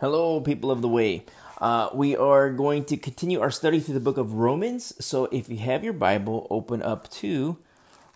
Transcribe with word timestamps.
Hello, 0.00 0.40
people 0.40 0.70
of 0.70 0.80
the 0.80 0.86
way. 0.86 1.24
Uh, 1.60 1.88
we 1.92 2.16
are 2.16 2.50
going 2.50 2.84
to 2.84 2.96
continue 2.96 3.40
our 3.40 3.50
study 3.50 3.80
through 3.80 3.94
the 3.94 4.00
book 4.00 4.16
of 4.16 4.34
Romans. 4.34 4.94
So, 5.04 5.24
if 5.32 5.48
you 5.48 5.56
have 5.56 5.82
your 5.82 5.92
Bible, 5.92 6.46
open 6.50 6.82
up 6.82 7.10
to 7.14 7.56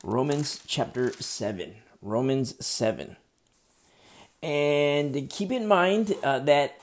Romans 0.05 0.63
chapter 0.65 1.11
7. 1.11 1.75
Romans 2.01 2.65
7. 2.65 3.17
And 4.45 5.29
keep 5.29 5.51
in 5.51 5.67
mind 5.67 6.15
uh, 6.23 6.39
that 6.39 6.81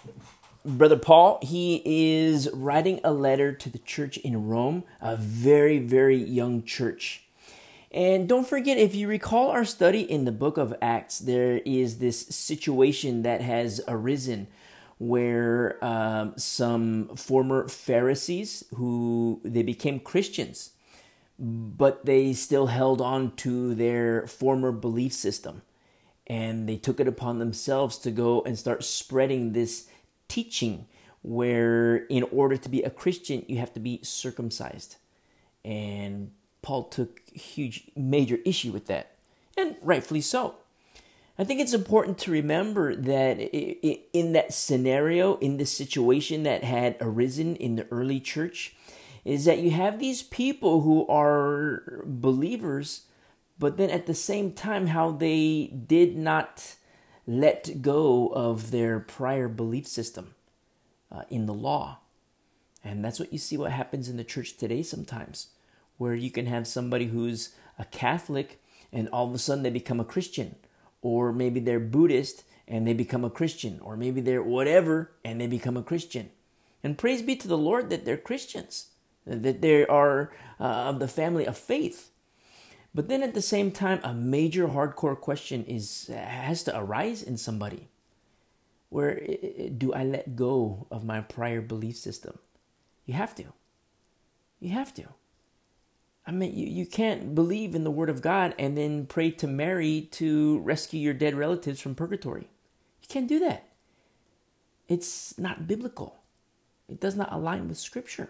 Brother 0.65 0.97
Paul, 0.97 1.39
he 1.43 1.81
is 1.85 2.49
writing 2.53 2.99
a 3.01 3.13
letter 3.13 3.53
to 3.53 3.69
the 3.69 3.79
church 3.79 4.17
in 4.17 4.49
Rome, 4.49 4.83
a 4.99 5.15
very, 5.15 5.79
very 5.79 6.17
young 6.17 6.61
church. 6.61 7.23
And 7.89 8.27
don't 8.27 8.45
forget, 8.45 8.77
if 8.77 8.93
you 8.95 9.07
recall 9.07 9.49
our 9.49 9.63
study 9.63 10.01
in 10.01 10.25
the 10.25 10.33
book 10.33 10.57
of 10.57 10.75
Acts, 10.81 11.19
there 11.19 11.59
is 11.59 11.99
this 11.99 12.27
situation 12.27 13.21
that 13.21 13.39
has 13.39 13.79
arisen 13.87 14.47
where 14.99 15.83
um, 15.83 16.33
some 16.37 17.15
former 17.15 17.67
Pharisees 17.67 18.65
who 18.75 19.41
they 19.43 19.63
became 19.63 19.99
Christians, 19.99 20.71
but 21.39 22.05
they 22.05 22.33
still 22.33 22.67
held 22.67 23.01
on 23.01 23.35
to 23.37 23.73
their 23.73 24.27
former 24.27 24.71
belief 24.71 25.13
system. 25.13 25.63
And 26.27 26.69
they 26.69 26.75
took 26.75 26.99
it 26.99 27.07
upon 27.07 27.39
themselves 27.39 27.97
to 27.99 28.11
go 28.11 28.43
and 28.43 28.59
start 28.59 28.83
spreading 28.83 29.53
this 29.53 29.87
teaching 30.27 30.85
where, 31.21 32.05
in 32.05 32.23
order 32.23 32.55
to 32.55 32.69
be 32.69 32.83
a 32.83 32.89
Christian, 32.89 33.43
you 33.47 33.57
have 33.57 33.73
to 33.73 33.79
be 33.79 33.99
circumcised. 34.03 34.97
And 35.65 36.31
Paul 36.61 36.83
took 36.83 37.21
huge, 37.29 37.89
major 37.95 38.37
issue 38.45 38.71
with 38.71 38.87
that, 38.87 39.15
and 39.57 39.75
rightfully 39.81 40.21
so. 40.21 40.55
I 41.39 41.45
think 41.45 41.61
it's 41.61 41.73
important 41.73 42.17
to 42.19 42.31
remember 42.31 42.93
that 42.93 43.39
in 43.39 44.33
that 44.33 44.53
scenario, 44.53 45.37
in 45.37 45.55
the 45.55 45.65
situation 45.65 46.43
that 46.43 46.65
had 46.65 46.97
arisen 46.99 47.55
in 47.55 47.77
the 47.77 47.87
early 47.89 48.19
church, 48.19 48.75
is 49.23 49.45
that 49.45 49.59
you 49.59 49.71
have 49.71 49.99
these 49.99 50.21
people 50.21 50.81
who 50.81 51.07
are 51.07 52.03
believers, 52.05 53.03
but 53.57 53.77
then 53.77 53.89
at 53.89 54.05
the 54.05 54.13
same 54.13 54.51
time, 54.51 54.87
how 54.87 55.11
they 55.11 55.67
did 55.67 56.17
not 56.17 56.75
let 57.25 57.81
go 57.81 58.27
of 58.33 58.71
their 58.71 58.99
prior 58.99 59.47
belief 59.47 59.87
system 59.87 60.35
uh, 61.09 61.21
in 61.29 61.45
the 61.45 61.53
law. 61.53 61.99
And 62.83 63.03
that's 63.03 63.19
what 63.19 63.31
you 63.31 63.39
see 63.39 63.55
what 63.55 63.71
happens 63.71 64.09
in 64.09 64.17
the 64.17 64.25
church 64.25 64.57
today 64.57 64.83
sometimes, 64.83 65.51
where 65.97 66.15
you 66.15 66.31
can 66.31 66.47
have 66.47 66.67
somebody 66.67 67.05
who's 67.05 67.55
a 67.77 67.85
Catholic 67.85 68.61
and 68.91 69.07
all 69.07 69.29
of 69.29 69.33
a 69.33 69.37
sudden 69.37 69.63
they 69.63 69.69
become 69.69 70.01
a 70.01 70.05
Christian 70.05 70.57
or 71.01 71.31
maybe 71.31 71.59
they're 71.59 71.79
Buddhist 71.79 72.43
and 72.67 72.85
they 72.85 72.93
become 72.93 73.25
a 73.25 73.29
Christian, 73.29 73.79
or 73.81 73.97
maybe 73.97 74.21
they're 74.21 74.43
whatever 74.43 75.11
and 75.25 75.41
they 75.41 75.47
become 75.47 75.77
a 75.77 75.83
Christian. 75.83 76.29
And 76.83 76.97
praise 76.97 77.21
be 77.21 77.35
to 77.35 77.47
the 77.47 77.57
Lord 77.57 77.89
that 77.89 78.05
they're 78.05 78.17
Christians, 78.17 78.89
that 79.25 79.61
they 79.61 79.85
are 79.85 80.31
uh, 80.59 80.63
of 80.63 80.99
the 80.99 81.07
family 81.07 81.45
of 81.45 81.57
faith. 81.57 82.11
But 82.93 83.07
then 83.07 83.21
at 83.21 83.33
the 83.33 83.41
same 83.41 83.71
time, 83.71 83.99
a 84.03 84.13
major 84.13 84.67
hardcore 84.69 85.19
question 85.19 85.63
is 85.65 86.07
has 86.07 86.63
to 86.63 86.77
arise 86.77 87.21
in 87.21 87.37
somebody. 87.37 87.87
Where 88.89 89.21
do 89.77 89.93
I 89.93 90.03
let 90.03 90.35
go 90.35 90.87
of 90.89 91.03
my 91.03 91.21
prior 91.21 91.61
belief 91.61 91.97
system? 91.97 92.39
You 93.05 93.13
have 93.13 93.35
to. 93.35 93.45
You 94.59 94.71
have 94.71 94.93
to. 94.95 95.03
I 96.29 96.31
mean, 96.31 96.55
you, 96.55 96.67
you 96.67 96.85
can't 96.85 97.33
believe 97.33 97.73
in 97.73 97.83
the 97.83 97.89
Word 97.89 98.07
of 98.07 98.21
God 98.21 98.53
and 98.59 98.77
then 98.77 99.07
pray 99.07 99.31
to 99.31 99.47
Mary 99.47 100.07
to 100.11 100.59
rescue 100.59 100.99
your 100.99 101.15
dead 101.15 101.33
relatives 101.33 101.81
from 101.81 101.95
purgatory. 101.95 102.41
You 103.01 103.07
can't 103.07 103.27
do 103.27 103.39
that. 103.39 103.67
It's 104.87 105.39
not 105.39 105.65
biblical. 105.67 106.19
It 106.87 106.99
does 106.99 107.15
not 107.15 107.33
align 107.33 107.67
with 107.67 107.79
Scripture. 107.79 108.29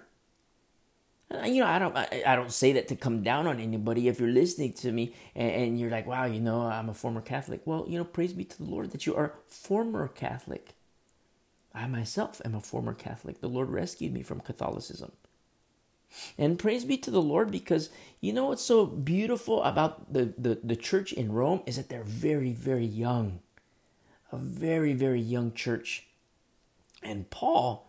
You 1.44 1.62
know, 1.62 1.68
I 1.68 1.78
don't, 1.78 1.98
I, 1.98 2.24
I 2.26 2.38
don't 2.38 2.54
say 2.54 2.72
that 2.72 2.88
to 2.88 2.96
come 2.96 3.22
down 3.22 3.48
on 3.48 3.60
anybody. 3.60 4.08
If 4.08 4.22
you're 4.22 4.30
listening 4.30 4.72
to 4.76 4.94
me 4.94 5.14
and, 5.36 5.52
and 5.52 5.80
you're 5.80 5.92
like, 5.92 6.08
"Wow, 6.08 6.24
you 6.24 6.40
know, 6.40 6.62
I'm 6.62 6.88
a 6.88 6.94
former 6.94 7.22
Catholic," 7.22 7.62
well, 7.66 7.86
you 7.86 7.98
know, 7.98 8.06
praise 8.06 8.32
be 8.32 8.46
to 8.46 8.58
the 8.58 8.64
Lord 8.70 8.92
that 8.92 9.06
you 9.06 9.14
are 9.14 9.34
former 9.46 10.08
Catholic. 10.08 10.74
I 11.76 11.86
myself 11.88 12.42
am 12.46 12.56
a 12.56 12.62
former 12.62 12.94
Catholic. 12.94 13.42
The 13.42 13.50
Lord 13.50 13.70
rescued 13.70 14.14
me 14.14 14.24
from 14.24 14.40
Catholicism. 14.40 15.12
And 16.38 16.60
praise 16.60 16.86
be 16.86 16.98
to 16.98 17.12
the 17.12 17.22
Lord 17.22 17.52
because 17.52 17.90
you 18.22 18.34
know 18.34 18.46
what's 18.46 18.64
so 18.64 18.86
beautiful 18.86 19.64
about 19.64 20.12
the, 20.12 20.34
the, 20.38 20.60
the 20.64 20.76
church 20.76 21.14
in 21.14 21.32
Rome 21.32 21.62
is 21.66 21.78
that 21.78 21.90
they're 21.90 22.04
very, 22.04 22.52
very 22.52 22.86
young. 22.86 23.40
A 24.32 24.38
very, 24.38 24.94
very 24.94 25.22
young 25.22 25.54
church. 25.54 26.08
And 27.02 27.30
Paul, 27.30 27.88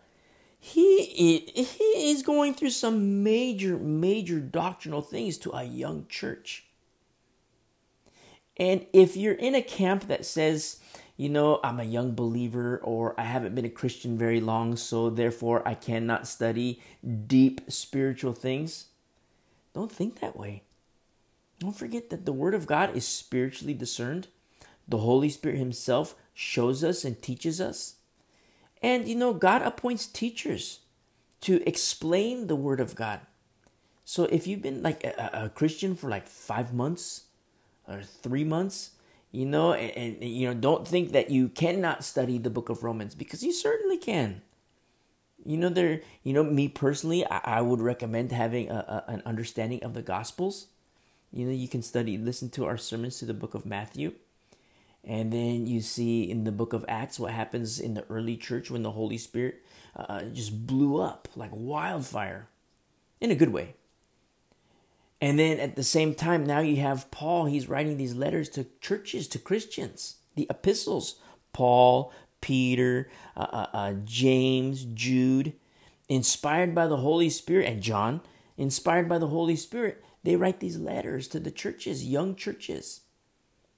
he, 0.59 1.05
he 1.05 2.11
is 2.11 2.23
going 2.23 2.53
through 2.53 2.69
some 2.69 3.23
major, 3.23 3.77
major 3.77 4.39
doctrinal 4.39 5.01
things 5.01 5.37
to 5.39 5.51
a 5.51 5.63
young 5.63 6.05
church. 6.07 6.65
And 8.57 8.85
if 8.93 9.17
you're 9.17 9.33
in 9.33 9.55
a 9.55 9.61
camp 9.61 10.07
that 10.07 10.25
says, 10.25 10.79
you 11.21 11.29
know, 11.29 11.59
I'm 11.63 11.79
a 11.79 11.83
young 11.83 12.15
believer 12.15 12.81
or 12.83 13.13
I 13.15 13.25
haven't 13.25 13.53
been 13.53 13.63
a 13.63 13.69
Christian 13.69 14.17
very 14.17 14.41
long, 14.41 14.75
so 14.75 15.11
therefore 15.11 15.61
I 15.67 15.75
cannot 15.75 16.27
study 16.27 16.81
deep 17.27 17.61
spiritual 17.67 18.33
things. 18.33 18.87
Don't 19.75 19.91
think 19.91 20.19
that 20.19 20.35
way. 20.35 20.63
Don't 21.59 21.77
forget 21.77 22.09
that 22.09 22.25
the 22.25 22.33
Word 22.33 22.55
of 22.55 22.65
God 22.65 22.95
is 22.95 23.07
spiritually 23.07 23.75
discerned. 23.75 24.29
The 24.87 24.97
Holy 24.97 25.29
Spirit 25.29 25.59
Himself 25.59 26.15
shows 26.33 26.83
us 26.83 27.05
and 27.05 27.21
teaches 27.21 27.61
us. 27.61 27.97
And 28.81 29.07
you 29.07 29.13
know, 29.13 29.31
God 29.31 29.61
appoints 29.61 30.07
teachers 30.07 30.79
to 31.41 31.61
explain 31.69 32.47
the 32.47 32.55
Word 32.55 32.79
of 32.79 32.95
God. 32.95 33.19
So 34.05 34.23
if 34.23 34.47
you've 34.47 34.63
been 34.63 34.81
like 34.81 35.03
a, 35.03 35.29
a 35.33 35.49
Christian 35.49 35.95
for 35.95 36.09
like 36.09 36.25
five 36.25 36.73
months 36.73 37.25
or 37.87 38.01
three 38.01 38.43
months, 38.43 38.93
you 39.31 39.45
know 39.45 39.73
and, 39.73 40.21
and, 40.21 40.29
you 40.29 40.47
know 40.47 40.53
don't 40.53 40.87
think 40.87 41.11
that 41.11 41.29
you 41.29 41.49
cannot 41.49 42.03
study 42.03 42.37
the 42.37 42.49
book 42.49 42.69
of 42.69 42.83
romans 42.83 43.15
because 43.15 43.43
you 43.43 43.51
certainly 43.53 43.97
can. 43.97 44.41
You 45.43 45.57
know 45.57 45.69
there 45.69 46.01
you 46.23 46.33
know 46.33 46.43
me 46.43 46.67
personally 46.67 47.25
i, 47.25 47.41
I 47.43 47.61
would 47.61 47.81
recommend 47.81 48.31
having 48.31 48.69
a, 48.69 49.03
a, 49.07 49.11
an 49.11 49.23
understanding 49.25 49.83
of 49.83 49.93
the 49.93 50.01
gospels. 50.01 50.67
You 51.31 51.45
know 51.45 51.53
you 51.53 51.67
can 51.67 51.81
study 51.81 52.17
listen 52.17 52.49
to 52.51 52.65
our 52.65 52.77
sermons 52.77 53.19
to 53.19 53.25
the 53.25 53.33
book 53.33 53.53
of 53.53 53.65
matthew 53.65 54.13
and 55.03 55.31
then 55.33 55.65
you 55.65 55.81
see 55.81 56.29
in 56.29 56.43
the 56.43 56.51
book 56.51 56.73
of 56.73 56.85
acts 56.87 57.19
what 57.19 57.31
happens 57.31 57.79
in 57.79 57.93
the 57.93 58.05
early 58.09 58.37
church 58.37 58.69
when 58.69 58.83
the 58.83 58.91
holy 58.91 59.17
spirit 59.17 59.63
uh, 59.95 60.23
just 60.25 60.67
blew 60.67 61.01
up 61.01 61.27
like 61.35 61.49
wildfire 61.53 62.47
in 63.19 63.31
a 63.31 63.35
good 63.35 63.51
way 63.51 63.73
and 65.21 65.37
then 65.37 65.59
at 65.59 65.75
the 65.75 65.83
same 65.83 66.15
time, 66.15 66.45
now 66.45 66.59
you 66.59 66.77
have 66.77 67.11
Paul, 67.11 67.45
he's 67.45 67.69
writing 67.69 67.97
these 67.97 68.15
letters 68.15 68.49
to 68.49 68.65
churches, 68.81 69.27
to 69.29 69.39
Christians, 69.39 70.17
the 70.35 70.47
epistles. 70.49 71.19
Paul, 71.53 72.11
Peter, 72.41 73.09
uh, 73.37 73.47
uh, 73.51 73.67
uh, 73.73 73.93
James, 74.03 74.85
Jude, 74.85 75.53
inspired 76.09 76.73
by 76.73 76.87
the 76.87 76.97
Holy 76.97 77.29
Spirit, 77.29 77.67
and 77.67 77.81
John, 77.81 78.21
inspired 78.57 79.07
by 79.07 79.17
the 79.17 79.27
Holy 79.27 79.55
Spirit, 79.55 80.03
they 80.23 80.35
write 80.35 80.59
these 80.59 80.77
letters 80.77 81.27
to 81.29 81.39
the 81.39 81.51
churches, 81.51 82.05
young 82.05 82.35
churches. 82.35 83.01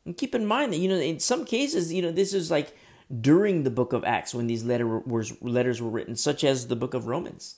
And 0.05 0.17
keep 0.17 0.35
in 0.35 0.45
mind 0.45 0.73
that, 0.73 0.79
you 0.79 0.89
know, 0.89 0.95
in 0.95 1.19
some 1.19 1.45
cases, 1.45 1.93
you 1.93 2.01
know, 2.01 2.11
this 2.11 2.33
is 2.33 2.51
like 2.51 2.75
during 3.21 3.63
the 3.63 3.69
book 3.69 3.93
of 3.93 4.03
Acts 4.03 4.33
when 4.33 4.47
these 4.47 4.63
letter 4.63 4.99
was, 4.99 5.41
letters 5.41 5.81
were 5.81 5.89
written, 5.89 6.15
such 6.15 6.43
as 6.43 6.67
the 6.67 6.75
book 6.75 6.93
of 6.93 7.07
Romans. 7.07 7.55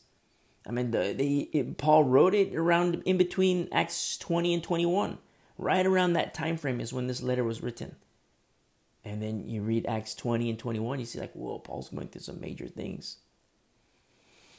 I 0.68 0.72
mean, 0.72 0.92
the, 0.92 1.50
it, 1.52 1.78
Paul 1.78 2.04
wrote 2.04 2.34
it 2.34 2.56
around 2.56 3.04
in 3.06 3.18
between 3.18 3.70
Acts 3.72 4.18
20 4.18 4.54
and 4.54 4.64
21. 4.64 5.18
Right 5.58 5.86
around 5.86 6.14
that 6.14 6.34
time 6.34 6.58
frame 6.58 6.82
is 6.82 6.92
when 6.92 7.08
this 7.08 7.22
letter 7.22 7.44
was 7.44 7.64
written. 7.64 7.96
And 9.06 9.22
then 9.22 9.48
you 9.48 9.62
read 9.62 9.86
Acts 9.86 10.16
20 10.16 10.50
and 10.50 10.60
21, 10.60 11.00
you 11.00 11.06
see 11.06 11.20
like, 11.20 11.34
whoa, 11.34 11.60
Paul's 11.60 11.90
going 11.90 12.08
through 12.08 12.22
some 12.22 12.42
major 12.42 12.68
things. 12.68 13.18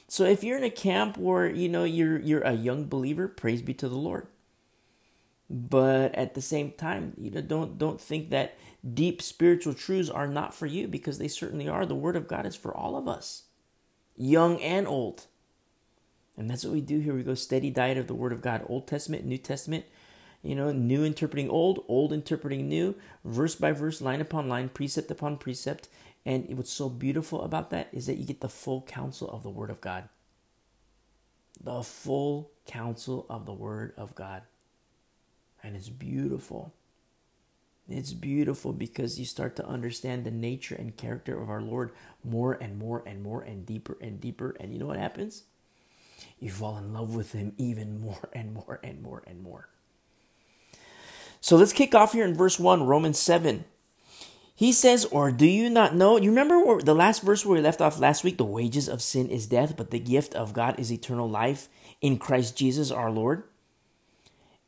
So 0.08 0.25
if 0.25 0.44
you're 0.44 0.56
in 0.56 0.64
a 0.64 0.70
camp 0.70 1.19
where, 1.19 1.50
you 1.50 1.69
know, 1.69 1.82
you're 1.82 2.20
you're 2.20 2.43
a 2.43 2.52
young 2.52 2.87
believer, 2.87 3.26
praise 3.26 3.61
be 3.61 3.75
to 3.75 3.88
the 3.88 3.97
Lord. 3.97 4.29
But 5.50 6.14
at 6.14 6.35
the 6.35 6.41
same 6.41 6.73
time, 6.73 7.14
you 7.19 7.31
know, 7.31 7.41
don't 7.41 7.76
don't 7.76 8.00
think 8.00 8.31
that 8.31 8.56
deep 8.94 9.20
spiritual 9.20 9.75
truths 9.75 10.09
are 10.09 10.29
not 10.29 10.55
for 10.55 10.67
you 10.67 10.87
because 10.87 11.19
they 11.19 11.29
certainly 11.29 11.69
are. 11.69 11.85
The 11.85 11.97
word 11.97 12.14
of 12.14 12.29
God 12.29 12.47
is 12.47 12.55
for 12.55 12.75
all 12.75 12.97
of 12.97 13.09
us. 13.09 13.44
Young 14.17 14.61
and 14.61 14.87
old. 14.87 15.26
And 16.37 16.50
that's 16.50 16.65
what 16.65 16.75
we 16.75 16.81
do 16.81 16.99
here. 16.99 17.15
We 17.15 17.23
go 17.23 17.35
steady 17.35 17.71
diet 17.71 17.97
of 17.97 18.06
the 18.06 18.15
Word 18.15 18.33
of 18.33 18.43
God, 18.43 18.65
Old 18.69 18.87
Testament, 18.87 19.25
New 19.25 19.38
Testament, 19.38 19.85
you 20.43 20.55
know, 20.55 20.71
new 20.71 21.05
interpreting 21.05 21.49
old, 21.49 21.85
old 21.88 22.12
interpreting 22.12 22.69
new, 22.69 22.94
verse 23.25 23.55
by 23.55 23.73
verse, 23.73 24.00
line 24.00 24.21
upon 24.21 24.49
line, 24.49 24.69
precept 24.69 25.11
upon 25.11 25.38
precept. 25.38 25.88
And 26.25 26.56
what's 26.56 26.73
so 26.73 26.88
beautiful 26.88 27.43
about 27.43 27.71
that 27.71 27.88
is 27.93 28.06
that 28.06 28.19
you 28.19 28.25
get 28.25 28.41
the 28.41 28.49
full 28.49 28.83
counsel 28.83 29.31
of 29.31 29.43
the 29.43 29.50
Word 29.50 29.71
of 29.71 29.81
God. 29.81 30.09
The 31.62 31.83
full 31.83 32.50
counsel 32.67 33.27
of 33.31 33.47
the 33.47 33.55
Word 33.55 33.94
of 33.97 34.15
God. 34.15 34.43
And 35.62 35.75
it's 35.75 35.88
beautiful. 35.88 36.75
It's 37.88 38.12
beautiful 38.12 38.73
because 38.73 39.19
you 39.19 39.25
start 39.25 39.56
to 39.56 39.67
understand 39.67 40.25
the 40.25 40.31
nature 40.31 40.75
and 40.75 40.97
character 40.97 41.41
of 41.41 41.49
our 41.49 41.62
Lord 41.62 41.93
more 42.25 42.53
and 42.53 42.79
more 42.79 43.03
and 43.06 43.23
more 43.23 43.43
and 43.43 43.65
deeper 43.65 43.97
and 44.00 44.21
deeper. 44.21 44.56
And 44.61 44.73
you 44.73 44.81
know 44.81 44.87
what 44.87 44.99
happens? 44.99 45.44
You 46.38 46.50
fall 46.50 46.76
in 46.78 46.92
love 46.92 47.14
with 47.14 47.32
Him 47.32 47.52
even 47.56 48.00
more 48.00 48.28
and 48.32 48.52
more 48.52 48.80
and 48.82 49.02
more 49.02 49.22
and 49.26 49.42
more. 49.42 49.68
So 51.40 51.56
let's 51.56 51.72
kick 51.72 51.94
off 51.94 52.12
here 52.12 52.24
in 52.24 52.34
verse 52.34 52.58
1, 52.58 52.86
Romans 52.86 53.18
7. 53.18 53.64
He 54.54 54.72
says, 54.72 55.04
Or 55.04 55.30
do 55.30 55.46
you 55.46 55.68
not 55.68 55.94
know? 55.94 56.16
You 56.16 56.30
remember 56.30 56.80
the 56.80 56.94
last 56.94 57.22
verse 57.22 57.44
where 57.44 57.56
we 57.56 57.62
left 57.62 57.82
off 57.82 58.00
last 58.00 58.24
week? 58.24 58.38
The 58.38 58.44
wages 58.44 58.88
of 58.88 59.02
sin 59.02 59.28
is 59.28 59.46
death, 59.46 59.76
but 59.76 59.90
the 59.90 59.98
gift 59.98 60.34
of 60.34 60.54
God 60.54 60.80
is 60.80 60.90
eternal 60.90 61.28
life 61.28 61.68
in 62.00 62.18
Christ 62.18 62.56
Jesus 62.56 62.90
our 62.90 63.10
Lord. 63.10 63.44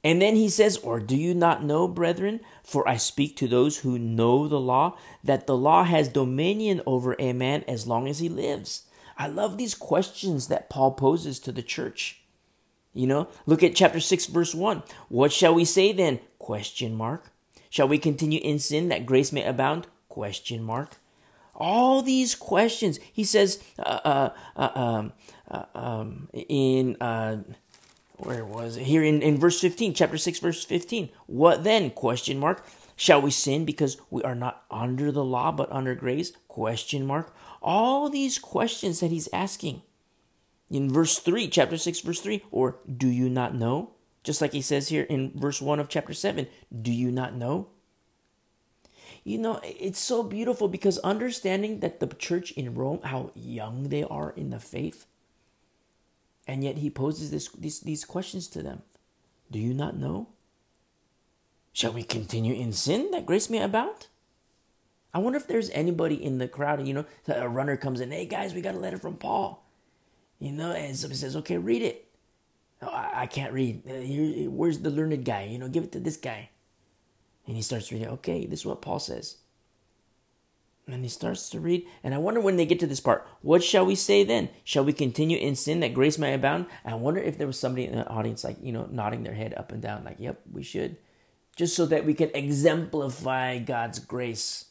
And 0.05 0.23
then 0.23 0.37
he 0.37 0.49
says, 0.49 0.77
Or 0.77 1.01
do 1.01 1.17
you 1.17 1.35
not 1.35 1.65
know, 1.65 1.89
brethren? 1.89 2.41
For 2.63 2.87
I 2.87 2.97
speak 2.97 3.35
to 3.37 3.49
those 3.49 3.79
who 3.79 3.99
know 3.99 4.47
the 4.47 4.61
law, 4.61 4.97
that 5.25 5.47
the 5.47 5.57
law 5.57 5.85
has 5.85 6.09
dominion 6.09 6.83
over 6.87 7.17
a 7.19 7.33
man 7.33 7.65
as 7.67 7.87
long 7.87 8.07
as 8.09 8.19
he 8.19 8.29
lives. 8.29 8.85
I 9.19 9.27
love 9.27 9.59
these 9.59 9.75
questions 9.75 10.47
that 10.47 10.71
Paul 10.71 10.93
poses 10.93 11.41
to 11.41 11.53
the 11.53 11.63
church. 11.63 12.23
You 12.95 13.07
know, 13.09 13.29
look 13.47 13.63
at 13.63 13.75
chapter 13.75 14.01
6, 14.01 14.27
verse 14.27 14.55
1. 14.55 14.83
What 15.09 15.33
shall 15.33 15.55
we 15.55 15.65
say 15.65 15.93
then? 15.93 16.21
Question 16.39 16.95
mark. 16.95 17.33
Shall 17.69 17.89
we 17.89 17.99
continue 17.99 18.41
in 18.43 18.59
sin 18.61 18.89
that 18.89 19.07
grace 19.07 19.33
may 19.33 19.45
abound? 19.45 19.89
Question 20.09 20.63
mark. 20.63 20.97
All 21.55 22.01
these 22.01 22.35
questions. 22.37 23.01
He 23.13 23.25
says 23.25 23.63
uh, 23.79 24.01
uh, 24.05 24.31
uh, 24.57 24.71
um, 24.79 25.13
uh 25.51 25.65
um, 25.75 26.29
in 26.33 26.97
uh, 27.01 27.39
where 28.19 28.45
was 28.45 28.77
it? 28.77 28.85
Here 28.85 29.03
in, 29.03 29.23
in 29.23 29.39
verse 29.39 29.61
15, 29.61 29.95
chapter 29.95 30.17
6, 30.17 30.39
verse 30.39 30.65
15. 30.65 31.09
What 31.27 31.65
then? 31.65 31.91
Question 31.91 32.39
mark. 32.39 32.65
Shall 32.97 33.23
we 33.23 33.31
sin 33.31 33.65
because 33.65 33.97
we 34.11 34.23
are 34.23 34.35
not 34.35 34.65
under 34.71 35.13
the 35.13 35.25
law 35.25 35.53
but 35.53 35.71
under 35.71 35.95
grace? 35.95 36.33
Question 36.49 37.07
mark. 37.07 37.33
All 37.61 38.09
these 38.09 38.39
questions 38.39 39.01
that 39.01 39.11
he's 39.11 39.29
asking. 39.33 39.83
In 40.71 40.93
verse 40.93 41.19
3, 41.19 41.49
chapter 41.49 41.77
6, 41.77 42.01
verse 42.01 42.21
3, 42.21 42.45
or 42.51 42.77
do 42.87 43.09
you 43.09 43.29
not 43.29 43.55
know? 43.55 43.93
Just 44.23 44.41
like 44.41 44.53
he 44.53 44.61
says 44.61 44.89
here 44.89 45.05
in 45.05 45.33
verse 45.35 45.63
1 45.63 45.81
of 45.81 45.89
chapter 45.89 46.13
7, 46.13 46.47
do 46.83 46.93
you 46.93 47.11
not 47.11 47.35
know? 47.35 47.69
You 49.25 49.39
know, 49.39 49.61
it's 49.63 50.01
so 50.01 50.23
beautiful 50.23 50.69
because 50.69 50.99
understanding 50.99 51.81
that 51.81 52.01
the 52.01 52.07
church 52.07 52.53
in 52.53 52.75
Rome, 52.75 53.01
how 53.05 53.33
young 53.35 53.89
they 53.89 54.05
are 54.05 54.31
in 54.37 54.51
the 54.51 54.61
faith, 54.61 55.07
and 56.47 56.65
yet 56.65 56.79
he 56.79 56.91
poses 56.91 57.31
this, 57.31 57.49
these, 57.49 57.81
these 57.81 58.05
questions 58.05 58.49
to 58.49 58.63
them 58.63 58.83
Do 59.51 59.59
you 59.59 59.75
not 59.75 59.97
know? 59.97 60.29
Shall 61.73 61.93
we 61.93 62.03
continue 62.03 62.55
in 62.55 62.73
sin 62.73 63.11
that 63.13 63.27
grace 63.27 63.49
may 63.49 63.59
abound? 63.59 64.09
I 65.15 65.19
wonder 65.19 65.39
if 65.39 65.47
there's 65.47 65.71
anybody 65.71 66.23
in 66.23 66.39
the 66.39 66.49
crowd, 66.49 66.87
you 66.87 66.95
know, 66.95 67.05
a 67.27 67.49
runner 67.49 67.77
comes 67.77 68.01
in, 68.01 68.11
hey 68.11 68.27
guys, 68.27 68.55
we 68.55 68.61
got 68.61 68.75
a 68.75 68.79
letter 68.79 68.99
from 68.99 69.17
Paul. 69.17 69.65
You 70.39 70.53
know, 70.53 70.71
and 70.71 70.97
somebody 70.97 71.19
says, 71.19 71.35
okay, 71.37 71.59
read 71.59 71.83
it. 71.83 72.09
Oh, 72.81 72.89
I, 72.89 73.23
I 73.23 73.27
can't 73.27 73.53
read. 73.53 73.83
Uh, 73.89 73.95
here, 73.95 74.49
where's 74.51 74.79
the 74.81 74.91
learned 74.91 75.25
guy? 75.25 75.45
You 75.45 75.59
know, 75.59 75.69
give 75.69 75.85
it 75.85 75.93
to 75.93 76.01
this 76.01 76.17
guy. 76.17 76.51
And 77.47 77.57
he 77.57 77.63
starts 77.63 77.91
reading, 77.91 78.09
okay, 78.09 78.47
this 78.47 78.61
is 78.61 78.67
what 78.67 78.83
Paul 78.83 78.99
says. 78.99 79.39
And 80.87 81.03
he 81.03 81.09
starts 81.11 81.51
to 81.51 81.61
read, 81.61 81.87
and 82.03 82.15
I 82.15 82.19
wonder 82.19 82.41
when 82.41 82.57
they 82.57 82.65
get 82.65 82.81
to 82.81 82.87
this 82.87 83.01
part, 83.01 83.27
what 83.43 83.63
shall 83.63 83.85
we 83.85 83.95
say 83.95 84.25
then? 84.25 84.49
Shall 84.65 84.85
we 84.85 84.95
continue 84.95 85.37
in 85.37 85.55
sin 85.55 85.81
that 85.81 85.93
grace 85.93 86.17
may 86.17 86.33
abound? 86.33 86.67
I 86.83 86.95
wonder 86.95 87.21
if 87.21 87.37
there 87.37 87.47
was 87.47 87.59
somebody 87.59 87.87
in 87.87 87.97
the 87.97 88.07
audience, 88.07 88.43
like, 88.43 88.57
you 88.63 88.73
know, 88.73 88.89
nodding 88.91 89.23
their 89.23 89.35
head 89.35 89.53
up 89.55 89.71
and 89.71 89.83
down, 89.83 90.05
like, 90.05 90.17
yep, 90.19 90.41
we 90.51 90.63
should. 90.63 90.97
Just 91.57 91.77
so 91.77 91.85
that 91.87 92.07
we 92.07 92.15
can 92.15 92.31
exemplify 92.33 93.59
God's 93.59 93.99
grace. 93.99 94.67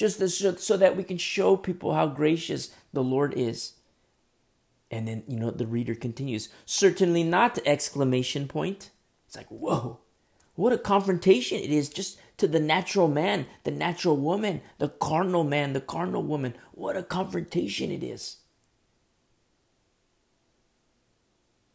Just 0.00 0.60
so, 0.60 0.76
that 0.78 0.96
we 0.96 1.04
can 1.04 1.18
show 1.18 1.58
people 1.58 1.92
how 1.92 2.06
gracious 2.06 2.70
the 2.90 3.02
Lord 3.02 3.34
is. 3.36 3.74
And 4.90 5.06
then, 5.06 5.24
you 5.28 5.38
know, 5.38 5.50
the 5.50 5.66
reader 5.66 5.94
continues, 5.94 6.48
certainly 6.64 7.22
not, 7.22 7.58
exclamation 7.66 8.48
point. 8.48 8.88
It's 9.26 9.36
like, 9.36 9.48
whoa, 9.48 9.98
what 10.54 10.72
a 10.72 10.78
confrontation 10.78 11.58
it 11.58 11.68
is 11.68 11.90
just 11.90 12.18
to 12.38 12.48
the 12.48 12.58
natural 12.58 13.08
man, 13.08 13.44
the 13.64 13.70
natural 13.70 14.16
woman, 14.16 14.62
the 14.78 14.88
carnal 14.88 15.44
man, 15.44 15.74
the 15.74 15.82
carnal 15.82 16.22
woman. 16.22 16.54
What 16.72 16.96
a 16.96 17.02
confrontation 17.02 17.90
it 17.90 18.02
is. 18.02 18.38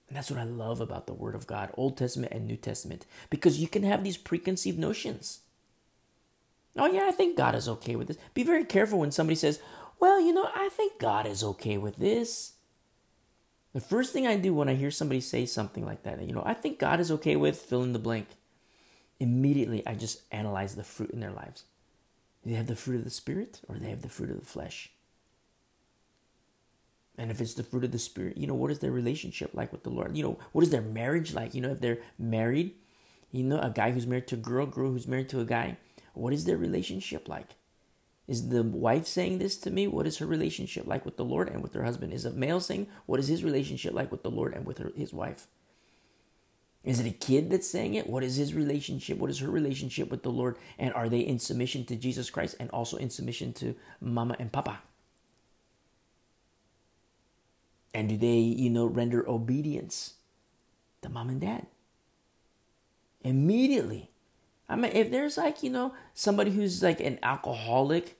And 0.07 0.18
that's 0.18 0.31
what 0.31 0.39
I 0.39 0.45
love 0.45 0.81
about 0.81 1.06
the 1.06 1.13
Word 1.13 1.36
of 1.36 1.45
God, 1.45 1.69
Old 1.75 1.95
Testament 1.95 2.33
and 2.33 2.48
New 2.48 2.57
Testament, 2.57 3.06
because 3.30 3.60
you 3.60 3.68
can 3.68 3.83
have 3.83 4.04
these 4.04 4.18
preconceived 4.18 4.80
notions. 4.80 5.42
Oh, 6.77 6.88
yeah, 6.88 7.06
I 7.07 7.12
think 7.12 7.38
God 7.38 7.56
is 7.56 7.69
okay 7.69 7.95
with 7.95 8.07
this. 8.07 8.18
Be 8.33 8.44
very 8.44 8.66
careful 8.66 9.00
when 9.00 9.12
somebody 9.12 9.36
says, 9.36 9.60
Well, 10.00 10.19
you 10.19 10.33
know, 10.33 10.50
I 10.56 10.69
think 10.69 11.00
God 11.00 11.25
is 11.25 11.44
okay 11.44 11.77
with 11.77 11.98
this. 11.98 12.54
The 13.74 13.81
first 13.81 14.13
thing 14.13 14.25
I 14.27 14.38
do 14.38 14.54
when 14.54 14.69
I 14.69 14.75
hear 14.75 14.92
somebody 14.92 15.22
say 15.22 15.45
something 15.45 15.86
like 15.86 16.04
that, 16.04 16.22
you 16.22 16.33
know, 16.33 16.44
I 16.45 16.54
think 16.54 16.80
God 16.80 17.00
is 17.00 17.12
okay 17.12 17.36
with 17.36 17.57
fill 17.57 17.83
in 17.83 17.94
the 17.94 18.00
blank 18.00 18.27
immediately 19.19 19.86
I 19.86 19.95
just 19.95 20.22
analyze 20.31 20.75
the 20.75 20.83
fruit 20.83 21.12
in 21.12 21.19
their 21.19 21.31
lives. 21.31 21.63
Do 22.44 22.50
they 22.50 22.56
have 22.56 22.68
the 22.68 22.75
fruit 22.75 22.98
of 22.98 23.04
the 23.04 23.10
Spirit 23.10 23.62
or 23.68 23.75
they 23.77 23.89
have 23.89 24.01
the 24.01 24.10
fruit 24.10 24.30
of 24.30 24.39
the 24.39 24.45
flesh? 24.45 24.92
And 27.18 27.31
if 27.31 27.39
it's 27.39 27.54
the 27.54 27.63
fruit 27.63 27.86
of 27.86 27.92
the 27.92 28.00
Spirit, 28.00 28.38
you 28.38 28.45
know, 28.45 28.54
what 28.54 28.72
is 28.72 28.80
their 28.80 28.92
relationship 28.92 29.51
like 29.54 29.72
with 29.72 29.83
the 29.83 29.89
Lord? 29.89 30.18
You 30.18 30.24
know, 30.24 30.39
what 30.51 30.63
is 30.63 30.69
their 30.69 30.81
marriage 30.81 31.33
like? 31.33 31.54
You 31.54 31.62
know, 31.62 31.72
if 31.72 31.80
they're 31.80 32.00
married, 32.19 32.74
you 33.31 33.44
know, 33.44 33.60
a 33.60 33.69
guy 33.69 33.92
who's 33.92 34.06
married 34.06 34.27
to 34.27 34.36
a 34.36 34.39
girl, 34.39 34.66
girl 34.66 34.92
who's 34.92 35.07
married 35.07 35.30
to 35.30 35.39
a 35.39 35.45
guy, 35.45 35.77
what 36.17 36.33
is 36.33 36.45
their 36.45 36.57
relationship 36.57 37.27
like? 37.27 37.56
Is 38.27 38.50
the 38.50 38.63
wife 38.63 39.06
saying 39.06 39.38
this 39.38 39.56
to 39.57 39.69
me? 39.69 39.88
What 39.88 40.07
is 40.07 40.17
her 40.17 40.25
relationship 40.25 40.88
like 40.88 41.06
with 41.06 41.17
the 41.17 41.25
Lord 41.25 41.47
and 41.47 41.62
with 41.62 41.73
her 41.73 41.83
husband? 41.83 42.12
Is 42.12 42.25
a 42.25 42.31
male 42.31 42.59
saying, 42.59 42.88
what 43.06 43.19
is 43.19 43.27
his 43.27 43.44
relationship 43.44 43.94
like 43.94 44.12
with 44.12 44.23
the 44.23 44.31
Lord 44.31 44.53
and 44.53 44.65
with 44.65 44.79
her, 44.79 44.91
his 44.95 45.13
wife? 45.13 45.47
Is 46.83 47.00
it 47.00 47.07
a 47.07 47.12
kid 47.12 47.50
that's 47.50 47.69
saying 47.69 47.95
it? 47.95 48.07
What 48.07 48.23
is 48.23 48.35
his 48.35 48.53
relationship? 48.53 49.17
What 49.17 49.29
is 49.29 49.39
her 49.39 49.50
relationship 49.50 50.09
with 50.09 50.23
the 50.23 50.31
Lord? 50.31 50.57
And 50.77 50.94
are 50.94 51.09
they 51.09 51.19
in 51.19 51.39
submission 51.39 51.85
to 51.85 51.95
Jesus 51.95 52.29
Christ 52.29 52.56
and 52.59 52.69
also 52.69 52.97
in 52.97 53.09
submission 53.09 53.53
to 53.53 53.75
mama 54.00 54.35
and 54.39 54.51
papa? 54.51 54.79
And 57.94 58.09
do 58.09 58.17
they, 58.17 58.38
you 58.38 58.69
know, 58.69 58.85
render 58.85 59.27
obedience 59.27 60.15
to 61.01 61.09
mom 61.09 61.29
and 61.29 61.41
dad? 61.41 61.65
Immediately. 63.23 64.12
I 64.67 64.75
mean, 64.75 64.91
if 64.94 65.12
there's 65.12 65.38
like, 65.38 65.62
you 65.63 65.69
know, 65.69 65.94
somebody 66.13 66.51
who's 66.51 66.81
like 66.81 67.00
an 67.00 67.19
alcoholic, 67.21 68.17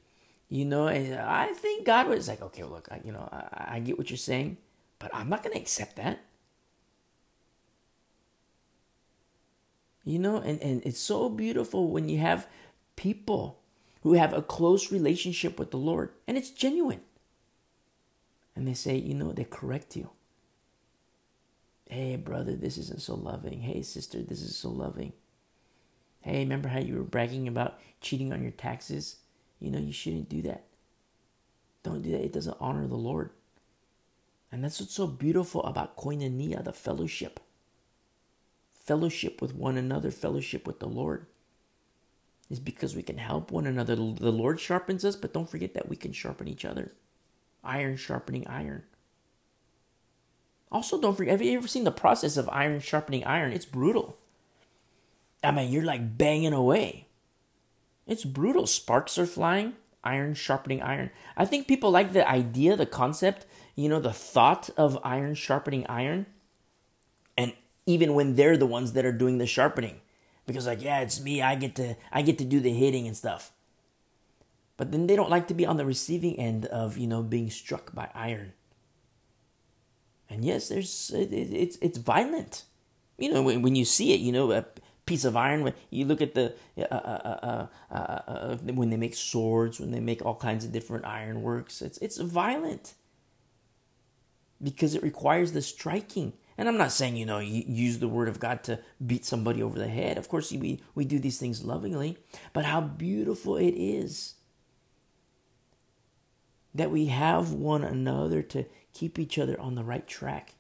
you 0.50 0.66
know, 0.66 0.88
and 0.88 1.16
I 1.16 1.48
think 1.54 1.86
God 1.86 2.08
was 2.08 2.28
like, 2.28 2.42
okay, 2.42 2.64
look, 2.64 2.88
I, 2.92 3.02
you 3.04 3.12
know, 3.12 3.28
I, 3.32 3.76
I 3.76 3.80
get 3.80 3.98
what 3.98 4.10
you're 4.10 4.18
saying, 4.18 4.58
but 5.00 5.14
I'm 5.14 5.30
not 5.30 5.44
going 5.44 5.56
to 5.56 5.62
accept 5.62 5.96
that. 5.96 6.20
You 10.04 10.20
know, 10.20 10.38
and, 10.38 10.62
and 10.62 10.86
it's 10.86 11.00
so 11.00 11.30
beautiful 11.30 11.88
when 11.88 12.10
you 12.10 12.20
have 12.20 12.48
people 12.96 13.60
who 14.04 14.14
have 14.14 14.34
a 14.34 14.42
close 14.44 14.92
relationship 14.92 15.58
with 15.58 15.72
the 15.72 15.78
Lord 15.78 16.12
and 16.28 16.38
it's 16.38 16.52
genuine. 16.52 17.02
And 18.56 18.68
they 18.68 18.76
say, 18.76 18.96
you 18.96 19.16
know, 19.16 19.32
they 19.32 19.46
correct 19.46 19.96
you. 19.96 20.12
Hey, 21.90 22.16
brother, 22.16 22.56
this 22.56 22.78
isn't 22.78 23.02
so 23.02 23.16
loving. 23.16 23.62
Hey, 23.62 23.82
sister, 23.82 24.22
this 24.22 24.42
is 24.42 24.56
so 24.56 24.70
loving. 24.70 25.14
Hey, 26.26 26.40
remember 26.40 26.70
how 26.70 26.80
you 26.80 26.96
were 26.96 27.04
bragging 27.04 27.48
about 27.48 27.80
cheating 28.02 28.34
on 28.34 28.42
your 28.42 28.52
taxes? 28.52 29.18
You 29.60 29.70
know, 29.70 29.78
you 29.78 29.94
shouldn't 29.94 30.28
do 30.28 30.42
that. 30.42 30.64
Don't 31.84 32.02
do 32.02 32.10
that. 32.12 32.26
It 32.26 32.34
doesn't 32.34 32.58
honor 32.60 32.88
the 32.88 32.96
Lord. 32.96 33.30
And 34.52 34.64
that's 34.64 34.80
what's 34.80 34.96
so 34.96 35.06
beautiful 35.06 35.64
about 35.64 35.96
koinonia, 35.96 36.64
the 36.64 36.74
fellowship 36.74 37.40
fellowship 38.86 39.42
with 39.42 39.56
one 39.56 39.78
another, 39.78 40.12
fellowship 40.12 40.68
with 40.68 40.80
the 40.80 40.88
Lord, 40.88 41.26
is 42.50 42.60
because 42.60 42.96
we 42.96 43.02
can 43.02 43.18
help 43.18 43.52
one 43.52 43.66
another. 43.66 43.96
The 43.96 44.32
Lord 44.32 44.60
sharpens 44.60 45.04
us, 45.04 45.16
but 45.16 45.34
don't 45.34 45.50
forget 45.50 45.74
that 45.74 45.90
we 45.90 45.96
can 45.96 46.12
sharpen 46.12 46.48
each 46.48 46.64
other. 46.64 46.94
Iron 47.64 47.98
sharpening 47.98 48.46
iron. 48.48 48.84
Also, 50.72 51.02
don't 51.02 51.16
forget, 51.16 51.32
have 51.32 51.42
you 51.42 51.58
ever 51.58 51.68
seen 51.68 51.84
the 51.84 51.92
process 51.92 52.38
of 52.38 52.48
iron 52.52 52.80
sharpening 52.80 53.24
iron? 53.24 53.54
It's 53.54 53.66
brutal. 53.66 54.18
I 55.46 55.52
mean, 55.52 55.72
you're 55.72 55.84
like 55.84 56.18
banging 56.18 56.54
away. 56.54 57.08
It's 58.08 58.24
brutal. 58.24 58.68
Sparks 58.68 59.18
are 59.18 59.26
flying, 59.26 59.74
iron 60.04 60.34
sharpening 60.34 60.82
iron. 60.82 61.10
I 61.36 61.46
think 61.46 61.68
people 61.68 61.92
like 61.92 62.14
the 62.14 62.28
idea, 62.30 62.76
the 62.76 62.86
concept, 62.86 63.46
you 63.76 63.90
know, 63.90 64.00
the 64.00 64.14
thought 64.14 64.70
of 64.78 65.00
iron 65.04 65.36
sharpening 65.36 65.86
iron. 65.88 66.28
And 67.38 67.54
even 67.86 68.14
when 68.14 68.36
they're 68.36 68.58
the 68.58 68.66
ones 68.66 68.94
that 68.94 69.06
are 69.06 69.12
doing 69.12 69.38
the 69.38 69.48
sharpening 69.48 70.02
because 70.46 70.68
like 70.68 70.82
yeah 70.82 71.00
it's 71.00 71.20
me 71.20 71.42
i 71.42 71.56
get 71.56 71.76
to 71.76 71.96
i 72.12 72.22
get 72.22 72.38
to 72.38 72.46
do 72.46 72.60
the 72.60 72.72
hitting 72.72 73.08
and 73.08 73.18
stuff 73.18 73.52
but 74.78 74.92
then 74.92 75.08
they 75.08 75.16
don't 75.16 75.30
like 75.30 75.48
to 75.48 75.54
be 75.54 75.66
on 75.66 75.78
the 75.78 75.86
receiving 75.86 76.38
end 76.40 76.66
of 76.68 76.98
you 76.98 77.08
know 77.08 77.24
being 77.24 77.50
struck 77.50 77.94
by 77.94 78.10
iron 78.14 78.54
and 80.30 80.46
yes 80.46 80.70
there's 80.70 81.12
it, 81.14 81.32
it's 81.32 81.78
it's 81.82 81.98
violent 81.98 82.64
you 83.18 83.32
know 83.32 83.42
when, 83.42 83.62
when 83.62 83.76
you 83.76 83.86
see 83.86 84.14
it 84.14 84.20
you 84.20 84.32
know 84.32 84.52
uh, 84.52 84.64
piece 85.06 85.26
of 85.26 85.36
iron. 85.38 85.74
You 85.90 86.06
look 86.06 86.22
at 86.22 86.34
the 86.34 86.54
uh 86.78 86.84
uh, 86.84 86.88
uh, 86.92 87.68
uh, 87.92 87.96
uh, 87.96 88.58
when 88.74 88.90
they 88.90 88.98
make 88.98 89.16
swords, 89.16 89.80
when 89.80 89.92
they 89.92 90.00
make 90.00 90.26
all 90.26 90.36
kinds 90.36 90.66
of 90.66 90.72
different 90.72 91.06
ironworks, 91.06 91.82
it's 91.82 91.98
it's 92.00 92.18
violent 92.18 92.96
because 94.62 94.96
it 94.96 95.04
requires 95.04 95.52
the 95.52 95.62
striking. 95.62 96.34
And 96.58 96.70
I'm 96.70 96.78
not 96.78 96.92
saying 96.92 97.18
you 97.18 97.26
know 97.26 97.40
use 97.40 98.00
the 98.00 98.08
word 98.08 98.30
of 98.30 98.40
God 98.40 98.64
to 98.64 98.80
beat 99.06 99.26
somebody 99.26 99.62
over 99.62 99.78
the 99.78 99.88
head. 99.88 100.18
Of 100.18 100.30
course, 100.30 100.52
we 100.52 100.82
we 100.96 101.06
do 101.06 101.20
these 101.20 101.40
things 101.40 101.64
lovingly, 101.64 102.18
but 102.54 102.66
how 102.66 102.82
beautiful 102.82 103.58
it 103.58 103.76
is 103.76 104.36
that 106.74 106.92
we 106.92 107.06
have 107.06 107.54
one 107.54 107.84
another 107.84 108.42
to 108.42 108.66
keep 108.94 109.18
each 109.18 109.40
other 109.40 109.60
on 109.60 109.76
the 109.76 109.84
right 109.84 110.08
track 110.08 110.56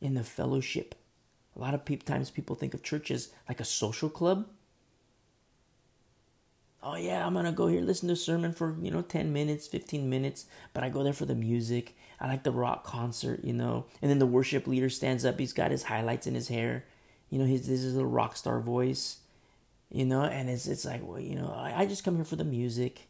in 0.00 0.14
the 0.14 0.24
fellowship 0.24 0.94
a 1.56 1.58
lot 1.58 1.74
of 1.74 1.84
pe- 1.84 1.96
times 1.96 2.30
people 2.30 2.56
think 2.56 2.74
of 2.74 2.82
church 2.82 3.10
as 3.10 3.30
like 3.48 3.60
a 3.60 3.64
social 3.64 4.08
club. 4.08 4.48
Oh 6.82 6.96
yeah, 6.96 7.26
I'm 7.26 7.34
gonna 7.34 7.52
go 7.52 7.66
here 7.66 7.82
listen 7.82 8.08
to 8.08 8.14
a 8.14 8.16
sermon 8.16 8.52
for 8.52 8.76
you 8.80 8.90
know 8.90 9.02
10 9.02 9.32
minutes, 9.32 9.66
15 9.66 10.08
minutes, 10.08 10.46
but 10.72 10.82
I 10.82 10.88
go 10.88 11.02
there 11.02 11.12
for 11.12 11.26
the 11.26 11.34
music. 11.34 11.96
I 12.18 12.26
like 12.28 12.42
the 12.42 12.52
rock 12.52 12.84
concert, 12.84 13.44
you 13.44 13.52
know. 13.52 13.86
And 14.00 14.10
then 14.10 14.18
the 14.18 14.26
worship 14.26 14.66
leader 14.66 14.90
stands 14.90 15.24
up. 15.24 15.38
He's 15.38 15.52
got 15.52 15.70
his 15.70 15.84
highlights 15.84 16.26
in 16.26 16.34
his 16.34 16.48
hair, 16.48 16.84
you 17.28 17.38
know. 17.38 17.44
His 17.44 17.66
this 17.66 17.82
is 17.82 17.96
a 17.96 18.06
rock 18.06 18.36
star 18.36 18.60
voice, 18.60 19.18
you 19.90 20.04
know. 20.06 20.22
And 20.22 20.48
it's 20.48 20.66
it's 20.66 20.84
like 20.84 21.02
well, 21.06 21.20
you 21.20 21.34
know, 21.34 21.52
I, 21.54 21.82
I 21.82 21.86
just 21.86 22.04
come 22.04 22.16
here 22.16 22.24
for 22.24 22.36
the 22.36 22.44
music. 22.44 23.08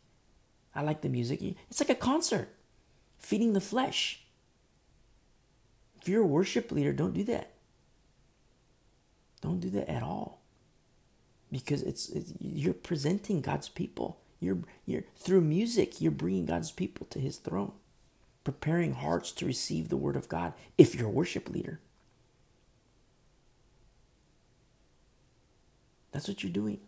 I 0.74 0.82
like 0.82 1.02
the 1.02 1.08
music. 1.08 1.40
It's 1.42 1.80
like 1.80 1.90
a 1.90 1.94
concert, 1.94 2.48
feeding 3.18 3.52
the 3.52 3.60
flesh. 3.60 4.22
If 6.00 6.08
you're 6.08 6.22
a 6.22 6.26
worship 6.26 6.72
leader, 6.72 6.92
don't 6.92 7.12
do 7.12 7.24
that. 7.24 7.50
Don't 9.40 9.60
do 9.60 9.70
that 9.70 9.90
at 9.90 10.02
all. 10.02 10.40
Because 11.50 11.82
it's, 11.82 12.08
it's 12.10 12.32
you're 12.40 12.74
presenting 12.74 13.40
God's 13.40 13.68
people. 13.68 14.18
You're, 14.38 14.58
you're 14.86 15.04
through 15.16 15.42
music, 15.42 16.00
you're 16.00 16.12
bringing 16.12 16.46
God's 16.46 16.70
people 16.70 17.06
to 17.10 17.18
his 17.18 17.36
throne, 17.36 17.72
preparing 18.44 18.94
hearts 18.94 19.32
to 19.32 19.46
receive 19.46 19.88
the 19.88 19.96
word 19.96 20.16
of 20.16 20.28
God 20.28 20.54
if 20.78 20.94
you're 20.94 21.08
a 21.08 21.10
worship 21.10 21.50
leader. 21.50 21.80
That's 26.12 26.28
what 26.28 26.42
you're 26.42 26.52
doing. 26.52 26.80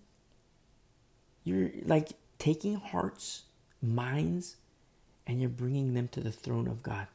You're 1.44 1.70
like 1.84 2.10
taking 2.38 2.76
hearts, 2.76 3.42
minds, 3.80 4.56
and 5.26 5.40
you're 5.40 5.50
bringing 5.50 5.94
them 5.94 6.08
to 6.08 6.20
the 6.20 6.32
throne 6.32 6.68
of 6.68 6.82
God. 6.82 7.06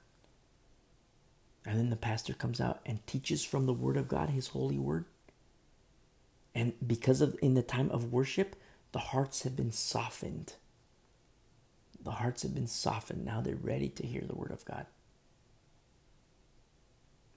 And 1.65 1.77
then 1.77 1.89
the 1.89 1.97
pastor 1.97 2.33
comes 2.33 2.61
out 2.61 2.79
and 2.85 3.05
teaches 3.07 3.43
from 3.43 3.65
the 3.65 3.73
Word 3.73 3.97
of 3.97 4.07
God, 4.07 4.29
His 4.29 4.47
holy 4.49 4.77
Word. 4.77 5.05
And 6.57 6.73
because 6.85 7.21
of 7.21 7.37
in 7.39 7.53
the 7.53 7.61
time 7.61 7.91
of 7.91 8.11
worship, 8.11 8.55
the 8.91 8.97
hearts 8.97 9.43
have 9.43 9.55
been 9.55 9.71
softened. 9.71 10.53
The 12.03 12.13
hearts 12.13 12.41
have 12.41 12.55
been 12.55 12.65
softened. 12.65 13.23
Now 13.23 13.41
they're 13.41 13.55
ready 13.55 13.89
to 13.89 14.07
hear 14.07 14.23
the 14.27 14.33
word 14.33 14.49
of 14.49 14.65
God. 14.65 14.87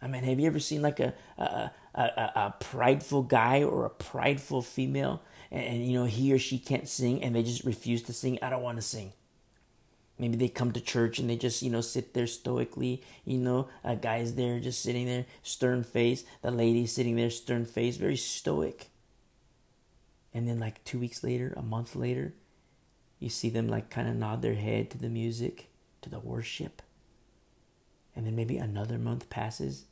I 0.01 0.07
mean, 0.07 0.25
have 0.25 0.41
you 0.41 0.47
ever 0.47 0.59
seen 0.59 0.81
like 0.81 1.01
a 1.01 1.13
a, 1.37 1.71
a, 1.95 2.03
a 2.03 2.55
prideful 2.61 3.25
guy 3.25 3.63
or 3.63 3.85
a 3.85 3.91
prideful 3.91 4.63
female, 4.63 5.21
and, 5.51 5.65
and, 5.65 5.87
you 5.87 5.93
know 5.99 6.07
he 6.07 6.33
or 6.33 6.39
she 6.39 6.59
can't 6.59 6.89
sing, 6.89 7.23
and 7.23 7.35
they 7.35 7.43
just 7.43 7.65
refuse 7.65 8.03
to 8.05 8.15
sing? 8.15 8.39
I 8.41 8.49
don't 8.49 8.63
want 8.63 8.79
to 8.79 8.83
sing. 8.83 9.13
Maybe 10.19 10.39
they 10.39 10.49
come 10.49 10.73
to 10.73 10.81
church 10.81 11.19
and 11.19 11.29
they 11.29 11.37
just 11.37 11.63
you 11.63 11.69
know 11.69 11.83
sit 11.83 12.15
there 12.15 12.27
stoically. 12.27 13.03
You 13.27 13.37
know, 13.37 13.69
a 13.85 13.97
guy's 13.97 14.35
there 14.37 14.61
just 14.61 14.81
sitting 14.81 15.05
there, 15.05 15.27
stern 15.43 15.85
face. 15.85 16.25
The 16.41 16.51
lady's 16.51 16.93
sitting 16.93 17.17
there, 17.17 17.29
stern 17.29 17.67
face, 17.67 17.99
very 17.99 18.17
stoic 18.17 18.90
and 20.33 20.49
then 20.49 20.59
like 20.59 20.83
two 20.85 20.99
weeks 20.99 21.25
later 21.25 21.53
a 21.57 21.63
month 21.63 21.97
later 21.97 22.35
you 23.21 23.29
see 23.29 23.51
them 23.51 23.69
like 23.69 23.91
kind 23.91 24.09
of 24.09 24.17
nod 24.17 24.43
their 24.43 24.55
head 24.55 24.91
to 24.91 24.99
the 24.99 25.11
music 25.11 25.69
to 26.01 26.09
the 26.09 26.19
worship. 26.19 26.83
And 28.17 28.27
then 28.27 28.35
maybe 28.35 28.57
another 28.57 28.99
month 28.99 29.31
passes. 29.31 29.85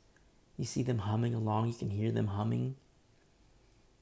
You 0.57 0.65
see 0.65 0.83
them 0.83 0.99
humming 0.99 1.35
along. 1.35 1.67
You 1.67 1.75
can 1.75 1.91
hear 1.91 2.11
them 2.11 2.27
humming. 2.27 2.75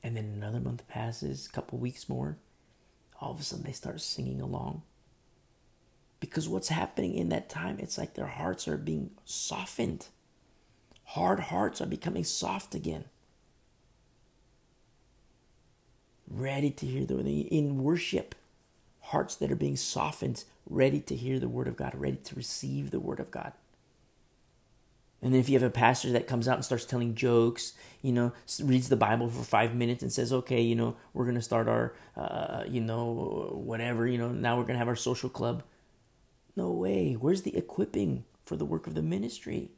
And 0.01 0.15
then 0.15 0.31
another 0.33 0.61
month 0.61 0.87
passes 0.87 1.45
a 1.45 1.51
couple 1.51 1.77
weeks 1.77 2.07
more. 2.07 2.37
All 3.19 3.31
of 3.31 3.39
a 3.41 3.43
sudden 3.43 3.65
they 3.65 3.73
start 3.73 3.99
singing 3.99 4.41
along. 4.41 4.83
Because 6.21 6.47
what's 6.47 6.69
happening 6.69 7.13
in 7.13 7.29
that 7.29 7.49
time 7.49 7.77
it's 7.79 7.97
like 7.97 8.13
their 8.13 8.27
hearts 8.27 8.67
are 8.67 8.77
being 8.77 9.11
softened. 9.25 10.07
Hard 11.03 11.41
hearts 11.41 11.81
are 11.81 11.85
becoming 11.85 12.23
soft 12.23 12.73
again 12.73 13.05
ready 16.29 16.69
to 16.71 16.85
hear 16.85 17.05
the 17.05 17.15
word 17.15 17.27
in 17.27 17.83
worship, 17.83 18.35
hearts 18.99 19.35
that 19.35 19.51
are 19.51 19.55
being 19.55 19.77
softened, 19.77 20.43
ready 20.69 20.99
to 20.99 21.15
hear 21.15 21.39
the 21.39 21.47
word 21.47 21.67
of 21.67 21.77
God, 21.77 21.93
ready 21.95 22.17
to 22.17 22.35
receive 22.35 22.91
the 22.91 22.99
word 22.99 23.19
of 23.19 23.31
God. 23.31 23.53
And 25.21 25.33
then 25.33 25.39
if 25.39 25.49
you 25.49 25.57
have 25.57 25.67
a 25.67 25.71
pastor 25.71 26.11
that 26.11 26.27
comes 26.27 26.47
out 26.47 26.55
and 26.55 26.65
starts 26.65 26.85
telling 26.85 27.15
jokes, 27.15 27.73
you 28.03 28.11
know, 28.11 28.33
reads 28.61 28.87
the 28.89 28.95
Bible 28.95 29.29
for 29.29 29.43
five 29.43 29.73
minutes 29.73 30.03
and 30.03 30.11
says, 30.13 30.31
okay, 30.31 30.61
you 30.61 30.75
know, 30.75 30.95
we're 31.13 31.25
going 31.25 31.35
to 31.35 31.41
start 31.41 31.67
our, 31.67 31.95
uh, 32.15 32.63
you 32.67 32.81
know, 32.81 33.51
whatever, 33.53 34.05
you 34.05 34.19
know, 34.19 34.29
now 34.29 34.55
we're 34.57 34.63
going 34.63 34.75
to 34.75 34.79
have 34.79 34.87
our 34.87 34.95
social 34.95 35.29
club. 35.29 35.63
No 36.55 36.69
way. 36.69 37.13
Where's 37.13 37.41
the 37.41 37.57
equipping 37.57 38.25
for 38.45 38.55
the 38.55 38.65
work 38.65 38.85
of 38.85 38.93
the 38.93 39.01
ministry? 39.01 39.71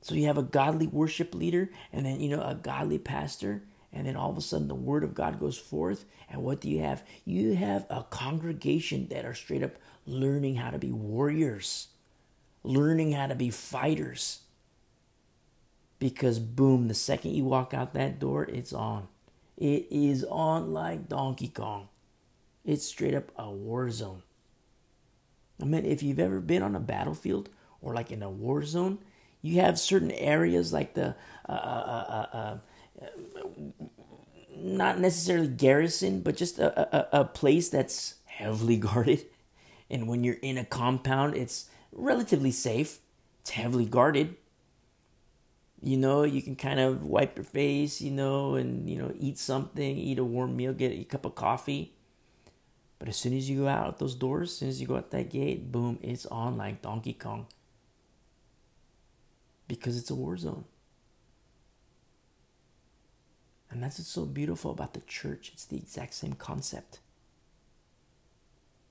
So 0.00 0.14
you 0.14 0.26
have 0.26 0.38
a 0.38 0.42
godly 0.42 0.86
worship 0.86 1.34
leader 1.34 1.70
and 1.92 2.06
then, 2.06 2.20
you 2.20 2.34
know, 2.34 2.42
a 2.42 2.54
godly 2.54 2.98
pastor 2.98 3.62
and 3.92 4.06
then 4.06 4.16
all 4.16 4.30
of 4.30 4.38
a 4.38 4.40
sudden 4.40 4.68
the 4.68 4.74
word 4.74 5.04
of 5.04 5.14
God 5.14 5.40
goes 5.40 5.58
forth. 5.58 6.04
And 6.28 6.42
what 6.42 6.60
do 6.60 6.70
you 6.70 6.80
have? 6.80 7.02
You 7.24 7.54
have 7.54 7.86
a 7.90 8.04
congregation 8.04 9.08
that 9.08 9.24
are 9.24 9.34
straight 9.34 9.62
up 9.62 9.72
learning 10.06 10.56
how 10.56 10.70
to 10.70 10.78
be 10.78 10.92
warriors, 10.92 11.88
learning 12.62 13.12
how 13.12 13.26
to 13.26 13.34
be 13.34 13.50
fighters. 13.50 14.40
Because 15.98 16.38
boom, 16.38 16.88
the 16.88 16.94
second 16.94 17.32
you 17.32 17.44
walk 17.44 17.74
out 17.74 17.94
that 17.94 18.18
door, 18.18 18.44
it's 18.44 18.72
on. 18.72 19.08
It 19.56 19.86
is 19.90 20.24
on 20.24 20.72
like 20.72 21.08
Donkey 21.08 21.48
Kong. 21.48 21.88
It's 22.64 22.86
straight 22.86 23.14
up 23.14 23.32
a 23.36 23.50
war 23.50 23.90
zone. 23.90 24.22
I 25.60 25.64
mean, 25.64 25.84
if 25.84 26.02
you've 26.02 26.18
ever 26.18 26.40
been 26.40 26.62
on 26.62 26.74
a 26.74 26.80
battlefield 26.80 27.50
or 27.82 27.94
like 27.94 28.10
in 28.10 28.22
a 28.22 28.30
war 28.30 28.64
zone, 28.64 28.98
you 29.42 29.60
have 29.60 29.78
certain 29.78 30.10
areas 30.12 30.72
like 30.72 30.94
the 30.94 31.14
uh, 31.48 31.52
uh, 31.52 32.26
uh, 32.32 32.36
uh 32.36 32.58
not 34.62 34.98
necessarily 34.98 35.48
garrison, 35.48 36.20
but 36.20 36.36
just 36.36 36.58
a, 36.58 37.16
a, 37.16 37.20
a 37.20 37.24
place 37.24 37.68
that's 37.68 38.16
heavily 38.24 38.76
guarded. 38.88 39.26
And 39.88 40.06
when 40.08 40.24
you're 40.24 40.36
in 40.42 40.58
a 40.58 40.64
compound, 40.64 41.36
it's 41.36 41.68
relatively 41.92 42.52
safe. 42.52 42.98
It's 43.40 43.50
heavily 43.50 43.86
guarded. 43.86 44.36
You 45.82 45.96
know, 45.96 46.24
you 46.24 46.42
can 46.42 46.56
kind 46.56 46.78
of 46.78 47.04
wipe 47.04 47.36
your 47.36 47.44
face, 47.44 48.00
you 48.00 48.10
know, 48.10 48.54
and, 48.54 48.88
you 48.88 48.98
know, 48.98 49.12
eat 49.18 49.38
something, 49.38 49.96
eat 49.96 50.18
a 50.18 50.24
warm 50.24 50.56
meal, 50.56 50.74
get 50.74 50.92
a 50.92 51.04
cup 51.04 51.24
of 51.24 51.34
coffee. 51.34 51.94
But 52.98 53.08
as 53.08 53.16
soon 53.16 53.36
as 53.36 53.48
you 53.48 53.60
go 53.60 53.68
out 53.68 53.98
those 53.98 54.14
doors, 54.14 54.50
as 54.50 54.56
soon 54.58 54.68
as 54.68 54.80
you 54.80 54.86
go 54.86 54.96
out 54.96 55.10
that 55.10 55.30
gate, 55.30 55.72
boom, 55.72 55.98
it's 56.02 56.26
on 56.26 56.58
like 56.58 56.82
Donkey 56.82 57.14
Kong. 57.14 57.46
Because 59.66 59.96
it's 59.96 60.10
a 60.10 60.14
war 60.14 60.36
zone. 60.36 60.64
And 63.70 63.82
that's 63.82 63.98
what's 63.98 64.10
so 64.10 64.24
beautiful 64.24 64.72
about 64.72 64.94
the 64.94 65.00
church. 65.00 65.50
It's 65.52 65.64
the 65.64 65.76
exact 65.76 66.14
same 66.14 66.32
concept. 66.32 66.98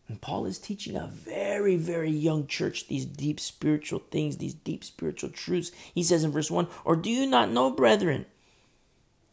And 0.08 0.20
Paul 0.20 0.46
is 0.46 0.58
teaching 0.58 0.96
a 0.96 1.08
very, 1.08 1.76
very 1.76 2.10
young 2.10 2.48
church 2.48 2.88
these 2.88 3.06
deep 3.06 3.40
spiritual 3.40 4.02
things, 4.10 4.38
these 4.38 4.56
deep 4.56 4.84
spiritual 4.84 5.30
truths. 5.30 5.72
He 5.94 6.02
says 6.02 6.24
in 6.24 6.32
verse 6.32 6.50
1 6.50 6.68
Or 6.84 6.96
do 6.96 7.12
you 7.12 7.28
not 7.28 7.52
know, 7.52 7.70
brethren? 7.70 8.26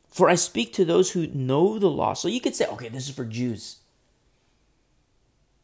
For 0.09 0.29
I 0.29 0.35
speak 0.35 0.73
to 0.75 0.85
those 0.85 1.13
who 1.13 1.27
know 1.29 1.79
the 1.79 1.91
law. 1.91 2.13
So 2.15 2.29
you 2.29 2.41
could 2.41 2.55
say, 2.55 2.67
okay, 2.67 2.89
this 2.89 3.09
is 3.09 3.15
for 3.15 3.25
Jews. 3.25 3.79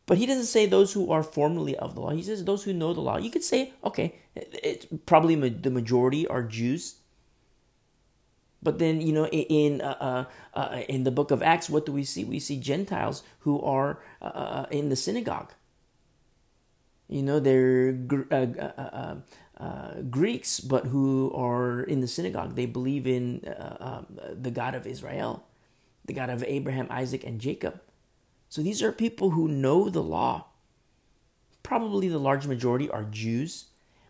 But 0.06 0.18
he 0.18 0.26
doesn't 0.26 0.46
say 0.46 0.66
those 0.66 0.92
who 0.92 1.10
are 1.12 1.22
formally 1.22 1.76
of 1.76 1.94
the 1.94 2.00
law. 2.00 2.10
He 2.10 2.22
says 2.22 2.44
those 2.44 2.64
who 2.64 2.72
know 2.72 2.92
the 2.92 3.00
law. 3.00 3.18
You 3.18 3.30
could 3.30 3.44
say, 3.44 3.72
okay, 3.84 4.16
probably 5.06 5.36
the 5.48 5.70
majority 5.70 6.26
are 6.26 6.42
Jews. 6.42 6.96
But 8.62 8.78
then, 8.78 9.00
you 9.00 9.12
know, 9.12 9.26
in 9.26 9.80
uh, 9.80 9.96
uh, 10.54 10.58
uh, 10.58 10.82
in 10.88 11.02
the 11.04 11.10
book 11.10 11.30
of 11.30 11.42
Acts, 11.42 11.68
what 11.68 11.84
do 11.84 11.92
we 11.92 12.04
see? 12.04 12.24
We 12.24 12.38
see 12.38 12.58
Gentiles 12.58 13.24
who 13.40 13.60
are 13.60 14.00
uh, 14.20 14.26
uh, 14.26 14.66
in 14.70 14.88
the 14.88 14.96
synagogue. 14.96 15.52
You 17.08 17.22
know, 17.22 17.40
they're 17.40 17.98
uh, 19.58 19.94
Greeks, 20.08 20.60
but 20.60 20.86
who 20.86 21.32
are 21.34 21.82
in 21.82 22.00
the 22.00 22.06
synagogue. 22.06 22.54
They 22.54 22.66
believe 22.66 23.06
in 23.06 23.42
um, 23.80 24.06
the 24.32 24.50
God 24.50 24.74
of 24.74 24.86
Israel, 24.86 25.44
the 26.04 26.14
God 26.14 26.30
of 26.30 26.44
Abraham, 26.44 26.86
Isaac, 26.88 27.24
and 27.24 27.40
Jacob. 27.40 27.80
So 28.48 28.62
these 28.62 28.82
are 28.82 28.92
people 28.92 29.30
who 29.30 29.48
know 29.48 29.88
the 29.88 30.02
law. 30.02 30.46
Probably 31.62 32.08
the 32.08 32.18
large 32.18 32.46
majority 32.46 32.88
are 32.88 33.04
Jews. 33.04 33.66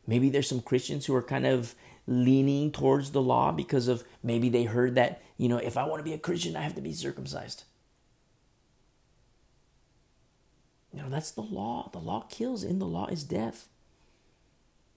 Maybe 0.07 0.29
there's 0.29 0.49
some 0.49 0.61
Christians 0.61 1.07
who 1.07 1.15
are 1.15 1.23
kind 1.23 1.47
of 1.47 1.75
leaning 2.07 2.73
towards 2.73 3.13
the 3.13 3.23
law 3.23 3.53
because 3.53 3.89
of 3.89 4.05
maybe 4.23 4.49
they 4.49 4.65
heard 4.65 4.95
that, 4.95 5.23
you 5.37 5.49
know, 5.49 5.59
if 5.59 5.77
I 5.77 5.85
want 5.85 6.01
to 6.01 6.05
be 6.05 6.15
a 6.15 6.19
Christian, 6.19 6.57
I 6.57 6.63
have 6.63 6.75
to 6.75 6.81
be 6.81 6.93
circumcised. 6.93 7.65
You 10.93 11.03
know, 11.03 11.09
that's 11.09 11.31
the 11.31 11.43
law. 11.43 11.89
The 11.93 11.99
law 11.99 12.27
kills. 12.29 12.65
In 12.65 12.79
the 12.79 12.87
law 12.87 13.07
is 13.07 13.25
death. 13.25 13.69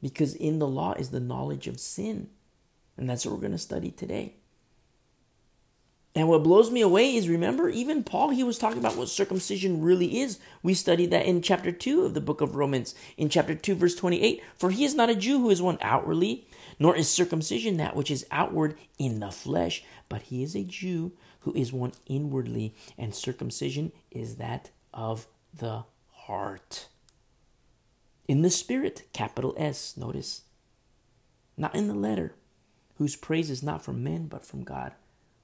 Because 0.01 0.35
in 0.35 0.59
the 0.59 0.67
law 0.67 0.93
is 0.93 1.09
the 1.09 1.19
knowledge 1.19 1.67
of 1.67 1.79
sin. 1.79 2.29
And 2.97 3.09
that's 3.09 3.25
what 3.25 3.33
we're 3.33 3.41
going 3.41 3.51
to 3.53 3.57
study 3.57 3.91
today. 3.91 4.35
And 6.17 6.29
what 6.29 6.43
blows 6.43 6.71
me 6.71 6.79
away 6.79 7.13
is 7.13 7.27
remember, 7.27 7.67
even 7.67 8.03
Paul, 8.03 8.29
he 8.29 8.43
was 8.43 8.57
talking 8.57 8.77
about 8.77 8.95
what 8.95 9.09
circumcision 9.09 9.81
really 9.81 10.21
is. 10.21 10.39
We 10.63 10.73
studied 10.73 11.11
that 11.11 11.25
in 11.25 11.41
chapter 11.41 11.73
2 11.73 12.03
of 12.03 12.13
the 12.13 12.21
book 12.21 12.39
of 12.39 12.55
Romans, 12.55 12.95
in 13.17 13.27
chapter 13.27 13.53
2, 13.53 13.75
verse 13.75 13.95
28. 13.95 14.41
For 14.55 14.71
he 14.71 14.85
is 14.85 14.95
not 14.95 15.09
a 15.09 15.15
Jew 15.15 15.41
who 15.41 15.49
is 15.49 15.61
one 15.61 15.77
outwardly, 15.81 16.47
nor 16.79 16.95
is 16.95 17.09
circumcision 17.09 17.77
that 17.77 17.95
which 17.95 18.11
is 18.11 18.25
outward 18.31 18.77
in 18.97 19.19
the 19.19 19.31
flesh, 19.31 19.83
but 20.09 20.23
he 20.23 20.43
is 20.43 20.55
a 20.55 20.63
Jew 20.63 21.13
who 21.41 21.53
is 21.53 21.71
one 21.71 21.93
inwardly, 22.07 22.73
and 22.97 23.13
circumcision 23.13 23.91
is 24.11 24.35
that 24.35 24.71
of 24.93 25.27
the 25.53 25.83
heart. 26.11 26.87
In 28.27 28.41
the 28.41 28.49
spirit, 28.49 29.03
capital 29.13 29.53
S, 29.57 29.95
notice. 29.95 30.41
Not 31.57 31.75
in 31.75 31.87
the 31.87 31.93
letter, 31.93 32.33
whose 32.95 33.15
praise 33.15 33.49
is 33.49 33.61
not 33.61 33.83
from 33.83 34.03
men, 34.03 34.27
but 34.27 34.43
from 34.43 34.63
God. 34.63 34.93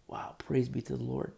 Wow, 0.08 0.36
praise 0.38 0.68
be 0.68 0.82
to 0.82 0.98
the 0.98 1.04
Lord. 1.04 1.34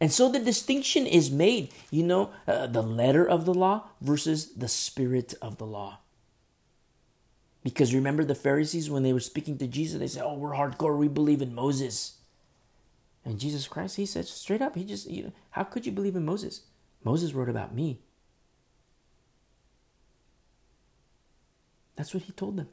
And 0.00 0.12
so 0.12 0.28
the 0.28 0.38
distinction 0.38 1.06
is 1.06 1.30
made, 1.30 1.72
you 1.90 2.02
know, 2.02 2.30
uh, 2.46 2.66
the 2.66 2.82
letter 2.82 3.26
of 3.26 3.44
the 3.44 3.54
law 3.54 3.84
versus 4.00 4.52
the 4.54 4.68
spirit 4.68 5.34
of 5.40 5.58
the 5.58 5.66
law. 5.66 5.98
Because 7.66 7.92
remember 7.92 8.24
the 8.24 8.36
Pharisees, 8.36 8.88
when 8.88 9.02
they 9.02 9.12
were 9.12 9.18
speaking 9.18 9.58
to 9.58 9.66
Jesus, 9.66 9.98
they 9.98 10.06
said, 10.06 10.22
Oh, 10.24 10.34
we're 10.34 10.54
hardcore, 10.54 10.96
we 10.96 11.08
believe 11.08 11.42
in 11.42 11.52
Moses. 11.52 12.18
And 13.24 13.40
Jesus 13.40 13.66
Christ, 13.66 13.96
he 13.96 14.06
said 14.06 14.26
straight 14.26 14.62
up, 14.62 14.76
he 14.76 14.84
just, 14.84 15.10
you 15.10 15.24
know, 15.24 15.32
how 15.50 15.64
could 15.64 15.84
you 15.84 15.90
believe 15.90 16.14
in 16.14 16.24
Moses? 16.24 16.60
Moses 17.02 17.34
wrote 17.34 17.48
about 17.48 17.74
me. 17.74 17.98
That's 21.96 22.14
what 22.14 22.22
he 22.22 22.30
told 22.30 22.56
them. 22.56 22.68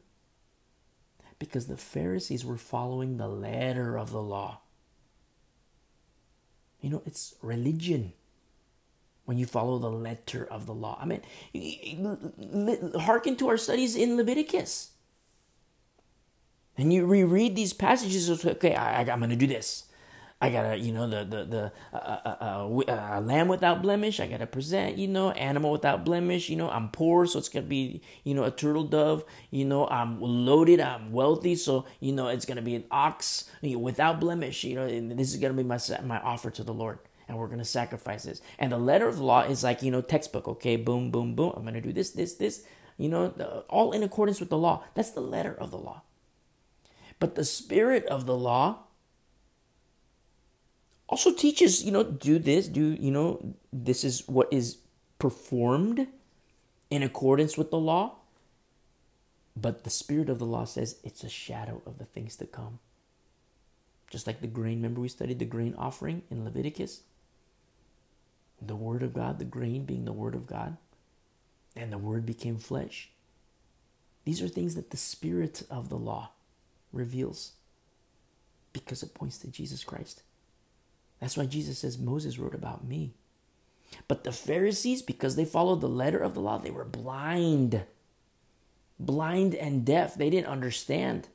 Because 1.40 1.66
the 1.66 1.76
Pharisees 1.76 2.46
were 2.46 2.56
following 2.56 3.18
the 3.18 3.28
letter 3.28 3.98
of 3.98 4.12
the 4.12 4.22
law. 4.22 4.62
You 6.82 6.92
know, 6.92 7.02
it's 7.04 7.34
religion 7.42 8.14
when 9.26 9.38
you 9.38 9.46
follow 9.46 9.78
the 9.80 9.90
letter 9.90 10.46
of 10.46 10.66
the 10.66 10.74
law. 10.74 10.98
I 11.02 11.06
mean, 11.06 11.22
hearken 13.00 13.36
to 13.38 13.50
our 13.50 13.58
studies 13.58 13.96
in 13.96 14.18
Leviticus. 14.18 14.92
And 16.78 16.92
you 16.92 17.06
reread 17.06 17.56
these 17.56 17.72
passages, 17.72 18.30
okay, 18.46 18.76
I, 18.76 19.04
am 19.04 19.20
going 19.20 19.30
to 19.30 19.36
do 19.36 19.48
this. 19.48 19.86
I 20.44 20.50
gotta, 20.50 20.76
you 20.76 20.92
know, 20.92 21.08
the 21.08 21.24
the 21.24 21.46
the 21.46 21.72
uh, 21.94 21.98
uh, 21.98 22.36
uh, 22.42 22.82
uh, 22.90 23.22
lamb 23.22 23.48
without 23.48 23.82
blemish. 23.82 24.20
I 24.20 24.28
gotta 24.28 24.46
present, 24.46 24.98
you 24.98 25.08
know, 25.08 25.32
animal 25.32 25.72
without 25.72 26.04
blemish. 26.04 26.50
You 26.50 26.58
know, 26.58 26.70
I'm 26.70 26.90
poor, 26.90 27.26
so 27.26 27.40
it's 27.40 27.48
gonna 27.48 27.66
be, 27.66 28.02
you 28.26 28.34
know, 28.34 28.44
a 28.44 28.52
turtle 28.52 28.84
dove. 28.84 29.24
You 29.52 29.64
know, 29.64 29.88
I'm 29.88 30.20
loaded, 30.20 30.82
I'm 30.82 31.14
wealthy, 31.14 31.56
so 31.56 31.86
you 32.02 32.12
know 32.12 32.28
it's 32.28 32.44
gonna 32.46 32.62
be 32.62 32.76
an 32.76 32.84
ox 32.92 33.50
without 33.62 34.20
blemish. 34.20 34.66
You 34.66 34.76
know, 34.76 34.84
and 34.84 35.18
this 35.18 35.34
is 35.34 35.40
gonna 35.40 35.54
be 35.54 35.64
my 35.64 35.80
my 36.04 36.20
offer 36.20 36.50
to 36.52 36.64
the 36.64 36.74
Lord, 36.74 37.00
and 37.34 37.40
we're 37.40 37.48
gonna 37.48 37.66
sacrifice 37.66 38.24
this. 38.24 38.42
And 38.60 38.72
the 38.72 38.78
letter 38.78 39.08
of 39.08 39.18
the 39.18 39.24
law 39.24 39.42
is 39.42 39.64
like 39.64 39.82
you 39.82 39.90
know 39.90 40.02
textbook. 40.02 40.48
Okay, 40.48 40.76
boom, 40.76 41.10
boom, 41.10 41.34
boom. 41.34 41.54
I'm 41.56 41.66
gonna 41.66 41.82
do 41.82 41.92
this, 41.92 42.12
this, 42.12 42.36
this. 42.36 42.64
You 42.98 43.10
know, 43.10 43.66
all 43.70 43.92
in 43.92 44.04
accordance 44.04 44.40
with 44.40 44.50
the 44.50 44.58
law. 44.58 44.84
That's 44.94 45.10
the 45.10 45.22
letter 45.22 45.54
of 45.54 45.72
the 45.72 45.80
law. 45.80 46.04
But 47.20 47.34
the 47.34 47.44
spirit 47.44 48.06
of 48.06 48.28
the 48.28 48.38
law 48.38 48.84
also 51.08 51.34
teaches, 51.34 51.84
you 51.84 51.92
know, 51.92 52.04
do 52.04 52.38
this, 52.38 52.68
do, 52.68 52.96
you 53.00 53.10
know, 53.10 53.56
this 53.72 54.04
is 54.04 54.28
what 54.28 54.48
is 54.52 54.78
performed 55.18 56.08
in 56.92 57.02
accordance 57.02 57.58
with 57.58 57.72
the 57.72 57.80
law. 57.80 58.18
But 59.56 59.86
the 59.86 59.90
spirit 59.90 60.30
of 60.30 60.38
the 60.38 60.46
law 60.46 60.66
says 60.66 60.98
it's 61.04 61.24
a 61.24 61.30
shadow 61.30 61.82
of 61.88 61.98
the 61.98 62.06
things 62.06 62.36
to 62.38 62.46
come. 62.46 62.80
Just 64.12 64.28
like 64.28 64.42
the 64.42 64.48
grain, 64.48 64.78
remember 64.78 65.02
we 65.02 65.08
studied 65.08 65.40
the 65.40 65.46
grain 65.46 65.74
offering 65.78 66.22
in 66.30 66.44
Leviticus? 66.44 67.02
The 68.66 68.76
word 68.76 69.04
of 69.04 69.14
God, 69.14 69.40
the 69.40 69.46
grain 69.46 69.86
being 69.86 70.06
the 70.06 70.14
word 70.14 70.36
of 70.36 70.48
God, 70.48 70.78
and 71.76 71.92
the 71.92 71.98
word 71.98 72.26
became 72.26 72.58
flesh. 72.58 73.10
These 74.26 74.42
are 74.42 74.48
things 74.48 74.76
that 74.76 74.92
the 74.92 74.98
spirit 74.98 75.64
of 75.70 75.90
the 75.90 75.98
law 75.98 76.30
reveals 76.94 77.54
because 78.72 79.04
it 79.04 79.14
points 79.14 79.38
to 79.40 79.48
Jesus 79.48 79.84
Christ. 79.84 80.24
That's 81.20 81.36
why 81.36 81.46
Jesus 81.46 81.80
says 81.80 81.98
Moses 81.98 82.40
wrote 82.40 82.56
about 82.56 82.86
me. 82.86 83.14
But 84.08 84.24
the 84.24 84.32
Pharisees, 84.32 85.02
because 85.02 85.36
they 85.36 85.46
followed 85.46 85.82
the 85.82 85.90
letter 85.90 86.20
of 86.20 86.34
the 86.34 86.40
law, 86.40 86.58
they 86.58 86.72
were 86.72 86.86
blind. 86.86 87.84
Blind 89.00 89.56
and 89.56 89.86
deaf. 89.86 90.16
They 90.16 90.30
didn't 90.30 90.48
understand. 90.48 91.28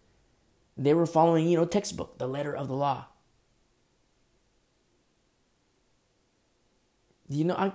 They 0.76 0.94
were 0.94 1.06
following, 1.06 1.48
you 1.48 1.56
know, 1.56 1.64
textbook, 1.64 2.18
the 2.18 2.26
letter 2.26 2.54
of 2.54 2.68
the 2.68 2.74
law. 2.74 3.06
You 7.28 7.44
know, 7.44 7.54
I, 7.54 7.72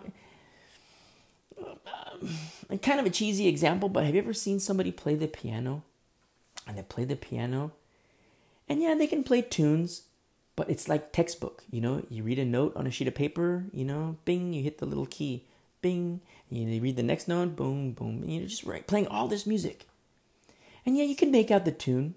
uh, 1.59 2.77
kind 2.81 2.99
of 2.99 3.05
a 3.05 3.11
cheesy 3.11 3.47
example, 3.47 3.89
but 3.89 4.05
have 4.05 4.15
you 4.15 4.21
ever 4.21 4.33
seen 4.33 4.59
somebody 4.59 4.91
play 4.91 5.15
the 5.15 5.27
piano? 5.27 5.83
And 6.65 6.77
they 6.77 6.83
play 6.83 7.03
the 7.03 7.17
piano, 7.17 7.73
and 8.69 8.81
yeah, 8.81 8.95
they 8.95 9.05
can 9.05 9.25
play 9.25 9.41
tunes, 9.41 10.03
but 10.55 10.69
it's 10.69 10.87
like 10.87 11.11
textbook 11.11 11.63
you 11.71 11.81
know 11.81 12.03
you 12.09 12.23
read 12.23 12.39
a 12.39 12.45
note 12.45 12.75
on 12.75 12.87
a 12.87 12.91
sheet 12.91 13.07
of 13.07 13.15
paper 13.15 13.65
you 13.71 13.85
know 13.85 14.17
bing 14.25 14.53
you 14.53 14.63
hit 14.63 14.77
the 14.77 14.85
little 14.85 15.05
key 15.05 15.45
bing 15.81 16.21
you 16.49 16.81
read 16.81 16.95
the 16.95 17.03
next 17.03 17.27
note 17.27 17.55
boom 17.55 17.91
boom 17.91 18.21
and 18.21 18.33
you're 18.33 18.47
just 18.47 18.63
right, 18.63 18.87
playing 18.87 19.07
all 19.07 19.27
this 19.27 19.45
music 19.45 19.87
and 20.85 20.97
yeah 20.97 21.03
you 21.03 21.15
can 21.15 21.31
make 21.31 21.51
out 21.51 21.65
the 21.65 21.71
tune 21.71 22.15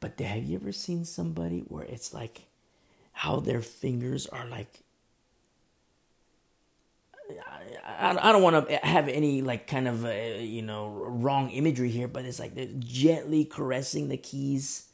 but 0.00 0.18
have 0.20 0.44
you 0.44 0.56
ever 0.56 0.72
seen 0.72 1.04
somebody 1.04 1.60
where 1.68 1.84
it's 1.84 2.14
like 2.14 2.42
how 3.12 3.40
their 3.40 3.62
fingers 3.62 4.26
are 4.28 4.46
like 4.46 4.80
I, 8.00 8.32
don't 8.32 8.42
want 8.42 8.68
to 8.68 8.76
have 8.76 9.08
any 9.08 9.42
like 9.42 9.66
kind 9.66 9.88
of 9.88 10.04
uh, 10.04 10.10
you 10.10 10.62
know 10.62 10.88
wrong 10.90 11.50
imagery 11.50 11.90
here, 11.90 12.08
but 12.08 12.24
it's 12.24 12.38
like 12.38 12.54
they're 12.54 12.68
gently 12.78 13.44
caressing 13.44 14.08
the 14.08 14.16
keys 14.16 14.88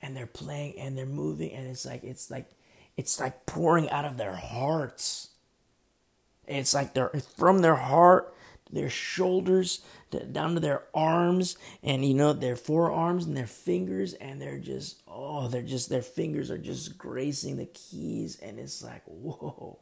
and 0.00 0.16
they're 0.16 0.26
playing 0.26 0.78
and 0.78 0.96
they're 0.96 1.06
moving 1.06 1.52
and 1.52 1.66
it's 1.68 1.84
like 1.84 2.04
it's 2.04 2.30
like 2.30 2.48
it's 2.96 3.20
like 3.20 3.46
pouring 3.46 3.90
out 3.90 4.04
of 4.04 4.16
their 4.16 4.34
hearts. 4.34 5.30
It's 6.46 6.74
like 6.74 6.94
they're 6.94 7.10
from 7.36 7.60
their 7.60 7.76
heart 7.76 8.34
their 8.70 8.90
shoulders 8.90 9.80
down 10.32 10.54
to 10.54 10.60
their 10.60 10.84
arms 10.94 11.56
and 11.82 12.04
you 12.04 12.14
know 12.14 12.32
their 12.32 12.56
forearms 12.56 13.26
and 13.26 13.36
their 13.36 13.46
fingers 13.46 14.14
and 14.14 14.40
they're 14.40 14.58
just 14.58 15.02
oh 15.08 15.48
they're 15.48 15.62
just 15.62 15.88
their 15.88 16.02
fingers 16.02 16.50
are 16.50 16.58
just 16.58 16.98
gracing 16.98 17.56
the 17.56 17.66
keys 17.66 18.38
and 18.40 18.58
it's 18.58 18.82
like 18.82 19.02
whoa 19.06 19.78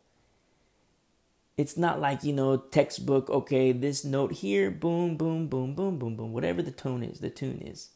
it's 1.56 1.76
not 1.76 2.00
like 2.00 2.24
you 2.24 2.32
know 2.32 2.56
textbook 2.56 3.30
okay 3.30 3.72
this 3.72 4.04
note 4.04 4.32
here 4.32 4.70
boom 4.70 5.16
boom 5.16 5.48
boom 5.48 5.74
boom 5.74 5.98
boom 5.98 6.16
boom 6.16 6.32
whatever 6.32 6.62
the 6.62 6.70
tone 6.70 7.02
is 7.02 7.20
the 7.20 7.30
tune 7.30 7.60
is 7.60 7.90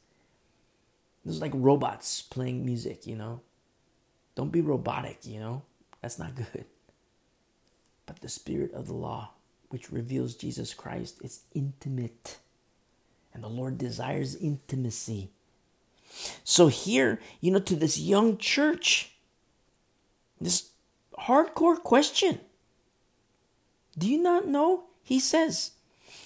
there's 1.24 1.40
like 1.40 1.52
robots 1.54 2.22
playing 2.22 2.64
music, 2.64 3.06
you 3.06 3.16
know. 3.16 3.40
Don't 4.34 4.52
be 4.52 4.60
robotic, 4.60 5.18
you 5.24 5.40
know. 5.40 5.62
That's 6.00 6.18
not 6.18 6.34
good. 6.34 6.64
But 8.06 8.20
the 8.20 8.28
spirit 8.28 8.72
of 8.72 8.86
the 8.86 8.94
law, 8.94 9.32
which 9.68 9.92
reveals 9.92 10.34
Jesus 10.34 10.74
Christ, 10.74 11.18
is 11.22 11.40
intimate. 11.54 12.38
And 13.34 13.44
the 13.44 13.48
Lord 13.48 13.78
desires 13.78 14.34
intimacy. 14.34 15.30
So 16.42 16.66
here, 16.66 17.20
you 17.40 17.52
know, 17.52 17.60
to 17.60 17.76
this 17.76 17.98
young 17.98 18.38
church, 18.38 19.12
this 20.40 20.70
hardcore 21.18 21.80
question. 21.80 22.40
Do 23.98 24.08
you 24.08 24.22
not 24.22 24.46
know? 24.46 24.84
He 25.02 25.20
says, 25.20 25.72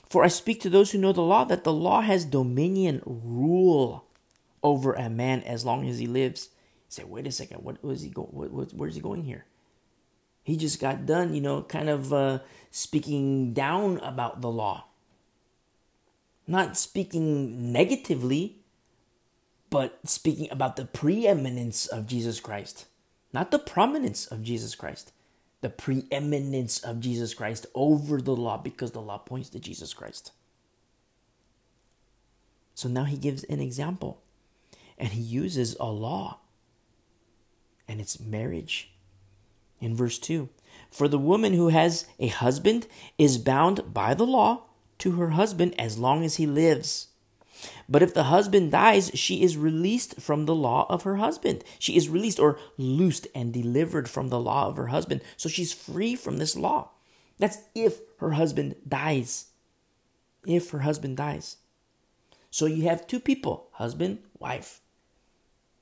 For 0.09 0.25
I 0.25 0.29
speak 0.29 0.61
to 0.63 0.71
those 0.71 0.91
who 0.91 0.99
know 0.99 1.13
the 1.13 1.23
law, 1.23 1.45
that 1.45 1.65
the 1.65 1.73
law 1.73 2.01
has 2.01 2.25
dominion, 2.25 3.03
rule 3.05 4.05
over 4.63 4.95
a 4.95 5.11
man 5.11 5.43
as 5.43 5.65
long 5.65 5.87
as 5.89 5.99
he 5.99 6.07
lives. 6.07 6.49
You 6.89 6.91
say, 6.91 7.05
wait 7.05 7.27
a 7.27 7.33
second, 7.33 7.63
what 7.63 7.83
was 7.85 8.03
he 8.03 8.09
going? 8.09 8.29
What, 8.31 8.51
what, 8.51 8.73
where's 8.73 8.95
he 8.95 9.01
going 9.01 9.25
here? 9.25 9.45
He 10.43 10.57
just 10.57 10.81
got 10.81 11.07
done, 11.07 11.35
you 11.35 11.41
know, 11.41 11.63
kind 11.63 11.89
of 11.89 12.13
uh, 12.13 12.41
speaking 12.71 13.53
down 13.53 13.99
about 14.01 14.41
the 14.41 14.51
law. 14.51 14.87
Not 16.47 16.77
speaking 16.77 17.73
negatively, 17.73 18.59
but 19.71 19.99
speaking 20.05 20.49
about 20.51 20.77
the 20.77 20.85
preeminence 20.85 21.87
of 21.87 22.07
Jesus 22.07 22.41
Christ, 22.41 22.87
not 23.33 23.51
the 23.51 23.59
prominence 23.59 24.27
of 24.27 24.43
Jesus 24.43 24.75
Christ, 24.75 25.13
the 25.65 25.71
preeminence 25.71 26.79
of 26.81 27.01
Jesus 27.01 27.35
Christ 27.35 27.67
over 27.75 28.21
the 28.21 28.37
law 28.37 28.59
because 28.59 28.93
the 28.93 29.01
law 29.01 29.19
points 29.19 29.49
to 29.49 29.59
Jesus 29.59 29.95
Christ. 29.95 30.33
So 32.75 32.87
now 32.89 33.05
he 33.05 33.17
gives 33.17 33.45
an 33.45 33.61
example. 33.61 34.21
and 34.99 35.09
he 35.09 35.21
uses 35.21 35.77
a 35.81 35.87
law, 35.87 36.39
and 37.89 38.01
it's 38.01 38.21
marriage. 38.21 38.91
In 39.81 39.95
verse 39.97 40.19
2, 40.19 40.49
for 40.91 41.09
the 41.09 41.19
woman 41.19 41.53
who 41.53 41.69
has 41.69 42.07
a 42.19 42.29
husband 42.29 42.87
is 43.19 43.39
bound 43.39 43.93
by 43.93 44.15
the 44.15 44.27
law 44.27 44.63
to 44.99 45.13
her 45.13 45.31
husband 45.31 45.75
as 45.79 45.99
long 45.99 46.25
as 46.25 46.37
he 46.37 46.47
lives. 46.47 47.09
But 47.89 48.03
if 48.03 48.15
the 48.15 48.25
husband 48.25 48.73
dies, 48.73 49.11
she 49.15 49.43
is 49.43 49.57
released 49.57 50.21
from 50.21 50.47
the 50.47 50.55
law 50.55 50.87
of 50.89 51.03
her 51.03 51.17
husband. 51.17 51.65
She 51.79 51.97
is 51.97 52.09
released 52.09 52.39
or 52.39 52.59
loosed 52.77 53.27
and 53.35 53.53
delivered 53.53 54.09
from 54.09 54.29
the 54.29 54.41
law 54.41 54.67
of 54.67 54.77
her 54.77 54.89
husband. 54.89 55.21
So 55.37 55.49
she's 55.49 55.73
free 55.73 56.15
from 56.17 56.39
this 56.39 56.57
law. 56.57 56.91
That's 57.39 57.59
if 57.75 58.01
her 58.19 58.33
husband 58.33 58.77
dies. 58.87 59.47
If 60.47 60.71
her 60.71 60.81
husband 60.81 61.17
dies. 61.17 61.57
So 62.51 62.67
you 62.67 62.85
have 62.85 63.07
two 63.07 63.19
people, 63.19 63.69
husband, 63.73 64.19
wife. 64.39 64.81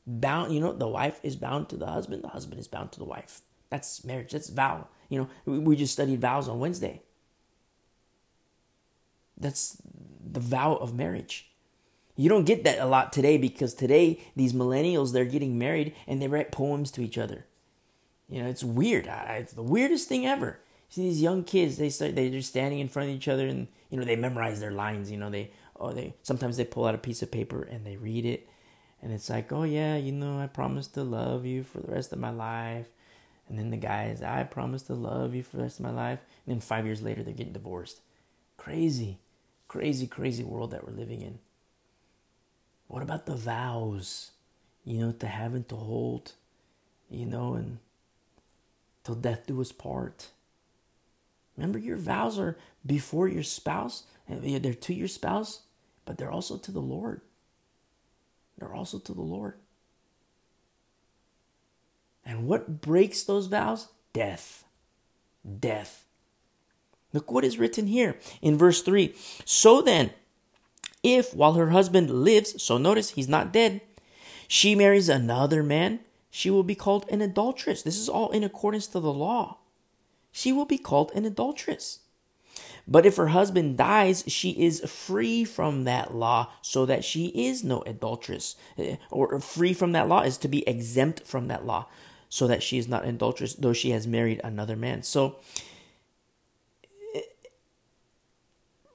Bound, 0.07 0.55
you 0.55 0.61
know, 0.61 0.73
the 0.73 0.89
wife 0.89 1.21
is 1.23 1.37
bound 1.37 1.69
to 1.69 1.77
the 1.77 1.87
husband, 1.87 2.25
the 2.25 2.29
husband 2.29 2.59
is 2.59 2.67
bound 2.67 2.93
to 2.93 2.99
the 2.99 3.05
wife. 3.05 3.43
That's 3.69 4.05
marriage, 4.05 4.33
that's 4.33 4.49
vow. 4.49 4.89
You 5.09 5.29
know, 5.47 5.61
we 5.61 5.77
just 5.77 5.93
studied 5.93 6.21
vows 6.21 6.49
on 6.49 6.59
Wednesday. 6.59 7.03
That's 9.37 9.77
the 10.25 10.41
vow 10.41 10.77
of 10.77 10.95
marriage. 10.95 11.52
You 12.23 12.29
don't 12.29 12.45
get 12.45 12.63
that 12.63 12.79
a 12.79 12.87
lot 12.87 13.13
today 13.13 13.37
because 13.37 13.75
today 13.75 14.21
these 14.37 14.53
millennials 14.53 15.13
they're 15.13 15.25
getting 15.25 15.59
married 15.59 15.93
and 16.07 16.23
they 16.23 16.29
write 16.29 16.53
poems 16.53 16.93
to 16.93 17.03
each 17.03 17.19
other. 17.19 17.47
You 18.29 18.41
know, 18.41 18.49
it's 18.49 18.63
weird. 18.63 19.09
It's 19.11 19.55
the 19.55 19.63
weirdest 19.65 20.09
thing 20.09 20.25
ever. 20.25 20.61
See 20.89 21.03
these 21.03 21.21
young 21.21 21.43
kids, 21.43 21.79
they 21.79 21.91
start 21.91 22.15
they're 22.15 22.31
just 22.31 22.51
standing 22.51 22.79
in 22.79 22.87
front 22.87 23.09
of 23.09 23.17
each 23.17 23.27
other 23.27 23.49
and 23.49 23.67
you 23.91 23.99
know 23.99 24.05
they 24.05 24.15
memorize 24.15 24.61
their 24.61 24.71
lines. 24.71 25.11
You 25.11 25.17
know 25.17 25.31
they 25.31 25.51
oh 25.81 25.91
they 25.91 26.15
sometimes 26.23 26.57
they 26.57 26.65
pull 26.65 26.85
out 26.85 26.95
a 26.95 26.99
piece 26.99 27.23
of 27.23 27.33
paper 27.33 27.65
and 27.65 27.85
they 27.85 27.97
read 27.97 28.25
it, 28.25 28.49
and 29.03 29.13
it's 29.13 29.29
like 29.29 29.51
oh 29.51 29.65
yeah 29.65 29.97
you 29.97 30.13
know 30.13 30.39
I 30.39 30.47
promise 30.47 30.87
to 30.89 31.03
love 31.03 31.45
you 31.45 31.65
for 31.65 31.81
the 31.81 31.91
rest 31.91 32.13
of 32.13 32.21
my 32.21 32.31
life, 32.31 32.87
and 33.49 33.59
then 33.59 33.71
the 33.71 33.77
guys 33.77 34.23
I 34.23 34.45
promise 34.45 34.85
to 34.85 34.95
love 34.95 35.35
you 35.35 35.43
for 35.43 35.57
the 35.57 35.65
rest 35.65 35.81
of 35.81 35.87
my 35.87 35.91
life, 35.91 36.21
and 36.47 36.55
then 36.55 36.61
five 36.61 36.87
years 36.87 37.03
later 37.03 37.25
they're 37.25 37.35
getting 37.35 37.53
divorced. 37.53 38.01
Crazy, 38.59 39.19
crazy, 39.67 40.07
crazy 40.07 40.45
world 40.45 40.71
that 40.71 40.87
we're 40.87 40.95
living 40.95 41.21
in. 41.21 41.41
What 42.93 43.03
about 43.03 43.25
the 43.25 43.35
vows? 43.35 44.33
You 44.85 44.99
know, 44.99 45.13
to 45.13 45.27
have 45.27 45.55
and 45.55 45.67
to 45.71 45.77
hold, 45.77 46.33
you 47.09 47.25
know, 47.25 47.55
and 47.55 47.79
till 49.03 49.15
death 49.15 49.47
do 49.47 49.63
us 49.63 49.73
part. 49.73 50.29
Remember, 51.57 51.79
your 51.79 51.97
vows 51.97 52.39
are 52.39 52.59
before 52.85 53.29
your 53.29 53.45
spouse, 53.45 54.03
and 54.29 54.45
they're 54.63 54.75
to 54.75 54.93
your 54.93 55.09
spouse, 55.09 55.63
but 56.05 56.19
they're 56.19 56.31
also 56.31 56.59
to 56.59 56.71
the 56.71 56.83
Lord. 56.83 57.23
They're 58.59 58.75
also 58.75 58.99
to 58.99 59.15
the 59.15 59.23
Lord. 59.23 59.55
And 62.27 62.47
what 62.47 62.83
breaks 62.83 63.23
those 63.23 63.47
vows? 63.47 63.89
Death. 64.13 64.65
Death. 65.61 66.05
Look 67.15 67.33
what 67.33 67.45
is 67.45 67.59
written 67.59 67.87
here 67.87 68.19
in 68.43 68.59
verse 68.59 68.83
3. 68.83 69.15
So 69.47 69.81
then, 69.81 70.11
if 71.03 71.35
while 71.35 71.55
her 71.55 71.71
husband 71.71 72.11
lives, 72.11 72.63
so 72.63 72.79
notice 72.79 73.11
he's 73.11 73.29
not 73.29 73.53
dead, 73.53 73.81
she 74.49 74.75
marries 74.75 75.09
another 75.09 75.63
man, 75.63 76.01
she 76.31 76.51
will 76.51 76.63
be 76.63 76.75
called 76.75 77.07
an 77.11 77.21
adulteress. 77.21 77.83
This 77.83 77.99
is 77.99 78.09
all 78.09 78.31
in 78.31 78.45
accordance 78.45 78.87
to 78.89 79.01
the 79.01 79.13
law. 79.13 79.59
She 80.31 80.53
will 80.53 80.65
be 80.65 80.79
called 80.79 81.13
an 81.15 81.25
adulteress. 81.25 82.01
But 82.87 83.07
if 83.07 83.17
her 83.17 83.29
husband 83.29 83.77
dies, 83.77 84.25
she 84.27 84.51
is 84.51 84.81
free 84.91 85.45
from 85.45 85.85
that 85.85 86.15
law, 86.15 86.51
so 86.63 86.85
that 86.87 87.05
she 87.05 87.27
is 87.29 87.63
no 87.63 87.83
adulteress. 87.83 88.57
Eh, 88.77 88.97
or 89.11 89.39
free 89.41 89.73
from 89.73 89.93
that 89.93 90.09
law 90.09 90.23
is 90.23 90.39
to 90.39 90.49
be 90.49 90.67
exempt 90.69 91.27
from 91.27 91.49
that 91.49 91.65
law, 91.65 91.87
so 92.29 92.47
that 92.47 92.63
she 92.63 92.79
is 92.79 92.89
not 92.89 93.07
adulteress, 93.07 93.55
though 93.55 93.73
she 93.73 93.91
has 93.91 94.07
married 94.07 94.41
another 94.43 94.77
man. 94.77 95.03
So 95.03 95.37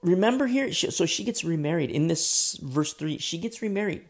remember 0.02 0.48
here, 0.48 0.72
so 0.74 1.06
she 1.06 1.24
gets 1.24 1.44
remarried 1.44 1.90
in 1.90 2.08
this 2.08 2.60
verse 2.62 2.94
3. 2.94 3.18
She 3.18 3.38
gets 3.38 3.62
remarried. 3.62 4.06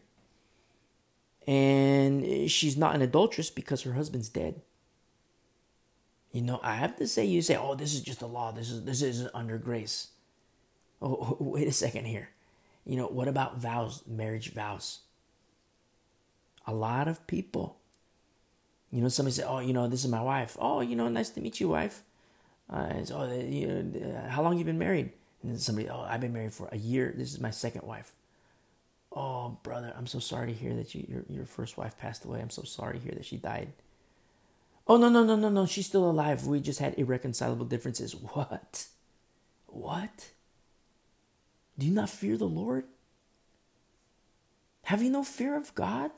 And 1.46 2.50
she's 2.50 2.76
not 2.76 2.94
an 2.94 3.02
adulteress 3.02 3.50
because 3.50 3.82
her 3.82 3.94
husband's 3.94 4.28
dead. 4.28 4.60
You 6.30 6.42
know, 6.42 6.60
I 6.62 6.74
have 6.74 6.96
to 6.96 7.06
say, 7.06 7.24
you 7.24 7.40
say, 7.40 7.56
oh, 7.56 7.74
this 7.74 7.94
is 7.94 8.02
just 8.02 8.20
a 8.20 8.26
law. 8.26 8.52
This 8.52 8.70
is 8.70 8.84
this 8.84 9.00
is 9.00 9.28
under 9.32 9.56
grace. 9.56 10.08
Oh, 11.00 11.36
wait 11.40 11.66
a 11.66 11.72
second 11.72 12.04
here. 12.04 12.30
You 12.84 12.96
know, 12.96 13.06
what 13.06 13.28
about 13.28 13.58
vows, 13.58 14.02
marriage 14.06 14.52
vows? 14.52 15.00
A 16.66 16.74
lot 16.74 17.08
of 17.08 17.26
people, 17.26 17.78
you 18.90 19.00
know, 19.00 19.08
somebody 19.08 19.34
say, 19.34 19.44
oh, 19.44 19.60
you 19.60 19.72
know, 19.72 19.88
this 19.88 20.04
is 20.04 20.10
my 20.10 20.20
wife. 20.20 20.56
Oh, 20.60 20.80
you 20.80 20.96
know, 20.96 21.08
nice 21.08 21.30
to 21.30 21.40
meet 21.40 21.60
you, 21.60 21.68
wife. 21.70 22.02
Uh, 22.68 22.92
oh, 23.12 23.32
you 23.32 23.66
know, 23.66 24.26
how 24.28 24.42
long 24.42 24.58
you 24.58 24.64
been 24.64 24.78
married? 24.78 25.12
And 25.42 25.52
then 25.52 25.58
somebody, 25.58 25.88
oh, 25.88 26.00
I've 26.08 26.20
been 26.20 26.32
married 26.32 26.52
for 26.52 26.68
a 26.72 26.76
year. 26.76 27.12
This 27.16 27.32
is 27.32 27.40
my 27.40 27.50
second 27.50 27.82
wife. 27.86 28.12
Oh, 29.12 29.58
brother, 29.62 29.94
I'm 29.96 30.06
so 30.06 30.18
sorry 30.18 30.48
to 30.48 30.52
hear 30.58 30.74
that 30.74 30.94
you, 30.94 31.06
your, 31.08 31.24
your 31.28 31.46
first 31.46 31.76
wife 31.78 31.96
passed 31.98 32.24
away. 32.24 32.40
I'm 32.40 32.50
so 32.50 32.62
sorry 32.62 32.98
to 32.98 33.04
hear 33.04 33.14
that 33.14 33.24
she 33.24 33.36
died. 33.36 33.72
Oh, 34.86 34.96
no, 34.96 35.08
no, 35.08 35.24
no, 35.24 35.36
no, 35.36 35.48
no. 35.48 35.66
She's 35.66 35.86
still 35.86 36.08
alive. 36.10 36.46
We 36.46 36.60
just 36.60 36.80
had 36.80 36.98
irreconcilable 36.98 37.66
differences. 37.66 38.14
What? 38.34 38.86
What? 39.66 40.30
Do 41.78 41.86
you 41.86 41.92
not 41.92 42.10
fear 42.10 42.36
the 42.36 42.46
Lord? 42.48 42.84
Have 44.84 45.02
you 45.02 45.10
no 45.10 45.22
fear 45.22 45.56
of 45.56 45.74
God? 45.74 46.10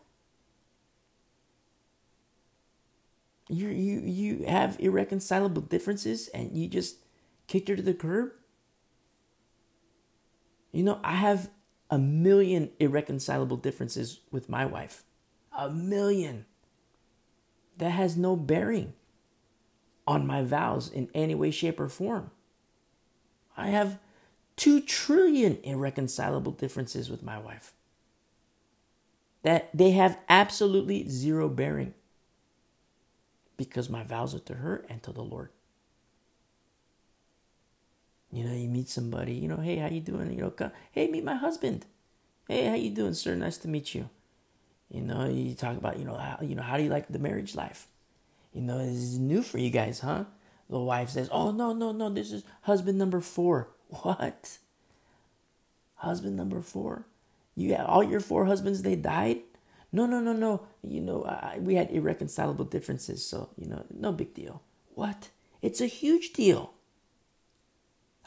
You 3.49 3.69
you 3.69 4.01
you 4.01 4.45
have 4.47 4.79
irreconcilable 4.79 5.63
differences 5.63 6.29
and 6.29 6.57
you 6.57 6.69
just 6.69 6.99
kicked 7.49 7.69
her 7.69 7.75
to 7.75 7.83
the 7.83 7.95
curb? 7.95 8.31
You 10.73 10.83
know, 10.83 11.01
I 11.03 11.15
have 11.15 11.51
a 11.91 11.99
million 11.99 12.71
irreconcilable 12.79 13.57
differences 13.57 14.21
with 14.31 14.49
my 14.49 14.65
wife. 14.65 15.05
A 15.57 15.69
million. 15.69 16.47
That 17.79 17.91
has 17.91 18.17
no 18.17 18.37
bearing 18.37 18.93
on 20.07 20.27
my 20.27 20.43
vows 20.43 20.89
in 20.89 21.09
any 21.15 21.35
way, 21.35 21.51
shape, 21.51 21.81
or 21.81 21.89
form. 21.89 22.31
I 23.57 23.69
have 23.69 23.99
two 24.57 24.81
trillion 24.81 25.59
irreconcilable 25.63 26.53
differences 26.53 27.11
with 27.11 27.23
my 27.23 27.39
wife. 27.39 27.73
That 29.43 29.71
they 29.73 29.93
have 29.93 30.19
absolutely 30.29 31.09
zero 31.09 31.49
bearing 31.49 31.95
because 33.57 33.89
my 33.89 34.03
vows 34.03 34.35
are 34.35 34.41
to 34.41 34.55
her 34.55 34.85
and 34.89 35.03
to 35.03 35.13
the 35.13 35.23
Lord. 35.23 35.51
You 38.33 38.45
know, 38.45 38.53
you 38.55 38.69
meet 38.69 38.89
somebody, 38.89 39.35
you 39.35 39.49
know, 39.49 39.57
hey, 39.57 39.77
how 39.77 39.89
you 39.89 40.01
doing? 40.01 40.33
You 40.33 40.43
know, 40.43 40.51
come, 40.51 40.73
hey, 40.93 41.09
meet 41.09 41.25
my 41.25 41.35
husband. 41.35 41.87
Hey, 42.49 42.67
how 42.67 42.75
you 42.75 42.91
doing, 42.91 43.15
sir? 43.15 43.35
Nice 43.35 43.59
to 43.59 43.69
meet 43.69 43.95
you. 43.95 44.09
You 44.91 45.03
know, 45.03 45.27
you 45.29 45.55
talk 45.55 45.77
about, 45.77 45.99
you 45.99 46.05
know, 46.05 46.17
how, 46.17 46.39
you 46.43 46.55
know, 46.55 46.63
how 46.63 46.77
do 46.77 46.83
you 46.85 46.91
like 46.91 47.09
the 47.09 47.19
marriage 47.19 47.55
life? 47.55 47.89
You 48.53 48.63
know, 48.63 48.79
this 48.79 48.97
is 48.97 49.19
new 49.19 49.43
for 49.43 49.59
you 49.59 49.71
guys, 49.71 50.01
huh? 50.01 50.25
The 50.69 50.79
wife 50.79 51.11
says, 51.11 51.29
"Oh 51.33 51.51
no, 51.51 51.73
no, 51.73 51.93
no, 51.93 52.11
this 52.11 52.33
is 52.33 52.45
husband 52.63 52.99
number 52.99 53.21
4." 53.21 53.69
What? 54.03 54.59
Husband 55.97 56.37
number 56.37 56.61
4? 56.63 57.07
You 57.57 57.75
had 57.75 57.87
all 57.87 58.03
your 58.03 58.21
four 58.21 58.47
husbands 58.47 58.83
they 58.83 58.97
died? 58.97 59.41
No, 59.93 60.07
no, 60.07 60.21
no, 60.21 60.33
no. 60.33 60.63
You 60.83 61.01
know, 61.01 61.25
I, 61.25 61.59
we 61.61 61.75
had 61.75 61.91
irreconcilable 61.91 62.65
differences, 62.65 63.25
so, 63.27 63.51
you 63.57 63.67
know, 63.67 63.85
no 63.93 64.13
big 64.13 64.33
deal. 64.35 64.63
What? 64.95 65.29
It's 65.61 65.81
a 65.81 65.87
huge 65.87 66.33
deal. 66.33 66.73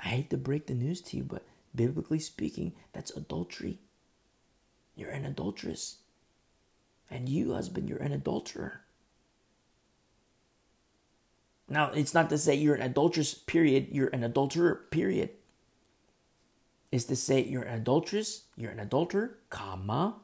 I 0.04 0.10
hate 0.10 0.30
to 0.32 0.38
break 0.38 0.68
the 0.68 0.74
news 0.74 1.02
to 1.02 1.18
you, 1.18 1.24
but 1.24 1.46
biblically 1.74 2.20
speaking, 2.20 2.74
that's 2.92 3.12
adultery. 3.12 3.80
You're 4.96 5.12
an 5.12 5.26
adulteress. 5.26 5.98
And 7.10 7.30
you, 7.30 7.54
husband, 7.54 7.90
you're 7.90 8.02
an 8.02 8.12
adulterer. 8.12 8.82
Now, 11.70 11.92
it's 11.92 12.14
not 12.14 12.30
to 12.30 12.38
say 12.38 12.56
you're 12.56 12.76
an 12.76 12.82
adulteress, 12.82 13.34
period. 13.34 13.88
You're 13.92 14.10
an 14.10 14.24
adulterer, 14.24 14.88
period. 14.92 15.30
It's 16.92 17.06
to 17.06 17.16
say 17.16 17.44
you're 17.44 17.64
an 17.64 17.82
adulteress, 17.82 18.44
you're 18.56 18.72
an 18.72 18.80
adulterer, 18.80 19.40
comma, 19.50 20.18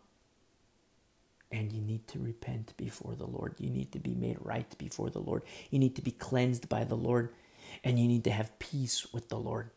and 1.52 1.72
you 1.74 1.82
need 1.82 2.08
to 2.10 2.20
repent 2.20 2.74
before 2.78 3.15
the 3.15 3.26
Lord. 3.26 3.56
You 3.58 3.72
need 3.72 3.92
to 3.94 4.00
be 4.00 4.13
made 4.13 4.38
right 4.39 4.78
before 4.78 5.10
the 5.10 5.20
Lord. 5.20 5.42
You 5.72 5.80
need 5.80 5.96
to 5.96 6.04
be 6.04 6.12
cleansed 6.12 6.70
by 6.70 6.84
the 6.84 6.96
Lord 6.96 7.34
and 7.84 7.99
you 7.99 8.08
need 8.08 8.23
to 8.25 8.32
have 8.32 8.58
peace 8.60 9.12
with 9.13 9.29
the 9.29 9.38
Lord. 9.38 9.71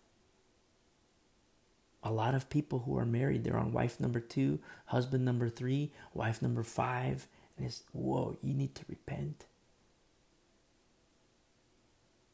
A 2.03 2.13
lot 2.13 2.35
of 2.35 2.51
people 2.51 2.81
who 2.81 2.99
are 2.99 3.07
married, 3.07 3.45
they're 3.45 3.57
on 3.57 3.73
wife 3.73 4.01
number 4.01 4.21
two, 4.21 4.59
husband 4.87 5.25
number 5.25 5.49
three, 5.49 5.93
wife 6.15 6.43
number 6.43 6.63
five, 6.63 7.29
and 7.57 7.67
it's 7.67 7.85
whoa, 7.93 8.37
you 8.43 8.55
need 8.55 8.75
to 8.75 8.85
repent. 8.89 9.47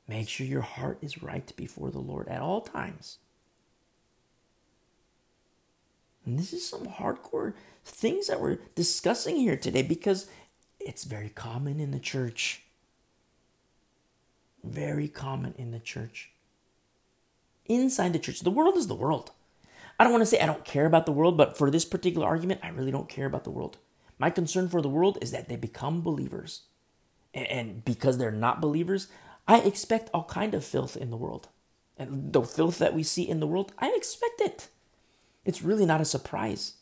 Make 0.07 0.29
sure 0.29 0.47
your 0.47 0.63
heart 0.63 0.99
is 1.03 1.23
right 1.23 1.55
before 1.55 1.91
the 1.91 1.99
Lord 1.99 2.29
at 2.29 2.41
all 2.41 2.63
times. 2.63 3.19
And 6.25 6.39
this 6.39 6.53
is 6.53 6.67
some 6.67 6.87
hardcore 6.87 7.55
things 7.85 8.27
that 8.27 8.41
we're 8.41 8.59
discussing 8.75 9.37
here 9.37 9.57
today 9.57 9.83
because 9.83 10.29
it's 10.81 11.05
very 11.05 11.29
common 11.29 11.81
in 11.81 11.91
the 11.91 11.99
church. 11.99 12.63
Very 14.65 15.09
common 15.09 15.55
in 15.57 15.71
the 15.71 15.79
church. 15.79 16.33
Inside 17.67 18.13
the 18.13 18.19
church, 18.19 18.41
the 18.41 18.51
world 18.51 18.77
is 18.77 18.87
the 18.87 18.95
world. 18.95 19.33
I 19.99 20.05
don't 20.05 20.13
want 20.13 20.23
to 20.23 20.27
say 20.27 20.41
I 20.41 20.47
don't 20.47 20.65
care 20.65 20.87
about 20.87 21.07
the 21.07 21.13
world, 21.13 21.37
but 21.37 21.59
for 21.59 21.71
this 21.71 21.85
particular 21.85 22.27
argument, 22.27 22.61
I 22.63 22.69
really 22.69 22.91
don't 22.91 23.09
care 23.09 23.27
about 23.27 23.45
the 23.45 23.51
world. 23.51 23.79
My 24.19 24.31
concern 24.31 24.69
for 24.69 24.81
the 24.81 24.89
world 24.89 25.19
is 25.21 25.31
that 25.33 25.49
they 25.49 25.57
become 25.57 26.03
believers. 26.03 26.63
And 27.35 27.85
because 27.85 28.19
they're 28.19 28.31
not 28.31 28.61
believers, 28.61 29.09
I 29.47 29.59
expect 29.61 30.11
all 30.13 30.25
kind 30.25 30.55
of 30.55 30.65
filth 30.65 30.97
in 30.97 31.11
the 31.11 31.17
world. 31.17 31.49
And 31.97 32.33
the 32.33 32.43
filth 32.43 32.79
that 32.79 32.95
we 32.95 33.03
see 33.03 33.29
in 33.29 33.41
the 33.41 33.47
world, 33.47 33.73
I 33.79 33.93
expect 33.97 34.41
it. 34.41 34.69
It's 35.45 35.63
really 35.63 35.87
not 35.87 36.01
a 36.01 36.05
surprise. 36.05 36.75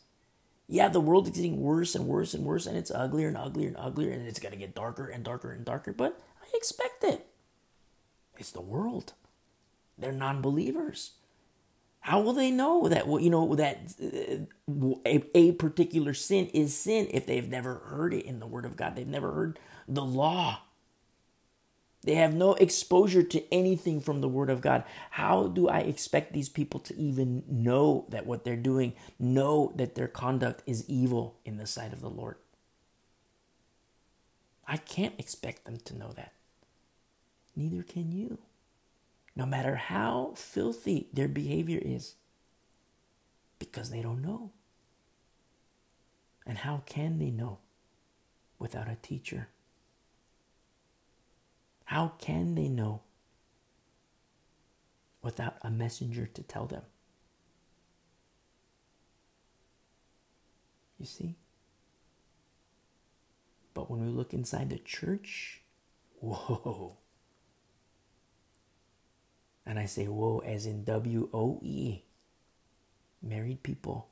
Yeah, 0.67 0.89
the 0.89 0.99
world 0.99 1.27
is 1.27 1.35
getting 1.35 1.61
worse 1.61 1.95
and 1.95 2.07
worse 2.07 2.33
and 2.33 2.43
worse, 2.43 2.65
and 2.65 2.77
it's 2.77 2.91
uglier 2.91 3.29
and 3.29 3.37
uglier 3.37 3.69
and 3.69 3.77
uglier, 3.77 4.11
and 4.11 4.27
it's 4.27 4.39
going 4.39 4.51
to 4.51 4.59
get 4.59 4.75
darker 4.75 5.07
and 5.07 5.23
darker 5.23 5.51
and 5.51 5.63
darker, 5.63 5.93
but 5.93 6.19
I 6.41 6.45
expect 6.53 7.03
it. 7.03 7.25
It's 8.37 8.51
the 8.51 8.61
world. 8.61 9.13
They're 9.97 10.11
non 10.11 10.41
believers. 10.41 11.13
How 12.01 12.21
will 12.21 12.33
they 12.33 12.51
know 12.51 12.87
that 12.87 13.07
you 13.07 13.29
know 13.29 13.55
that 13.55 13.93
uh, 14.01 14.45
a, 15.05 15.23
a 15.35 15.51
particular 15.53 16.13
sin 16.13 16.47
is 16.53 16.77
sin 16.77 17.07
if 17.11 17.25
they've 17.25 17.49
never 17.49 17.75
heard 17.75 18.13
it 18.13 18.25
in 18.25 18.39
the 18.39 18.47
Word 18.47 18.65
of 18.65 18.77
God? 18.77 18.95
They've 18.95 19.07
never 19.07 19.33
heard 19.33 19.59
the 19.87 20.05
law. 20.05 20.61
They 22.03 22.15
have 22.15 22.33
no 22.33 22.53
exposure 22.53 23.23
to 23.23 23.53
anything 23.53 23.99
from 23.99 24.21
the 24.21 24.29
Word 24.29 24.49
of 24.49 24.61
God. 24.61 24.85
How 25.11 25.47
do 25.47 25.67
I 25.67 25.79
expect 25.79 26.31
these 26.31 26.47
people 26.47 26.79
to 26.81 26.95
even 26.97 27.43
know 27.49 28.05
that 28.09 28.25
what 28.25 28.45
they're 28.45 28.55
doing, 28.55 28.93
know 29.19 29.73
that 29.75 29.95
their 29.95 30.07
conduct 30.07 30.63
is 30.65 30.89
evil 30.89 31.39
in 31.43 31.57
the 31.57 31.67
sight 31.67 31.91
of 31.91 31.99
the 31.99 32.09
Lord? 32.09 32.37
I 34.65 34.77
can't 34.77 35.15
expect 35.17 35.65
them 35.65 35.77
to 35.85 35.97
know 35.97 36.13
that. 36.15 36.31
Neither 37.57 37.81
can 37.81 38.11
you. 38.11 38.37
No 39.35 39.47
matter 39.47 39.75
how 39.75 40.33
filthy 40.35 41.07
their 41.11 41.27
behavior 41.27 41.79
is, 41.83 42.13
because 43.57 43.89
they 43.89 44.03
don't 44.03 44.21
know. 44.21 44.51
And 46.45 46.59
how 46.59 46.83
can 46.85 47.17
they 47.17 47.31
know 47.31 47.57
without 48.59 48.87
a 48.87 48.97
teacher? 49.01 49.49
How 51.85 52.13
can 52.19 52.53
they 52.53 52.67
know 52.67 53.01
without 55.23 55.55
a 55.63 55.71
messenger 55.71 56.27
to 56.27 56.43
tell 56.43 56.67
them? 56.67 56.83
You 60.99 61.07
see? 61.07 61.37
But 63.73 63.89
when 63.89 64.05
we 64.05 64.11
look 64.11 64.31
inside 64.31 64.69
the 64.69 64.77
church, 64.77 65.61
whoa. 66.19 66.97
And 69.67 69.77
I 69.77 69.85
say 69.85 70.05
whoa 70.05 70.39
as 70.39 70.65
in 70.65 70.85
W 70.85 71.29
O 71.33 71.59
E. 71.61 72.03
Married 73.21 73.63
people. 73.63 74.07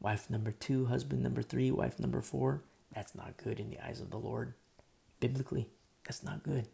Wife 0.00 0.30
number 0.30 0.52
two, 0.52 0.86
husband 0.86 1.22
number 1.22 1.42
three, 1.42 1.70
wife 1.70 2.00
number 2.00 2.22
four. 2.22 2.62
That's 2.94 3.14
not 3.14 3.36
good 3.36 3.60
in 3.60 3.68
the 3.68 3.84
eyes 3.84 4.00
of 4.00 4.10
the 4.10 4.16
Lord. 4.16 4.54
Biblically, 5.20 5.68
that's 6.04 6.22
not 6.22 6.42
good 6.42 6.66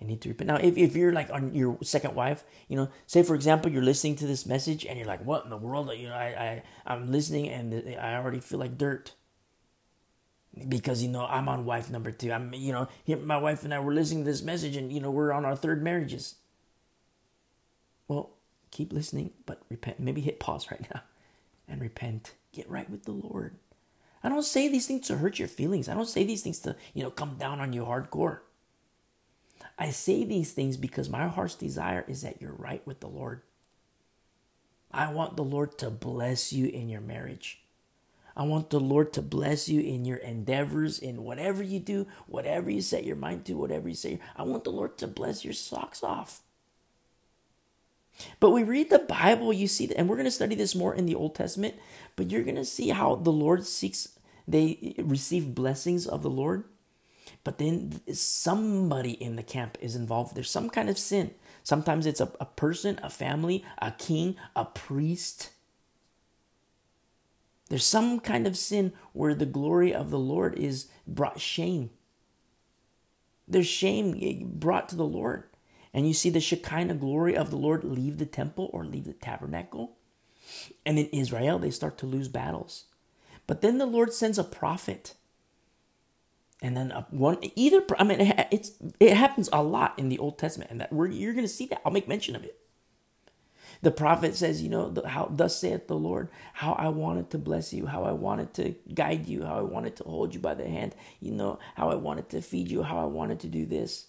I 0.00 0.04
need 0.04 0.20
to 0.22 0.28
repent. 0.28 0.48
Now, 0.48 0.56
if, 0.56 0.76
if 0.76 0.94
you're 0.94 1.12
like 1.12 1.30
on 1.30 1.54
your 1.54 1.78
second 1.82 2.14
wife, 2.14 2.44
you 2.68 2.76
know, 2.76 2.88
say 3.06 3.22
for 3.22 3.34
example, 3.34 3.70
you're 3.70 3.82
listening 3.82 4.16
to 4.16 4.26
this 4.26 4.46
message 4.46 4.84
and 4.84 4.96
you're 4.98 5.08
like, 5.08 5.24
what 5.24 5.44
in 5.44 5.50
the 5.50 5.56
world? 5.56 5.90
You 5.96 6.08
know, 6.08 6.14
I, 6.14 6.26
I, 6.26 6.62
I'm 6.86 7.10
listening 7.10 7.48
and 7.48 7.96
I 7.98 8.14
already 8.14 8.40
feel 8.40 8.60
like 8.60 8.78
dirt. 8.78 9.14
Because, 10.68 11.02
you 11.02 11.08
know, 11.08 11.26
I'm 11.26 11.48
on 11.48 11.64
wife 11.64 11.90
number 11.90 12.10
two. 12.10 12.32
I'm, 12.32 12.52
you 12.54 12.72
know, 12.72 12.88
my 13.18 13.38
wife 13.38 13.64
and 13.64 13.74
I 13.74 13.80
were 13.80 13.94
listening 13.94 14.24
to 14.24 14.30
this 14.30 14.42
message 14.42 14.76
and, 14.76 14.92
you 14.92 15.00
know, 15.00 15.10
we're 15.10 15.32
on 15.32 15.44
our 15.44 15.56
third 15.56 15.82
marriages. 15.82 16.36
Keep 18.70 18.92
listening, 18.92 19.30
but 19.46 19.62
repent. 19.68 20.00
Maybe 20.00 20.20
hit 20.20 20.40
pause 20.40 20.70
right 20.70 20.86
now 20.94 21.02
and 21.68 21.80
repent. 21.80 22.32
Get 22.52 22.70
right 22.70 22.88
with 22.88 23.04
the 23.04 23.12
Lord. 23.12 23.56
I 24.22 24.28
don't 24.28 24.42
say 24.42 24.68
these 24.68 24.86
things 24.86 25.06
to 25.06 25.18
hurt 25.18 25.38
your 25.38 25.48
feelings. 25.48 25.88
I 25.88 25.94
don't 25.94 26.08
say 26.08 26.24
these 26.24 26.42
things 26.42 26.58
to, 26.60 26.76
you 26.92 27.02
know, 27.02 27.10
come 27.10 27.36
down 27.36 27.60
on 27.60 27.72
you 27.72 27.84
hardcore. 27.84 28.40
I 29.78 29.90
say 29.90 30.24
these 30.24 30.52
things 30.52 30.76
because 30.76 31.08
my 31.08 31.28
heart's 31.28 31.54
desire 31.54 32.04
is 32.08 32.22
that 32.22 32.42
you're 32.42 32.52
right 32.52 32.84
with 32.84 33.00
the 33.00 33.06
Lord. 33.06 33.42
I 34.90 35.12
want 35.12 35.36
the 35.36 35.44
Lord 35.44 35.78
to 35.78 35.90
bless 35.90 36.52
you 36.52 36.66
in 36.66 36.88
your 36.88 37.00
marriage. 37.00 37.60
I 38.36 38.42
want 38.42 38.70
the 38.70 38.80
Lord 38.80 39.12
to 39.14 39.22
bless 39.22 39.68
you 39.68 39.80
in 39.80 40.04
your 40.04 40.18
endeavors, 40.18 40.98
in 40.98 41.24
whatever 41.24 41.62
you 41.62 41.80
do, 41.80 42.06
whatever 42.26 42.70
you 42.70 42.80
set 42.80 43.04
your 43.04 43.16
mind 43.16 43.44
to, 43.46 43.54
whatever 43.54 43.88
you 43.88 43.96
say. 43.96 44.20
I 44.36 44.44
want 44.44 44.64
the 44.64 44.70
Lord 44.70 44.96
to 44.98 45.08
bless 45.08 45.44
your 45.44 45.54
socks 45.54 46.02
off. 46.04 46.40
But 48.40 48.50
we 48.50 48.62
read 48.62 48.90
the 48.90 48.98
Bible, 48.98 49.52
you 49.52 49.68
see, 49.68 49.92
and 49.94 50.08
we're 50.08 50.16
going 50.16 50.24
to 50.24 50.30
study 50.30 50.54
this 50.54 50.74
more 50.74 50.94
in 50.94 51.06
the 51.06 51.14
Old 51.14 51.34
Testament, 51.34 51.74
but 52.16 52.30
you're 52.30 52.44
going 52.44 52.56
to 52.56 52.64
see 52.64 52.88
how 52.88 53.14
the 53.14 53.32
Lord 53.32 53.64
seeks, 53.64 54.08
they 54.46 54.94
receive 54.98 55.54
blessings 55.54 56.06
of 56.06 56.22
the 56.22 56.30
Lord 56.30 56.64
but 57.44 57.56
then 57.56 58.00
somebody 58.12 59.12
in 59.12 59.36
the 59.36 59.42
camp 59.42 59.78
is 59.80 59.96
involved. 59.96 60.34
There's 60.34 60.50
some 60.50 60.68
kind 60.68 60.90
of 60.90 60.98
sin. 60.98 61.30
Sometimes 61.62 62.04
it's 62.04 62.20
a, 62.20 62.30
a 62.38 62.44
person, 62.44 63.00
a 63.02 63.08
family, 63.08 63.64
a 63.78 63.90
king, 63.90 64.36
a 64.54 64.66
priest. 64.66 65.50
There's 67.70 67.86
some 67.86 68.20
kind 68.20 68.46
of 68.46 68.56
sin 68.56 68.92
where 69.14 69.34
the 69.34 69.46
glory 69.46 69.94
of 69.94 70.10
the 70.10 70.18
Lord 70.18 70.58
is 70.58 70.88
brought 71.06 71.40
shame. 71.40 71.88
There's 73.46 73.66
shame 73.66 74.14
eh, 74.20 74.44
brought 74.44 74.88
to 74.90 74.96
the 74.96 75.06
Lord. 75.06 75.44
And 75.94 76.06
you 76.06 76.14
see 76.14 76.30
the 76.30 76.40
Shekinah 76.40 76.94
glory 76.94 77.36
of 77.36 77.50
the 77.50 77.56
Lord 77.56 77.84
leave 77.84 78.18
the 78.18 78.26
temple 78.26 78.70
or 78.72 78.84
leave 78.84 79.04
the 79.04 79.12
tabernacle. 79.14 79.96
And 80.86 80.98
in 80.98 81.06
Israel, 81.06 81.58
they 81.58 81.70
start 81.70 81.98
to 81.98 82.06
lose 82.06 82.28
battles. 82.28 82.84
But 83.46 83.62
then 83.62 83.78
the 83.78 83.86
Lord 83.86 84.12
sends 84.12 84.38
a 84.38 84.44
prophet 84.44 85.14
and 86.60 86.76
then 86.76 86.90
a, 86.90 87.06
one 87.10 87.38
either 87.54 87.82
I 87.98 88.04
mean 88.04 88.20
it, 88.20 88.48
it's 88.50 88.72
it 88.98 89.16
happens 89.16 89.48
a 89.52 89.62
lot 89.62 89.98
in 89.98 90.08
the 90.08 90.18
Old 90.18 90.38
Testament, 90.38 90.70
and 90.70 90.80
that 90.80 90.92
we're, 90.92 91.08
you're 91.08 91.32
going 91.32 91.44
to 91.46 91.52
see 91.52 91.66
that. 91.66 91.80
I'll 91.84 91.92
make 91.92 92.08
mention 92.08 92.34
of 92.34 92.44
it. 92.44 92.56
The 93.82 93.92
prophet 93.92 94.34
says, 94.34 94.60
you 94.62 94.68
know, 94.68 94.90
the, 94.90 95.08
how 95.08 95.26
thus 95.30 95.60
saith 95.60 95.86
the 95.86 95.96
Lord, 95.96 96.30
how 96.54 96.72
I 96.72 96.88
wanted 96.88 97.30
to 97.30 97.38
bless 97.38 97.72
you, 97.72 97.86
how 97.86 98.04
I 98.04 98.12
wanted 98.12 98.52
to 98.54 98.74
guide 98.92 99.28
you, 99.28 99.44
how 99.44 99.58
I 99.58 99.62
wanted 99.62 99.94
to 99.96 100.04
hold 100.04 100.34
you 100.34 100.40
by 100.40 100.54
the 100.54 100.68
hand, 100.68 100.96
you 101.20 101.30
know, 101.32 101.60
how 101.76 101.90
I 101.90 101.94
wanted 101.94 102.28
to 102.30 102.42
feed 102.42 102.70
you, 102.70 102.82
how 102.82 102.98
I 102.98 103.04
wanted 103.04 103.38
to 103.40 103.48
do 103.48 103.66
this. 103.66 104.08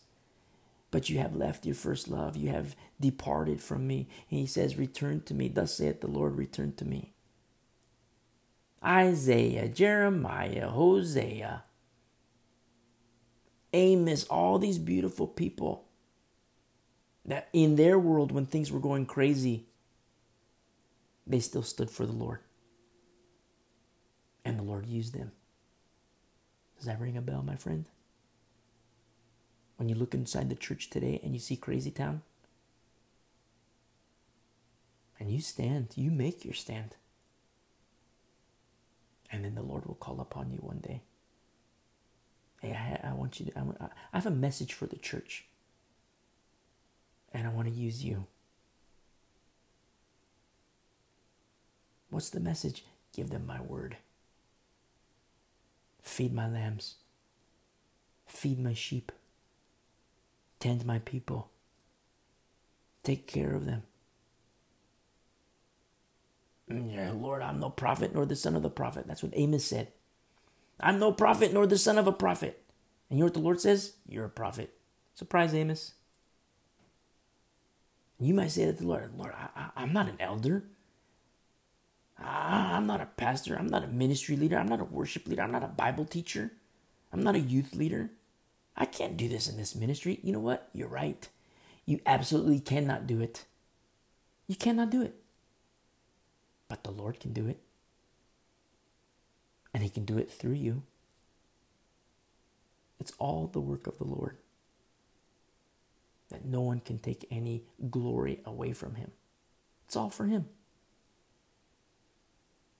But 0.91 1.10
you 1.10 1.19
have 1.19 1.36
left 1.36 1.65
your 1.65 1.75
first 1.75 2.08
love. 2.08 2.36
You 2.36 2.49
have 2.49 2.75
departed 2.99 3.62
from 3.62 3.86
me. 3.86 4.08
And 4.30 4.39
he 4.39 4.45
says, 4.45 4.78
Return 4.78 5.21
to 5.21 5.34
me. 5.34 5.47
Thus 5.47 5.75
saith 5.75 6.02
the 6.02 6.08
Lord, 6.08 6.36
return 6.36 6.73
to 6.78 6.86
me. 6.86 7.13
Isaiah, 8.84 9.67
Jeremiah, 9.67 10.69
Hosea, 10.69 11.63
Amos, 13.73 14.23
all 14.25 14.58
these 14.58 14.80
beautiful 14.80 15.28
people 15.28 15.86
that 17.25 17.49
in 17.54 17.75
their 17.75 17.99
world, 17.99 18.32
when 18.32 18.45
things 18.45 18.71
were 18.71 18.80
going 18.80 19.06
crazy, 19.06 19.67
they 21.28 21.39
still 21.39 21.62
stood 21.62 21.91
for 21.91 22.06
the 22.06 22.13
Lord. 22.13 22.39
And 24.43 24.58
the 24.58 24.63
Lord 24.63 24.88
used 24.88 25.13
them. 25.13 25.32
Does 26.78 26.88
that 26.88 26.99
ring 26.99 27.17
a 27.17 27.21
bell, 27.21 27.43
my 27.43 27.56
friend? 27.56 27.86
When 29.80 29.88
you 29.88 29.96
look 29.96 30.13
inside 30.13 30.50
the 30.50 30.56
church 30.56 30.89
today 30.89 31.22
and 31.24 31.34
you 31.34 31.39
see 31.39 31.56
Crazy 31.56 31.89
Town, 31.89 32.22
and 35.18 35.32
you 35.32 35.39
stand, 35.39 35.94
you 35.96 36.12
make 36.12 36.44
your 36.44 36.54
stand. 36.54 36.98
And 39.32 39.46
then 39.46 39.56
the 39.56 39.62
Lord 39.62 39.86
will 39.86 39.96
call 39.96 40.20
upon 40.20 40.52
you 40.52 40.58
one 40.58 40.80
day. 40.80 41.00
Hey, 42.62 42.74
I, 42.74 43.12
I 43.12 43.13
want 43.13 43.39
you 43.39 43.46
to, 43.46 43.58
I, 43.58 43.86
I 43.86 44.18
have 44.18 44.26
a 44.26 44.32
message 44.32 44.74
for 44.74 44.86
the 44.86 44.98
church. 44.98 45.46
And 47.34 47.48
I 47.48 47.52
want 47.52 47.70
to 47.70 47.74
use 47.74 48.04
you. 48.04 48.26
What's 52.10 52.32
the 52.32 52.42
message? 52.42 52.84
Give 53.15 53.30
them 53.30 53.46
my 53.46 53.62
word. 53.62 53.96
Feed 56.02 56.34
my 56.34 56.50
lambs. 56.50 56.96
Feed 58.28 58.60
my 58.60 58.74
sheep. 58.74 59.13
Tend 60.60 60.86
my 60.86 61.00
people. 61.00 61.50
Take 63.04 63.28
care 63.28 63.56
of 63.56 63.65
them. 63.65 63.84
Lord, 66.69 67.41
I'm 67.41 67.60
no 67.60 67.69
prophet 67.69 68.13
nor 68.13 68.26
the 68.26 68.36
son 68.36 68.56
of 68.56 68.63
the 68.63 68.69
prophet. 68.69 69.06
That's 69.08 69.24
what 69.24 69.34
Amos 69.36 69.65
said. 69.65 69.89
I'm 70.80 71.00
no 71.00 71.12
prophet 71.12 71.54
nor 71.54 71.67
the 71.67 71.78
son 71.78 71.98
of 71.98 72.08
a 72.08 72.12
prophet. 72.12 72.63
And 73.10 73.17
you 73.19 73.24
know 73.24 73.28
what 73.28 73.34
the 73.34 73.39
Lord 73.39 73.62
says? 73.62 73.93
You're 74.08 74.26
a 74.26 74.30
prophet. 74.30 74.76
Surprise, 75.15 75.54
Amos. 75.54 75.93
You 78.19 78.34
might 78.34 78.52
say 78.52 78.65
that 78.65 78.78
to 78.78 78.84
the 78.84 78.89
Lord, 78.89 79.12
Lord, 79.17 79.34
I, 79.34 79.84
am 79.84 79.93
not 79.93 80.10
an 80.10 80.17
elder. 80.19 80.63
Ah, 82.19 82.76
I'm 82.76 82.86
not 82.86 83.02
a 83.02 83.06
pastor. 83.06 83.56
I'm 83.58 83.67
not 83.67 83.84
a 83.84 83.88
ministry 83.88 84.36
leader. 84.36 84.58
I'm 84.58 84.67
not 84.67 84.82
a 84.82 84.86
worship 84.86 85.28
leader. 85.28 85.41
I'm 85.41 85.52
not 85.52 85.63
a 85.63 85.67
Bible 85.67 86.06
teacher. 86.06 86.52
I'm 87.13 87.22
not 87.24 87.36
a 87.36 87.39
youth 87.39 87.76
leader. 87.76 88.12
I 88.80 88.86
can't 88.86 89.18
do 89.18 89.28
this 89.28 89.50
in 89.50 89.58
this 89.58 89.76
ministry. 89.76 90.20
You 90.24 90.32
know 90.32 90.39
what? 90.39 90.70
You're 90.74 90.88
right. 90.88 91.28
You 91.86 92.00
absolutely 92.06 92.62
cannot 92.62 93.06
do 93.06 93.22
it. 93.22 93.46
You 94.48 94.56
cannot 94.56 94.89
do 94.89 95.02
it. 95.02 95.15
But 96.70 96.84
the 96.84 96.92
Lord 96.92 97.20
can 97.20 97.34
do 97.34 97.48
it. 97.48 97.60
And 99.74 99.84
He 99.84 99.89
can 99.89 100.06
do 100.06 100.18
it 100.18 100.32
through 100.32 100.54
you. 100.54 100.84
It's 103.00 103.12
all 103.20 103.48
the 103.48 103.60
work 103.60 103.86
of 103.86 103.98
the 103.98 104.06
Lord. 104.06 104.38
That 106.30 106.46
no 106.46 106.62
one 106.62 106.80
can 106.80 107.00
take 107.00 107.28
any 107.30 107.63
glory 107.89 108.39
away 108.46 108.72
from 108.72 108.96
Him. 108.96 109.12
It's 109.86 109.96
all 109.96 110.10
for 110.10 110.26
Him. 110.26 110.46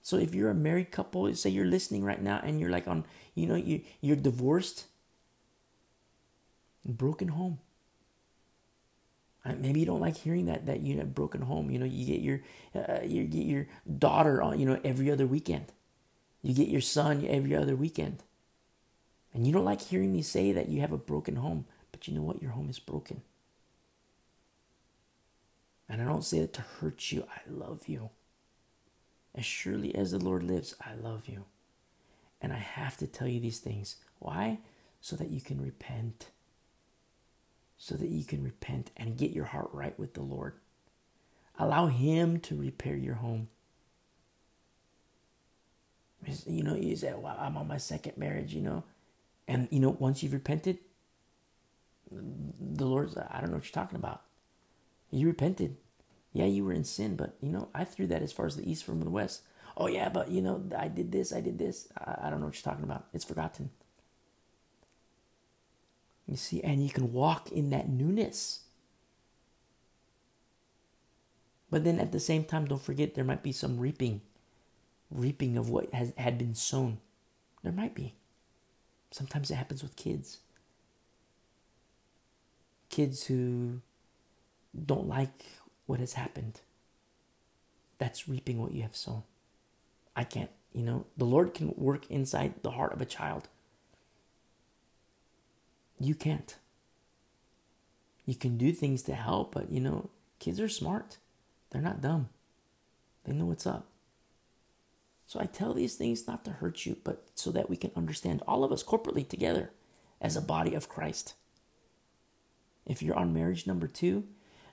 So 0.01 0.17
if 0.17 0.33
you're 0.33 0.49
a 0.49 0.55
married 0.55 0.91
couple, 0.91 1.33
say 1.35 1.49
you're 1.49 1.65
listening 1.65 2.03
right 2.03 2.21
now 2.21 2.39
and 2.43 2.59
you're 2.59 2.69
like 2.69 2.88
on, 2.88 3.05
you 3.35 3.47
know, 3.47 3.55
you 3.55 3.81
you're 4.01 4.15
divorced, 4.15 4.85
broken 6.85 7.29
home. 7.29 7.59
Maybe 9.45 9.79
you 9.79 9.85
don't 9.85 10.01
like 10.01 10.17
hearing 10.17 10.45
that 10.45 10.67
that 10.67 10.81
you 10.81 10.97
have 10.97 11.15
broken 11.15 11.41
home. 11.41 11.71
You 11.71 11.79
know, 11.79 11.85
you 11.85 12.05
get 12.05 12.21
your 12.21 12.41
uh, 12.75 12.99
you 13.03 13.23
get 13.23 13.45
your 13.45 13.67
daughter 13.97 14.41
on, 14.41 14.59
you 14.59 14.65
know, 14.65 14.79
every 14.83 15.09
other 15.09 15.25
weekend. 15.25 15.71
You 16.43 16.53
get 16.53 16.67
your 16.67 16.81
son 16.81 17.25
every 17.27 17.55
other 17.55 17.75
weekend. 17.75 18.23
And 19.33 19.45
you 19.45 19.53
don't 19.53 19.65
like 19.65 19.81
hearing 19.81 20.11
me 20.11 20.21
say 20.21 20.51
that 20.51 20.69
you 20.69 20.81
have 20.81 20.91
a 20.91 20.97
broken 20.97 21.37
home, 21.37 21.65
but 21.91 22.07
you 22.07 22.13
know 22.13 22.21
what? 22.21 22.41
Your 22.41 22.51
home 22.51 22.69
is 22.69 22.79
broken. 22.79 23.21
And 25.87 26.01
I 26.01 26.05
don't 26.05 26.23
say 26.23 26.39
that 26.39 26.53
to 26.53 26.61
hurt 26.61 27.11
you. 27.11 27.25
I 27.29 27.41
love 27.49 27.87
you. 27.87 28.09
As 29.35 29.45
surely 29.45 29.93
as 29.95 30.11
the 30.11 30.19
Lord 30.19 30.43
lives, 30.43 30.75
I 30.81 30.93
love 30.95 31.27
you. 31.27 31.45
And 32.41 32.53
I 32.53 32.57
have 32.57 32.97
to 32.97 33.07
tell 33.07 33.27
you 33.27 33.39
these 33.39 33.59
things. 33.59 33.97
Why? 34.19 34.59
So 35.01 35.15
that 35.15 35.29
you 35.29 35.41
can 35.41 35.61
repent. 35.61 36.29
So 37.81 37.95
that 37.95 38.09
you 38.09 38.25
can 38.25 38.43
repent 38.43 38.91
and 38.97 39.17
get 39.17 39.31
your 39.31 39.45
heart 39.45 39.69
right 39.71 39.97
with 39.97 40.13
the 40.13 40.21
Lord. 40.21 40.55
Allow 41.57 41.87
Him 41.87 42.41
to 42.41 42.55
repair 42.55 42.97
your 42.97 43.15
home. 43.15 43.47
You 46.45 46.61
know, 46.61 46.75
you 46.75 46.97
say, 46.97 47.13
well, 47.15 47.37
I'm 47.39 47.55
on 47.55 47.69
my 47.69 47.77
second 47.77 48.17
marriage, 48.17 48.53
you 48.53 48.61
know. 48.61 48.83
And, 49.47 49.69
you 49.71 49.79
know, 49.79 49.95
once 49.97 50.21
you've 50.21 50.33
repented, 50.33 50.79
the 52.11 52.85
Lord's, 52.85 53.15
I 53.17 53.39
don't 53.39 53.49
know 53.49 53.55
what 53.55 53.65
you're 53.65 53.71
talking 53.71 53.97
about. 53.97 54.23
You 55.09 55.27
repented. 55.27 55.77
Yeah, 56.33 56.45
you 56.45 56.65
were 56.65 56.73
in 56.73 56.83
sin, 56.83 57.15
but, 57.15 57.37
you 57.41 57.49
know, 57.49 57.69
I 57.73 57.85
threw 57.85 58.07
that 58.07 58.21
as 58.21 58.33
far 58.33 58.45
as 58.45 58.57
the 58.57 58.69
east 58.69 58.83
from 58.83 58.99
the 58.99 59.09
west. 59.09 59.41
Oh, 59.77 59.87
yeah, 59.87 60.09
but, 60.09 60.29
you 60.29 60.41
know, 60.41 60.61
I 60.77 60.89
did 60.89 61.13
this, 61.13 61.31
I 61.31 61.39
did 61.39 61.57
this. 61.57 61.87
I, 61.97 62.27
I 62.27 62.29
don't 62.29 62.41
know 62.41 62.47
what 62.47 62.55
you're 62.55 62.71
talking 62.73 62.83
about. 62.83 63.05
It's 63.13 63.23
forgotten. 63.23 63.69
You 66.29 66.37
see, 66.37 66.61
and 66.61 66.83
you 66.83 66.91
can 66.91 67.11
walk 67.11 67.51
in 67.51 67.71
that 67.71 67.89
newness. 67.89 68.59
But 71.71 71.83
then 71.83 71.99
at 71.99 72.11
the 72.11 72.19
same 72.19 72.43
time, 72.43 72.65
don't 72.65 72.81
forget 72.81 73.15
there 73.15 73.23
might 73.23 73.41
be 73.41 73.51
some 73.51 73.79
reaping, 73.79 74.21
reaping 75.09 75.57
of 75.57 75.69
what 75.69 75.91
has 75.91 76.13
had 76.17 76.37
been 76.37 76.53
sown. 76.53 76.99
There 77.63 77.71
might 77.71 77.95
be. 77.95 78.13
Sometimes 79.09 79.49
it 79.49 79.55
happens 79.55 79.81
with 79.81 79.95
kids. 79.95 80.37
Kids 82.89 83.25
who 83.25 83.81
don't 84.85 85.07
like 85.07 85.45
what 85.87 85.99
has 85.99 86.13
happened. 86.13 86.61
That's 87.97 88.29
reaping 88.29 88.61
what 88.61 88.71
you 88.71 88.83
have 88.83 88.95
sown. 88.95 89.23
I 90.15 90.25
can't, 90.25 90.51
you 90.73 90.83
know, 90.83 91.05
the 91.17 91.25
Lord 91.25 91.55
can 91.55 91.73
work 91.75 92.09
inside 92.09 92.61
the 92.61 92.71
heart 92.71 92.93
of 92.93 93.01
a 93.01 93.05
child. 93.05 93.47
You 95.99 96.15
can't. 96.15 96.55
You 98.25 98.35
can 98.35 98.57
do 98.57 98.71
things 98.71 99.03
to 99.03 99.15
help, 99.15 99.53
but 99.53 99.71
you 99.71 99.79
know, 99.79 100.09
kids 100.39 100.59
are 100.59 100.69
smart. 100.69 101.17
They're 101.71 101.81
not 101.81 102.01
dumb. 102.01 102.29
They 103.25 103.33
know 103.33 103.45
what's 103.45 103.67
up. 103.67 103.88
So 105.27 105.39
I 105.39 105.45
tell 105.45 105.73
these 105.73 105.95
things 105.95 106.27
not 106.27 106.43
to 106.45 106.51
hurt 106.51 106.85
you, 106.85 106.97
but 107.03 107.27
so 107.35 107.51
that 107.51 107.69
we 107.69 107.77
can 107.77 107.91
understand 107.95 108.41
all 108.47 108.63
of 108.63 108.71
us 108.71 108.83
corporately 108.83 109.27
together 109.27 109.71
as 110.19 110.35
a 110.35 110.41
body 110.41 110.73
of 110.73 110.89
Christ. 110.89 111.35
If 112.85 113.03
you're 113.03 113.15
on 113.15 113.33
marriage 113.33 113.67
number 113.67 113.88
two, 113.88 114.23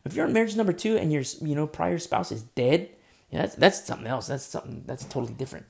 if 0.05 0.15
you're 0.15 0.27
on 0.27 0.33
marriage 0.33 0.57
number 0.57 0.73
two 0.73 0.97
and 0.97 1.12
your 1.12 1.25
you 1.43 1.55
know 1.55 1.67
prior 1.67 1.99
spouse 1.99 2.33
is 2.33 2.43
dead, 2.43 2.89
yeah, 3.31 3.43
that's 3.43 3.55
that's 3.57 3.85
something 3.85 4.07
else. 4.07 4.29
That's 4.29 4.45
something 4.45 4.85
that's 4.87 5.05
totally 5.05 5.35
different. 5.35 5.67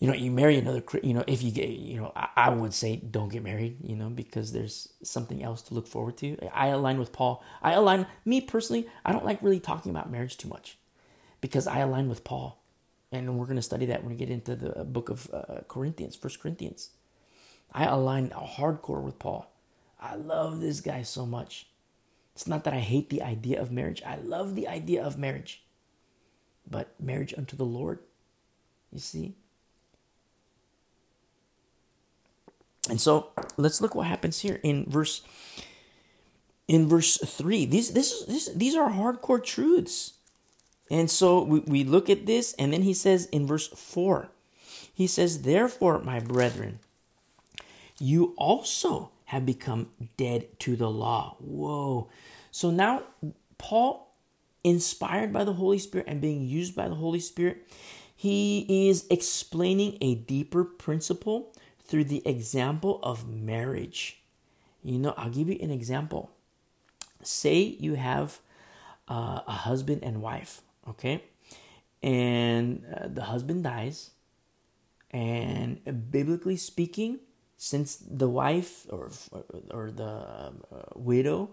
You 0.00 0.08
know, 0.08 0.14
you 0.14 0.30
marry 0.30 0.58
another. 0.58 0.82
You 1.02 1.14
know, 1.14 1.24
if 1.28 1.42
you 1.42 1.52
get, 1.52 1.68
you 1.68 1.98
know, 1.98 2.12
I, 2.16 2.28
I 2.36 2.50
would 2.50 2.74
say 2.74 2.96
don't 2.96 3.28
get 3.30 3.44
married. 3.44 3.76
You 3.82 3.94
know, 3.94 4.08
because 4.08 4.52
there's 4.52 4.88
something 5.02 5.42
else 5.42 5.62
to 5.62 5.74
look 5.74 5.86
forward 5.86 6.16
to. 6.18 6.36
I 6.52 6.68
align 6.68 6.98
with 6.98 7.12
Paul. 7.12 7.44
I 7.62 7.72
align 7.72 8.06
me 8.24 8.40
personally. 8.40 8.88
I 9.04 9.12
don't 9.12 9.24
like 9.24 9.42
really 9.42 9.60
talking 9.60 9.90
about 9.90 10.10
marriage 10.10 10.36
too 10.36 10.48
much, 10.48 10.78
because 11.40 11.66
I 11.66 11.78
align 11.78 12.08
with 12.08 12.24
Paul 12.24 12.60
and 13.12 13.38
we're 13.38 13.46
going 13.46 13.56
to 13.56 13.62
study 13.62 13.86
that 13.86 14.02
when 14.02 14.10
we 14.10 14.16
get 14.16 14.30
into 14.30 14.54
the 14.54 14.84
book 14.84 15.08
of 15.08 15.28
uh, 15.32 15.60
Corinthians, 15.68 16.14
First 16.14 16.40
Corinthians. 16.40 16.90
I 17.72 17.84
align 17.84 18.30
hardcore 18.30 19.02
with 19.02 19.18
Paul. 19.18 19.52
I 20.00 20.14
love 20.14 20.60
this 20.60 20.80
guy 20.80 21.02
so 21.02 21.26
much. 21.26 21.66
It's 22.34 22.46
not 22.46 22.64
that 22.64 22.74
I 22.74 22.78
hate 22.78 23.10
the 23.10 23.22
idea 23.22 23.60
of 23.60 23.70
marriage. 23.70 24.02
I 24.06 24.16
love 24.16 24.54
the 24.54 24.68
idea 24.68 25.04
of 25.04 25.18
marriage. 25.18 25.62
But 26.68 26.94
marriage 27.00 27.34
unto 27.36 27.56
the 27.56 27.64
Lord, 27.64 28.00
you 28.92 29.00
see? 29.00 29.34
And 32.90 33.00
so 33.00 33.30
let's 33.56 33.80
look 33.80 33.94
what 33.94 34.06
happens 34.06 34.40
here 34.40 34.60
in 34.62 34.84
verse 34.88 35.22
in 36.68 36.88
verse 36.88 37.16
3. 37.16 37.66
These 37.66 37.92
this, 37.92 38.24
this 38.24 38.50
these 38.54 38.76
are 38.76 38.90
hardcore 38.90 39.42
truths. 39.42 40.14
And 40.90 41.08
so 41.08 41.42
we, 41.42 41.60
we 41.60 41.84
look 41.84 42.10
at 42.10 42.26
this, 42.26 42.52
and 42.58 42.72
then 42.72 42.82
he 42.82 42.94
says 42.94 43.26
in 43.26 43.46
verse 43.46 43.68
4, 43.68 44.28
he 44.92 45.06
says, 45.06 45.42
Therefore, 45.42 46.00
my 46.00 46.18
brethren, 46.18 46.80
you 47.98 48.34
also 48.36 49.10
have 49.26 49.46
become 49.46 49.90
dead 50.16 50.48
to 50.58 50.74
the 50.74 50.90
law. 50.90 51.36
Whoa. 51.38 52.08
So 52.50 52.70
now, 52.70 53.04
Paul, 53.56 54.12
inspired 54.64 55.32
by 55.32 55.44
the 55.44 55.52
Holy 55.52 55.78
Spirit 55.78 56.08
and 56.08 56.20
being 56.20 56.42
used 56.42 56.74
by 56.74 56.88
the 56.88 56.96
Holy 56.96 57.20
Spirit, 57.20 57.68
he 58.16 58.88
is 58.88 59.06
explaining 59.10 59.96
a 60.00 60.16
deeper 60.16 60.64
principle 60.64 61.49
through 61.90 62.04
the 62.04 62.22
example 62.24 63.00
of 63.02 63.28
marriage. 63.28 64.22
You 64.82 64.98
know, 64.98 65.12
I'll 65.16 65.28
give 65.28 65.48
you 65.48 65.58
an 65.60 65.72
example. 65.72 66.30
Say 67.22 67.58
you 67.58 67.94
have 67.94 68.38
uh, 69.08 69.40
a 69.46 69.56
husband 69.68 70.04
and 70.04 70.22
wife, 70.22 70.62
okay? 70.88 71.24
And 72.00 72.86
uh, 72.86 73.08
the 73.08 73.24
husband 73.24 73.64
dies, 73.64 74.12
and 75.10 75.82
biblically 76.10 76.56
speaking, 76.56 77.18
since 77.56 77.96
the 77.96 78.28
wife 78.28 78.86
or 78.88 79.10
or 79.70 79.90
the 79.90 80.04
uh, 80.04 80.52
widow, 80.94 81.50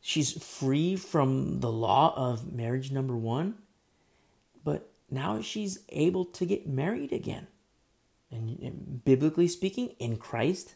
she's 0.00 0.32
free 0.42 0.96
from 0.96 1.60
the 1.60 1.70
law 1.70 2.14
of 2.16 2.50
marriage 2.50 2.92
number 2.92 3.16
one, 3.16 3.56
but 4.64 4.88
now 5.10 5.42
she's 5.42 5.80
able 5.90 6.24
to 6.24 6.46
get 6.46 6.66
married 6.66 7.12
again, 7.12 7.48
and, 8.30 9.04
biblically 9.04 9.48
speaking, 9.48 9.94
in 9.98 10.16
Christ. 10.16 10.74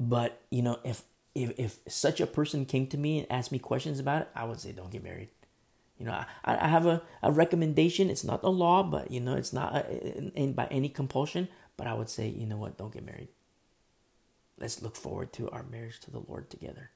But 0.00 0.40
you 0.50 0.62
know, 0.62 0.78
if 0.84 1.02
if 1.34 1.58
if 1.58 1.78
such 1.88 2.20
a 2.20 2.26
person 2.26 2.66
came 2.66 2.86
to 2.88 2.98
me 2.98 3.18
and 3.18 3.26
asked 3.30 3.52
me 3.52 3.58
questions 3.58 3.98
about 4.00 4.22
it, 4.22 4.28
I 4.34 4.44
would 4.44 4.60
say 4.60 4.72
don't 4.72 4.90
get 4.90 5.04
married. 5.04 5.28
You 5.98 6.06
know, 6.06 6.12
I, 6.12 6.26
I 6.44 6.68
have 6.68 6.86
a, 6.86 7.02
a 7.22 7.30
recommendation. 7.30 8.10
It's 8.10 8.24
not 8.24 8.42
a 8.42 8.48
law, 8.48 8.82
but 8.82 9.10
you 9.10 9.20
know, 9.20 9.34
it's 9.34 9.52
not 9.52 9.74
a, 9.74 10.16
in, 10.18 10.32
in, 10.34 10.52
by 10.52 10.66
any 10.70 10.88
compulsion. 10.88 11.48
But 11.76 11.86
I 11.86 11.94
would 11.94 12.08
say, 12.08 12.28
you 12.28 12.46
know 12.46 12.56
what? 12.56 12.76
Don't 12.76 12.92
get 12.92 13.04
married. 13.04 13.28
Let's 14.58 14.82
look 14.82 14.96
forward 14.96 15.32
to 15.34 15.50
our 15.50 15.62
marriage 15.62 16.00
to 16.00 16.10
the 16.10 16.22
Lord 16.26 16.50
together. 16.50 16.90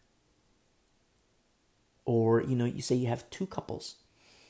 Or 2.05 2.43
you 2.43 2.57
know, 2.57 2.65
you 2.65 2.83
say 2.83 2.95
you 2.95 3.09
have 3.09 3.29
two 3.31 3.47
couples, 3.47 3.97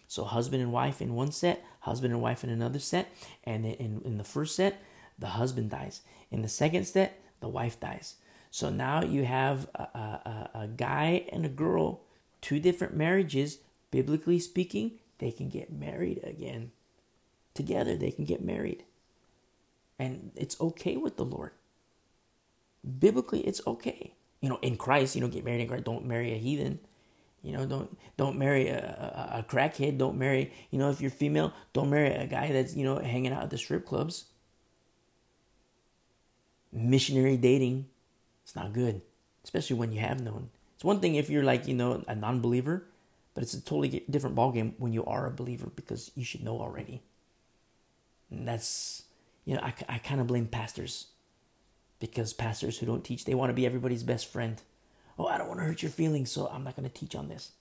so 0.09 0.25
husband 0.25 0.63
and 0.63 0.73
wife 0.73 1.01
in 1.01 1.15
one 1.15 1.33
set, 1.33 1.65
husband 1.81 2.13
and 2.13 2.23
wife 2.23 2.45
in 2.45 2.51
another 2.51 2.79
set, 2.79 3.09
and 3.45 3.65
in 3.65 4.03
in 4.05 4.19
the 4.19 4.25
first 4.25 4.55
set, 4.57 4.83
the 5.19 5.29
husband 5.29 5.71
dies. 5.71 6.03
In 6.31 6.43
the 6.43 6.49
second 6.49 6.85
step, 6.85 7.21
the 7.41 7.49
wife 7.49 7.79
dies. 7.81 8.17
So 8.51 8.71
now 8.71 9.03
you 9.03 9.25
have 9.25 9.69
a, 9.75 9.83
a, 9.83 10.51
a 10.55 10.67
guy 10.69 11.27
and 11.33 11.45
a 11.45 11.51
girl, 11.51 12.03
two 12.41 12.59
different 12.61 12.97
marriages 12.97 13.59
biblically 13.91 14.39
speaking, 14.39 14.93
they 15.19 15.31
can 15.31 15.49
get 15.49 15.73
married 15.73 16.21
again. 16.23 16.73
Together, 17.55 17.97
they 17.97 18.11
can 18.11 18.25
get 18.25 18.45
married. 18.45 18.85
And 19.99 20.33
it's 20.37 20.61
okay 20.61 20.97
with 20.97 21.17
the 21.17 21.25
Lord. 21.25 21.53
Biblically, 22.99 23.41
it's 23.41 23.67
okay. 23.67 24.15
You 24.41 24.51
know, 24.51 24.59
in 24.61 24.77
Christ, 24.77 25.15
you 25.15 25.23
don't 25.23 25.33
get 25.33 25.45
married 25.45 25.63
in 25.63 25.69
Christ. 25.69 25.85
Don't 25.85 26.05
marry 26.05 26.33
a 26.35 26.37
heathen. 26.37 26.79
You 27.43 27.53
know, 27.53 27.65
don't 27.65 27.97
don't 28.17 28.37
marry 28.39 28.69
a, 28.69 28.79
a, 28.79 29.39
a 29.39 29.43
crackhead. 29.43 29.99
Don't 29.99 30.19
marry, 30.19 30.53
you 30.71 30.79
know, 30.79 30.91
if 30.91 31.01
you're 31.01 31.11
female, 31.11 31.53
don't 31.73 31.89
marry 31.89 32.11
a 32.13 32.27
guy 32.27 32.53
that's 32.53 32.77
you 32.77 32.85
know 32.85 32.99
hanging 32.99 33.33
out 33.33 33.45
at 33.45 33.51
the 33.51 33.59
strip 33.59 33.87
clubs. 33.87 34.27
Missionary 36.73 37.37
dating, 37.37 37.87
it's 38.43 38.57
not 38.57 38.73
good, 38.73 39.01
especially 39.45 39.77
when 39.77 39.93
you 39.93 40.01
have 40.01 40.21
known. 40.21 40.51
It's 40.75 40.85
one 40.85 41.01
thing 41.01 41.15
if 41.15 41.31
you're 41.31 41.45
like 41.45 41.67
you 41.67 41.75
know 41.75 42.05
a 42.07 42.15
non-believer, 42.15 42.85
but 43.35 43.43
it's 43.43 43.55
a 43.55 43.61
totally 43.61 44.05
different 44.11 44.37
ballgame 44.37 44.75
when 44.79 44.93
you 44.93 45.05
are 45.05 45.27
a 45.27 45.31
believer 45.31 45.71
because 45.75 46.11
you 46.15 46.25
should 46.25 46.45
know 46.45 46.61
already. 46.61 47.03
And 48.31 48.47
that's 48.47 49.05
you 49.45 49.55
know 49.55 49.63
I, 49.63 49.75
I 49.89 49.99
kind 49.99 50.21
of 50.21 50.27
blame 50.27 50.47
pastors 50.47 51.07
because 51.99 52.33
pastors 52.35 52.79
who 52.79 52.87
don't 52.87 53.05
teach 53.05 53.25
they 53.25 53.35
want 53.35 53.51
to 53.51 53.55
be 53.55 53.65
everybody's 53.65 54.03
best 54.03 54.31
friend 54.31 54.61
Oh, 55.19 55.27
I 55.27 55.39
don't 55.39 55.49
want 55.49 55.61
to 55.61 55.67
hurt 55.67 55.83
your 55.83 55.91
feelings, 55.91 56.31
so 56.31 56.47
I'm 56.47 56.65
not 56.65 56.77
going 56.77 56.89
to 56.89 56.95
teach 56.95 57.15
on 57.15 57.29
this. 57.29 57.53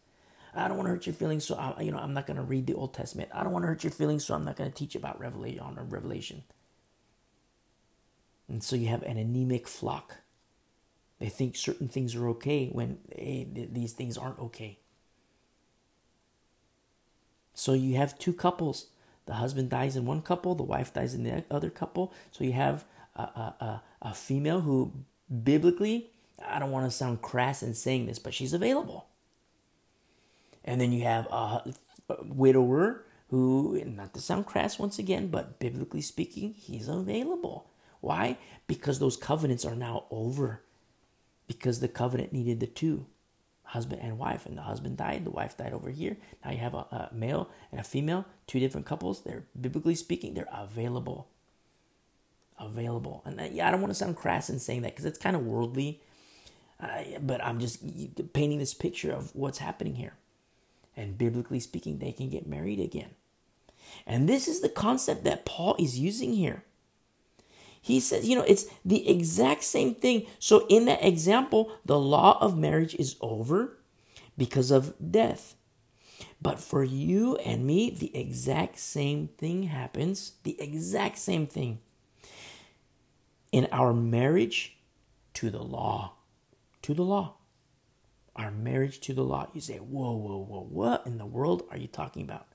I 0.54 0.68
don't 0.68 0.78
want 0.78 0.88
to 0.88 0.92
hurt 0.92 1.06
your 1.06 1.16
feelings, 1.16 1.46
so 1.46 1.56
I, 1.56 1.82
you 1.82 1.92
know 1.92 1.98
I'm 1.98 2.14
not 2.14 2.28
going 2.28 2.38
to 2.38 2.44
read 2.44 2.68
the 2.68 2.74
Old 2.74 2.94
Testament. 2.94 3.30
I 3.34 3.44
don't 3.44 3.52
want 3.52 3.64
to 3.64 3.68
hurt 3.68 3.84
your 3.84 3.92
feelings, 3.92 4.26
so 4.26 4.36
I'm 4.36 4.46
not 4.46 4.56
going 4.56 4.70
to 4.70 4.76
teach 4.76 4.96
about 4.96 5.18
uh, 5.18 5.20
Revelation 5.20 5.60
on 5.60 5.90
Revelation. 5.90 6.44
And 8.48 8.64
so 8.64 8.76
you 8.76 8.88
have 8.88 9.04
an 9.04 9.18
anemic 9.18 9.68
flock. 9.68 10.18
They 11.20 11.30
think 11.30 11.56
certain 11.56 11.88
things 11.88 12.16
are 12.16 12.28
okay 12.30 12.68
when 12.72 13.00
hey, 13.16 13.48
these 13.72 13.94
things 13.94 14.18
aren't 14.18 14.40
okay. 14.40 14.80
So 17.54 17.74
you 17.74 17.96
have 17.96 18.20
two 18.20 18.34
couples. 18.34 18.88
The 19.26 19.36
husband 19.36 19.70
dies 19.70 19.96
in 19.96 20.06
one 20.06 20.22
couple, 20.22 20.54
the 20.54 20.64
wife 20.64 20.94
dies 20.94 21.16
in 21.16 21.24
the 21.24 21.44
other 21.50 21.70
couple. 21.70 22.14
So 22.32 22.44
you 22.44 22.52
have 22.52 22.86
a, 23.16 23.22
a, 23.24 23.56
a, 23.60 23.84
a 24.04 24.14
female 24.14 24.62
who 24.62 24.92
biblically 25.44 26.12
I 26.44 26.60
don't 26.60 26.72
want 26.72 26.86
to 26.86 26.96
sound 26.96 27.22
crass 27.22 27.64
in 27.64 27.74
saying 27.74 28.06
this, 28.06 28.20
but 28.20 28.34
she's 28.34 28.54
available. 28.54 29.08
And 30.64 30.82
then 30.82 30.92
you 30.92 31.04
have 31.04 31.28
a 31.28 31.74
widower 32.24 33.04
who, 33.30 33.82
not 33.86 34.14
to 34.14 34.22
sound 34.22 34.46
crass 34.46 34.80
once 34.80 35.00
again, 35.00 35.28
but 35.28 35.60
biblically 35.60 36.02
speaking, 36.02 36.54
he's 36.54 36.88
available. 36.88 37.68
Why? 38.06 38.38
Because 38.68 39.00
those 39.00 39.18
covenants 39.18 39.66
are 39.66 39.76
now 39.76 40.06
over. 40.12 40.62
Because 41.48 41.80
the 41.80 41.88
covenant 41.88 42.34
needed 42.34 42.60
the 42.60 42.68
two 42.68 43.06
husband 43.64 44.02
and 44.02 44.18
wife, 44.18 44.46
and 44.46 44.58
the 44.58 44.62
husband 44.62 44.98
died, 44.98 45.26
the 45.26 45.32
wife 45.32 45.58
died 45.58 45.74
over 45.74 45.90
here. 45.90 46.18
Now 46.44 46.52
you 46.52 46.58
have 46.60 46.76
a, 46.76 46.78
a 46.78 47.10
male 47.12 47.50
and 47.72 47.80
a 47.80 47.84
female, 47.84 48.26
two 48.48 48.60
different 48.60 48.86
couples. 48.86 49.24
They're 49.24 49.46
biblically 49.60 49.96
speaking, 49.96 50.34
they're 50.34 50.48
available. 50.54 51.28
Available. 52.60 53.22
And 53.26 53.54
yeah, 53.54 53.68
I 53.68 53.72
don't 53.72 53.82
want 53.82 53.92
to 53.92 53.96
sound 53.96 54.16
crass 54.16 54.50
in 54.50 54.60
saying 54.60 54.84
that 54.84 54.92
because 54.92 55.06
it's 55.06 55.20
kind 55.20 55.36
of 55.36 55.46
worldly 55.46 56.00
uh, 56.80 57.04
but 57.22 57.44
I'm 57.44 57.60
just 57.60 58.34
painting 58.34 58.60
this 58.60 58.74
picture 58.74 59.12
of 59.12 59.34
what's 59.36 59.60
happening 59.60 59.96
here. 59.96 60.14
And 60.98 61.18
biblically 61.18 61.60
speaking, 61.60 62.00
they 62.00 62.12
can 62.12 62.30
get 62.30 62.48
married 62.48 62.80
again. 62.80 63.12
And 64.06 64.28
this 64.28 64.48
is 64.48 64.62
the 64.62 64.70
concept 64.70 65.24
that 65.24 65.46
Paul 65.46 65.76
is 65.80 66.00
using 66.00 66.34
here. 66.34 66.64
He 67.86 68.00
says, 68.00 68.28
you 68.28 68.36
know, 68.36 68.44
it's 68.44 68.66
the 68.84 69.08
exact 69.08 69.64
same 69.64 69.94
thing. 69.94 70.26
So, 70.40 70.66
in 70.70 70.86
that 70.86 71.06
example, 71.06 71.72
the 71.86 72.00
law 72.00 72.40
of 72.42 72.58
marriage 72.58 72.96
is 72.96 73.16
over 73.22 73.78
because 74.36 74.72
of 74.72 74.96
death. 75.12 75.56
But 76.42 76.60
for 76.60 76.84
you 76.84 77.36
and 77.38 77.66
me, 77.66 77.92
the 77.92 78.16
exact 78.18 78.80
same 78.80 79.28
thing 79.38 79.64
happens. 79.64 80.34
The 80.44 80.60
exact 80.60 81.20
same 81.20 81.46
thing 81.46 81.80
in 83.52 83.68
our 83.72 83.94
marriage 83.94 84.78
to 85.36 85.52
the 85.52 85.64
law 85.64 86.16
to 86.86 86.94
the 86.94 87.04
law. 87.04 87.34
Our 88.36 88.52
marriage 88.52 89.00
to 89.02 89.14
the 89.14 89.24
law. 89.24 89.48
You 89.54 89.62
say, 89.62 89.78
whoa, 89.78 90.12
whoa, 90.12 90.38
whoa, 90.38 90.68
what 90.70 91.08
in 91.08 91.18
the 91.18 91.26
world 91.26 91.64
are 91.72 91.78
you 91.78 91.88
talking 91.88 92.22
about? 92.22 92.46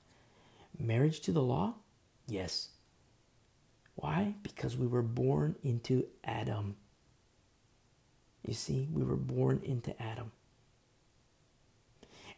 Marriage 0.79 1.19
to 1.21 1.33
the 1.33 1.41
law? 1.41 1.75
Yes. 2.27 2.69
Why? 4.01 4.33
Because 4.41 4.75
we 4.75 4.87
were 4.87 5.03
born 5.03 5.55
into 5.63 6.07
Adam. 6.23 6.75
You 8.43 8.55
see, 8.55 8.87
we 8.91 9.03
were 9.03 9.15
born 9.15 9.61
into 9.63 9.99
Adam. 10.01 10.31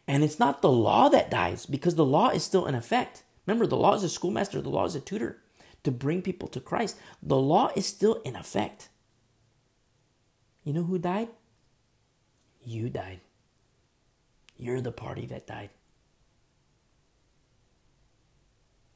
And 0.06 0.22
it's 0.22 0.38
not 0.38 0.60
the 0.60 0.70
law 0.70 1.08
that 1.08 1.30
dies 1.30 1.64
because 1.64 1.94
the 1.94 2.04
law 2.04 2.28
is 2.28 2.44
still 2.44 2.66
in 2.66 2.74
effect. 2.74 3.22
Remember, 3.46 3.66
the 3.66 3.78
law 3.78 3.94
is 3.94 4.04
a 4.04 4.10
schoolmaster, 4.10 4.60
the 4.60 4.68
law 4.68 4.84
is 4.84 4.94
a 4.94 5.00
tutor 5.00 5.38
to 5.84 5.90
bring 5.90 6.20
people 6.20 6.48
to 6.48 6.60
Christ. 6.60 6.98
The 7.22 7.38
law 7.38 7.70
is 7.74 7.86
still 7.86 8.20
in 8.26 8.36
effect. 8.36 8.90
You 10.64 10.74
know 10.74 10.82
who 10.82 10.98
died? 10.98 11.28
You 12.62 12.90
died. 12.90 13.20
You're 14.58 14.82
the 14.82 14.92
party 14.92 15.24
that 15.26 15.46
died. 15.46 15.70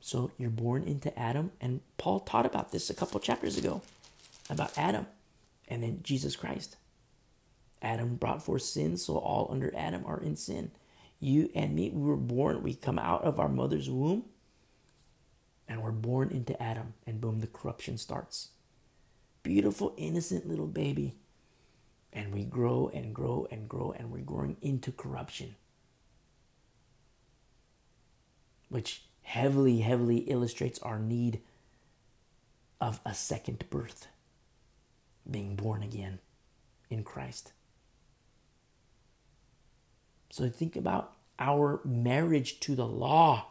So 0.09 0.31
you're 0.39 0.49
born 0.49 0.85
into 0.85 1.17
Adam, 1.19 1.53
and 1.61 1.83
Paul 1.99 2.21
taught 2.21 2.47
about 2.47 2.73
this 2.73 2.89
a 2.89 2.95
couple 2.95 3.21
chapters 3.21 3.59
ago 3.59 3.83
about 4.49 4.73
Adam 4.79 5.07
and 5.69 5.83
then 5.83 6.01
Jesus 6.03 6.35
Christ. 6.35 6.79
Adam 7.83 8.15
brought 8.15 8.43
forth 8.43 8.63
sin, 8.63 8.97
so 8.97 9.19
all 9.19 9.49
under 9.51 9.71
Adam 9.77 10.07
are 10.07 10.19
in 10.19 10.35
sin. 10.35 10.71
You 11.21 11.51
and 11.55 11.75
me, 11.75 11.91
we 11.91 12.01
were 12.01 12.17
born, 12.17 12.63
we 12.63 12.73
come 12.73 12.99
out 12.99 13.23
of 13.25 13.39
our 13.39 13.51
mother's 13.51 13.91
womb, 13.91 14.25
and 15.69 15.83
we're 15.83 15.91
born 15.93 16.31
into 16.31 16.61
Adam, 16.61 16.95
and 17.07 17.21
boom, 17.21 17.41
the 17.41 17.47
corruption 17.47 17.99
starts. 17.99 18.49
Beautiful, 19.43 19.93
innocent 19.99 20.49
little 20.49 20.67
baby 20.67 21.17
and 22.15 22.33
we 22.33 22.45
grow 22.45 22.91
and 22.95 23.15
grow 23.15 23.47
and 23.51 23.69
grow 23.69 23.95
and 23.99 24.11
we're 24.11 24.23
growing 24.23 24.57
into 24.63 24.91
corruption 24.91 25.55
which 28.71 29.03
heavily 29.29 29.81
heavily 29.81 30.21
illustrates 30.21 30.79
our 30.79 30.99
need 30.99 31.39
of 32.81 32.99
a 33.05 33.13
second 33.13 33.63
birth 33.69 34.09
being 35.31 35.55
born 35.55 35.83
again 35.83 36.19
in 36.89 37.05
Christ. 37.05 37.53
So 40.31 40.49
think 40.49 40.77
about 40.77 41.13
our 41.39 41.83
marriage 41.85 42.59
to 42.61 42.75
the 42.75 42.87
law. 42.87 43.49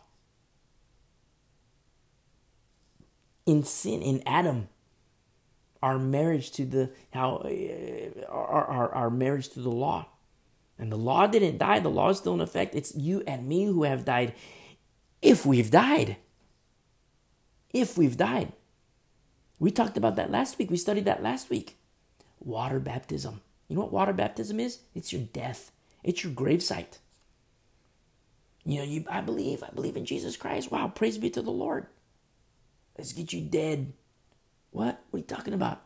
In 3.45 3.61
sin 3.63 4.01
in 4.01 4.23
Adam 4.25 4.69
our 5.83 5.99
marriage 5.99 6.51
to 6.53 6.65
the 6.65 6.91
how 7.11 7.35
uh, 7.45 8.25
our, 8.27 8.65
our, 8.65 8.95
our 8.95 9.09
marriage 9.11 9.49
to 9.49 9.59
the 9.59 9.69
law. 9.69 10.07
And 10.79 10.91
the 10.91 10.97
law 10.97 11.27
didn't 11.27 11.59
die. 11.59 11.79
The 11.79 11.89
law 11.89 12.09
is 12.09 12.17
still 12.17 12.33
in 12.33 12.41
effect. 12.41 12.73
It's 12.73 12.95
you 12.95 13.23
and 13.27 13.47
me 13.47 13.65
who 13.65 13.83
have 13.83 14.05
died 14.05 14.33
if 15.21 15.45
we've 15.45 15.71
died. 15.71 16.17
If 17.73 17.97
we've 17.97 18.17
died. 18.17 18.53
We 19.59 19.71
talked 19.71 19.97
about 19.97 20.15
that 20.15 20.31
last 20.31 20.57
week. 20.59 20.69
We 20.69 20.77
studied 20.77 21.05
that 21.05 21.23
last 21.23 21.49
week. 21.49 21.77
Water 22.39 22.79
baptism. 22.79 23.41
You 23.67 23.75
know 23.75 23.81
what 23.81 23.91
water 23.91 24.13
baptism 24.13 24.59
is? 24.59 24.79
It's 24.93 25.11
your 25.11 25.23
death. 25.23 25.71
It's 26.03 26.23
your 26.23 26.33
gravesite. 26.33 26.99
You 28.63 28.79
know 28.79 28.83
you 28.83 29.05
i 29.09 29.21
believe 29.21 29.63
i 29.63 29.69
believe 29.73 29.95
in 29.95 30.05
jesus 30.05 30.35
christ. 30.35 30.71
Wow 30.71 30.89
praise 30.89 31.17
be 31.17 31.29
to 31.31 31.41
the 31.41 31.51
lord. 31.51 31.87
Let's 32.97 33.13
get 33.13 33.31
you 33.33 33.41
dead. 33.41 33.93
What? 34.71 35.03
What 35.09 35.17
are 35.17 35.19
you 35.19 35.25
talking 35.25 35.53
about? 35.53 35.81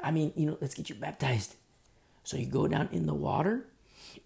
I 0.00 0.10
mean, 0.10 0.32
you 0.36 0.46
know, 0.46 0.58
let's 0.60 0.74
get 0.74 0.88
you 0.88 0.94
baptized. 0.94 1.54
So 2.24 2.36
you 2.36 2.46
go 2.46 2.68
down 2.68 2.88
in 2.92 3.06
the 3.06 3.14
water 3.14 3.66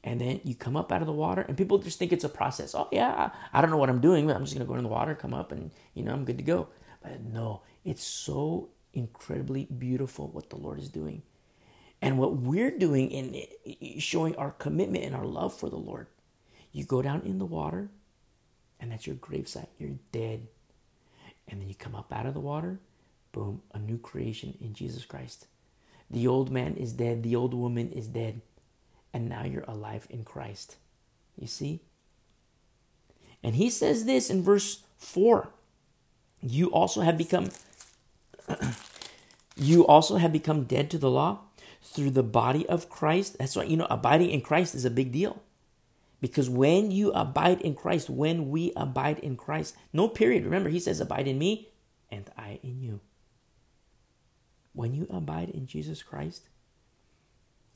and 0.05 0.21
then 0.21 0.41
you 0.45 0.55
come 0.55 0.77
up 0.77 0.93
out 0.93 1.03
of 1.03 1.07
the 1.07 1.13
water 1.13 1.43
and 1.43 1.57
people 1.57 1.79
just 1.79 1.99
think 1.99 2.13
it's 2.13 2.25
a 2.25 2.29
process. 2.29 2.75
Oh 2.75 2.89
yeah, 2.93 3.31
I 3.53 3.61
don't 3.61 3.71
know 3.71 3.77
what 3.77 3.91
I'm 3.91 4.01
doing, 4.01 4.27
but 4.27 4.37
I'm 4.37 4.45
just 4.45 4.55
gonna 4.55 4.67
go 4.67 4.75
in 4.75 4.83
the 4.83 4.89
water, 4.89 5.15
come 5.15 5.35
up 5.35 5.53
and 5.53 5.71
you 5.95 6.05
know, 6.05 6.13
I'm 6.13 6.25
good 6.25 6.39
to 6.39 6.45
go. 6.45 6.69
But 7.03 7.23
no, 7.25 7.63
it's 7.85 8.05
so 8.05 8.71
incredibly 8.93 9.67
beautiful 9.67 10.29
what 10.29 10.51
the 10.51 10.57
Lord 10.57 10.79
is 10.81 10.89
doing. 10.89 11.23
And 12.03 12.19
what 12.19 12.37
we're 12.37 12.71
doing 12.77 13.11
in 13.11 14.01
showing 14.01 14.37
our 14.37 14.53
commitment 14.53 15.05
and 15.05 15.15
our 15.15 15.27
love 15.27 15.55
for 15.57 15.69
the 15.69 15.77
Lord. 15.77 16.07
You 16.73 16.85
go 16.85 17.03
down 17.03 17.23
in 17.23 17.39
the 17.39 17.47
water, 17.47 17.91
and 18.81 18.93
that's 18.93 19.07
your 19.07 19.17
gravesite. 19.17 19.69
You're 19.79 19.99
dead. 20.13 20.49
And 21.49 21.61
then 21.61 21.69
you 21.69 21.75
come 21.75 21.95
up 21.95 22.13
out 22.13 22.27
of 22.27 22.35
the 22.35 22.41
water, 22.41 22.81
Boom, 23.33 23.63
a 23.75 23.79
new 23.79 23.99
creation 23.99 24.57
in 24.61 24.75
Jesus 24.75 25.05
Christ. 25.05 25.47
The 26.11 26.27
old 26.27 26.51
man 26.51 26.75
is 26.77 26.93
dead, 26.95 27.23
the 27.23 27.37
old 27.37 27.55
woman 27.55 27.91
is 27.93 28.09
dead, 28.09 28.43
and 29.13 29.29
now 29.29 29.45
you're 29.45 29.65
alive 29.69 30.07
in 30.11 30.25
Christ. 30.25 30.77
You 31.37 31.47
see? 31.47 31.81
And 33.43 33.55
he 33.57 33.71
says 33.71 34.05
this 34.05 34.31
in 34.31 34.43
verse 34.43 34.83
4 34.99 35.51
You 36.43 36.69
also 36.69 37.03
have 37.03 37.17
become. 37.17 37.51
you 39.57 39.87
also 39.87 40.17
have 40.17 40.33
become 40.33 40.65
dead 40.65 40.91
to 40.91 40.99
the 40.99 41.11
law 41.11 41.41
through 41.83 42.11
the 42.11 42.23
body 42.23 42.67
of 42.67 42.89
Christ. 42.89 43.39
That's 43.39 43.57
why, 43.57 43.65
you 43.65 43.77
know, 43.77 43.87
abiding 43.91 44.31
in 44.31 44.41
Christ 44.41 44.75
is 44.75 44.85
a 44.85 44.91
big 44.91 45.13
deal. 45.13 45.43
Because 46.21 46.51
when 46.51 46.91
you 46.91 47.13
abide 47.13 47.61
in 47.61 47.75
Christ, 47.75 48.11
when 48.11 48.51
we 48.51 48.73
abide 48.75 49.21
in 49.21 49.37
Christ, 49.37 49.77
no 49.93 50.09
period. 50.09 50.45
Remember, 50.45 50.69
he 50.69 50.81
says, 50.81 51.01
Abide 51.01 51.29
in 51.29 51.39
me 51.39 51.69
and 52.11 52.29
I 52.37 52.59
in 52.63 52.81
you. 52.81 53.01
When 54.73 54.95
you 54.95 55.07
abide 55.11 55.51
in 55.51 55.67
Jesus 55.67 56.03
Christ, 56.03 56.49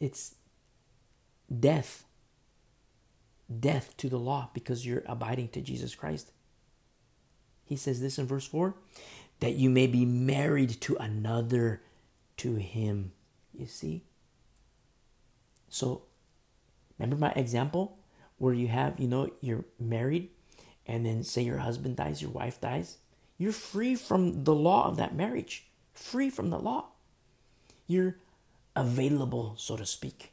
it's 0.01 0.35
death. 1.61 2.05
death 3.61 3.95
to 3.99 4.09
the 4.09 4.19
law 4.19 4.49
because 4.55 4.87
you're 4.87 5.03
abiding 5.07 5.49
to 5.49 5.61
Jesus 5.61 5.95
Christ. 5.95 6.33
He 7.65 7.77
says 7.77 8.01
this 8.01 8.19
in 8.19 8.27
verse 8.27 8.47
4 8.47 8.75
that 9.41 9.55
you 9.55 9.69
may 9.69 9.87
be 9.87 10.05
married 10.05 10.81
to 10.81 10.97
another 10.97 11.83
to 12.39 12.55
him. 12.55 13.13
You 13.53 13.67
see? 13.67 14.05
So, 15.69 16.03
remember 16.99 17.17
my 17.17 17.33
example 17.33 17.99
where 18.39 18.55
you 18.55 18.69
have, 18.69 18.99
you 19.01 19.09
know, 19.09 19.31
you're 19.41 19.65
married 19.79 20.31
and 20.87 21.05
then 21.05 21.23
say 21.25 21.43
your 21.43 21.59
husband 21.59 21.97
dies, 21.97 22.23
your 22.23 22.31
wife 22.31 22.61
dies. 22.61 22.99
You're 23.39 23.53
free 23.53 23.95
from 23.95 24.45
the 24.45 24.55
law 24.55 24.87
of 24.87 24.97
that 24.97 25.15
marriage, 25.15 25.67
free 25.93 26.31
from 26.31 26.51
the 26.51 26.59
law. 26.59 26.87
You're 27.87 28.17
available, 28.77 29.55
so 29.57 29.77
to 29.77 29.85
speak. 29.87 30.32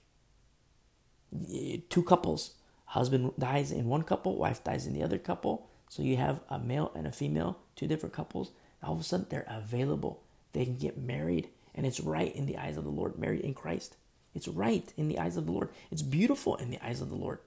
Two 1.89 2.03
couples, 2.03 2.55
husband 2.85 3.33
dies 3.37 3.71
in 3.71 3.85
one 3.85 4.03
couple, 4.03 4.35
wife 4.35 4.63
dies 4.63 4.87
in 4.87 4.93
the 4.93 5.03
other 5.03 5.17
couple. 5.17 5.69
So 5.89 6.03
you 6.03 6.17
have 6.17 6.39
a 6.49 6.59
male 6.59 6.91
and 6.95 7.07
a 7.07 7.11
female, 7.11 7.57
two 7.75 7.87
different 7.87 8.13
couples. 8.13 8.51
All 8.83 8.93
of 8.93 8.99
a 8.99 9.03
sudden, 9.03 9.25
they're 9.29 9.45
available. 9.47 10.23
They 10.53 10.65
can 10.65 10.77
get 10.77 10.97
married, 10.97 11.49
and 11.75 11.85
it's 11.85 11.99
right 11.99 12.35
in 12.35 12.45
the 12.45 12.57
eyes 12.57 12.77
of 12.77 12.83
the 12.83 12.89
Lord, 12.89 13.17
married 13.17 13.41
in 13.41 13.53
Christ. 13.53 13.97
It's 14.33 14.47
right 14.47 14.91
in 14.97 15.07
the 15.07 15.19
eyes 15.19 15.37
of 15.37 15.45
the 15.45 15.51
Lord. 15.51 15.69
It's 15.91 16.01
beautiful 16.01 16.55
in 16.55 16.69
the 16.69 16.83
eyes 16.83 17.01
of 17.01 17.09
the 17.09 17.15
Lord. 17.15 17.39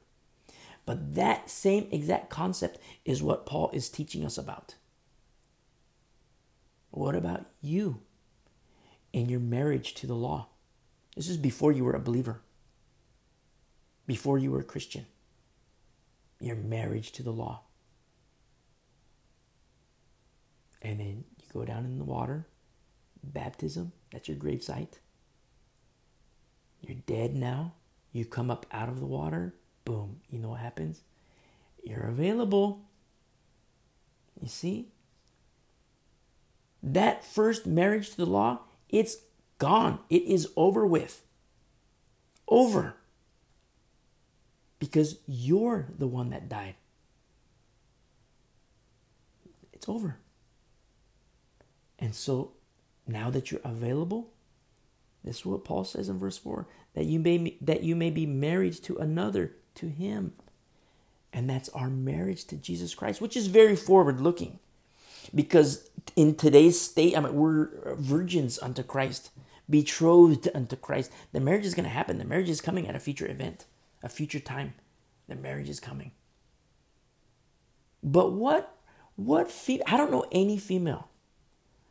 But 0.84 1.14
that 1.14 1.48
same 1.48 1.86
exact 1.90 2.28
concept 2.28 2.78
is 3.04 3.22
what 3.22 3.46
Paul 3.46 3.70
is 3.72 3.88
teaching 3.88 4.24
us 4.24 4.36
about. 4.36 4.74
What 6.90 7.14
about 7.14 7.46
you 7.60 8.00
in 9.12 9.28
your 9.28 9.40
marriage 9.40 9.94
to 9.94 10.06
the 10.06 10.14
law? 10.14 10.48
This 11.16 11.28
is 11.28 11.36
before 11.36 11.72
you 11.72 11.84
were 11.84 11.94
a 11.94 12.00
believer, 12.00 12.40
before 14.06 14.38
you 14.38 14.50
were 14.50 14.60
a 14.60 14.64
Christian. 14.64 15.06
Your 16.40 16.56
marriage 16.56 17.12
to 17.12 17.22
the 17.22 17.30
law. 17.30 17.62
And 20.80 20.98
then 20.98 21.24
you 21.38 21.46
go 21.52 21.64
down 21.64 21.84
in 21.84 21.98
the 21.98 22.04
water, 22.04 22.46
baptism, 23.22 23.92
that's 24.10 24.28
your 24.28 24.36
gravesite. 24.36 24.98
You're 26.80 26.98
dead 27.06 27.34
now. 27.34 27.74
You 28.12 28.24
come 28.24 28.50
up 28.50 28.66
out 28.72 28.88
of 28.88 28.98
the 28.98 29.06
water, 29.06 29.54
boom, 29.84 30.20
you 30.28 30.38
know 30.38 30.50
what 30.50 30.60
happens? 30.60 31.00
You're 31.82 32.08
available. 32.08 32.82
You 34.40 34.48
see? 34.48 34.88
That 36.82 37.24
first 37.24 37.64
marriage 37.66 38.10
to 38.10 38.16
the 38.16 38.26
law, 38.26 38.60
it's 38.88 39.18
gone. 39.58 40.00
It 40.10 40.22
is 40.24 40.48
over 40.56 40.84
with. 40.84 41.22
Over. 42.48 42.96
Because 44.82 45.20
you're 45.28 45.86
the 45.96 46.08
one 46.08 46.30
that 46.30 46.48
died. 46.48 46.74
It's 49.72 49.88
over. 49.88 50.16
And 52.00 52.16
so 52.16 52.54
now 53.06 53.30
that 53.30 53.52
you're 53.52 53.60
available, 53.62 54.32
this 55.22 55.38
is 55.38 55.46
what 55.46 55.64
Paul 55.64 55.84
says 55.84 56.08
in 56.08 56.18
verse 56.18 56.36
4 56.36 56.66
that 56.94 57.04
you 57.04 57.20
may 57.20 57.56
that 57.60 57.84
you 57.84 57.94
may 57.94 58.10
be 58.10 58.26
married 58.26 58.74
to 58.82 58.96
another 58.96 59.52
to 59.76 59.86
him. 59.86 60.32
And 61.32 61.48
that's 61.48 61.68
our 61.68 61.88
marriage 61.88 62.44
to 62.46 62.56
Jesus 62.56 62.92
Christ, 62.92 63.20
which 63.20 63.36
is 63.36 63.46
very 63.46 63.76
forward 63.76 64.20
looking. 64.20 64.58
Because 65.32 65.90
in 66.16 66.34
today's 66.34 66.80
state, 66.80 67.16
I 67.16 67.20
mean, 67.20 67.34
we're 67.34 67.94
virgins 67.94 68.58
unto 68.58 68.82
Christ, 68.82 69.30
betrothed 69.70 70.48
unto 70.52 70.74
Christ. 70.74 71.12
The 71.30 71.38
marriage 71.38 71.66
is 71.66 71.74
going 71.76 71.84
to 71.84 71.90
happen. 71.90 72.18
The 72.18 72.24
marriage 72.24 72.50
is 72.50 72.60
coming 72.60 72.88
at 72.88 72.96
a 72.96 73.00
future 73.00 73.30
event, 73.30 73.66
a 74.02 74.08
future 74.08 74.40
time. 74.40 74.74
The 75.28 75.36
marriage 75.36 75.68
is 75.68 75.80
coming. 75.80 76.12
But 78.02 78.32
what, 78.32 78.76
what, 79.16 79.50
fe- 79.50 79.82
I 79.86 79.96
don't 79.96 80.10
know 80.10 80.26
any 80.32 80.58
female. 80.58 81.08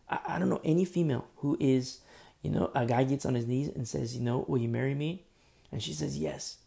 I, 0.10 0.20
I 0.28 0.40
don't 0.40 0.50
know 0.50 0.62
any 0.64 0.86
female 0.86 1.26
who 1.38 1.58
is, 1.60 2.00
you 2.42 2.52
know, 2.52 2.72
a 2.76 2.86
guy 2.86 3.04
gets 3.06 3.26
on 3.26 3.36
his 3.36 3.48
knees 3.48 3.70
and 3.70 3.88
says, 3.88 4.16
you 4.16 4.22
know, 4.22 4.46
will 4.48 4.60
you 4.60 4.68
marry 4.68 4.94
me? 4.94 5.26
And 5.72 5.82
she 5.82 5.94
says, 5.94 6.18
yes. 6.18 6.58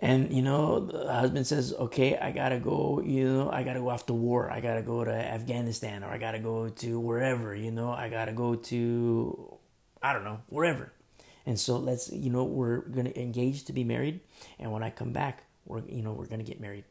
And 0.00 0.34
you 0.34 0.42
know, 0.42 0.80
the 0.80 1.10
husband 1.10 1.46
says, 1.46 1.72
"Okay, 1.72 2.18
I 2.18 2.32
gotta 2.32 2.58
go. 2.58 3.00
You 3.00 3.24
know, 3.32 3.50
I 3.50 3.62
gotta 3.62 3.80
go 3.80 3.88
off 3.88 4.06
to 4.06 4.12
war. 4.12 4.50
I 4.50 4.60
gotta 4.60 4.82
go 4.82 5.04
to 5.04 5.10
Afghanistan, 5.10 6.02
or 6.04 6.08
I 6.08 6.18
gotta 6.18 6.40
go 6.40 6.68
to 6.68 7.00
wherever. 7.00 7.54
You 7.54 7.70
know, 7.70 7.90
I 7.90 8.08
gotta 8.08 8.32
go 8.32 8.54
to, 8.54 9.58
I 10.02 10.12
don't 10.12 10.24
know, 10.24 10.40
wherever." 10.48 10.92
And 11.46 11.60
so 11.60 11.76
let's, 11.76 12.10
you 12.10 12.30
know, 12.30 12.44
we're 12.44 12.78
gonna 12.80 13.12
engage 13.16 13.64
to 13.64 13.72
be 13.72 13.84
married, 13.84 14.20
and 14.58 14.72
when 14.72 14.82
I 14.82 14.90
come 14.90 15.12
back, 15.12 15.44
we're, 15.66 15.82
you 15.86 16.02
know, 16.02 16.12
we're 16.12 16.26
gonna 16.26 16.42
get 16.42 16.60
married. 16.60 16.84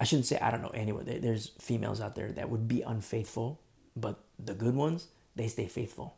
I 0.00 0.04
shouldn't 0.04 0.26
say 0.26 0.38
I 0.38 0.50
don't 0.50 0.62
know 0.62 0.70
anyone. 0.72 1.04
There's 1.06 1.48
females 1.58 2.00
out 2.00 2.14
there 2.14 2.30
that 2.32 2.48
would 2.48 2.68
be 2.68 2.82
unfaithful, 2.82 3.60
but 3.96 4.20
the 4.38 4.54
good 4.54 4.74
ones, 4.74 5.08
they 5.34 5.48
stay 5.48 5.66
faithful. 5.66 6.16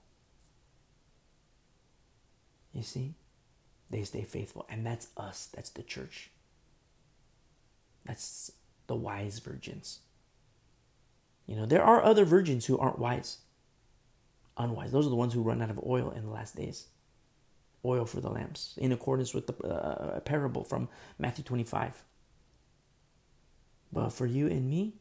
You 2.72 2.82
see? 2.82 3.14
They 3.88 4.04
stay 4.04 4.22
faithful. 4.22 4.66
And 4.68 4.86
that's 4.86 5.08
us. 5.16 5.48
That's 5.52 5.70
the 5.70 5.82
church. 5.82 6.30
That's 8.04 8.52
the 8.86 8.94
wise 8.94 9.38
virgins. 9.38 10.00
You 11.46 11.56
know, 11.56 11.66
there 11.66 11.82
are 11.82 12.02
other 12.02 12.24
virgins 12.24 12.66
who 12.66 12.78
aren't 12.78 12.98
wise, 12.98 13.38
unwise. 14.56 14.92
Those 14.92 15.06
are 15.06 15.10
the 15.10 15.16
ones 15.16 15.34
who 15.34 15.42
run 15.42 15.62
out 15.62 15.70
of 15.70 15.80
oil 15.84 16.10
in 16.10 16.24
the 16.24 16.30
last 16.30 16.56
days. 16.56 16.86
Oil 17.84 18.04
for 18.04 18.20
the 18.20 18.30
lamps, 18.30 18.74
in 18.76 18.92
accordance 18.92 19.32
with 19.32 19.46
the 19.46 19.66
uh, 19.66 20.20
parable 20.20 20.64
from 20.64 20.88
Matthew 21.18 21.42
25. 21.44 22.02
But 23.92 24.10
for 24.10 24.26
you 24.26 24.46
and 24.46 24.68
me, 24.68 24.94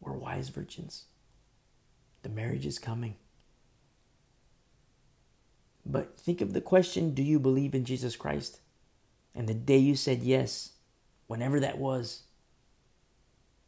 we're 0.00 0.12
wise 0.12 0.48
virgins. 0.48 1.04
The 2.22 2.28
marriage 2.28 2.66
is 2.66 2.78
coming. 2.78 3.14
But 5.84 6.18
think 6.18 6.40
of 6.40 6.52
the 6.52 6.60
question 6.60 7.14
Do 7.14 7.22
you 7.22 7.38
believe 7.38 7.74
in 7.74 7.84
Jesus 7.84 8.16
Christ? 8.16 8.58
And 9.34 9.48
the 9.48 9.54
day 9.54 9.78
you 9.78 9.94
said 9.94 10.22
yes, 10.22 10.72
whenever 11.26 11.60
that 11.60 11.78
was, 11.78 12.22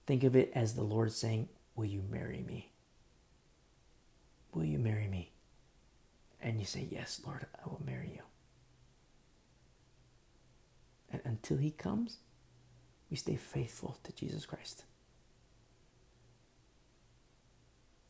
think 0.06 0.24
of 0.24 0.34
it 0.34 0.50
as 0.54 0.74
the 0.74 0.82
Lord 0.82 1.12
saying, 1.12 1.48
Will 1.76 1.84
you 1.84 2.02
marry 2.10 2.42
me? 2.46 2.72
Will 4.52 4.64
you 4.64 4.78
marry 4.78 5.08
me? 5.08 5.32
And 6.40 6.58
you 6.58 6.66
say, 6.66 6.86
Yes, 6.90 7.20
Lord, 7.24 7.46
I 7.54 7.68
will 7.68 7.82
marry 7.84 8.12
you. 8.14 8.22
And 11.10 11.22
until 11.24 11.58
He 11.58 11.70
comes, 11.70 12.18
we 13.10 13.16
stay 13.16 13.36
faithful 13.36 13.98
to 14.04 14.12
Jesus 14.12 14.46
Christ. 14.46 14.84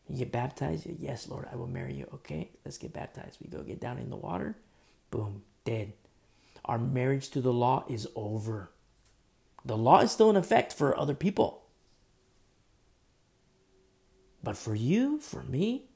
You 0.09 0.19
get 0.19 0.33
baptized? 0.33 0.87
Yes, 0.99 1.29
Lord, 1.29 1.47
I 1.53 1.57
will 1.57 1.67
marry 1.67 1.95
you. 1.95 2.09
Okay, 2.15 2.51
let's 2.65 2.79
get 2.79 2.93
baptized. 2.95 3.39
We 3.43 3.49
go 3.49 3.63
get 3.63 3.81
down 3.81 3.99
in 3.99 4.11
the 4.11 4.17
water. 4.17 4.57
Boom, 5.11 5.43
dead. 5.65 5.93
Our 6.65 6.79
marriage 6.79 7.31
to 7.31 7.41
the 7.41 7.53
law 7.53 7.85
is 7.89 8.09
over. 8.17 8.71
The 9.65 9.77
law 9.77 10.01
is 10.01 10.11
still 10.11 10.31
in 10.31 10.37
effect 10.37 10.73
for 10.73 10.99
other 10.99 11.15
people. 11.15 11.65
But 14.43 14.57
for 14.57 14.75
you, 14.75 15.19
for 15.19 15.43
me, 15.43 15.88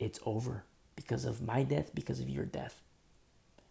it's 0.00 0.18
over 0.26 0.64
because 0.96 1.24
of 1.24 1.40
my 1.42 1.62
death, 1.62 1.94
because 1.94 2.18
of 2.18 2.28
your 2.28 2.44
death. 2.44 2.80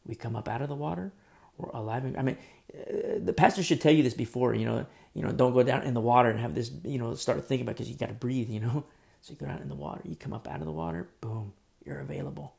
We 0.06 0.16
come 0.16 0.36
up 0.36 0.48
out 0.48 0.62
of 0.62 0.70
the 0.70 0.76
water, 0.76 1.12
we're 1.58 1.70
alive. 1.72 2.16
I 2.18 2.22
mean, 2.22 2.38
uh, 2.74 3.20
the 3.20 3.34
pastor 3.34 3.64
should 3.64 3.82
tell 3.82 3.92
you 3.92 4.04
this 4.04 4.14
before, 4.14 4.54
you 4.54 4.66
know, 4.66 4.86
you 5.14 5.24
know, 5.24 5.32
don't 5.32 5.54
go 5.54 5.64
down 5.64 5.84
in 5.84 5.94
the 5.94 6.02
water 6.02 6.30
and 6.30 6.40
have 6.40 6.56
this, 6.56 6.72
you 6.86 6.98
know, 6.98 7.16
start 7.16 7.44
thinking 7.46 7.66
about 7.66 7.76
because 7.76 7.90
you 7.90 7.98
got 7.98 8.08
to 8.08 8.16
breathe, 8.16 8.50
you 8.50 8.62
know. 8.62 8.86
So 9.22 9.34
you 9.34 9.46
go 9.46 9.52
out 9.52 9.60
in 9.60 9.68
the 9.68 9.76
water, 9.76 10.00
you 10.06 10.16
come 10.16 10.32
up 10.32 10.48
out 10.48 10.62
of 10.62 10.66
the 10.66 10.72
water, 10.72 11.10
boom, 11.20 11.52
you're 11.86 12.00
available. 12.00 12.54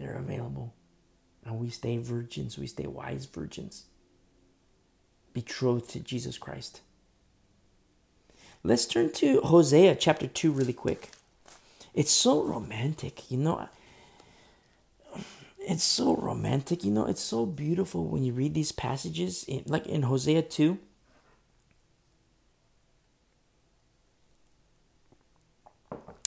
You're 0.00 0.14
available. 0.14 0.72
And 1.44 1.58
we 1.58 1.68
stay 1.68 1.98
virgins, 1.98 2.58
we 2.58 2.66
stay 2.66 2.86
wise 2.86 3.26
virgins, 3.26 3.84
betrothed 5.34 5.90
to 5.90 6.00
Jesus 6.00 6.38
Christ. 6.38 6.80
Let's 8.62 8.86
turn 8.86 9.12
to 9.12 9.42
Hosea 9.42 9.96
chapter 9.96 10.26
2 10.26 10.50
really 10.50 10.72
quick. 10.72 11.10
It's 11.94 12.12
so 12.12 12.42
romantic, 12.42 13.30
you 13.30 13.38
know. 13.38 13.68
It's 15.58 15.84
so 15.84 16.16
romantic, 16.16 16.84
you 16.84 16.90
know. 16.90 17.06
It's 17.06 17.22
so 17.22 17.46
beautiful 17.46 18.06
when 18.06 18.24
you 18.24 18.32
read 18.32 18.52
these 18.52 18.72
passages, 18.72 19.44
in, 19.44 19.62
like 19.66 19.86
in 19.86 20.02
Hosea 20.02 20.42
2 20.42 20.78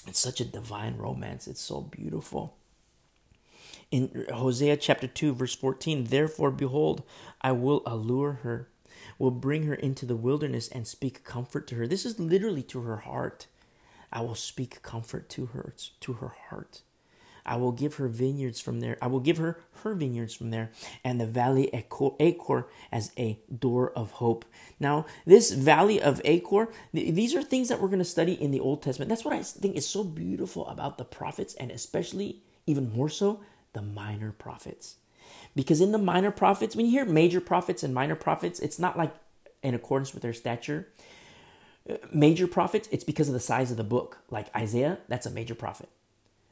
It's 0.07 0.19
such 0.19 0.39
a 0.41 0.45
divine 0.45 0.97
romance. 0.97 1.47
It's 1.47 1.61
so 1.61 1.81
beautiful. 1.81 2.57
In 3.91 4.25
Hosea 4.33 4.77
chapter 4.77 5.07
2, 5.07 5.35
verse 5.35 5.55
14, 5.55 6.05
therefore, 6.05 6.51
behold, 6.51 7.03
I 7.41 7.51
will 7.51 7.83
allure 7.85 8.39
her, 8.43 8.69
will 9.19 9.31
bring 9.31 9.63
her 9.63 9.75
into 9.75 10.05
the 10.05 10.15
wilderness 10.15 10.69
and 10.69 10.87
speak 10.87 11.23
comfort 11.23 11.67
to 11.67 11.75
her. 11.75 11.87
This 11.87 12.05
is 12.05 12.19
literally 12.19 12.63
to 12.63 12.81
her 12.81 12.97
heart. 12.97 13.47
I 14.11 14.21
will 14.21 14.35
speak 14.35 14.81
comfort 14.81 15.29
to 15.29 15.47
her, 15.47 15.73
to 16.01 16.13
her 16.13 16.33
heart. 16.49 16.81
I 17.45 17.55
will 17.55 17.71
give 17.71 17.95
her 17.95 18.09
vineyards 18.09 18.59
from 18.59 18.81
there. 18.81 18.97
I 19.01 19.07
will 19.07 19.21
give 19.21 19.37
her 19.37 19.61
her 19.83 19.95
vineyards 19.95 20.33
from 20.33 20.51
there, 20.51 20.69
and 21.03 21.19
the 21.19 21.25
valley 21.25 21.73
of 21.73 22.13
Achor 22.19 22.67
as 22.91 23.11
a 23.17 23.39
door 23.57 23.91
of 23.91 24.11
hope. 24.11 24.43
Now, 24.81 25.05
this 25.25 25.51
valley 25.51 26.01
of 26.01 26.21
Achor, 26.25 26.67
these 26.93 27.33
are 27.33 27.41
things 27.41 27.69
that 27.69 27.79
we're 27.79 27.87
going 27.87 27.99
to 27.99 28.05
study 28.05 28.33
in 28.33 28.51
the 28.51 28.59
Old 28.59 28.83
Testament. 28.83 29.07
That's 29.07 29.23
what 29.23 29.33
I 29.33 29.43
think 29.43 29.77
is 29.77 29.87
so 29.87 30.03
beautiful 30.03 30.67
about 30.67 30.97
the 30.97 31.05
prophets, 31.05 31.53
and 31.53 31.71
especially 31.71 32.41
even 32.65 32.91
more 32.91 33.09
so 33.09 33.39
the 33.71 33.81
minor 33.81 34.33
prophets. 34.33 34.97
Because 35.55 35.79
in 35.79 35.93
the 35.93 35.97
minor 35.97 36.31
prophets, 36.31 36.75
when 36.75 36.85
you 36.85 36.91
hear 36.91 37.05
major 37.05 37.39
prophets 37.39 37.81
and 37.81 37.93
minor 37.93 38.15
prophets, 38.15 38.59
it's 38.59 38.79
not 38.79 38.97
like 38.97 39.13
in 39.63 39.73
accordance 39.73 40.13
with 40.13 40.21
their 40.21 40.33
stature. 40.33 40.89
Major 42.13 42.47
prophets, 42.47 42.89
it's 42.91 43.03
because 43.03 43.27
of 43.27 43.33
the 43.33 43.39
size 43.39 43.71
of 43.71 43.77
the 43.77 43.83
book. 43.83 44.19
Like 44.29 44.55
Isaiah, 44.55 44.99
that's 45.07 45.25
a 45.25 45.31
major 45.31 45.55
prophet. 45.55 45.89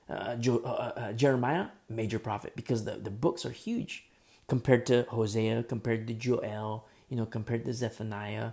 Uh, 0.10 0.36
jo- 0.36 0.62
uh, 0.64 0.70
uh, 0.70 1.00
uh, 1.00 1.14
Jeremiah, 1.14 1.68
major 1.90 2.20
prophet, 2.20 2.54
because 2.56 2.86
the, 2.86 2.94
the 2.94 3.10
books 3.10 3.46
are 3.46 3.52
huge 3.52 4.06
compared 4.48 4.86
to 4.86 5.04
Hosea, 5.10 5.64
compared 5.64 6.08
to 6.08 6.14
Joel, 6.14 6.88
you 7.10 7.18
know, 7.18 7.26
compared 7.26 7.66
to 7.66 7.74
Zephaniah. 7.74 8.52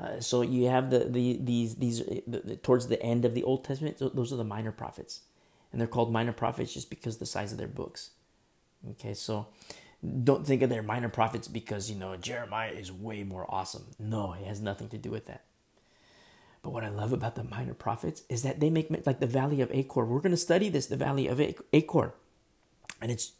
Uh, 0.00 0.20
so 0.20 0.42
you 0.42 0.66
have 0.68 0.90
the, 0.90 1.00
the 1.00 1.38
these 1.42 1.76
these 1.76 1.98
the, 2.26 2.40
the, 2.44 2.56
towards 2.56 2.88
the 2.88 3.00
end 3.02 3.24
of 3.24 3.34
the 3.34 3.44
Old 3.44 3.64
Testament. 3.64 3.98
Those 3.98 4.32
are 4.32 4.36
the 4.36 4.44
minor 4.44 4.72
prophets, 4.72 5.20
and 5.72 5.80
they're 5.80 5.88
called 5.88 6.12
minor 6.12 6.32
prophets 6.32 6.74
just 6.74 6.90
because 6.90 7.18
the 7.18 7.26
size 7.26 7.52
of 7.52 7.58
their 7.58 7.68
books. 7.68 8.10
Okay, 8.92 9.14
so 9.14 9.48
don't 10.24 10.46
think 10.46 10.62
of 10.62 10.70
their 10.70 10.82
minor 10.82 11.08
prophets 11.10 11.48
because 11.48 11.90
you 11.90 11.96
know 11.96 12.16
Jeremiah 12.16 12.72
is 12.72 12.90
way 12.90 13.24
more 13.24 13.46
awesome. 13.48 13.86
No, 13.98 14.32
it 14.32 14.46
has 14.46 14.60
nothing 14.60 14.88
to 14.88 14.98
do 14.98 15.10
with 15.10 15.26
that. 15.26 15.44
But 16.64 16.72
what 16.72 16.82
I 16.82 16.88
love 16.88 17.12
about 17.12 17.34
the 17.34 17.44
minor 17.44 17.74
prophets 17.74 18.22
is 18.30 18.42
that 18.42 18.58
they 18.58 18.70
make 18.70 18.88
like 19.04 19.20
the 19.20 19.26
Valley 19.26 19.60
of 19.60 19.70
Achor. 19.70 20.06
We're 20.06 20.20
going 20.20 20.30
to 20.30 20.36
study 20.38 20.70
this, 20.70 20.86
the 20.86 20.96
Valley 20.96 21.28
of 21.28 21.38
Achor, 21.74 22.14
and 23.02 23.12
it's 23.12 23.32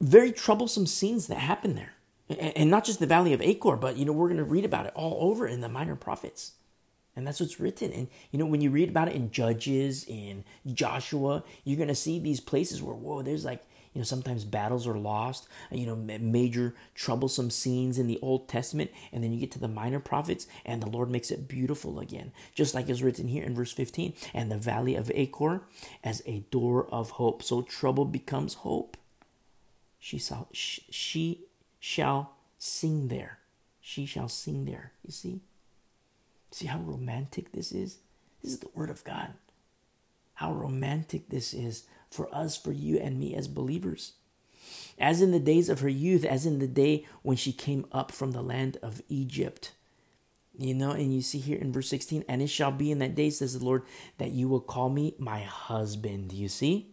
very 0.00 0.32
troublesome 0.32 0.86
scenes 0.86 1.26
that 1.26 1.36
happen 1.36 1.74
there, 1.74 1.92
and 2.30 2.70
not 2.70 2.84
just 2.86 2.98
the 2.98 3.06
Valley 3.06 3.34
of 3.34 3.42
Achor, 3.42 3.76
but 3.76 3.98
you 3.98 4.06
know 4.06 4.12
we're 4.12 4.28
going 4.28 4.38
to 4.38 4.44
read 4.44 4.64
about 4.64 4.86
it 4.86 4.92
all 4.94 5.18
over 5.20 5.46
in 5.46 5.60
the 5.60 5.68
minor 5.68 5.96
prophets. 5.96 6.52
And 7.14 7.26
that's 7.26 7.40
what's 7.40 7.60
written. 7.60 7.92
And 7.92 8.08
you 8.30 8.38
know, 8.38 8.46
when 8.46 8.62
you 8.62 8.70
read 8.70 8.88
about 8.88 9.08
it 9.08 9.14
in 9.14 9.30
Judges, 9.30 10.06
in 10.08 10.44
Joshua, 10.66 11.44
you're 11.64 11.78
gonna 11.78 11.94
see 11.94 12.18
these 12.18 12.40
places 12.40 12.80
where 12.80 12.94
whoa, 12.94 13.20
there's 13.20 13.44
like 13.44 13.62
you 13.92 13.98
know, 14.00 14.04
sometimes 14.04 14.44
battles 14.44 14.86
are 14.86 14.98
lost, 14.98 15.48
uh, 15.72 15.76
you 15.76 15.86
know, 15.86 15.96
major 15.96 16.74
troublesome 16.94 17.50
scenes 17.50 17.98
in 17.98 18.06
the 18.06 18.20
Old 18.22 18.48
Testament, 18.48 18.90
and 19.12 19.24
then 19.24 19.32
you 19.32 19.40
get 19.40 19.50
to 19.52 19.58
the 19.58 19.68
minor 19.68 19.98
prophets, 19.98 20.46
and 20.64 20.80
the 20.80 20.88
Lord 20.88 21.10
makes 21.10 21.30
it 21.30 21.48
beautiful 21.48 21.98
again. 21.98 22.32
Just 22.54 22.74
like 22.74 22.88
is 22.88 23.02
written 23.02 23.26
here 23.28 23.42
in 23.42 23.54
verse 23.54 23.72
15, 23.72 24.14
and 24.32 24.50
the 24.50 24.58
valley 24.58 24.94
of 24.94 25.10
Achor 25.14 25.62
as 26.04 26.22
a 26.24 26.44
door 26.50 26.86
of 26.92 27.10
hope. 27.10 27.42
So 27.42 27.62
trouble 27.62 28.04
becomes 28.04 28.54
hope. 28.54 28.96
She 29.98 30.18
shall, 30.18 30.48
she 30.52 31.46
shall 31.80 32.32
sing 32.58 33.08
there. 33.08 33.38
She 33.80 34.06
shall 34.06 34.28
sing 34.28 34.66
there. 34.66 34.92
You 35.04 35.12
see? 35.12 35.40
See 36.52 36.66
how 36.66 36.78
romantic 36.78 37.52
this 37.52 37.72
is? 37.72 37.98
This 38.42 38.52
is 38.52 38.60
the 38.60 38.70
Word 38.74 38.90
of 38.90 39.02
God. 39.02 39.34
How 40.34 40.52
romantic 40.52 41.28
this 41.28 41.52
is 41.52 41.84
for 42.10 42.32
us, 42.34 42.56
for 42.56 42.72
you 42.72 42.98
and 42.98 43.18
me 43.18 43.34
as 43.34 43.48
believers. 43.48 44.14
As 44.98 45.22
in 45.22 45.30
the 45.30 45.40
days 45.40 45.68
of 45.68 45.80
her 45.80 45.88
youth, 45.88 46.24
as 46.24 46.44
in 46.44 46.58
the 46.58 46.68
day 46.68 47.06
when 47.22 47.36
she 47.36 47.52
came 47.52 47.86
up 47.90 48.12
from 48.12 48.32
the 48.32 48.42
land 48.42 48.76
of 48.82 49.00
Egypt. 49.08 49.72
You 50.58 50.74
know, 50.74 50.90
and 50.90 51.14
you 51.14 51.22
see 51.22 51.38
here 51.38 51.58
in 51.58 51.72
verse 51.72 51.88
16, 51.88 52.24
and 52.28 52.42
it 52.42 52.48
shall 52.48 52.72
be 52.72 52.90
in 52.90 52.98
that 52.98 53.14
day, 53.14 53.30
says 53.30 53.58
the 53.58 53.64
Lord, 53.64 53.82
that 54.18 54.32
you 54.32 54.46
will 54.48 54.60
call 54.60 54.90
me 54.90 55.14
my 55.18 55.40
husband. 55.40 56.32
You 56.32 56.48
see? 56.48 56.90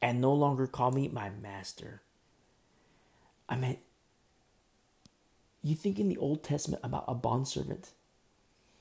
And 0.00 0.20
no 0.20 0.32
longer 0.32 0.68
call 0.68 0.92
me 0.92 1.08
my 1.08 1.30
master. 1.30 2.02
I 3.48 3.56
mean, 3.56 3.78
you 5.62 5.74
think 5.74 5.98
in 5.98 6.08
the 6.08 6.18
Old 6.18 6.44
Testament 6.44 6.84
about 6.84 7.06
a 7.08 7.14
bondservant. 7.14 7.90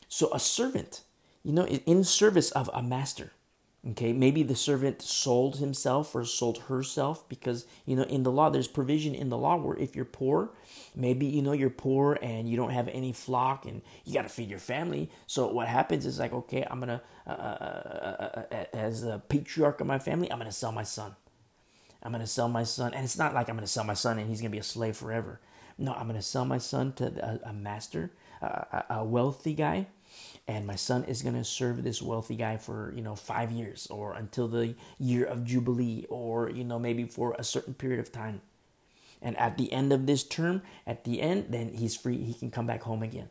So 0.08 0.32
a 0.34 0.40
servant, 0.40 1.02
you 1.44 1.52
know, 1.52 1.66
in 1.66 2.04
service 2.04 2.52
of 2.52 2.70
a 2.74 2.84
master. 2.84 3.32
Okay, 3.92 4.12
maybe 4.12 4.44
the 4.44 4.56
servant 4.56 5.02
sold 5.02 5.58
himself 5.58 6.14
or 6.14 6.26
sold 6.26 6.58
herself 6.64 7.28
because, 7.30 7.66
you 7.86 7.96
know, 7.96 8.04
in 8.04 8.24
the 8.24 8.32
law, 8.32 8.50
there's 8.50 8.68
provision 8.68 9.16
in 9.16 9.30
the 9.30 9.38
law 9.38 9.56
where 9.56 9.78
if 9.78 9.96
you're 9.96 10.04
poor, 10.04 10.50
maybe, 10.94 11.26
you 11.26 11.42
know, 11.42 11.54
you're 11.54 11.70
poor 11.70 12.20
and 12.22 12.50
you 12.50 12.58
don't 12.58 12.72
have 12.72 12.90
any 12.90 13.14
flock 13.14 13.66
and 13.66 13.82
you 14.04 14.14
got 14.14 14.24
to 14.24 14.30
feed 14.30 14.50
your 14.50 14.60
family. 14.60 15.10
So 15.26 15.48
what 15.48 15.70
happens 15.70 16.06
is 16.06 16.20
like, 16.20 16.34
okay, 16.34 16.68
I'm 16.70 16.82
to, 16.82 17.02
uh 17.26 17.30
uh, 17.30 17.34
uh, 17.34 18.30
uh, 18.36 18.44
uh, 18.52 18.66
as 18.74 19.04
a 19.04 19.22
patriarch 19.30 19.80
of 19.80 19.88
my 19.88 20.00
family, 20.00 20.30
I'm 20.30 20.40
to 20.40 20.52
sell 20.52 20.74
my 20.74 20.84
son. 20.84 21.16
I'm 22.04 22.12
to 22.12 22.28
sell 22.28 22.50
my 22.50 22.64
son. 22.64 22.94
And 22.94 23.06
it's 23.06 23.18
not 23.18 23.34
like 23.34 23.48
I'm 23.48 23.58
to 23.60 23.68
sell 23.68 23.86
my 23.86 23.94
son 23.94 24.20
and 24.20 24.28
he's 24.28 24.42
to 24.42 24.50
be 24.50 24.58
a 24.58 24.64
slave 24.64 24.98
forever. 24.98 25.40
No, 25.78 25.94
I'm 25.94 26.12
to 26.12 26.22
sell 26.22 26.44
my 26.44 26.58
son 26.58 26.92
to 26.94 27.06
a, 27.46 27.52
a 27.52 27.54
master, 27.54 28.12
a, 28.42 28.84
a 28.90 29.04
wealthy 29.06 29.54
guy 29.54 29.88
and 30.48 30.66
my 30.66 30.76
son 30.76 31.04
is 31.04 31.22
going 31.22 31.36
to 31.36 31.44
serve 31.44 31.84
this 31.84 32.02
wealthy 32.02 32.36
guy 32.36 32.58
for 32.58 32.94
you 32.96 33.02
know 33.02 33.16
five 33.16 33.52
years 33.52 33.88
or 33.88 34.14
until 34.14 34.48
the 34.48 34.76
year 35.00 35.26
of 35.26 35.44
jubilee 35.46 36.06
or 36.10 36.50
you 36.50 36.64
know 36.64 36.80
maybe 36.80 37.04
for 37.06 37.36
a 37.38 37.44
certain 37.44 37.74
period 37.74 38.00
of 38.00 38.12
time. 38.12 38.42
And 39.22 39.38
at 39.38 39.58
the 39.58 39.74
end 39.74 39.92
of 39.92 40.06
this 40.06 40.24
term 40.24 40.62
at 40.86 41.04
the 41.04 41.22
end 41.22 41.48
then 41.50 41.74
he's 41.74 41.96
free. 41.96 42.18
He 42.24 42.34
can 42.34 42.52
come 42.52 42.68
back 42.68 42.84
home 42.84 43.04
again. 43.04 43.30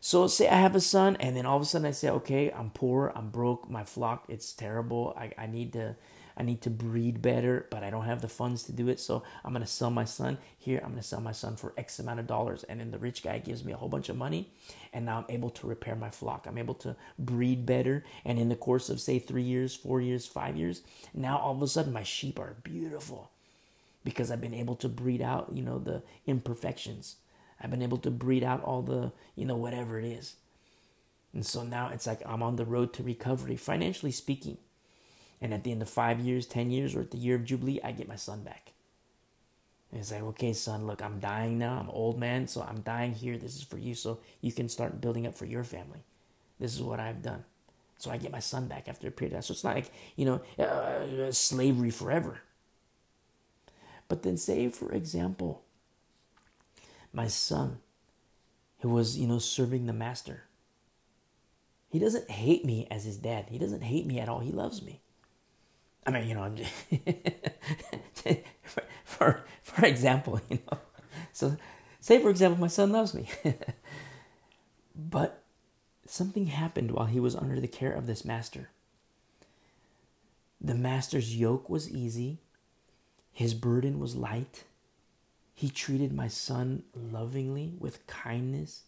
So 0.00 0.26
say 0.26 0.48
i 0.48 0.56
have 0.56 0.74
a 0.76 0.80
son 0.80 1.16
and 1.20 1.36
then 1.36 1.46
all 1.46 1.56
of 1.56 1.62
a 1.62 1.66
sudden 1.66 1.86
i 1.86 1.92
say 1.92 2.08
okay 2.10 2.50
i'm 2.50 2.70
poor 2.70 3.12
i'm 3.14 3.30
broke 3.30 3.70
my 3.70 3.84
flock 3.84 4.24
it's 4.28 4.52
terrible. 4.52 5.14
I, 5.16 5.32
I 5.38 5.46
need 5.46 5.72
to 5.74 5.96
I 6.36 6.42
need 6.42 6.62
to 6.62 6.70
breed 6.70 7.22
better, 7.22 7.66
but 7.70 7.82
I 7.82 7.90
don't 7.90 8.04
have 8.04 8.20
the 8.22 8.28
funds 8.28 8.62
to 8.64 8.72
do 8.72 8.88
it. 8.88 9.00
So 9.00 9.22
I'm 9.44 9.52
going 9.52 9.64
to 9.64 9.70
sell 9.70 9.90
my 9.90 10.04
son. 10.04 10.38
Here, 10.58 10.78
I'm 10.82 10.90
going 10.90 11.02
to 11.02 11.06
sell 11.06 11.20
my 11.20 11.32
son 11.32 11.56
for 11.56 11.72
X 11.76 11.98
amount 11.98 12.20
of 12.20 12.26
dollars. 12.26 12.64
And 12.64 12.80
then 12.80 12.90
the 12.90 12.98
rich 12.98 13.22
guy 13.22 13.38
gives 13.38 13.64
me 13.64 13.72
a 13.72 13.76
whole 13.76 13.88
bunch 13.88 14.08
of 14.08 14.16
money. 14.16 14.50
And 14.92 15.04
now 15.06 15.18
I'm 15.18 15.34
able 15.34 15.50
to 15.50 15.66
repair 15.66 15.94
my 15.94 16.10
flock. 16.10 16.46
I'm 16.46 16.58
able 16.58 16.74
to 16.76 16.96
breed 17.18 17.66
better. 17.66 18.04
And 18.24 18.38
in 18.38 18.48
the 18.48 18.56
course 18.56 18.88
of, 18.88 19.00
say, 19.00 19.18
three 19.18 19.42
years, 19.42 19.74
four 19.74 20.00
years, 20.00 20.26
five 20.26 20.56
years, 20.56 20.82
now 21.14 21.38
all 21.38 21.54
of 21.54 21.62
a 21.62 21.68
sudden 21.68 21.92
my 21.92 22.02
sheep 22.02 22.38
are 22.38 22.56
beautiful 22.62 23.30
because 24.04 24.30
I've 24.30 24.40
been 24.40 24.54
able 24.54 24.76
to 24.76 24.88
breed 24.88 25.22
out, 25.22 25.50
you 25.52 25.62
know, 25.62 25.78
the 25.78 26.02
imperfections. 26.26 27.16
I've 27.60 27.70
been 27.70 27.82
able 27.82 27.98
to 27.98 28.10
breed 28.10 28.42
out 28.42 28.62
all 28.64 28.82
the, 28.82 29.12
you 29.36 29.44
know, 29.44 29.56
whatever 29.56 29.98
it 29.98 30.04
is. 30.04 30.34
And 31.32 31.46
so 31.46 31.62
now 31.62 31.88
it's 31.88 32.06
like 32.06 32.20
I'm 32.26 32.42
on 32.42 32.56
the 32.56 32.64
road 32.64 32.92
to 32.94 33.02
recovery, 33.02 33.56
financially 33.56 34.12
speaking. 34.12 34.58
And 35.42 35.52
at 35.52 35.64
the 35.64 35.72
end 35.72 35.82
of 35.82 35.90
five 35.90 36.20
years, 36.20 36.46
10 36.46 36.70
years, 36.70 36.94
or 36.94 37.00
at 37.00 37.10
the 37.10 37.18
year 37.18 37.34
of 37.34 37.44
Jubilee, 37.44 37.80
I 37.82 37.90
get 37.90 38.08
my 38.08 38.14
son 38.14 38.44
back. 38.44 38.72
And 39.90 40.00
it's 40.00 40.12
like, 40.12 40.22
okay, 40.22 40.52
son, 40.52 40.86
look, 40.86 41.02
I'm 41.02 41.18
dying 41.18 41.58
now. 41.58 41.78
I'm 41.78 41.90
old 41.90 42.18
man, 42.18 42.46
so 42.46 42.62
I'm 42.62 42.80
dying 42.80 43.12
here. 43.12 43.36
This 43.36 43.56
is 43.56 43.62
for 43.64 43.76
you, 43.76 43.96
so 43.96 44.20
you 44.40 44.52
can 44.52 44.68
start 44.68 45.00
building 45.00 45.26
up 45.26 45.34
for 45.34 45.44
your 45.44 45.64
family. 45.64 45.98
This 46.60 46.76
is 46.76 46.80
what 46.80 47.00
I've 47.00 47.22
done. 47.22 47.44
So 47.98 48.12
I 48.12 48.18
get 48.18 48.30
my 48.30 48.38
son 48.38 48.68
back 48.68 48.88
after 48.88 49.08
a 49.08 49.10
period 49.10 49.32
of 49.32 49.38
time. 49.38 49.42
So 49.42 49.52
it's 49.52 49.64
not 49.64 49.74
like, 49.74 49.90
you 50.14 50.26
know, 50.26 50.64
uh, 50.64 51.32
slavery 51.32 51.90
forever. 51.90 52.40
But 54.06 54.22
then, 54.22 54.36
say, 54.36 54.68
for 54.68 54.92
example, 54.92 55.62
my 57.12 57.26
son, 57.26 57.78
who 58.78 58.90
was, 58.90 59.18
you 59.18 59.26
know, 59.26 59.40
serving 59.40 59.86
the 59.86 59.92
master, 59.92 60.44
he 61.88 61.98
doesn't 61.98 62.30
hate 62.30 62.64
me 62.64 62.86
as 62.92 63.04
his 63.04 63.16
dad. 63.16 63.46
He 63.50 63.58
doesn't 63.58 63.82
hate 63.82 64.06
me 64.06 64.20
at 64.20 64.28
all. 64.28 64.38
He 64.38 64.52
loves 64.52 64.82
me. 64.82 65.00
I 66.04 66.10
mean, 66.10 66.28
you 66.28 66.34
know, 66.34 66.52
for, 68.62 68.82
for, 69.04 69.44
for 69.62 69.86
example, 69.86 70.40
you 70.48 70.58
know, 70.70 70.78
so 71.32 71.56
say 72.00 72.20
for 72.20 72.30
example, 72.30 72.60
my 72.60 72.66
son 72.66 72.92
loves 72.92 73.14
me, 73.14 73.28
but 74.96 75.42
something 76.06 76.46
happened 76.46 76.90
while 76.90 77.06
he 77.06 77.20
was 77.20 77.36
under 77.36 77.60
the 77.60 77.68
care 77.68 77.92
of 77.92 78.06
this 78.06 78.24
master. 78.24 78.70
The 80.60 80.74
master's 80.74 81.36
yoke 81.36 81.70
was 81.70 81.90
easy, 81.90 82.38
his 83.32 83.54
burden 83.54 83.98
was 83.98 84.14
light. 84.14 84.64
He 85.54 85.70
treated 85.70 86.12
my 86.12 86.28
son 86.28 86.82
lovingly 86.94 87.74
with 87.78 88.06
kindness. 88.06 88.82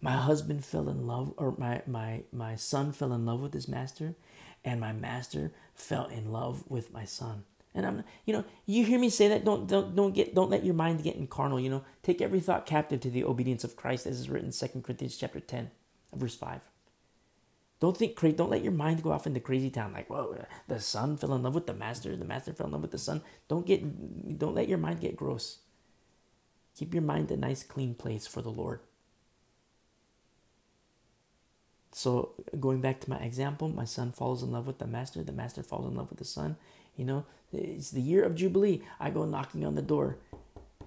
My 0.00 0.12
husband 0.12 0.64
fell 0.64 0.88
in 0.88 1.06
love, 1.06 1.32
or 1.36 1.54
my, 1.58 1.82
my, 1.86 2.22
my 2.32 2.56
son 2.56 2.92
fell 2.92 3.12
in 3.12 3.26
love 3.26 3.40
with 3.40 3.52
his 3.52 3.68
master, 3.68 4.14
and 4.64 4.80
my 4.80 4.92
master 4.92 5.52
fell 5.80 6.06
in 6.06 6.30
love 6.30 6.64
with 6.68 6.92
my 6.92 7.04
son. 7.04 7.44
And 7.74 7.86
I'm, 7.86 8.04
you 8.24 8.32
know, 8.32 8.44
you 8.66 8.84
hear 8.84 8.98
me 8.98 9.10
say 9.10 9.28
that. 9.28 9.44
Don't, 9.44 9.68
don't, 9.68 9.94
don't 9.94 10.12
get, 10.12 10.34
don't 10.34 10.50
let 10.50 10.64
your 10.64 10.74
mind 10.74 11.04
get 11.04 11.30
carnal. 11.30 11.60
You 11.60 11.70
know, 11.70 11.84
take 12.02 12.20
every 12.20 12.40
thought 12.40 12.66
captive 12.66 13.00
to 13.00 13.10
the 13.10 13.24
obedience 13.24 13.62
of 13.62 13.76
Christ, 13.76 14.06
as 14.06 14.18
is 14.18 14.28
written 14.28 14.48
in 14.48 14.52
Second 14.52 14.82
Corinthians 14.82 15.16
chapter 15.16 15.38
ten, 15.38 15.70
verse 16.14 16.34
five. 16.34 16.62
Don't 17.78 17.96
think 17.96 18.16
crazy. 18.16 18.36
Don't 18.36 18.50
let 18.50 18.64
your 18.64 18.72
mind 18.72 19.02
go 19.02 19.12
off 19.12 19.26
into 19.26 19.40
crazy 19.40 19.70
town. 19.70 19.92
Like, 19.92 20.10
whoa, 20.10 20.44
the 20.68 20.80
son 20.80 21.16
fell 21.16 21.32
in 21.32 21.42
love 21.42 21.54
with 21.54 21.66
the 21.66 21.72
master. 21.72 22.14
The 22.16 22.24
master 22.24 22.52
fell 22.52 22.66
in 22.66 22.72
love 22.72 22.82
with 22.82 22.90
the 22.90 22.98
son. 22.98 23.22
Don't 23.48 23.64
get, 23.64 24.38
don't 24.38 24.54
let 24.54 24.68
your 24.68 24.78
mind 24.78 25.00
get 25.00 25.16
gross. 25.16 25.60
Keep 26.76 26.92
your 26.92 27.02
mind 27.02 27.30
a 27.30 27.36
nice, 27.36 27.62
clean 27.62 27.94
place 27.94 28.26
for 28.26 28.42
the 28.42 28.50
Lord. 28.50 28.80
So 31.92 32.30
going 32.58 32.80
back 32.80 33.00
to 33.00 33.10
my 33.10 33.18
example, 33.18 33.68
my 33.68 33.84
son 33.84 34.12
falls 34.12 34.42
in 34.42 34.52
love 34.52 34.66
with 34.66 34.78
the 34.78 34.86
master, 34.86 35.22
the 35.22 35.32
master 35.32 35.62
falls 35.62 35.86
in 35.86 35.96
love 35.96 36.10
with 36.10 36.18
the 36.18 36.24
son. 36.24 36.56
You 36.96 37.04
know, 37.04 37.26
it's 37.52 37.90
the 37.90 38.00
year 38.00 38.22
of 38.22 38.34
Jubilee. 38.34 38.82
I 38.98 39.10
go 39.10 39.24
knocking 39.24 39.64
on 39.64 39.74
the 39.74 39.82
door. 39.82 40.18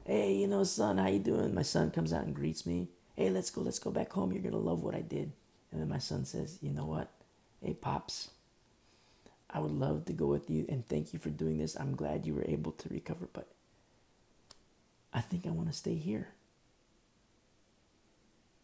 Hey, 0.05 0.33
you 0.33 0.47
know, 0.47 0.63
son, 0.63 0.97
how 0.97 1.07
you 1.07 1.19
doing? 1.19 1.53
My 1.53 1.61
son 1.61 1.91
comes 1.91 2.13
out 2.13 2.25
and 2.25 2.35
greets 2.35 2.65
me. 2.65 2.89
Hey, 3.15 3.29
let's 3.29 3.49
go, 3.49 3.61
let's 3.61 3.79
go 3.79 3.91
back 3.91 4.11
home. 4.13 4.31
You're 4.31 4.41
gonna 4.41 4.57
love 4.57 4.83
what 4.83 4.95
I 4.95 5.01
did. 5.01 5.31
And 5.71 5.81
then 5.81 5.89
my 5.89 5.97
son 5.97 6.25
says, 6.25 6.59
you 6.61 6.71
know 6.71 6.85
what? 6.85 7.11
Hey, 7.61 7.73
pops, 7.73 8.29
I 9.49 9.59
would 9.59 9.71
love 9.71 10.05
to 10.05 10.13
go 10.13 10.25
with 10.25 10.49
you 10.49 10.65
and 10.67 10.87
thank 10.87 11.13
you 11.13 11.19
for 11.19 11.29
doing 11.29 11.57
this. 11.57 11.75
I'm 11.79 11.95
glad 11.95 12.25
you 12.25 12.33
were 12.33 12.45
able 12.47 12.71
to 12.73 12.89
recover, 12.89 13.27
but 13.31 13.47
I 15.13 15.21
think 15.21 15.45
I 15.45 15.51
want 15.51 15.69
to 15.69 15.77
stay 15.77 15.95
here. 15.95 16.29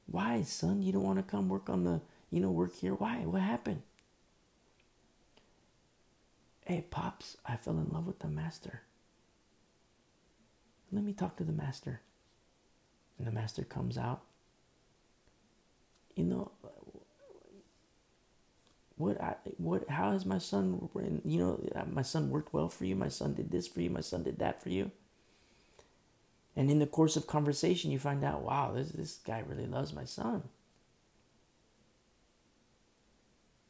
Why, 0.07 0.41
son? 0.41 0.81
You 0.81 0.91
don't 0.91 1.03
want 1.03 1.19
to 1.19 1.23
come 1.23 1.47
work 1.49 1.69
on 1.69 1.83
the, 1.83 2.01
you 2.31 2.39
know, 2.39 2.51
work 2.51 2.75
here? 2.75 2.93
Why? 2.93 3.17
What 3.25 3.41
happened? 3.41 3.81
Hey, 6.65 6.85
Pops, 6.89 7.37
I 7.45 7.55
fell 7.55 7.77
in 7.77 7.89
love 7.91 8.05
with 8.05 8.19
the 8.19 8.27
master. 8.27 8.81
Let 10.91 11.03
me 11.03 11.13
talk 11.13 11.37
to 11.37 11.43
the 11.43 11.51
master. 11.51 12.01
And 13.17 13.27
the 13.27 13.31
master 13.31 13.63
comes 13.63 13.97
out. 13.97 14.21
You 16.15 16.25
know, 16.25 16.51
what, 18.97 19.19
I, 19.21 19.35
what, 19.57 19.89
how 19.89 20.11
has 20.11 20.25
my 20.25 20.37
son, 20.37 20.89
you 21.25 21.39
know, 21.39 21.85
my 21.89 22.01
son 22.01 22.29
worked 22.29 22.53
well 22.53 22.69
for 22.69 22.85
you? 22.85 22.95
My 22.95 23.07
son 23.07 23.33
did 23.33 23.49
this 23.49 23.67
for 23.67 23.81
you. 23.81 23.89
My 23.89 24.01
son 24.01 24.23
did 24.23 24.39
that 24.39 24.61
for 24.61 24.69
you. 24.69 24.91
And 26.55 26.69
in 26.69 26.79
the 26.79 26.85
course 26.85 27.15
of 27.15 27.25
conversation, 27.25 27.91
you 27.91 27.99
find 27.99 28.23
out, 28.23 28.41
wow, 28.41 28.73
this, 28.73 28.89
this 28.89 29.19
guy 29.25 29.41
really 29.47 29.65
loves 29.65 29.93
my 29.93 30.03
son. 30.03 30.43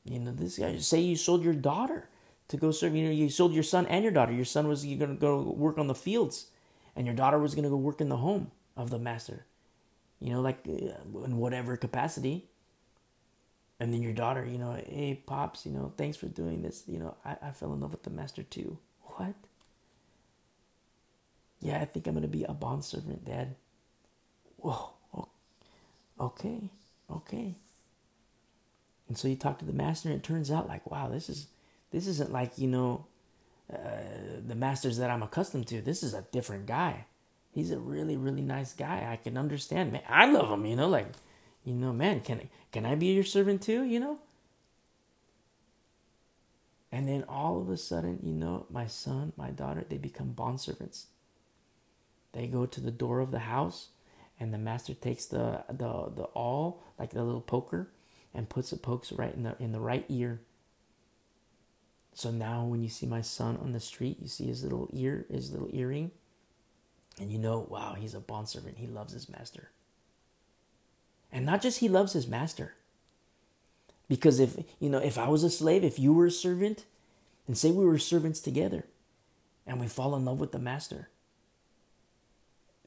You 0.04 0.20
know, 0.20 0.32
this 0.32 0.58
guy, 0.58 0.78
say 0.78 1.00
you 1.00 1.16
sold 1.16 1.44
your 1.44 1.54
daughter 1.54 2.10
to 2.48 2.58
go 2.58 2.72
serve, 2.72 2.96
you 2.96 3.06
know, 3.06 3.12
you 3.12 3.30
sold 3.30 3.54
your 3.54 3.64
son 3.64 3.86
and 3.88 4.04
your 4.04 4.14
daughter. 4.14 4.34
Your 4.34 4.46
son 4.46 4.68
was 4.68 4.84
going 4.84 5.00
to 5.00 5.16
go 5.16 5.42
work 5.42 5.78
on 5.78 5.88
the 5.88 5.96
fields, 5.96 6.48
and 6.96 7.06
your 7.06 7.16
daughter 7.16 7.38
was 7.38 7.56
going 7.56 7.64
to 7.64 7.70
go 7.70 7.78
work 7.78 8.02
in 8.02 8.10
the 8.10 8.18
home 8.18 8.52
of 8.76 8.90
the 8.90 9.00
master, 9.00 9.46
you 10.20 10.32
know, 10.32 10.42
like 10.42 10.60
uh, 10.68 11.24
in 11.26 11.38
whatever 11.38 11.78
capacity. 11.78 12.46
And 13.80 13.94
then 13.94 14.04
your 14.04 14.14
daughter, 14.14 14.46
you 14.46 14.58
know, 14.58 14.74
hey, 14.74 15.16
pops, 15.26 15.66
you 15.66 15.72
know, 15.72 15.94
thanks 15.98 16.18
for 16.18 16.28
doing 16.28 16.62
this. 16.62 16.84
You 16.88 17.00
know, 17.00 17.16
I, 17.26 17.38
I 17.42 17.52
fell 17.52 17.74
in 17.74 17.80
love 17.82 17.92
with 17.92 18.04
the 18.04 18.10
master 18.10 18.44
too. 18.44 18.78
What? 19.04 19.34
Yeah, 21.62 21.80
I 21.82 21.86
think 21.86 22.08
I'm 22.08 22.20
to 22.22 22.28
be 22.28 22.44
a 22.44 22.54
bond 22.54 22.84
servant, 22.86 23.24
Dad. 23.26 23.56
Whoa. 24.58 24.94
Okay. 26.20 26.70
Okay. 27.10 27.56
And 29.10 29.18
so 29.18 29.28
you 29.28 29.36
talk 29.36 29.58
to 29.60 29.66
the 29.66 29.74
master, 29.74 30.08
and 30.08 30.18
it 30.18 30.24
turns 30.24 30.52
out 30.52 30.68
like, 30.68 30.90
wow, 30.90 31.10
this 31.10 31.30
is 31.30 31.48
this 31.92 32.08
isn't 32.08 32.32
like 32.32 32.58
you 32.58 32.68
know 32.68 33.08
uh, 33.74 33.78
the 34.48 34.56
masters 34.56 34.98
that 34.98 35.10
I'm 35.10 35.24
accustomed 35.24 35.68
to. 35.68 35.82
This 35.82 36.04
is 36.04 36.14
a 36.14 36.26
different 36.32 36.68
guy. 36.68 37.06
He's 37.52 37.72
a 37.72 37.80
really 37.80 38.16
really 38.16 38.44
nice 38.44 38.72
guy. 38.74 39.08
I 39.12 39.18
can 39.18 39.36
understand. 39.38 39.92
Man, 39.92 40.04
I 40.08 40.32
love 40.32 40.50
him. 40.52 40.66
You 40.66 40.76
know, 40.76 40.88
like 40.88 41.08
you 41.66 41.74
know, 41.74 41.92
man, 41.92 42.22
can 42.22 42.50
can 42.72 42.86
I 42.86 42.96
be 42.96 43.08
your 43.08 43.24
servant 43.24 43.64
too? 43.64 43.84
You 43.84 44.00
know. 44.00 44.20
And 46.92 47.08
then 47.08 47.24
all 47.28 47.62
of 47.62 47.70
a 47.70 47.78
sudden, 47.78 48.20
you 48.24 48.34
know, 48.34 48.66
my 48.70 48.88
son, 48.88 49.34
my 49.38 49.52
daughter, 49.52 49.86
they 49.88 49.98
become 49.98 50.32
bond 50.32 50.60
servants. 50.60 51.08
They 52.32 52.48
go 52.48 52.66
to 52.66 52.82
the 52.82 52.92
door 52.92 53.20
of 53.20 53.30
the 53.32 53.40
house, 53.40 53.90
and 54.40 54.54
the 54.54 54.58
master 54.60 54.94
takes 54.94 55.26
the 55.26 55.64
the 55.68 56.12
the 56.16 56.30
awl, 56.36 56.84
like 57.00 57.10
the 57.10 57.24
little 57.24 57.42
poker, 57.42 57.90
and 58.40 58.48
puts 58.48 58.72
it 58.72 58.82
pokes 58.82 59.12
right 59.12 59.36
in 59.36 59.44
the 59.44 59.56
in 59.60 59.74
the 59.74 59.82
right 59.82 60.06
ear. 60.08 60.40
So 62.14 62.32
now, 62.32 62.64
when 62.64 62.82
you 62.82 62.88
see 62.88 63.06
my 63.06 63.20
son 63.20 63.58
on 63.58 63.74
the 63.74 63.82
street, 63.82 64.18
you 64.22 64.30
see 64.30 64.46
his 64.46 64.64
little 64.64 64.90
ear, 64.94 65.26
his 65.30 65.52
little 65.52 65.70
earring, 65.74 66.12
and 67.20 67.34
you 67.34 67.38
know, 67.38 67.68
wow, 67.70 67.96
he's 68.00 68.14
a 68.14 68.22
bond 68.22 68.48
servant. 68.48 68.78
He 68.78 68.88
loves 68.88 69.12
his 69.12 69.28
master. 69.28 69.72
And 71.34 71.46
not 71.46 71.62
just 71.62 71.80
he 71.80 71.90
loves 71.90 72.14
his 72.14 72.28
master. 72.28 72.76
Because 74.08 74.40
if 74.40 74.58
you 74.80 74.90
know, 74.90 75.00
if 75.00 75.18
I 75.18 75.28
was 75.28 75.44
a 75.44 75.50
slave, 75.50 75.84
if 75.84 76.00
you 76.00 76.14
were 76.14 76.28
a 76.28 76.32
servant, 76.32 76.86
and 77.46 77.58
say 77.58 77.72
we 77.72 77.84
were 77.84 78.00
servants 78.00 78.40
together, 78.40 78.86
and 79.68 79.82
we 79.82 79.88
fall 79.88 80.16
in 80.16 80.24
love 80.24 80.40
with 80.40 80.54
the 80.54 80.60
master, 80.60 81.10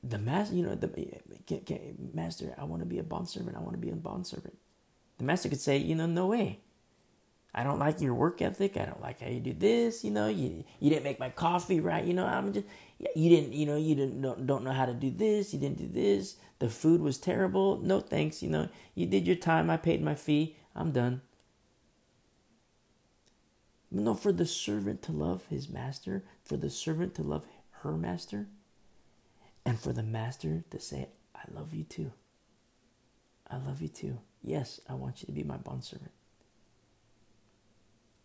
the 0.02 0.18
master, 0.18 0.54
you 0.54 0.62
know, 0.62 0.74
the 0.74 0.88
eh, 0.98 1.04
eh, 1.12 1.36
can, 1.46 1.60
can, 1.60 2.10
master, 2.14 2.54
I 2.56 2.64
want 2.64 2.80
to 2.80 2.86
be 2.86 2.98
a 2.98 3.02
bond 3.02 3.28
servant. 3.28 3.54
I 3.54 3.60
want 3.60 3.74
to 3.74 3.78
be 3.78 3.90
a 3.90 3.94
bond 3.94 4.26
servant. 4.26 4.56
The 5.22 5.26
master 5.26 5.48
could 5.48 5.60
say, 5.60 5.76
you 5.76 5.94
know, 5.94 6.06
no 6.06 6.26
way. 6.26 6.58
I 7.54 7.62
don't 7.62 7.78
like 7.78 8.00
your 8.00 8.12
work 8.12 8.42
ethic. 8.42 8.76
I 8.76 8.86
don't 8.86 9.00
like 9.00 9.20
how 9.20 9.28
you 9.28 9.38
do 9.38 9.52
this. 9.52 10.02
You 10.02 10.10
know, 10.10 10.26
you 10.26 10.64
you 10.80 10.90
didn't 10.90 11.04
make 11.04 11.20
my 11.20 11.30
coffee 11.30 11.78
right. 11.78 12.04
You 12.04 12.12
know, 12.12 12.26
I'm 12.26 12.52
just 12.52 12.66
you 13.14 13.30
didn't. 13.30 13.52
You 13.52 13.66
know, 13.66 13.76
you 13.76 13.94
didn't 13.94 14.20
don't, 14.20 14.44
don't 14.48 14.64
know 14.64 14.72
how 14.72 14.84
to 14.84 14.92
do 14.92 15.12
this. 15.12 15.54
You 15.54 15.60
didn't 15.60 15.78
do 15.78 15.86
this. 15.86 16.38
The 16.58 16.68
food 16.68 17.00
was 17.00 17.18
terrible. 17.18 17.78
No 17.78 18.00
thanks. 18.00 18.42
You 18.42 18.50
know, 18.50 18.68
you 18.96 19.06
did 19.06 19.24
your 19.24 19.36
time. 19.36 19.70
I 19.70 19.76
paid 19.76 20.02
my 20.02 20.16
fee. 20.16 20.56
I'm 20.74 20.90
done. 20.90 21.22
No, 23.92 24.14
for 24.14 24.32
the 24.32 24.44
servant 24.46 25.02
to 25.02 25.12
love 25.12 25.46
his 25.50 25.68
master, 25.68 26.24
for 26.42 26.56
the 26.56 26.68
servant 26.68 27.14
to 27.14 27.22
love 27.22 27.46
her 27.82 27.96
master, 27.96 28.48
and 29.64 29.78
for 29.78 29.92
the 29.92 30.02
master 30.02 30.64
to 30.70 30.80
say, 30.80 31.10
I 31.32 31.42
love 31.54 31.72
you 31.72 31.84
too. 31.84 32.10
I 33.48 33.58
love 33.58 33.80
you 33.80 33.88
too. 33.88 34.18
Yes, 34.42 34.80
I 34.88 34.94
want 34.94 35.22
you 35.22 35.26
to 35.26 35.32
be 35.32 35.44
my 35.44 35.56
bondservant. 35.56 36.10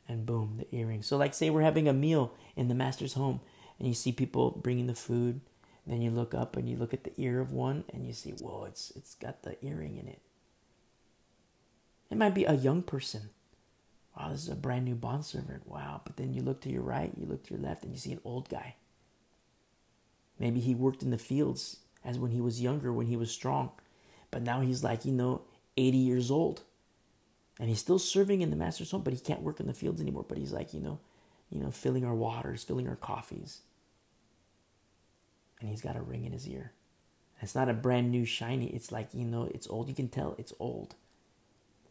And 0.08 0.26
boom, 0.26 0.58
the 0.58 0.76
earring. 0.76 1.04
So, 1.04 1.18
like, 1.18 1.34
say 1.34 1.50
we're 1.50 1.62
having 1.62 1.88
a 1.88 1.94
meal 1.94 2.34
in 2.56 2.70
the 2.70 2.76
master's 2.76 3.14
home, 3.14 3.42
and 3.78 3.88
you 3.88 3.94
see 3.94 4.12
people 4.12 4.52
bringing 4.52 4.88
the 4.88 4.96
food. 4.96 5.42
Then 5.86 6.02
you 6.02 6.12
look 6.12 6.34
up 6.34 6.58
and 6.58 6.68
you 6.68 6.76
look 6.76 6.94
at 6.94 7.04
the 7.04 7.14
ear 7.18 7.40
of 7.40 7.52
one, 7.52 7.84
and 7.94 8.06
you 8.06 8.14
see, 8.14 8.32
whoa, 8.32 8.66
it's 8.66 8.92
it's 8.96 9.16
got 9.16 9.44
the 9.44 9.64
earring 9.64 9.98
in 9.98 10.08
it. 10.08 10.22
It 12.10 12.18
might 12.18 12.34
be 12.36 12.46
a 12.46 12.54
young 12.54 12.82
person. 12.84 13.30
Wow, 14.18 14.30
this 14.30 14.44
is 14.44 14.50
a 14.50 14.56
brand 14.56 14.86
new 14.86 14.96
bondservant. 14.96 15.68
Wow. 15.68 16.02
But 16.04 16.18
then 16.18 16.34
you 16.34 16.42
look 16.42 16.62
to 16.62 16.72
your 16.72 16.82
right, 16.82 17.12
you 17.18 17.26
look 17.26 17.44
to 17.46 17.54
your 17.54 17.64
left, 17.64 17.84
and 17.84 17.92
you 17.92 18.00
see 18.00 18.12
an 18.12 18.22
old 18.24 18.50
guy. 18.50 18.76
Maybe 20.40 20.60
he 20.60 20.74
worked 20.74 21.04
in 21.04 21.12
the 21.12 21.18
fields 21.18 21.78
as 22.04 22.18
when 22.18 22.32
he 22.32 22.42
was 22.42 22.62
younger, 22.62 22.92
when 22.94 23.08
he 23.08 23.18
was 23.18 23.32
strong. 23.32 23.72
But 24.32 24.42
now 24.42 24.62
he's 24.62 24.84
like, 24.84 25.06
you 25.06 25.12
know, 25.12 25.42
80 25.78 25.98
years 25.98 26.32
old. 26.32 26.62
And 27.60 27.70
he's 27.70 27.80
still 27.80 28.00
serving 28.00 28.42
in 28.42 28.50
the 28.50 28.56
master's 28.56 28.92
home, 28.92 29.02
but 29.02 29.14
he 29.14 29.20
can't 29.20 29.42
work 29.42 29.60
in 29.60 29.68
the 29.68 29.74
fields 29.74 30.02
anymore. 30.02 30.26
But 30.28 30.38
he's 30.38 30.52
like, 30.52 30.74
you 30.74 30.80
know, 30.80 31.00
you 31.50 31.60
know, 31.60 31.72
filling 31.72 32.06
our 32.06 32.14
waters, 32.14 32.64
filling 32.64 32.88
our 32.88 32.96
coffees. 32.96 33.62
And 35.60 35.70
he's 35.70 35.82
got 35.82 35.96
a 35.96 36.02
ring 36.02 36.26
in 36.26 36.34
his 36.34 36.48
ear. 36.48 36.74
It's 37.42 37.56
not 37.56 37.70
a 37.70 37.74
brand 37.74 38.12
new 38.12 38.26
shiny. 38.26 38.68
It's 38.68 38.92
like, 38.92 39.10
you 39.14 39.26
know, 39.26 39.50
it's 39.54 39.68
old. 39.68 39.90
You 39.90 39.96
can 39.96 40.10
tell 40.10 40.36
it's 40.38 40.54
old. 40.60 40.96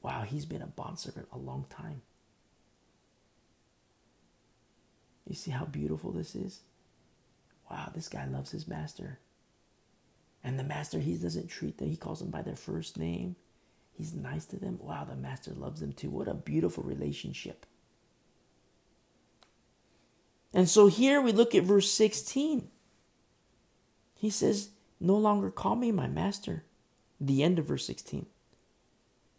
Wow, 0.03 0.22
he's 0.22 0.45
been 0.45 0.62
a 0.62 0.66
bondservant 0.66 1.28
a 1.32 1.39
long 1.39 1.66
time. 1.68 2.03
You 5.26 5.34
see 5.34 5.51
how 5.51 5.64
beautiful 5.64 6.12
this 6.12 6.37
is? 6.37 6.61
wow, 7.70 7.91
this 7.95 8.09
guy 8.09 8.26
loves 8.26 8.51
his 8.51 8.68
master. 8.68 9.18
And 10.45 10.59
the 10.59 10.64
master, 10.64 11.01
he 11.01 11.16
doesn't 11.16 11.49
treat 11.49 11.78
them, 11.78 11.89
he 11.89 11.97
calls 11.97 12.20
them 12.20 12.30
by 12.30 12.43
their 12.43 12.57
first 12.57 12.99
name. 12.99 13.37
He's 13.97 14.12
nice 14.12 14.44
to 14.47 14.57
them. 14.57 14.78
Wow, 14.80 15.05
the 15.05 15.16
master 15.16 15.53
loves 15.55 15.80
them 15.80 15.92
too. 15.92 16.11
What 16.11 16.28
a 16.28 16.34
beautiful 16.34 16.84
relationship. 16.84 17.64
And 20.53 20.68
so 20.68 20.86
here 20.86 21.20
we 21.20 21.32
look 21.32 21.55
at 21.55 21.64
verse 21.64 21.90
16. 21.90 22.68
He 24.14 24.30
says, 24.30 24.70
No 25.01 25.16
longer 25.16 25.51
call 25.51 25.76
me 25.76 25.92
my 25.92 26.09
master. 26.09 26.64
The 27.20 27.42
end 27.42 27.59
of 27.59 27.66
verse 27.66 27.86
16. 27.86 28.26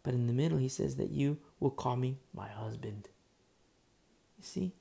But 0.02 0.14
in 0.14 0.26
the 0.26 0.32
middle, 0.32 0.58
he 0.58 0.68
says 0.68 0.96
that 0.96 1.10
you 1.10 1.38
will 1.60 1.70
call 1.70 1.96
me 1.96 2.18
my 2.32 2.48
husband. 2.48 3.08
You 4.38 4.44
see? 4.44 4.72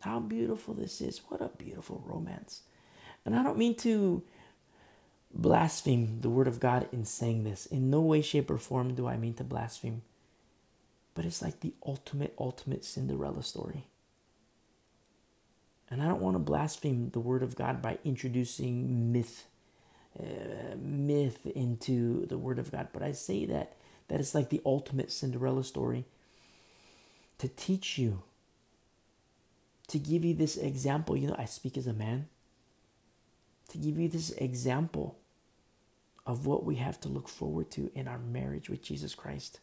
How 0.00 0.20
beautiful 0.20 0.74
this 0.74 1.00
is. 1.00 1.20
What 1.28 1.40
a 1.40 1.48
beautiful 1.48 2.02
romance. 2.06 2.62
And 3.24 3.34
I 3.36 3.42
don't 3.42 3.58
mean 3.58 3.74
to 3.76 4.22
blaspheme 5.34 6.20
the 6.20 6.30
word 6.30 6.48
of 6.48 6.60
God 6.60 6.88
in 6.92 7.04
saying 7.04 7.44
this. 7.44 7.66
In 7.66 7.90
no 7.90 8.00
way, 8.00 8.22
shape, 8.22 8.50
or 8.50 8.58
form 8.58 8.94
do 8.94 9.06
I 9.06 9.16
mean 9.16 9.34
to 9.34 9.44
blaspheme. 9.44 10.02
But 11.14 11.24
it's 11.24 11.42
like 11.42 11.60
the 11.60 11.74
ultimate, 11.86 12.34
ultimate 12.38 12.84
Cinderella 12.84 13.42
story. 13.42 13.86
And 15.90 16.02
I 16.02 16.06
don't 16.06 16.20
want 16.20 16.34
to 16.34 16.40
blaspheme 16.40 17.10
the 17.10 17.20
word 17.20 17.42
of 17.42 17.56
God 17.56 17.80
by 17.82 17.98
introducing 18.04 19.12
myth, 19.12 19.46
uh, 20.18 20.76
myth 20.78 21.46
into 21.46 22.26
the 22.26 22.38
word 22.38 22.58
of 22.58 22.70
God. 22.70 22.88
But 22.92 23.02
I 23.02 23.12
say 23.12 23.46
that 23.46 23.74
that 24.08 24.20
it's 24.20 24.34
like 24.34 24.48
the 24.48 24.62
ultimate 24.64 25.12
Cinderella 25.12 25.62
story 25.64 26.04
to 27.38 27.48
teach 27.48 27.98
you 27.98 28.22
to 29.88 29.98
give 29.98 30.24
you 30.24 30.34
this 30.34 30.56
example. 30.56 31.16
You 31.16 31.28
know, 31.28 31.36
I 31.38 31.44
speak 31.46 31.76
as 31.76 31.86
a 31.86 31.92
man. 31.92 32.28
To 33.70 33.78
give 33.78 33.98
you 33.98 34.08
this 34.08 34.30
example 34.32 35.17
of 36.28 36.46
what 36.46 36.64
we 36.64 36.76
have 36.76 37.00
to 37.00 37.08
look 37.08 37.26
forward 37.26 37.70
to 37.72 37.90
in 37.94 38.06
our 38.06 38.18
marriage 38.18 38.68
with 38.68 38.82
Jesus 38.82 39.14
Christ. 39.14 39.60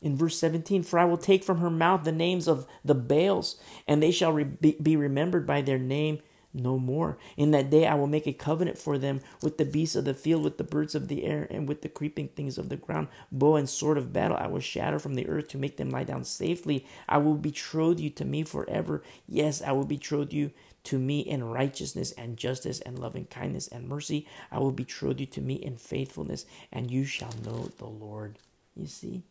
In 0.00 0.16
verse 0.16 0.38
17, 0.38 0.84
for 0.84 0.98
I 0.98 1.04
will 1.04 1.18
take 1.18 1.44
from 1.44 1.58
her 1.58 1.68
mouth 1.68 2.04
the 2.04 2.12
names 2.12 2.48
of 2.48 2.66
the 2.84 2.94
Baals, 2.94 3.60
and 3.86 4.02
they 4.02 4.12
shall 4.12 4.32
re- 4.32 4.44
be 4.44 4.96
remembered 4.96 5.46
by 5.46 5.60
their 5.60 5.78
name 5.78 6.20
no 6.54 6.78
more. 6.78 7.18
In 7.36 7.50
that 7.50 7.70
day 7.70 7.86
I 7.86 7.94
will 7.94 8.06
make 8.06 8.26
a 8.26 8.32
covenant 8.32 8.78
for 8.78 8.98
them 8.98 9.20
with 9.42 9.58
the 9.58 9.64
beasts 9.64 9.96
of 9.96 10.04
the 10.04 10.14
field, 10.14 10.42
with 10.42 10.58
the 10.58 10.64
birds 10.64 10.94
of 10.94 11.08
the 11.08 11.24
air, 11.24 11.46
and 11.50 11.68
with 11.68 11.82
the 11.82 11.88
creeping 11.88 12.28
things 12.28 12.56
of 12.56 12.68
the 12.68 12.76
ground. 12.76 13.08
Bow 13.30 13.56
and 13.56 13.68
sword 13.68 13.98
of 13.98 14.12
battle 14.12 14.36
I 14.36 14.46
will 14.46 14.60
shatter 14.60 14.98
from 14.98 15.14
the 15.14 15.28
earth 15.28 15.48
to 15.48 15.58
make 15.58 15.76
them 15.76 15.90
lie 15.90 16.04
down 16.04 16.24
safely. 16.24 16.86
I 17.08 17.18
will 17.18 17.34
betroth 17.34 18.00
you 18.00 18.10
to 18.10 18.24
me 18.24 18.42
forever. 18.42 19.02
Yes, 19.28 19.60
I 19.60 19.72
will 19.72 19.84
betroth 19.84 20.32
you 20.32 20.50
to 20.84 20.98
me 20.98 21.20
in 21.20 21.44
righteousness 21.44 22.12
and 22.12 22.36
justice 22.36 22.80
and 22.80 22.98
loving 22.98 23.26
kindness 23.26 23.68
and 23.68 23.88
mercy. 23.88 24.26
I 24.50 24.58
will 24.58 24.72
betroth 24.72 25.20
you 25.20 25.26
to 25.26 25.40
me 25.40 25.54
in 25.54 25.76
faithfulness, 25.76 26.46
and 26.72 26.90
you 26.90 27.04
shall 27.04 27.34
know 27.44 27.70
the 27.78 27.86
Lord. 27.86 28.38
You 28.74 28.86
see? 28.86 29.22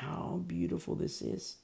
How 0.00 0.42
beautiful 0.46 0.94
this 0.94 1.22
is. 1.22 1.56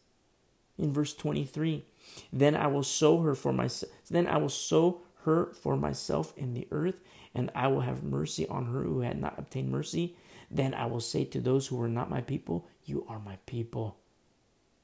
In 0.78 0.92
verse 0.92 1.14
23, 1.14 1.84
then 2.32 2.54
I 2.54 2.68
will 2.68 2.84
sow 2.84 3.20
her 3.22 3.34
for 3.34 3.52
myself. 3.52 3.92
Then 4.08 4.26
I 4.26 4.36
will 4.38 4.48
sow 4.48 5.02
her 5.24 5.52
for 5.52 5.76
myself 5.76 6.32
in 6.36 6.54
the 6.54 6.68
earth, 6.70 7.00
and 7.34 7.50
I 7.54 7.68
will 7.68 7.80
have 7.80 8.02
mercy 8.02 8.46
on 8.46 8.66
her 8.66 8.82
who 8.82 9.00
had 9.00 9.20
not 9.20 9.38
obtained 9.38 9.70
mercy. 9.70 10.16
Then 10.50 10.74
I 10.74 10.86
will 10.86 11.00
say 11.00 11.24
to 11.24 11.40
those 11.40 11.66
who 11.66 11.80
are 11.82 11.88
not 11.88 12.10
my 12.10 12.20
people, 12.20 12.66
You 12.84 13.04
are 13.08 13.18
my 13.18 13.38
people. 13.44 13.96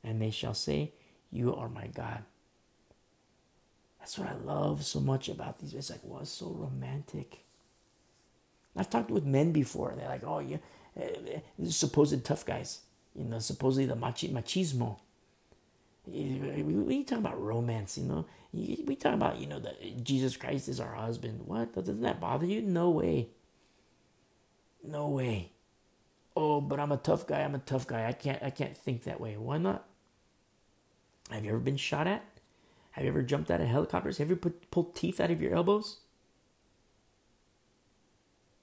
And 0.03 0.21
they 0.21 0.31
shall 0.31 0.55
say, 0.55 0.93
You 1.31 1.55
are 1.55 1.69
my 1.69 1.87
God. 1.87 2.25
That's 4.05 4.19
what 4.19 4.29
I 4.29 4.35
love 4.35 4.85
so 4.85 5.01
much 5.01 5.31
about 5.31 5.61
these. 5.61 5.73
It's 5.73 5.89
like, 5.89 6.01
well, 6.03 6.27
so 6.27 6.51
romantic. 6.51 7.39
I've 8.77 8.91
talked 8.91 9.11
with 9.11 9.25
men 9.25 9.51
before, 9.51 9.89
and 9.89 9.99
they're 9.99 10.11
like, 10.11 10.25
oh, 10.27 10.41
yeah, 10.41 10.59
uh, 10.95 11.71
supposed 11.71 12.23
tough 12.23 12.45
guys, 12.45 12.81
you 13.17 13.25
know, 13.25 13.39
supposedly 13.39 13.87
the 13.87 13.97
machi- 13.97 14.29
machismo. 14.29 14.99
We 16.07 17.03
talk 17.05 17.21
about 17.21 17.41
romance, 17.41 17.97
you 17.97 18.05
know. 18.05 18.27
We 18.53 18.95
talk 18.95 19.15
about, 19.15 19.39
you 19.39 19.47
know, 19.47 19.59
that 19.61 20.05
Jesus 20.05 20.37
Christ 20.37 20.69
is 20.69 20.81
our 20.81 20.93
husband. 20.93 21.41
What? 21.47 21.75
Doesn't 21.75 22.03
that 22.03 22.21
bother 22.21 22.45
you? 22.45 22.61
No 22.61 22.91
way. 22.91 23.29
No 24.87 25.09
way. 25.09 25.53
Oh, 26.37 26.61
but 26.61 26.79
I'm 26.79 26.93
a 26.93 26.99
tough 26.99 27.27
guy. 27.27 27.41
I'm 27.41 27.55
a 27.55 27.59
tough 27.59 27.87
guy. 27.87 28.07
I 28.07 28.13
can't. 28.13 28.43
I 28.43 28.51
can't 28.51 28.77
think 28.77 29.05
that 29.05 29.19
way. 29.19 29.39
Why 29.39 29.57
not? 29.57 29.87
Have 31.31 31.43
you 31.43 31.53
ever 31.53 31.59
been 31.59 31.79
shot 31.79 32.07
at? 32.07 32.23
Have 32.95 33.03
you 33.03 33.11
ever 33.11 33.23
jumped 33.23 33.51
out 33.51 33.61
of 33.61 33.67
helicopters? 33.67 34.19
Have 34.19 34.31
you 34.31 34.37
pulled 34.37 34.95
teeth 34.95 35.19
out 35.19 35.33
of 35.33 35.43
your 35.43 35.53
elbows? 35.53 35.99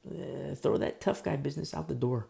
Uh, 0.10 0.56
throw 0.56 0.78
that 0.78 1.02
tough 1.02 1.22
guy 1.22 1.36
business 1.36 1.74
out 1.74 1.90
the 1.90 1.94
door. 1.94 2.28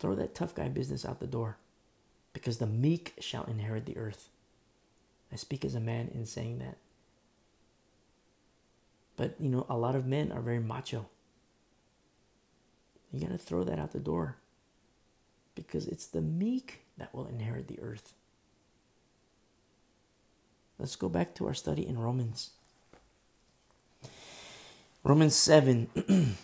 Throw 0.00 0.16
that 0.16 0.34
tough 0.34 0.56
guy 0.56 0.68
business 0.68 1.04
out 1.04 1.20
the 1.20 1.28
door. 1.28 1.58
Because 2.32 2.58
the 2.58 2.66
meek 2.66 3.14
shall 3.20 3.44
inherit 3.44 3.86
the 3.86 3.96
earth. 3.96 4.28
I 5.32 5.36
speak 5.36 5.64
as 5.64 5.76
a 5.76 5.80
man 5.80 6.10
in 6.12 6.26
saying 6.26 6.58
that. 6.58 6.78
But, 9.16 9.36
you 9.38 9.48
know, 9.48 9.66
a 9.68 9.78
lot 9.78 9.94
of 9.94 10.04
men 10.04 10.32
are 10.32 10.40
very 10.40 10.58
macho. 10.58 11.06
You 13.12 13.20
got 13.20 13.30
to 13.30 13.38
throw 13.38 13.62
that 13.62 13.78
out 13.78 13.92
the 13.92 14.00
door. 14.00 14.38
Because 15.54 15.86
it's 15.86 16.06
the 16.06 16.20
meek 16.20 16.80
that 16.96 17.14
will 17.14 17.28
inherit 17.28 17.68
the 17.68 17.78
earth. 17.78 18.14
Let's 20.78 20.94
go 20.96 21.08
back 21.08 21.34
to 21.36 21.46
our 21.46 21.54
study 21.54 21.86
in 21.86 21.98
Romans. 21.98 22.50
Romans 25.02 25.34
7, 25.34 25.88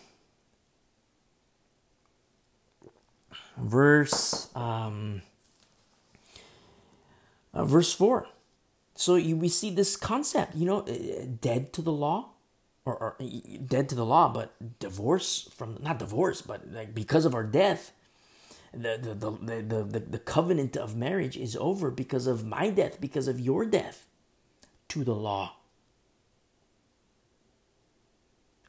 verse 3.57 4.49
um, 4.55 5.23
uh, 7.53 7.65
verse 7.65 7.93
4. 7.93 8.27
So 8.97 9.15
you, 9.17 9.37
we 9.37 9.49
see 9.49 9.71
this 9.71 9.97
concept, 9.97 10.57
you 10.57 10.67
know, 10.67 10.81
uh, 10.81 11.27
dead 11.41 11.73
to 11.75 11.83
the 11.83 11.93
law, 11.93 12.31
or, 12.85 12.97
or, 12.97 13.17
dead 13.67 13.89
to 13.89 13.95
the 13.95 14.05
law, 14.05 14.33
but 14.33 14.79
divorce 14.79 15.49
from 15.55 15.79
not 15.81 15.99
divorce, 15.99 16.43
but 16.43 16.73
like 16.73 16.95
because 16.95 17.25
of 17.25 17.35
our 17.35 17.45
death, 17.45 17.93
the 18.73 18.99
the, 19.01 19.15
the 19.15 19.63
the 19.63 19.85
the 19.85 20.01
the 20.01 20.19
covenant 20.19 20.77
of 20.77 20.97
marriage 20.97 21.37
is 21.37 21.57
over 21.57 21.91
because 21.91 22.27
of 22.27 22.45
my 22.45 22.71
death, 22.71 23.01
because 23.01 23.29
of 23.29 23.39
your 23.41 23.65
death 23.65 24.07
to 24.95 25.05
the 25.05 25.15
law. 25.15 25.57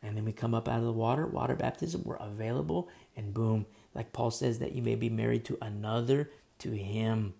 And 0.01 0.17
then 0.17 0.25
we 0.25 0.33
come 0.33 0.53
up 0.53 0.67
out 0.67 0.79
of 0.79 0.85
the 0.85 0.91
water, 0.91 1.25
water 1.25 1.55
baptism, 1.55 2.01
we're 2.03 2.15
available, 2.17 2.89
and 3.15 3.33
boom, 3.33 3.65
like 3.93 4.13
Paul 4.13 4.31
says, 4.31 4.59
that 4.59 4.73
you 4.73 4.81
may 4.81 4.95
be 4.95 5.09
married 5.09 5.45
to 5.45 5.57
another, 5.61 6.29
to 6.59 6.71
him 6.71 7.33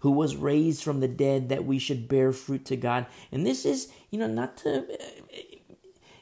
who 0.00 0.10
was 0.10 0.36
raised 0.36 0.82
from 0.82 1.00
the 1.00 1.08
dead, 1.08 1.48
that 1.48 1.64
we 1.64 1.78
should 1.78 2.08
bear 2.08 2.32
fruit 2.32 2.64
to 2.66 2.76
God. 2.76 3.06
And 3.32 3.46
this 3.46 3.64
is, 3.64 3.88
you 4.10 4.18
know, 4.18 4.26
not 4.26 4.56
to, 4.58 4.86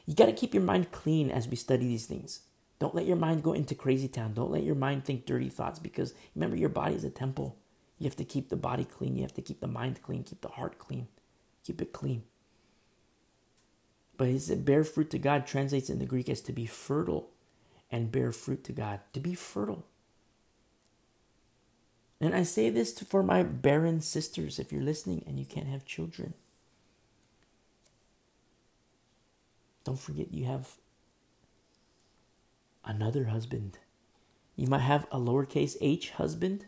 you 0.05 0.15
got 0.15 0.27
to 0.27 0.33
keep 0.33 0.53
your 0.53 0.63
mind 0.63 0.91
clean 0.91 1.29
as 1.29 1.47
we 1.47 1.55
study 1.55 1.85
these 1.87 2.05
things. 2.05 2.41
Don't 2.79 2.95
let 2.95 3.05
your 3.05 3.17
mind 3.17 3.43
go 3.43 3.53
into 3.53 3.75
crazy 3.75 4.07
town. 4.07 4.33
Don't 4.33 4.51
let 4.51 4.63
your 4.63 4.75
mind 4.75 5.05
think 5.05 5.25
dirty 5.25 5.49
thoughts 5.49 5.79
because 5.79 6.13
remember, 6.35 6.55
your 6.55 6.69
body 6.69 6.95
is 6.95 7.03
a 7.03 7.09
temple. 7.09 7.57
You 7.97 8.05
have 8.05 8.15
to 8.17 8.25
keep 8.25 8.49
the 8.49 8.55
body 8.55 8.85
clean. 8.85 9.15
You 9.15 9.23
have 9.23 9.33
to 9.33 9.41
keep 9.41 9.59
the 9.59 9.67
mind 9.67 10.01
clean, 10.03 10.23
keep 10.23 10.41
the 10.41 10.49
heart 10.49 10.77
clean. 10.77 11.07
Keep 11.67 11.81
it 11.81 11.91
clean. 11.91 12.23
But 14.15 14.29
his 14.29 14.49
bear 14.49 14.85
fruit 14.85 15.09
to 15.09 15.19
God 15.19 15.45
translates 15.45 15.89
in 15.89 15.99
the 15.99 16.05
Greek 16.05 16.29
as 16.29 16.39
to 16.43 16.53
be 16.53 16.65
fertile 16.65 17.29
and 17.91 18.09
bear 18.09 18.31
fruit 18.31 18.63
to 18.63 18.71
God, 18.71 19.01
to 19.11 19.19
be 19.19 19.33
fertile. 19.33 19.85
And 22.21 22.33
I 22.33 22.43
say 22.43 22.69
this 22.69 22.97
for 22.97 23.21
my 23.21 23.43
barren 23.43 23.99
sisters 23.99 24.59
if 24.59 24.71
you're 24.71 24.81
listening 24.81 25.25
and 25.27 25.37
you 25.37 25.45
can't 25.45 25.67
have 25.67 25.83
children. 25.85 26.35
Don't 29.83 29.99
forget 29.99 30.33
you 30.33 30.45
have 30.45 30.77
another 32.85 33.25
husband. 33.25 33.77
You 34.55 34.67
might 34.67 34.79
have 34.79 35.05
a 35.11 35.19
lowercase 35.19 35.75
h 35.81 36.11
husband, 36.11 36.65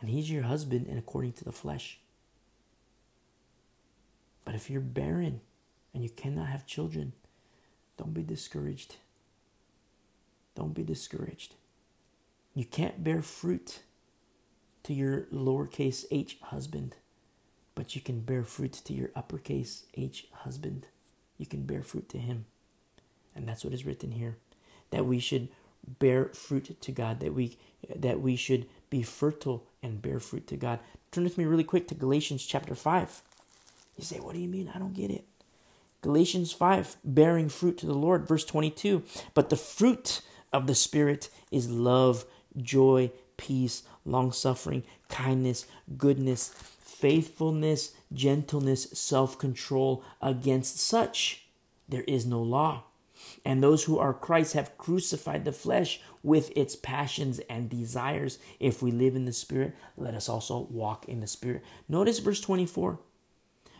and 0.00 0.08
he's 0.08 0.30
your 0.30 0.44
husband 0.44 0.86
and 0.86 0.98
according 0.98 1.34
to 1.34 1.44
the 1.44 1.52
flesh. 1.52 1.98
But 4.44 4.54
if 4.54 4.68
you're 4.70 4.80
barren 4.80 5.40
and 5.94 6.02
you 6.02 6.10
cannot 6.10 6.48
have 6.48 6.66
children, 6.66 7.12
don't 7.96 8.14
be 8.14 8.22
discouraged. 8.22 8.96
Don't 10.54 10.74
be 10.74 10.82
discouraged. 10.82 11.54
You 12.54 12.64
can't 12.64 13.02
bear 13.02 13.22
fruit 13.22 13.80
to 14.82 14.92
your 14.92 15.22
lowercase 15.32 16.04
h 16.10 16.38
husband, 16.42 16.96
but 17.74 17.94
you 17.94 18.00
can 18.00 18.20
bear 18.20 18.44
fruit 18.44 18.72
to 18.72 18.92
your 18.92 19.10
uppercase 19.14 19.84
h 19.94 20.26
husband. 20.32 20.86
You 21.38 21.46
can 21.46 21.62
bear 21.62 21.82
fruit 21.82 22.08
to 22.10 22.18
him. 22.18 22.44
And 23.34 23.48
that's 23.48 23.64
what 23.64 23.72
is 23.72 23.86
written 23.86 24.12
here 24.12 24.36
that 24.90 25.06
we 25.06 25.18
should 25.18 25.48
bear 25.98 26.26
fruit 26.26 26.80
to 26.80 26.92
God, 26.92 27.20
that 27.20 27.34
we 27.34 27.56
that 27.94 28.20
we 28.20 28.36
should 28.36 28.66
be 28.90 29.02
fertile 29.02 29.64
and 29.82 30.02
bear 30.02 30.20
fruit 30.20 30.46
to 30.48 30.56
God. 30.56 30.78
Turn 31.10 31.24
with 31.24 31.38
me 31.38 31.44
really 31.44 31.64
quick 31.64 31.88
to 31.88 31.94
Galatians 31.94 32.44
chapter 32.44 32.74
5. 32.74 33.22
You 33.96 34.04
say, 34.04 34.18
What 34.18 34.34
do 34.34 34.40
you 34.40 34.48
mean? 34.48 34.70
I 34.74 34.78
don't 34.78 34.94
get 34.94 35.10
it. 35.10 35.24
Galatians 36.00 36.52
5, 36.52 36.96
bearing 37.04 37.48
fruit 37.48 37.78
to 37.78 37.86
the 37.86 37.94
Lord, 37.94 38.26
verse 38.26 38.44
22. 38.44 39.04
But 39.34 39.50
the 39.50 39.56
fruit 39.56 40.20
of 40.52 40.66
the 40.66 40.74
Spirit 40.74 41.30
is 41.52 41.70
love, 41.70 42.24
joy, 42.56 43.12
peace, 43.36 43.84
long 44.04 44.32
suffering, 44.32 44.82
kindness, 45.08 45.66
goodness, 45.96 46.52
faithfulness, 46.80 47.92
gentleness, 48.12 48.88
self 48.92 49.38
control. 49.38 50.04
Against 50.20 50.78
such 50.78 51.46
there 51.88 52.02
is 52.02 52.26
no 52.26 52.42
law. 52.42 52.84
And 53.44 53.62
those 53.62 53.84
who 53.84 53.98
are 53.98 54.12
Christ 54.14 54.54
have 54.54 54.76
crucified 54.78 55.44
the 55.44 55.52
flesh 55.52 56.00
with 56.22 56.50
its 56.56 56.74
passions 56.74 57.38
and 57.48 57.70
desires. 57.70 58.38
If 58.58 58.82
we 58.82 58.90
live 58.90 59.14
in 59.14 59.24
the 59.24 59.32
Spirit, 59.32 59.76
let 59.96 60.14
us 60.14 60.28
also 60.28 60.66
walk 60.70 61.08
in 61.08 61.20
the 61.20 61.26
Spirit. 61.26 61.62
Notice 61.88 62.18
verse 62.18 62.40
24. 62.40 62.98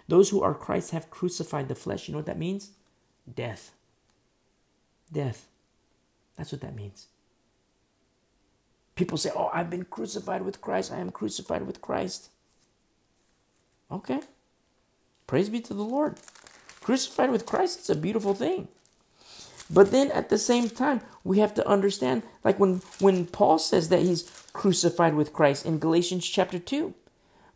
Those 0.09 0.31
who 0.31 0.43
are 0.43 0.55
Christ 0.55 0.91
have 0.91 1.11
crucified 1.11 1.69
the 1.69 1.75
flesh. 1.75 2.09
You 2.09 2.13
know 2.13 2.19
what 2.19 2.27
that 2.27 2.39
means? 2.39 2.73
Death. 3.33 3.73
Death. 5.13 5.47
That's 6.37 6.53
what 6.53 6.61
that 6.63 6.75
means. 6.75 7.07
People 8.95 9.19
say, 9.19 9.31
Oh, 9.35 9.51
I've 9.53 9.71
been 9.71 9.85
crucified 9.85 10.43
with 10.43 10.61
Christ. 10.61 10.93
I 10.93 10.99
am 10.99 11.11
crucified 11.11 11.67
with 11.67 11.81
Christ. 11.81 12.31
Okay. 13.91 14.21
Praise 15.27 15.49
be 15.49 15.61
to 15.61 15.75
the 15.75 15.85
Lord. 15.85 16.19
Crucified 16.81 17.31
with 17.31 17.47
Christ, 17.47 17.79
it's 17.79 17.91
a 17.91 17.95
beautiful 17.95 18.35
thing. 18.35 18.69
But 19.71 19.91
then 19.91 20.11
at 20.11 20.29
the 20.29 20.39
same 20.39 20.69
time, 20.69 21.01
we 21.25 21.39
have 21.39 21.55
to 21.55 21.67
understand, 21.67 22.23
like 22.45 22.59
when, 22.59 22.83
when 22.99 23.27
Paul 23.27 23.59
says 23.59 23.89
that 23.89 24.03
he's 24.03 24.31
crucified 24.53 25.15
with 25.15 25.33
Christ 25.33 25.65
in 25.65 25.79
Galatians 25.79 26.27
chapter 26.27 26.59
2, 26.59 26.93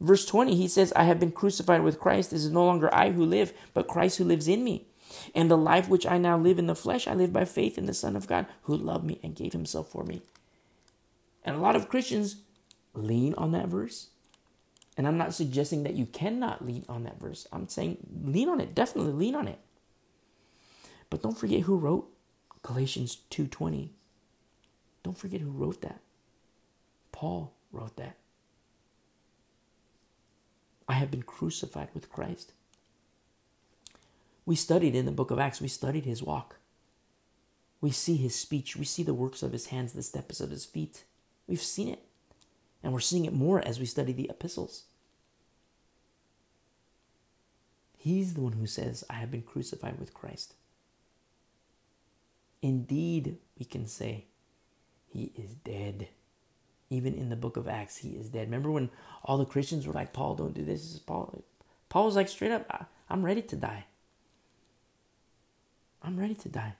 Verse 0.01 0.27
20, 0.27 0.55
he 0.55 0.69
says, 0.69 0.93
I 0.95 1.05
have 1.05 1.19
been 1.19 1.33
crucified 1.33 1.83
with 1.83 2.01
Christ. 2.01 2.31
This 2.31 2.45
is 2.45 2.51
no 2.51 2.65
longer 2.65 2.93
I 2.95 3.13
who 3.13 3.25
live, 3.25 3.53
but 3.73 3.89
Christ 3.89 4.19
who 4.19 4.25
lives 4.25 4.47
in 4.47 4.63
me. 4.63 4.87
And 5.35 5.51
the 5.51 5.57
life 5.57 5.89
which 5.89 6.07
I 6.07 6.19
now 6.19 6.37
live 6.37 6.59
in 6.59 6.67
the 6.67 6.75
flesh, 6.75 7.07
I 7.07 7.15
live 7.15 7.33
by 7.33 7.45
faith 7.45 7.79
in 7.79 7.87
the 7.87 7.95
Son 7.95 8.17
of 8.17 8.27
God 8.27 8.47
who 8.63 8.77
loved 8.77 9.05
me 9.05 9.19
and 9.23 9.35
gave 9.35 9.53
himself 9.53 9.89
for 9.89 10.05
me. 10.05 10.23
And 11.45 11.57
a 11.57 11.61
lot 11.61 11.77
of 11.77 11.89
Christians 11.89 12.37
lean 12.93 13.35
on 13.35 13.53
that 13.53 13.69
verse. 13.69 14.09
And 14.97 15.07
I'm 15.07 15.19
not 15.19 15.35
suggesting 15.35 15.83
that 15.85 15.95
you 15.95 16.07
cannot 16.07 16.65
lean 16.65 16.85
on 16.89 17.05
that 17.05 17.21
verse. 17.21 17.47
I'm 17.53 17.69
saying 17.69 17.99
lean 18.25 18.49
on 18.49 18.61
it, 18.61 18.75
definitely 18.75 19.13
lean 19.13 19.35
on 19.35 19.47
it. 19.47 19.59
But 21.11 21.23
don't 21.23 21.39
forget 21.39 21.61
who 21.61 21.77
wrote 21.77 22.11
Galatians 22.63 23.19
2:20. 23.31 23.91
Don't 25.03 25.17
forget 25.17 25.41
who 25.41 25.51
wrote 25.51 25.83
that. 25.83 26.01
Paul 27.13 27.53
wrote 27.71 27.97
that. 27.97 28.17
I 30.89 30.95
have 30.95 31.11
been 31.11 31.23
crucified 31.23 31.89
with 31.95 32.11
Christ. 32.11 32.53
We 34.45 34.55
studied 34.55 34.95
in 34.95 35.07
the 35.07 35.13
book 35.13 35.31
of 35.31 35.39
Acts, 35.39 35.61
we 35.61 35.69
studied 35.69 36.05
his 36.05 36.23
walk. 36.23 36.57
We 37.81 37.91
see 37.91 38.17
his 38.17 38.35
speech, 38.35 38.77
we 38.77 38.85
see 38.85 39.03
the 39.03 39.15
works 39.15 39.43
of 39.43 39.53
his 39.53 39.67
hands, 39.67 39.93
the 39.93 40.03
steps 40.03 40.41
of 40.41 40.51
his 40.51 40.65
feet. 40.65 41.05
We've 41.47 41.61
seen 41.61 41.89
it. 41.89 42.05
And 42.83 42.93
we're 42.93 43.01
seeing 43.01 43.25
it 43.25 43.33
more 43.33 43.61
as 43.67 43.81
we 43.81 43.87
study 43.87 44.13
the 44.13 44.31
epistles. 44.31 44.85
He's 47.97 48.35
the 48.35 48.41
one 48.41 48.53
who 48.53 48.67
says, 48.67 49.03
I 49.11 49.15
have 49.15 49.33
been 49.33 49.43
crucified 49.43 49.99
with 49.99 50.15
Christ. 50.15 50.55
Indeed, 52.63 53.39
we 53.59 53.65
can 53.65 53.87
say, 53.87 54.27
He 55.09 55.33
is 55.35 55.55
dead. 55.55 56.09
Even 56.89 57.15
in 57.15 57.29
the 57.29 57.37
book 57.37 57.57
of 57.57 57.67
Acts, 57.67 57.99
He 57.99 58.11
is 58.11 58.29
dead. 58.29 58.47
Remember 58.47 58.71
when 58.71 58.91
all 59.25 59.39
the 59.39 59.45
Christians 59.45 59.87
were 59.87 59.93
like, 59.93 60.13
Paul, 60.13 60.35
don't 60.35 60.55
do 60.55 60.65
this? 60.65 60.83
this 60.83 60.95
is 60.95 61.01
Paul. 61.01 61.43
Paul 61.89 62.07
was 62.07 62.17
like, 62.17 62.29
straight 62.29 62.53
up, 62.53 62.89
I'm 63.09 63.25
ready 63.25 63.43
to 63.43 63.57
die. 63.57 63.87
I'm 66.03 66.19
ready 66.19 66.35
to 66.35 66.49
die. 66.49 66.75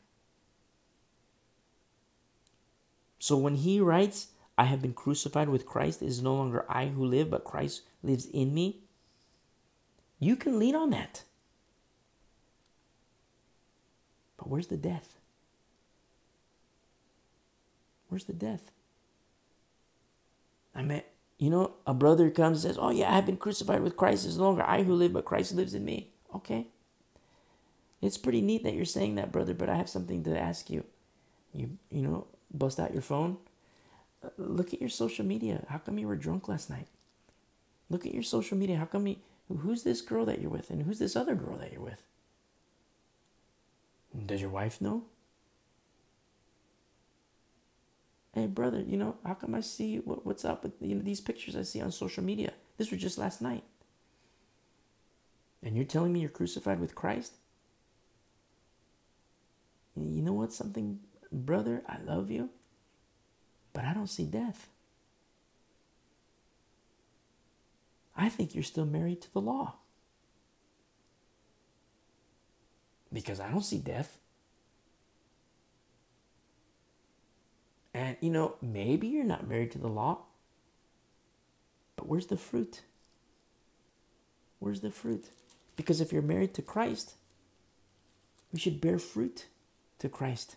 So 3.19 3.37
when 3.37 3.57
he 3.57 3.81
writes, 3.81 4.29
I 4.57 4.65
have 4.65 4.81
been 4.81 4.95
crucified 4.95 5.49
with 5.49 5.67
Christ, 5.67 6.01
it 6.03 6.07
is 6.07 6.23
no 6.23 6.35
longer 6.35 6.65
I 6.69 6.87
who 6.87 7.05
live, 7.05 7.31
but 7.31 7.45
Christ 7.45 7.83
lives 8.03 8.27
in 8.27 8.55
me. 8.55 8.83
You 10.19 10.37
can 10.37 10.59
lean 10.59 10.75
on 10.75 10.91
that. 10.91 11.25
But 14.37 14.49
where's 14.49 14.69
the 14.69 14.77
death? 14.77 15.15
Where's 18.09 18.25
the 18.25 18.33
death? 18.33 18.71
I 20.77 20.83
mean, 20.83 21.03
you 21.39 21.51
know, 21.51 21.73
a 21.87 21.95
brother 21.95 22.31
comes 22.31 22.65
and 22.65 22.75
says, 22.75 22.79
Oh, 22.81 22.91
yeah, 22.91 23.15
I've 23.15 23.27
been 23.27 23.37
crucified 23.37 23.83
with 23.83 23.97
Christ. 23.97 24.27
It's 24.27 24.37
no 24.37 24.45
longer 24.45 24.63
I 24.63 24.83
who 24.83 24.95
live, 24.95 25.13
but 25.13 25.25
Christ 25.25 25.55
lives 25.55 25.75
in 25.75 25.85
me. 25.85 26.11
Okay. 26.35 26.67
It's 28.03 28.19
pretty 28.19 28.43
neat 28.43 28.63
that 28.65 28.75
you're 28.75 28.85
saying 28.85 29.15
that, 29.15 29.33
brother, 29.33 29.55
but 29.55 29.69
I 29.69 29.77
have 29.77 29.89
something 29.89 30.23
to 30.25 30.39
ask 30.39 30.69
you. 30.71 30.85
You 31.53 31.79
you 31.91 32.03
know, 32.03 32.27
bust 32.53 32.79
out 32.79 32.93
your 32.93 33.03
phone. 33.03 33.39
Uh, 34.23 34.29
look 34.37 34.75
at 34.75 34.81
your 34.81 34.91
social 34.91 35.25
media. 35.25 35.65
How 35.69 35.79
come 35.79 35.99
you 35.99 36.07
were 36.07 36.17
drunk 36.17 36.49
last 36.49 36.69
night? 36.69 36.87
Look 37.89 38.05
at 38.05 38.13
your 38.13 38.23
social 38.23 38.59
media. 38.59 38.77
How 38.77 38.85
come 38.85 39.07
you 39.07 39.17
who's 39.49 39.83
this 39.83 40.01
girl 40.01 40.25
that 40.27 40.41
you're 40.41 40.51
with 40.51 40.71
and 40.71 40.83
who's 40.83 40.99
this 40.99 41.17
other 41.17 41.35
girl 41.35 41.57
that 41.57 41.73
you're 41.73 41.81
with? 41.81 42.03
Does 44.27 44.41
your 44.41 44.51
wife 44.51 44.81
know? 44.81 45.05
Hey 48.37 48.47
brother, 48.47 48.85
you 48.87 48.99
know, 48.99 49.17
how 49.25 49.33
come 49.33 49.55
I 49.55 49.63
see 49.63 49.97
what, 49.97 50.27
what's 50.27 50.45
up 50.45 50.63
with 50.63 50.75
you 50.83 50.95
know 50.95 51.01
these 51.01 51.23
pictures 51.23 51.57
I 51.57 51.63
see 51.63 51.81
on 51.81 51.91
social 51.91 52.23
media? 52.23 52.53
This 52.77 52.91
was 52.91 53.01
just 53.01 53.17
last 53.17 53.41
night. 53.41 53.65
And 55.63 55.75
you're 55.75 55.87
telling 55.87 56.13
me 56.13 56.21
you're 56.21 56.29
crucified 56.29 56.79
with 56.79 56.95
Christ? 56.95 57.33
you 59.97 60.21
know 60.21 60.35
what? 60.35 60.53
Something, 60.53 61.01
brother, 61.33 61.83
I 61.89 61.97
love 62.05 62.31
you, 62.31 62.51
but 63.73 63.87
I 63.87 63.95
don't 63.95 64.07
see 64.07 64.27
death. 64.27 64.69
I 68.15 68.29
think 68.29 68.55
you're 68.55 68.63
still 68.63 68.85
married 68.85 69.23
to 69.23 69.33
the 69.33 69.41
law. 69.41 69.77
Because 73.11 73.41
I 73.41 73.49
don't 73.51 73.65
see 73.65 73.79
death. 73.79 74.19
And, 77.97 78.19
you 78.21 78.29
know, 78.29 78.57
maybe 78.61 79.07
you're 79.07 79.25
not 79.25 79.49
married 79.49 79.71
to 79.71 79.79
the 79.79 79.89
law, 79.89 80.19
but 81.97 82.07
where's 82.07 82.27
the 82.27 82.37
fruit? 82.37 82.83
Where's 84.59 84.83
the 84.83 84.91
fruit? 84.91 85.31
Because 85.77 86.03
if 86.03 86.13
you're 86.13 86.21
married 86.21 86.53
to 86.55 86.63
Christ, 86.63 87.15
we 88.53 88.61
should 88.61 88.83
bear 88.83 88.99
fruit 88.99 89.47
to 89.99 90.11
Christ, 90.11 90.57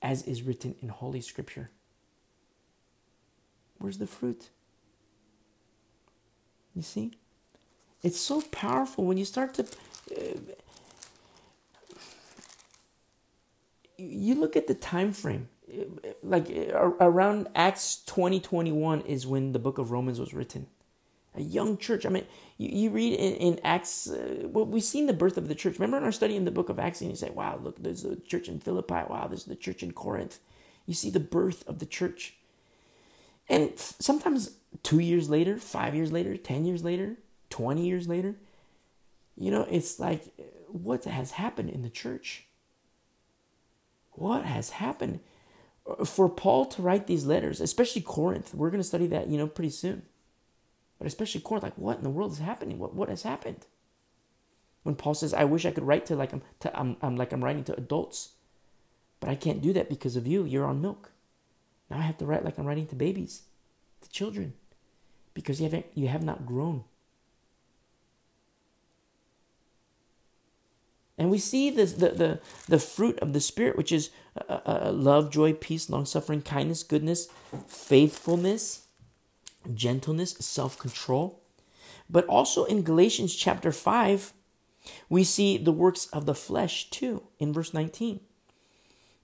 as 0.00 0.22
is 0.22 0.44
written 0.44 0.76
in 0.80 0.90
Holy 0.90 1.20
Scripture. 1.20 1.70
Where's 3.78 3.98
the 3.98 4.06
fruit? 4.06 4.50
You 6.76 6.82
see? 6.82 7.10
It's 8.00 8.20
so 8.20 8.42
powerful 8.42 9.06
when 9.06 9.16
you 9.16 9.24
start 9.24 9.54
to. 9.54 9.64
Uh, 10.16 10.38
you 13.98 14.36
look 14.36 14.54
at 14.54 14.68
the 14.68 14.74
time 14.74 15.12
frame 15.12 15.48
like 16.22 16.48
around 16.74 17.48
acts 17.54 18.02
20 18.06 18.40
21 18.40 19.00
is 19.02 19.26
when 19.26 19.52
the 19.52 19.58
book 19.58 19.78
of 19.78 19.90
romans 19.90 20.18
was 20.18 20.34
written 20.34 20.66
a 21.34 21.42
young 21.42 21.76
church. 21.76 22.04
I 22.06 22.08
mean, 22.08 22.26
you, 22.58 22.68
you 22.68 22.90
read 22.90 23.14
in, 23.14 23.34
in 23.34 23.60
Acts, 23.64 24.10
uh, 24.10 24.48
well, 24.48 24.66
we've 24.66 24.82
seen 24.82 25.06
the 25.06 25.12
birth 25.12 25.36
of 25.36 25.48
the 25.48 25.54
church. 25.54 25.74
Remember 25.74 25.96
in 25.96 26.04
our 26.04 26.12
study 26.12 26.36
in 26.36 26.44
the 26.44 26.50
book 26.50 26.68
of 26.68 26.78
Acts, 26.78 27.00
and 27.00 27.10
you 27.10 27.16
say, 27.16 27.30
wow, 27.30 27.58
look, 27.62 27.82
there's 27.82 28.02
the 28.02 28.16
church 28.16 28.48
in 28.48 28.60
Philippi. 28.60 29.02
Wow, 29.08 29.26
there's 29.28 29.44
the 29.44 29.56
church 29.56 29.82
in 29.82 29.92
Corinth. 29.92 30.38
You 30.86 30.94
see 30.94 31.10
the 31.10 31.20
birth 31.20 31.66
of 31.68 31.78
the 31.78 31.86
church. 31.86 32.34
And 33.48 33.72
sometimes 33.76 34.56
two 34.82 35.00
years 35.00 35.28
later, 35.28 35.56
five 35.56 35.94
years 35.94 36.12
later, 36.12 36.36
10 36.36 36.64
years 36.64 36.84
later, 36.84 37.16
20 37.50 37.84
years 37.84 38.08
later, 38.08 38.36
you 39.36 39.50
know, 39.50 39.66
it's 39.70 39.98
like, 39.98 40.32
what 40.68 41.04
has 41.04 41.32
happened 41.32 41.70
in 41.70 41.82
the 41.82 41.90
church? 41.90 42.46
What 44.12 44.44
has 44.44 44.70
happened? 44.70 45.20
For 46.04 46.28
Paul 46.28 46.66
to 46.66 46.82
write 46.82 47.06
these 47.06 47.24
letters, 47.26 47.60
especially 47.60 48.02
Corinth, 48.02 48.54
we're 48.54 48.70
going 48.70 48.80
to 48.80 48.84
study 48.84 49.06
that, 49.08 49.28
you 49.28 49.38
know, 49.38 49.46
pretty 49.46 49.70
soon 49.70 50.02
but 51.00 51.06
especially 51.06 51.40
Corinth, 51.40 51.62
like 51.62 51.78
what 51.78 51.96
in 51.96 52.04
the 52.04 52.10
world 52.10 52.30
is 52.30 52.38
happening? 52.40 52.78
What 52.78 52.94
what 52.94 53.08
has 53.08 53.22
happened? 53.22 53.66
When 54.82 54.94
Paul 54.94 55.14
says, 55.14 55.32
"I 55.32 55.44
wish 55.44 55.64
I 55.64 55.70
could 55.70 55.86
write 55.86 56.04
to 56.06 56.14
like 56.14 56.34
I'm, 56.34 56.42
to, 56.60 56.78
I'm, 56.78 56.98
I'm 57.00 57.16
like 57.16 57.32
I'm 57.32 57.42
writing 57.42 57.64
to 57.64 57.76
adults, 57.76 58.32
but 59.18 59.30
I 59.30 59.34
can't 59.34 59.62
do 59.62 59.72
that 59.72 59.88
because 59.88 60.14
of 60.14 60.26
you. 60.26 60.44
You're 60.44 60.66
on 60.66 60.82
milk. 60.82 61.12
Now 61.90 61.96
I 61.96 62.02
have 62.02 62.18
to 62.18 62.26
write 62.26 62.44
like 62.44 62.58
I'm 62.58 62.66
writing 62.66 62.86
to 62.88 62.94
babies, 62.94 63.44
to 64.02 64.10
children, 64.10 64.52
because 65.32 65.58
you 65.58 65.64
haven't 65.64 65.86
you 65.94 66.08
have 66.08 66.22
not 66.22 66.44
grown." 66.44 66.84
And 71.20 71.30
we 71.30 71.36
see 71.36 71.68
the, 71.68 71.84
the, 71.84 72.40
the 72.66 72.78
fruit 72.78 73.18
of 73.18 73.34
the 73.34 73.42
Spirit, 73.42 73.76
which 73.76 73.92
is 73.92 74.08
uh, 74.48 74.60
uh, 74.64 74.90
love, 74.90 75.30
joy, 75.30 75.52
peace, 75.52 75.90
long 75.90 76.06
suffering, 76.06 76.40
kindness, 76.40 76.82
goodness, 76.82 77.28
faithfulness, 77.68 78.86
gentleness, 79.74 80.30
self 80.40 80.78
control. 80.78 81.42
But 82.08 82.24
also 82.24 82.64
in 82.64 82.80
Galatians 82.80 83.36
chapter 83.36 83.70
5, 83.70 84.32
we 85.10 85.22
see 85.22 85.58
the 85.58 85.72
works 85.72 86.06
of 86.06 86.24
the 86.24 86.34
flesh 86.34 86.88
too, 86.88 87.24
in 87.38 87.52
verse 87.52 87.74
19. 87.74 88.20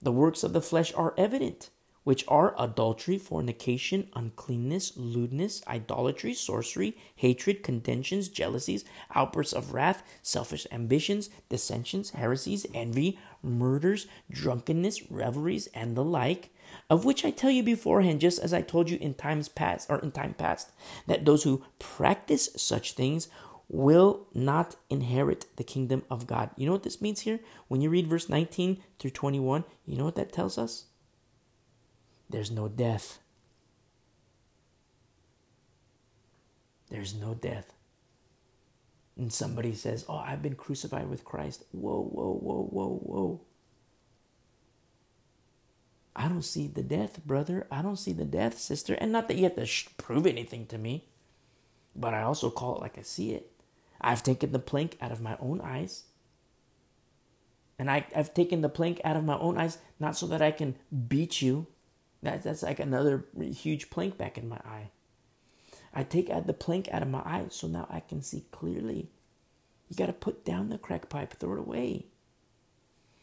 The 0.02 0.12
works 0.12 0.44
of 0.44 0.52
the 0.52 0.60
flesh 0.60 0.92
are 0.92 1.14
evident, 1.16 1.70
which 2.06 2.24
are 2.28 2.54
adultery, 2.56 3.18
fornication, 3.18 4.08
uncleanness, 4.14 4.92
lewdness, 4.96 5.60
idolatry, 5.66 6.32
sorcery, 6.32 6.96
hatred, 7.16 7.64
contentions, 7.64 8.28
jealousies, 8.28 8.84
outbursts 9.12 9.52
of 9.52 9.74
wrath, 9.74 10.04
selfish 10.22 10.68
ambitions, 10.70 11.30
dissensions, 11.48 12.10
heresies, 12.10 12.64
envy, 12.72 13.18
murders, 13.42 14.06
drunkenness, 14.30 15.10
revelries, 15.10 15.66
and 15.74 15.96
the 15.96 16.04
like 16.04 16.50
of 16.88 17.04
which 17.04 17.24
I 17.24 17.32
tell 17.32 17.50
you 17.50 17.64
beforehand, 17.64 18.20
just 18.20 18.38
as 18.38 18.54
I 18.54 18.62
told 18.62 18.88
you 18.88 18.98
in 19.00 19.14
times 19.14 19.48
past 19.48 19.90
or 19.90 19.98
in 19.98 20.12
time 20.12 20.34
past, 20.34 20.70
that 21.08 21.24
those 21.24 21.42
who 21.42 21.64
practice 21.80 22.50
such 22.54 22.92
things 22.92 23.26
will 23.68 24.28
not 24.32 24.76
inherit 24.88 25.46
the 25.56 25.64
kingdom 25.64 26.04
of 26.08 26.28
God. 26.28 26.50
You 26.56 26.66
know 26.66 26.72
what 26.72 26.84
this 26.84 27.02
means 27.02 27.22
here? 27.22 27.40
When 27.66 27.80
you 27.80 27.90
read 27.90 28.06
verse 28.06 28.28
19 28.28 28.80
through 29.00 29.10
21, 29.10 29.64
you 29.84 29.98
know 29.98 30.04
what 30.04 30.14
that 30.14 30.30
tells 30.30 30.56
us? 30.56 30.84
There's 32.28 32.50
no 32.50 32.68
death. 32.68 33.18
There's 36.90 37.14
no 37.14 37.34
death. 37.34 37.72
And 39.16 39.32
somebody 39.32 39.74
says, 39.74 40.04
Oh, 40.08 40.18
I've 40.18 40.42
been 40.42 40.54
crucified 40.54 41.08
with 41.08 41.24
Christ. 41.24 41.64
Whoa, 41.72 42.02
whoa, 42.02 42.34
whoa, 42.34 42.68
whoa, 42.70 43.00
whoa. 43.02 43.40
I 46.14 46.28
don't 46.28 46.42
see 46.42 46.66
the 46.66 46.82
death, 46.82 47.24
brother. 47.26 47.66
I 47.70 47.82
don't 47.82 47.98
see 47.98 48.12
the 48.12 48.24
death, 48.24 48.58
sister. 48.58 48.94
And 48.94 49.12
not 49.12 49.28
that 49.28 49.36
you 49.36 49.44
have 49.44 49.56
to 49.56 49.66
sh- 49.66 49.88
prove 49.98 50.26
anything 50.26 50.66
to 50.66 50.78
me, 50.78 51.08
but 51.94 52.14
I 52.14 52.22
also 52.22 52.50
call 52.50 52.76
it 52.76 52.80
like 52.80 52.98
I 52.98 53.02
see 53.02 53.32
it. 53.32 53.50
I've 54.00 54.22
taken 54.22 54.52
the 54.52 54.58
plank 54.58 54.96
out 55.00 55.12
of 55.12 55.20
my 55.20 55.36
own 55.40 55.60
eyes. 55.60 56.04
And 57.78 57.90
I, 57.90 58.06
I've 58.14 58.32
taken 58.32 58.62
the 58.62 58.70
plank 58.70 59.00
out 59.04 59.16
of 59.16 59.24
my 59.24 59.38
own 59.38 59.58
eyes, 59.58 59.78
not 60.00 60.16
so 60.16 60.26
that 60.28 60.40
I 60.40 60.50
can 60.50 60.76
beat 61.08 61.42
you. 61.42 61.66
That, 62.22 62.42
that's 62.42 62.62
like 62.62 62.80
another 62.80 63.26
huge 63.40 63.90
plank 63.90 64.18
back 64.18 64.38
in 64.38 64.48
my 64.48 64.56
eye. 64.58 64.90
I 65.94 66.02
take 66.02 66.28
out 66.28 66.46
the 66.46 66.52
plank 66.52 66.88
out 66.92 67.02
of 67.02 67.08
my 67.08 67.20
eye 67.20 67.46
so 67.50 67.66
now 67.66 67.86
I 67.90 68.00
can 68.00 68.22
see 68.22 68.44
clearly. 68.50 69.08
You 69.88 69.96
got 69.96 70.06
to 70.06 70.12
put 70.12 70.44
down 70.44 70.68
the 70.68 70.78
crack 70.78 71.08
pipe, 71.08 71.34
throw 71.38 71.54
it 71.54 71.58
away. 71.58 72.06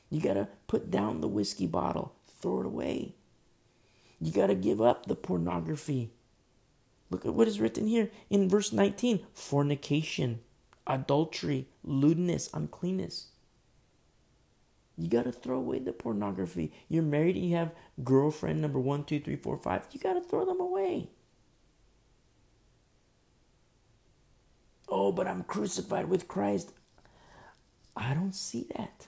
You 0.10 0.22
got 0.22 0.36
to 0.36 0.48
put 0.68 0.90
down 0.90 1.22
the 1.22 1.28
whiskey 1.28 1.68
bottle, 1.68 2.14
throw 2.42 2.62
it 2.62 2.66
away. 2.66 3.16
You 4.22 4.32
got 4.32 4.48
to 4.48 4.56
give 4.56 4.82
up 4.82 5.06
the 5.06 5.16
pornography. 5.16 6.12
Look 7.10 7.26
at 7.26 7.34
what 7.34 7.48
is 7.48 7.60
written 7.60 7.88
here 7.88 8.10
in 8.30 8.50
verse 8.50 8.72
19 8.72 9.26
fornication, 9.34 10.40
adultery, 10.88 11.68
lewdness, 11.84 12.50
uncleanness. 12.54 13.28
You 14.98 15.10
got 15.10 15.24
to 15.24 15.32
throw 15.32 15.58
away 15.58 15.80
the 15.80 15.92
pornography. 15.92 16.72
You're 16.88 17.04
married 17.04 17.36
and 17.36 17.46
you 17.46 17.56
have 17.56 17.72
girlfriend 18.04 18.62
number 18.62 18.80
one, 18.80 19.04
two, 19.04 19.20
three, 19.20 19.36
four, 19.36 19.58
five. 19.58 19.88
You 19.92 20.00
got 20.00 20.14
to 20.14 20.22
throw 20.22 20.46
them 20.46 20.60
away. 20.60 21.10
Oh, 24.88 25.12
but 25.12 25.28
I'm 25.28 25.44
crucified 25.44 26.10
with 26.10 26.28
Christ. 26.28 26.72
I 27.96 28.14
don't 28.14 28.36
see 28.36 28.68
that. 28.76 29.08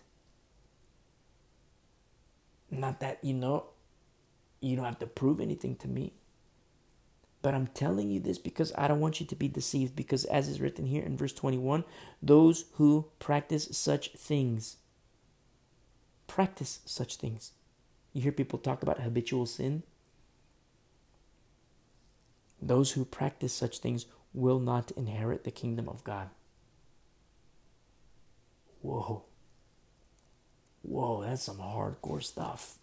Not 2.72 3.00
that, 3.02 3.24
you 3.24 3.34
know, 3.34 3.66
you 4.62 4.76
don't 4.76 4.86
have 4.86 5.00
to 5.00 5.08
prove 5.08 5.40
anything 5.40 5.76
to 5.78 5.88
me. 5.88 6.14
But 7.44 7.54
I'm 7.54 7.68
telling 7.68 8.10
you 8.10 8.20
this 8.20 8.40
because 8.40 8.74
I 8.76 8.88
don't 8.88 9.00
want 9.00 9.20
you 9.20 9.26
to 9.28 9.36
be 9.36 9.48
deceived. 9.48 9.96
Because, 9.96 10.26
as 10.26 10.48
is 10.48 10.60
written 10.60 10.88
here 10.88 11.04
in 11.04 11.16
verse 11.16 11.34
21, 11.34 11.84
those 12.24 12.66
who 12.74 13.06
practice 13.20 13.68
such 13.72 14.14
things, 14.14 14.78
practice 16.28 16.80
such 16.86 17.18
things. 17.18 17.52
You 18.14 18.22
hear 18.22 18.32
people 18.32 18.60
talk 18.60 18.84
about 18.84 19.02
habitual 19.02 19.46
sin. 19.46 19.84
Those 22.62 22.94
who 22.94 23.06
practice 23.06 23.54
such 23.54 23.80
things 23.80 24.06
will 24.34 24.60
not 24.60 24.92
inherit 24.92 25.44
the 25.44 25.52
kingdom 25.52 25.90
of 25.90 26.04
God. 26.04 26.30
Whoa. 28.82 29.24
Whoa, 30.82 31.24
that's 31.24 31.44
some 31.44 31.58
hardcore 31.58 32.24
stuff. 32.24 32.78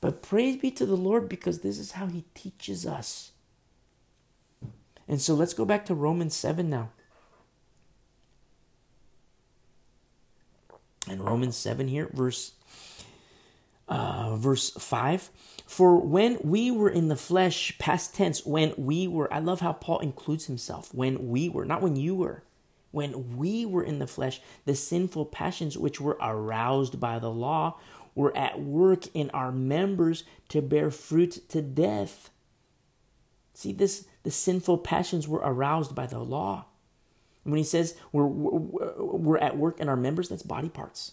But 0.00 0.22
praise 0.22 0.56
be 0.56 0.70
to 0.72 0.86
the 0.86 0.96
Lord 0.96 1.28
because 1.28 1.60
this 1.60 1.78
is 1.78 1.92
how 1.92 2.06
He 2.06 2.24
teaches 2.34 2.86
us. 2.86 3.32
And 5.08 5.20
so 5.20 5.34
let's 5.34 5.54
go 5.54 5.64
back 5.64 5.86
to 5.86 5.94
Romans 5.94 6.34
7 6.34 6.68
now. 6.68 6.90
And 11.10 11.24
Romans 11.24 11.56
7 11.56 11.88
here, 11.88 12.10
verse 12.12 12.52
uh, 13.88 14.36
verse 14.36 14.70
5 14.70 15.30
for 15.66 15.96
when 15.96 16.38
we 16.42 16.70
were 16.70 16.90
in 16.90 17.08
the 17.08 17.16
flesh 17.16 17.74
past 17.78 18.14
tense 18.14 18.44
when 18.44 18.74
we 18.76 19.08
were 19.08 19.32
i 19.32 19.38
love 19.38 19.60
how 19.60 19.72
paul 19.72 19.98
includes 20.00 20.44
himself 20.44 20.92
when 20.92 21.30
we 21.30 21.48
were 21.48 21.64
not 21.64 21.80
when 21.80 21.96
you 21.96 22.14
were 22.14 22.42
when 22.90 23.38
we 23.38 23.64
were 23.64 23.82
in 23.82 23.98
the 23.98 24.06
flesh 24.06 24.42
the 24.66 24.74
sinful 24.74 25.24
passions 25.24 25.78
which 25.78 26.02
were 26.02 26.18
aroused 26.20 27.00
by 27.00 27.18
the 27.18 27.30
law 27.30 27.78
were 28.18 28.36
at 28.36 28.60
work 28.60 29.04
in 29.14 29.30
our 29.30 29.52
members 29.52 30.24
to 30.48 30.60
bear 30.60 30.90
fruit 30.90 31.48
to 31.48 31.62
death. 31.62 32.30
See, 33.54 33.72
this 33.72 34.06
the 34.24 34.32
sinful 34.32 34.78
passions 34.78 35.28
were 35.28 35.38
aroused 35.38 35.94
by 35.94 36.06
the 36.06 36.18
law. 36.18 36.66
When 37.50 37.58
he 37.58 37.64
says 37.64 37.96
we're, 38.12 38.26
we're, 38.26 39.02
we're 39.02 39.38
at 39.38 39.56
work 39.56 39.80
in 39.80 39.88
our 39.88 39.96
members, 39.96 40.28
that's 40.28 40.42
body 40.42 40.68
parts. 40.68 41.12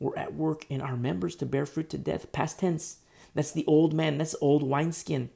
We're 0.00 0.16
at 0.16 0.34
work 0.34 0.64
in 0.68 0.80
our 0.80 0.96
members 0.96 1.36
to 1.36 1.46
bear 1.46 1.66
fruit 1.66 1.90
to 1.90 1.98
death. 1.98 2.30
Past 2.32 2.60
tense. 2.60 2.98
That's 3.34 3.52
the 3.52 3.64
old 3.66 3.92
man. 3.94 4.18
That's 4.18 4.36
old 4.40 4.62
wineskin. 4.62 5.30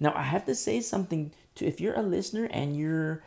Now, 0.00 0.12
I 0.14 0.22
have 0.22 0.44
to 0.46 0.54
say 0.54 0.80
something 0.80 1.32
to 1.56 1.66
if 1.66 1.80
you're 1.80 1.94
a 1.94 2.02
listener 2.02 2.48
and 2.50 2.76
you're 2.76 3.22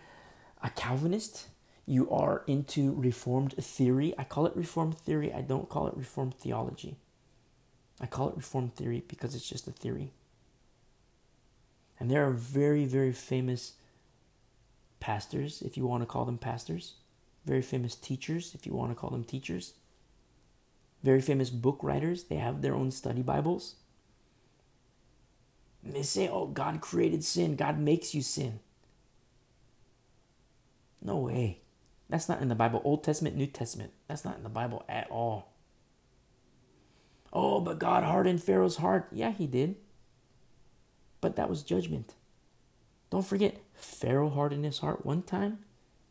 a 0.64 0.70
Calvinist, 0.70 1.48
you 1.86 2.10
are 2.10 2.44
into 2.48 2.94
Reformed 2.94 3.54
theory. 3.54 4.14
I 4.18 4.24
call 4.24 4.46
it 4.46 4.56
Reformed 4.56 4.98
theory. 4.98 5.34
I 5.34 5.42
don't 5.42 5.70
call 5.70 5.88
it 5.88 5.98
Reformed 5.98 6.36
theology. 6.36 6.98
I 8.00 8.06
call 8.06 8.30
it 8.30 8.38
Reformed 8.38 8.76
theory 8.76 9.04
because 9.08 9.36
it's 9.36 9.50
just 9.50 9.68
a 9.68 9.72
theory. 9.72 10.12
And 12.00 12.10
there 12.10 12.26
are 12.26 12.32
very, 12.32 12.86
very 12.86 13.12
famous 13.12 13.74
pastors, 15.02 15.62
if 15.62 15.76
you 15.76 15.86
want 15.86 16.02
to 16.02 16.08
call 16.08 16.24
them 16.24 16.38
pastors, 16.38 16.93
very 17.45 17.62
famous 17.62 17.95
teachers, 17.95 18.56
if 18.56 18.66
you 18.66 18.74
want 18.74 18.91
to 18.91 18.95
call 18.95 19.10
them 19.10 19.26
teachers, 19.26 19.74
very 21.04 21.20
famous 21.20 21.49
book 21.49 21.80
writers. 21.82 22.26
They 22.26 22.36
have 22.36 22.62
their 22.62 22.76
own 22.76 22.91
study 22.91 23.22
Bibles. 23.22 23.76
And 25.84 25.93
they 25.93 26.04
say, 26.04 26.30
oh, 26.30 26.45
God 26.45 26.80
created 26.80 27.24
sin, 27.24 27.56
God 27.58 27.80
makes 27.80 28.16
you 28.16 28.22
sin. 28.22 28.60
No 31.02 31.18
way. 31.18 31.62
That's 32.10 32.30
not 32.30 32.41
in 32.41 32.49
the 32.49 32.56
Bible. 32.56 32.82
Old 32.84 33.04
Testament, 33.04 33.36
New 33.36 33.47
Testament. 33.47 33.91
That's 34.08 34.24
not 34.24 34.38
in 34.38 34.43
the 34.43 34.49
Bible 34.49 34.86
at 34.88 35.10
all. 35.10 35.54
Oh, 37.34 37.60
but 37.60 37.80
God 37.80 38.04
hardened 38.04 38.43
Pharaoh's 38.43 38.78
heart. 38.78 39.08
Yeah, 39.12 39.32
he 39.32 39.47
did. 39.47 39.78
But 41.22 41.36
that 41.38 41.49
was 41.49 41.64
judgment. 41.64 42.14
Don't 43.12 43.26
forget, 43.28 43.57
Pharaoh 43.74 44.30
hardened 44.30 44.66
his 44.66 44.80
heart 44.80 45.05
one 45.05 45.22
time, 45.22 45.59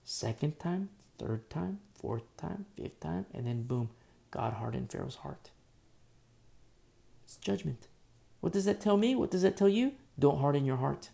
second 0.05 0.61
time, 0.61 0.91
third 1.19 1.49
time, 1.51 1.81
fourth 1.95 2.25
time, 2.37 2.67
fifth 2.77 3.01
time, 3.01 3.27
and 3.35 3.47
then 3.47 3.63
boom, 3.63 3.91
God 4.31 4.53
hardened 4.53 4.93
Pharaoh's 4.93 5.17
heart. 5.17 5.51
It's 7.25 7.37
judgment. 7.37 7.89
What 8.41 8.53
does 8.53 8.67
that 8.67 8.81
tell 8.81 8.99
me? 8.99 9.15
What 9.15 9.31
does 9.31 9.43
that 9.43 9.57
tell 9.57 9.69
you? 9.69 9.93
Don't 10.19 10.41
harden 10.41 10.67
your 10.67 10.77
heart. 10.77 11.09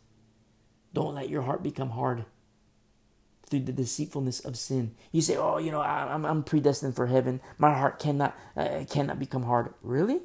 Don't 0.92 1.14
let 1.14 1.28
your 1.28 1.42
heart 1.42 1.62
become 1.62 1.90
hard 1.90 2.24
through 3.48 3.60
the 3.60 3.72
deceitfulness 3.72 4.40
of 4.40 4.56
sin. 4.56 4.94
You 5.12 5.22
say, 5.22 5.36
"Oh, 5.36 5.58
you 5.58 5.70
know, 5.70 5.80
I, 5.80 6.12
am 6.12 6.24
I'm 6.24 6.42
predestined 6.42 6.96
for 6.96 7.06
heaven. 7.06 7.40
My 7.58 7.74
heart 7.74 7.98
cannot 7.98 8.36
uh, 8.56 8.84
cannot 8.90 9.18
become 9.18 9.44
hard." 9.44 9.74
Really? 9.82 10.20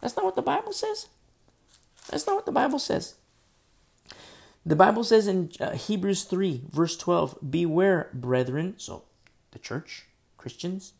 That's 0.00 0.16
not 0.16 0.24
what 0.24 0.36
the 0.36 0.42
Bible 0.42 0.72
says. 0.72 1.08
That's 2.08 2.26
not 2.26 2.36
what 2.36 2.46
the 2.46 2.52
Bible 2.52 2.78
says. 2.78 3.16
The 4.66 4.76
Bible 4.76 5.04
says 5.04 5.28
in 5.28 5.50
uh, 5.60 5.72
Hebrews 5.72 6.24
3, 6.24 6.64
verse 6.68 6.96
12, 6.96 7.38
Beware, 7.48 8.10
brethren, 8.12 8.74
so 8.78 9.04
the 9.52 9.60
church, 9.60 10.06
Christians, 10.36 10.94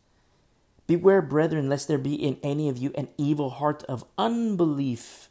beware, 0.86 1.20
brethren, 1.20 1.68
lest 1.68 1.88
there 1.88 1.98
be 1.98 2.14
in 2.14 2.38
any 2.44 2.68
of 2.68 2.78
you 2.78 2.92
an 2.96 3.08
evil 3.18 3.50
heart 3.50 3.82
of 3.88 4.04
unbelief 4.16 5.28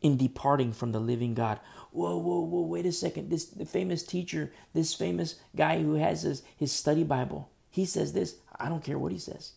in 0.00 0.16
departing 0.16 0.72
from 0.72 0.92
the 0.92 1.00
living 1.00 1.34
God 1.34 1.58
whoa, 1.90 2.16
whoa, 2.16 2.40
whoa, 2.40 2.62
wait 2.62 2.86
a 2.86 2.92
second. 2.92 3.30
This 3.30 3.46
the 3.46 3.64
famous 3.64 4.02
teacher, 4.02 4.52
this 4.74 4.94
famous 4.94 5.36
guy 5.56 5.82
who 5.82 5.94
has 5.94 6.22
his, 6.22 6.42
his 6.56 6.72
study 6.72 7.04
Bible, 7.04 7.50
he 7.70 7.84
says 7.84 8.12
this. 8.12 8.36
I 8.58 8.68
don't 8.68 8.84
care 8.84 8.98
what 8.98 9.12
he 9.12 9.18
says. 9.18 9.52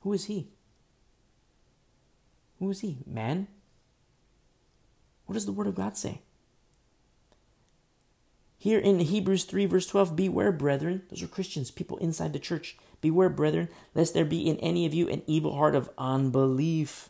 Who 0.00 0.12
is 0.12 0.24
he? 0.24 0.48
Who 2.58 2.70
is 2.70 2.80
he? 2.80 2.98
Man? 3.06 3.48
What 5.26 5.34
does 5.34 5.46
the 5.46 5.52
Word 5.52 5.66
of 5.66 5.74
God 5.74 5.96
say? 5.96 6.22
Here 8.62 8.78
in 8.78 9.00
Hebrews 9.00 9.42
3, 9.42 9.66
verse 9.66 9.88
12, 9.88 10.14
beware, 10.14 10.52
brethren. 10.52 11.02
Those 11.10 11.20
are 11.20 11.26
Christians, 11.26 11.72
people 11.72 11.98
inside 11.98 12.32
the 12.32 12.38
church. 12.38 12.76
Beware, 13.00 13.28
brethren, 13.28 13.68
lest 13.92 14.14
there 14.14 14.24
be 14.24 14.48
in 14.48 14.56
any 14.58 14.86
of 14.86 14.94
you 14.94 15.08
an 15.08 15.22
evil 15.26 15.56
heart 15.56 15.74
of 15.74 15.90
unbelief 15.98 17.08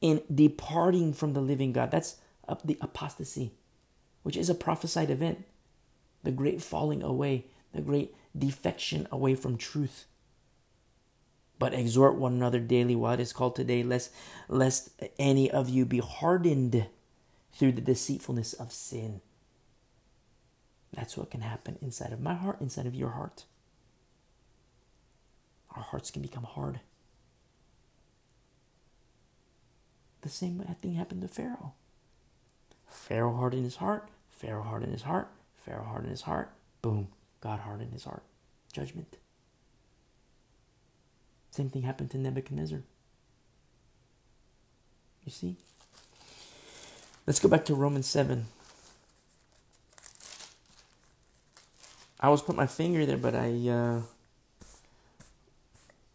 in 0.00 0.22
departing 0.32 1.12
from 1.12 1.32
the 1.32 1.40
living 1.40 1.72
God. 1.72 1.90
That's 1.90 2.18
the 2.62 2.78
apostasy 2.80 3.50
which 4.22 4.36
is 4.36 4.48
a 4.48 4.54
prophesied 4.54 5.10
event 5.10 5.44
the 6.22 6.30
great 6.30 6.62
falling 6.62 7.02
away, 7.02 7.46
the 7.72 7.82
great 7.82 8.14
defection 8.38 9.08
away 9.10 9.34
from 9.34 9.56
truth. 9.56 10.04
But 11.58 11.74
exhort 11.74 12.14
one 12.14 12.32
another 12.32 12.60
daily 12.60 12.94
while 12.94 13.14
it 13.14 13.20
is 13.20 13.32
called 13.32 13.56
today, 13.56 13.82
lest, 13.82 14.12
lest 14.46 14.90
any 15.18 15.50
of 15.50 15.68
you 15.68 15.84
be 15.84 15.98
hardened 15.98 16.86
through 17.52 17.72
the 17.72 17.80
deceitfulness 17.80 18.52
of 18.52 18.70
sin. 18.70 19.20
That's 20.94 21.16
what 21.16 21.30
can 21.30 21.40
happen 21.40 21.76
inside 21.82 22.12
of 22.12 22.20
my 22.20 22.34
heart, 22.34 22.60
inside 22.60 22.86
of 22.86 22.94
your 22.94 23.10
heart. 23.10 23.44
Our 25.76 25.82
hearts 25.82 26.10
can 26.10 26.22
become 26.22 26.44
hard. 26.44 26.80
The 30.22 30.28
same 30.28 30.64
thing 30.80 30.94
happened 30.94 31.22
to 31.22 31.28
Pharaoh. 31.28 31.72
Pharaoh 32.88 33.36
hardened 33.36 33.64
his 33.64 33.76
heart. 33.76 34.08
Pharaoh 34.30 34.62
hardened 34.62 34.92
his 34.92 35.02
heart. 35.02 35.28
Pharaoh 35.56 35.84
hardened 35.84 36.12
his 36.12 36.22
heart. 36.22 36.50
Boom. 36.80 37.08
God 37.40 37.60
hardened 37.60 37.92
his 37.92 38.04
heart. 38.04 38.22
Judgment. 38.72 39.16
Same 41.50 41.70
thing 41.70 41.82
happened 41.82 42.10
to 42.12 42.18
Nebuchadnezzar. 42.18 42.82
You 45.24 45.32
see? 45.32 45.56
Let's 47.26 47.40
go 47.40 47.48
back 47.48 47.64
to 47.66 47.74
Romans 47.74 48.06
7. 48.06 48.46
I 52.24 52.28
was 52.28 52.40
put 52.40 52.56
my 52.56 52.66
finger 52.66 53.04
there, 53.04 53.18
but 53.18 53.34
I 53.34 53.50
uh, 53.68 54.00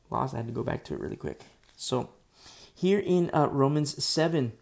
lost. 0.10 0.34
I 0.34 0.38
had 0.38 0.48
to 0.48 0.52
go 0.52 0.64
back 0.64 0.84
to 0.86 0.96
it 0.96 1.00
really 1.00 1.16
quick. 1.16 1.42
So, 1.78 2.10
here 2.74 2.98
in 2.98 3.30
uh, 3.32 3.48
Romans 3.52 4.04
7, 4.04 4.54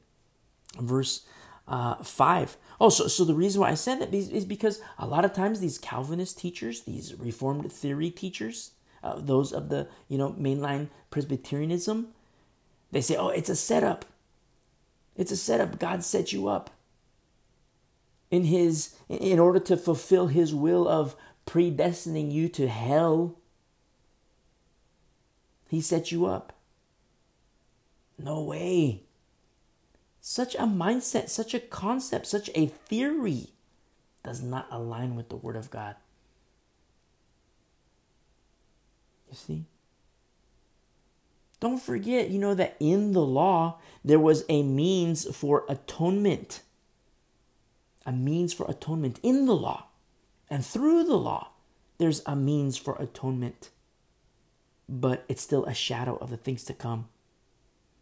verse 0.78 1.26
uh, 1.66 2.04
5. 2.04 2.58
Oh, 2.82 2.90
so, 2.90 3.08
so 3.08 3.24
the 3.24 3.34
reason 3.34 3.62
why 3.62 3.70
I 3.70 3.76
said 3.76 4.02
that 4.02 4.14
is 4.14 4.44
because 4.44 4.82
a 5.00 5.08
lot 5.08 5.24
of 5.24 5.32
times 5.32 5.62
these 5.62 5.78
Calvinist 5.78 6.38
teachers, 6.38 6.82
these 6.82 7.16
Reformed 7.18 7.72
theory 7.72 8.10
teachers, 8.10 8.72
uh, 9.02 9.18
those 9.18 9.54
of 9.54 9.70
the 9.70 9.88
you 10.10 10.18
know 10.18 10.32
mainline 10.32 10.90
Presbyterianism, 11.12 12.10
they 12.92 13.00
say, 13.00 13.16
"Oh, 13.16 13.30
it's 13.30 13.50
a 13.50 13.56
setup. 13.56 14.04
It's 15.16 15.32
a 15.32 15.38
setup. 15.38 15.80
God 15.80 16.04
set 16.04 16.34
you 16.34 16.50
up 16.50 16.72
in 18.30 18.44
His 18.44 18.96
in 19.10 19.40
order 19.40 19.60
to 19.62 19.78
fulfill 19.78 20.28
His 20.28 20.54
will 20.54 20.88
of 20.88 21.16
predestining 21.48 22.32
you 22.32 22.48
to 22.50 22.68
hell. 22.68 23.36
He 25.70 25.82
set 25.82 26.12
you 26.12 26.28
up. 26.28 26.54
No 28.20 28.42
way. 28.44 29.02
Such 30.22 30.56
a 30.56 30.64
mindset, 30.64 31.30
such 31.30 31.54
a 31.54 31.60
concept, 31.60 32.28
such 32.28 32.50
a 32.54 32.68
theory 32.68 33.48
does 34.24 34.42
not 34.42 34.68
align 34.70 35.16
with 35.16 35.30
the 35.30 35.36
Word 35.36 35.56
of 35.56 35.72
God. 35.72 35.96
You 39.30 39.36
see? 39.36 39.66
Don't 41.60 41.82
forget, 41.82 42.30
you 42.30 42.40
know, 42.40 42.54
that 42.54 42.76
in 42.80 43.14
the 43.14 43.22
law, 43.22 43.80
there 44.04 44.20
was 44.20 44.44
a 44.48 44.64
means 44.64 45.36
for 45.36 45.66
atonement. 45.68 46.62
A 48.06 48.12
means 48.12 48.54
for 48.54 48.70
atonement 48.70 49.20
in 49.24 49.46
the 49.48 49.56
law. 49.56 49.87
And 50.50 50.66
through 50.66 51.04
the 51.04 51.18
law, 51.18 51.52
there's 51.98 52.22
a 52.26 52.36
means 52.36 52.78
for 52.78 52.96
atonement. 52.96 53.70
But 54.88 55.26
it's 55.28 55.42
still 55.42 55.66
a 55.66 55.74
shadow 55.74 56.16
of 56.18 56.30
the 56.30 56.38
things 56.38 56.64
to 56.66 56.74
come. 56.74 57.10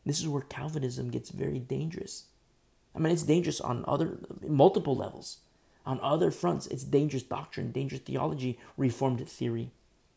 This 0.05 0.19
is 0.19 0.27
where 0.27 0.43
Calvinism 0.43 1.09
gets 1.09 1.29
very 1.29 1.57
dangerous. 1.57 2.25
I 2.95 2.99
mean, 2.99 3.11
it's 3.11 3.23
dangerous 3.23 3.59
on 3.59 3.83
other, 3.87 4.19
multiple 4.47 4.95
levels. 4.95 5.39
On 5.85 5.99
other 6.01 6.29
fronts, 6.29 6.67
it's 6.67 6.83
dangerous 6.83 7.23
doctrine, 7.23 7.71
dangerous 7.71 8.01
theology, 8.01 8.59
reformed 8.77 9.27
theory. 9.27 9.71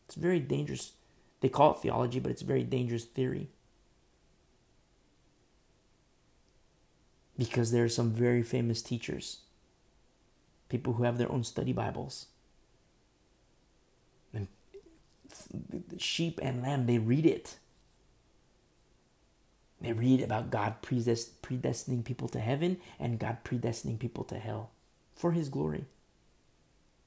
It's 0.05 0.15
very 0.15 0.39
dangerous 0.39 0.93
they 1.41 1.49
call 1.49 1.71
it 1.71 1.79
theology, 1.79 2.19
but 2.19 2.31
it's 2.31 2.41
very 2.41 2.63
dangerous 2.63 3.05
theory. 3.05 3.49
Because 7.37 7.71
there 7.71 7.85
are 7.85 7.89
some 7.89 8.11
very 8.11 8.43
famous 8.43 8.81
teachers, 8.81 9.39
people 10.69 10.93
who 10.93 11.03
have 11.03 11.17
their 11.17 11.31
own 11.31 11.43
study 11.43 11.73
Bibles. 11.73 12.27
And 14.33 14.47
sheep 15.97 16.39
and 16.41 16.61
lamb, 16.61 16.85
they 16.85 16.99
read 16.99 17.25
it. 17.25 17.57
They 19.81 19.93
read 19.93 20.21
about 20.21 20.51
God 20.51 20.81
predestining 20.81 22.03
people 22.03 22.27
to 22.29 22.39
heaven 22.39 22.77
and 22.99 23.19
God 23.19 23.37
predestining 23.43 23.97
people 23.97 24.23
to 24.25 24.37
hell 24.37 24.71
for 25.15 25.31
his 25.31 25.49
glory. 25.49 25.85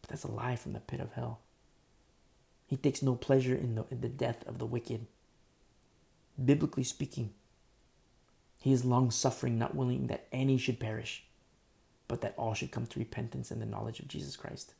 But 0.00 0.10
that's 0.10 0.24
a 0.24 0.30
lie 0.30 0.56
from 0.56 0.72
the 0.72 0.80
pit 0.80 1.00
of 1.00 1.12
hell. 1.12 1.40
He 2.66 2.76
takes 2.76 3.02
no 3.02 3.14
pleasure 3.14 3.54
in 3.54 3.74
the, 3.74 3.84
in 3.90 4.00
the 4.00 4.08
death 4.08 4.46
of 4.46 4.58
the 4.58 4.66
wicked. 4.66 5.06
Biblically 6.42 6.84
speaking, 6.84 7.34
he 8.58 8.72
is 8.72 8.84
long 8.84 9.10
suffering, 9.10 9.58
not 9.58 9.74
willing 9.74 10.06
that 10.06 10.26
any 10.32 10.56
should 10.56 10.80
perish, 10.80 11.24
but 12.12 12.20
that 12.20 12.34
all 12.36 12.52
should 12.52 12.70
come 12.70 12.84
to 12.84 12.98
repentance 12.98 13.50
and 13.50 13.62
the 13.62 13.64
knowledge 13.64 13.98
of 13.98 14.06
Jesus 14.06 14.36
Christ. 14.36 14.74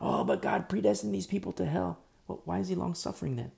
Oh, 0.00 0.24
but 0.24 0.42
God 0.42 0.68
predestined 0.68 1.14
these 1.14 1.28
people 1.28 1.52
to 1.52 1.66
hell. 1.66 2.00
Well, 2.26 2.42
why 2.44 2.58
is 2.58 2.66
he 2.66 2.74
long 2.74 2.96
suffering 2.96 3.36
then? 3.36 3.52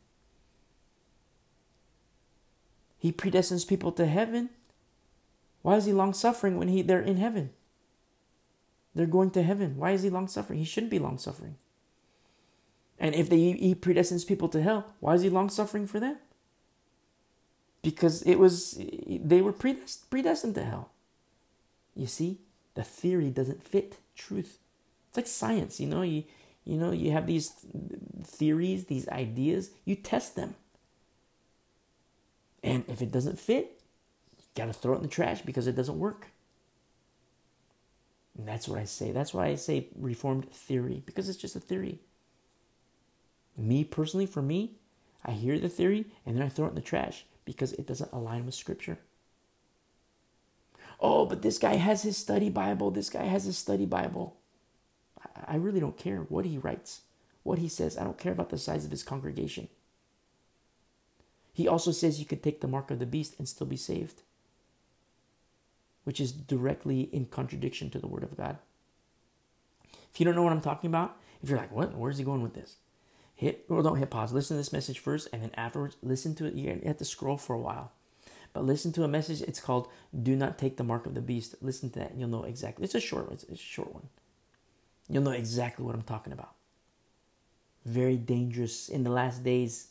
He 2.98 3.10
predestines 3.10 3.66
people 3.66 3.90
to 3.92 4.04
heaven. 4.04 4.50
Why 5.62 5.76
is 5.76 5.86
he 5.86 5.94
long 5.94 6.12
suffering 6.12 6.58
when 6.58 6.68
he 6.68 6.82
they're 6.82 7.00
in 7.00 7.16
heaven? 7.16 7.52
They're 8.94 9.06
going 9.06 9.30
to 9.30 9.42
heaven. 9.42 9.78
Why 9.78 9.92
is 9.92 10.02
he 10.02 10.10
long 10.10 10.28
suffering? 10.28 10.58
He 10.58 10.66
shouldn't 10.66 10.90
be 10.90 10.98
long 10.98 11.16
suffering. 11.16 11.56
And 12.98 13.14
if 13.14 13.30
they, 13.30 13.52
he 13.52 13.74
predestines 13.74 14.26
people 14.26 14.50
to 14.50 14.60
hell, 14.60 14.92
why 15.00 15.14
is 15.14 15.22
he 15.22 15.30
long 15.30 15.48
suffering 15.48 15.86
for 15.86 16.00
them? 16.00 16.18
Because 17.80 18.20
it 18.24 18.38
was 18.38 18.78
they 19.08 19.40
were 19.40 19.54
predestined 19.54 20.54
to 20.56 20.64
hell. 20.64 20.90
You 21.96 22.06
see, 22.06 22.40
the 22.74 22.84
theory 22.84 23.30
doesn't 23.30 23.64
fit 23.64 23.98
truth. 24.14 24.58
It's 25.08 25.16
like 25.16 25.26
science, 25.26 25.80
you 25.80 25.88
know. 25.88 26.02
You 26.02 26.24
you 26.64 26.76
know 26.78 26.92
you 26.92 27.12
have 27.12 27.26
these 27.26 27.52
theories, 28.24 28.86
these 28.86 29.08
ideas. 29.08 29.70
You 29.84 29.96
test 29.96 30.36
them, 30.36 30.54
and 32.62 32.84
if 32.88 33.00
it 33.02 33.10
doesn't 33.12 33.38
fit, 33.38 33.80
you 34.38 34.44
gotta 34.54 34.72
throw 34.72 34.94
it 34.94 34.98
in 34.98 35.02
the 35.02 35.08
trash 35.08 35.42
because 35.42 35.66
it 35.66 35.76
doesn't 35.76 35.98
work. 35.98 36.28
And 38.38 38.46
that's 38.46 38.68
what 38.68 38.78
I 38.78 38.84
say. 38.84 39.10
That's 39.12 39.34
why 39.34 39.46
I 39.46 39.54
say 39.56 39.88
reformed 39.98 40.50
theory 40.52 41.02
because 41.06 41.28
it's 41.28 41.38
just 41.38 41.56
a 41.56 41.60
theory. 41.60 42.00
Me 43.56 43.82
personally, 43.84 44.24
for 44.24 44.40
me, 44.40 44.76
I 45.24 45.32
hear 45.32 45.58
the 45.58 45.68
theory 45.68 46.06
and 46.24 46.36
then 46.36 46.42
I 46.44 46.48
throw 46.48 46.66
it 46.66 46.70
in 46.70 46.74
the 46.76 46.80
trash 46.80 47.26
because 47.44 47.72
it 47.72 47.86
doesn't 47.86 48.12
align 48.12 48.46
with 48.46 48.54
Scripture. 48.54 48.98
Oh, 51.00 51.26
but 51.26 51.42
this 51.42 51.58
guy 51.58 51.76
has 51.76 52.02
his 52.02 52.16
study 52.16 52.48
Bible. 52.48 52.90
This 52.90 53.10
guy 53.10 53.24
has 53.24 53.44
his 53.44 53.58
study 53.58 53.86
Bible. 53.86 54.36
I 55.46 55.56
really 55.56 55.80
don't 55.80 55.98
care 55.98 56.20
what 56.28 56.44
he 56.44 56.58
writes, 56.58 57.02
what 57.42 57.58
he 57.58 57.68
says. 57.68 57.98
I 57.98 58.04
don't 58.04 58.18
care 58.18 58.32
about 58.32 58.50
the 58.50 58.58
size 58.58 58.84
of 58.84 58.90
his 58.90 59.02
congregation. 59.02 59.68
He 61.52 61.68
also 61.68 61.90
says 61.90 62.20
you 62.20 62.26
could 62.26 62.42
take 62.42 62.60
the 62.60 62.68
mark 62.68 62.90
of 62.90 62.98
the 62.98 63.06
beast 63.06 63.34
and 63.38 63.48
still 63.48 63.66
be 63.66 63.76
saved, 63.76 64.22
which 66.04 66.20
is 66.20 66.32
directly 66.32 67.02
in 67.12 67.26
contradiction 67.26 67.90
to 67.90 67.98
the 67.98 68.06
Word 68.06 68.22
of 68.22 68.36
God. 68.36 68.58
If 70.12 70.20
you 70.20 70.24
don't 70.24 70.34
know 70.34 70.42
what 70.42 70.52
I'm 70.52 70.60
talking 70.60 70.88
about, 70.88 71.16
if 71.42 71.48
you're 71.48 71.58
like, 71.58 71.72
what? 71.72 71.94
Where's 71.94 72.18
he 72.18 72.24
going 72.24 72.42
with 72.42 72.54
this? 72.54 72.76
hit 73.36 73.66
or 73.68 73.82
don't 73.82 73.98
hit 73.98 74.10
pause. 74.10 74.32
Listen 74.32 74.56
to 74.56 74.58
this 74.58 74.72
message 74.72 74.98
first, 74.98 75.28
and 75.32 75.42
then 75.42 75.52
afterwards, 75.54 75.96
listen 76.02 76.34
to 76.36 76.46
it. 76.46 76.54
You 76.54 76.80
have 76.84 76.96
to 76.96 77.04
scroll 77.04 77.36
for 77.36 77.54
a 77.54 77.60
while, 77.60 77.92
but 78.52 78.64
listen 78.64 78.92
to 78.92 79.04
a 79.04 79.08
message. 79.08 79.42
It's 79.42 79.60
called 79.60 79.88
"Do 80.22 80.36
Not 80.36 80.58
Take 80.58 80.76
the 80.76 80.84
Mark 80.84 81.06
of 81.06 81.14
the 81.14 81.20
Beast." 81.20 81.56
Listen 81.60 81.90
to 81.90 81.98
that, 82.00 82.10
and 82.10 82.20
you'll 82.20 82.28
know 82.28 82.44
exactly. 82.44 82.84
It's 82.84 82.94
a 82.94 83.00
short. 83.00 83.30
It's 83.32 83.44
a 83.44 83.56
short 83.56 83.92
one. 83.92 84.08
You'll 85.08 85.22
know 85.22 85.30
exactly 85.30 85.84
what 85.84 85.94
I'm 85.94 86.02
talking 86.02 86.32
about. 86.32 86.54
Very 87.84 88.16
dangerous 88.16 88.88
in 88.88 89.04
the 89.04 89.10
last 89.10 89.44
days. 89.44 89.88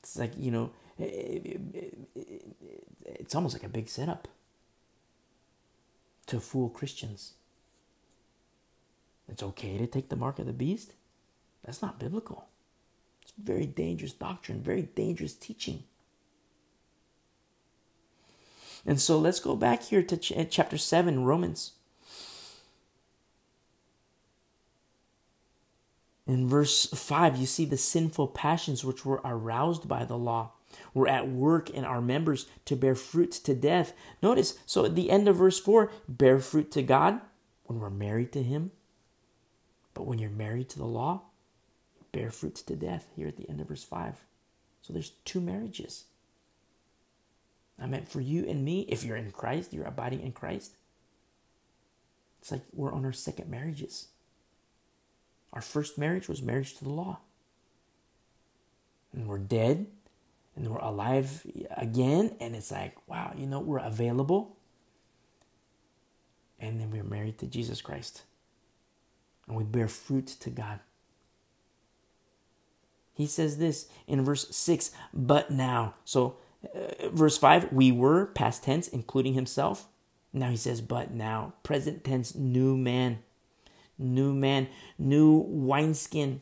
It's 0.00 0.18
like 0.18 0.32
you 0.36 0.50
know, 0.50 0.70
it, 0.98 1.04
it, 1.04 1.94
it, 2.14 2.46
it's 3.04 3.34
almost 3.34 3.54
like 3.54 3.64
a 3.64 3.68
big 3.68 3.88
setup 3.88 4.28
to 6.26 6.40
fool 6.40 6.68
Christians. 6.68 7.34
It's 9.28 9.42
okay 9.42 9.78
to 9.78 9.86
take 9.86 10.08
the 10.08 10.16
mark 10.16 10.38
of 10.38 10.46
the 10.46 10.52
beast. 10.52 10.92
That's 11.64 11.82
not 11.82 11.98
biblical. 11.98 12.46
It's 13.22 13.32
very 13.36 13.66
dangerous 13.66 14.12
doctrine, 14.12 14.62
very 14.62 14.82
dangerous 14.82 15.34
teaching. 15.34 15.84
And 18.84 19.00
so 19.00 19.18
let's 19.18 19.40
go 19.40 19.56
back 19.56 19.84
here 19.84 20.02
to 20.02 20.16
ch- 20.16 20.32
eh, 20.32 20.44
chapter 20.44 20.76
7, 20.78 21.24
Romans. 21.24 21.72
In 26.26 26.48
verse 26.48 26.86
5, 26.86 27.36
you 27.36 27.46
see 27.46 27.64
the 27.64 27.76
sinful 27.76 28.28
passions 28.28 28.84
which 28.84 29.06
were 29.06 29.20
aroused 29.24 29.88
by 29.88 30.04
the 30.04 30.18
law 30.18 30.52
were 30.92 31.08
at 31.08 31.28
work 31.28 31.70
in 31.70 31.84
our 31.84 32.00
members 32.00 32.46
to 32.64 32.76
bear 32.76 32.94
fruit 32.94 33.30
to 33.30 33.54
death. 33.54 33.92
Notice, 34.22 34.58
so 34.66 34.84
at 34.84 34.94
the 34.94 35.10
end 35.10 35.28
of 35.28 35.36
verse 35.36 35.60
4, 35.60 35.90
bear 36.08 36.38
fruit 36.40 36.70
to 36.72 36.82
God 36.82 37.20
when 37.64 37.78
we're 37.78 37.90
married 37.90 38.32
to 38.32 38.42
Him. 38.42 38.72
But 39.94 40.06
when 40.06 40.18
you're 40.18 40.30
married 40.30 40.68
to 40.70 40.78
the 40.78 40.84
law, 40.86 41.22
bear 42.12 42.30
fruits 42.30 42.62
to 42.62 42.76
death 42.76 43.06
here 43.14 43.28
at 43.28 43.36
the 43.36 43.48
end 43.48 43.60
of 43.60 43.68
verse 43.68 43.84
5. 43.84 44.24
So 44.82 44.92
there's 44.92 45.12
two 45.24 45.40
marriages. 45.40 46.04
I 47.78 47.86
meant 47.86 48.08
for 48.08 48.20
you 48.20 48.46
and 48.48 48.64
me, 48.64 48.86
if 48.88 49.04
you're 49.04 49.16
in 49.16 49.30
Christ, 49.30 49.72
you're 49.72 49.84
abiding 49.84 50.22
in 50.22 50.32
Christ. 50.32 50.76
It's 52.40 52.50
like 52.50 52.62
we're 52.72 52.92
on 52.92 53.04
our 53.04 53.12
second 53.12 53.50
marriages. 53.50 54.08
Our 55.52 55.60
first 55.60 55.98
marriage 55.98 56.28
was 56.28 56.42
marriage 56.42 56.76
to 56.76 56.84
the 56.84 56.90
law. 56.90 57.18
And 59.12 59.26
we're 59.26 59.38
dead, 59.38 59.86
and 60.54 60.68
we're 60.68 60.78
alive 60.78 61.46
again, 61.76 62.36
and 62.40 62.54
it's 62.54 62.70
like, 62.70 62.94
wow, 63.08 63.32
you 63.36 63.46
know, 63.46 63.60
we're 63.60 63.78
available. 63.78 64.56
And 66.58 66.80
then 66.80 66.90
we're 66.90 67.04
married 67.04 67.38
to 67.38 67.46
Jesus 67.46 67.80
Christ. 67.80 68.22
And 69.46 69.56
we 69.56 69.64
bear 69.64 69.88
fruit 69.88 70.26
to 70.26 70.50
God. 70.50 70.80
He 73.14 73.26
says 73.26 73.56
this 73.56 73.88
in 74.06 74.22
verse 74.22 74.54
6, 74.54 74.90
but 75.14 75.50
now. 75.50 75.94
So, 76.04 76.36
uh, 76.64 77.08
verse 77.10 77.38
5, 77.38 77.72
we 77.72 77.92
were, 77.92 78.26
past 78.26 78.64
tense, 78.64 78.88
including 78.88 79.34
himself. 79.34 79.88
Now 80.32 80.50
he 80.50 80.56
says, 80.56 80.80
but 80.80 81.12
now. 81.12 81.54
Present 81.62 82.04
tense, 82.04 82.34
new 82.34 82.76
man. 82.76 83.20
New 83.98 84.34
man, 84.34 84.68
new 84.98 85.44
wineskin. 85.48 86.40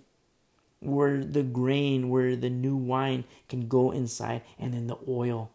where 0.81 1.25
the 1.25 1.43
grain, 1.43 2.09
where 2.11 2.37
the 2.37 2.51
new 2.51 2.77
wine 2.77 3.25
can 3.49 3.69
go 3.69 3.91
inside, 3.91 4.43
and 4.59 4.75
then 4.75 4.87
the 4.87 4.99
oil. 5.09 5.51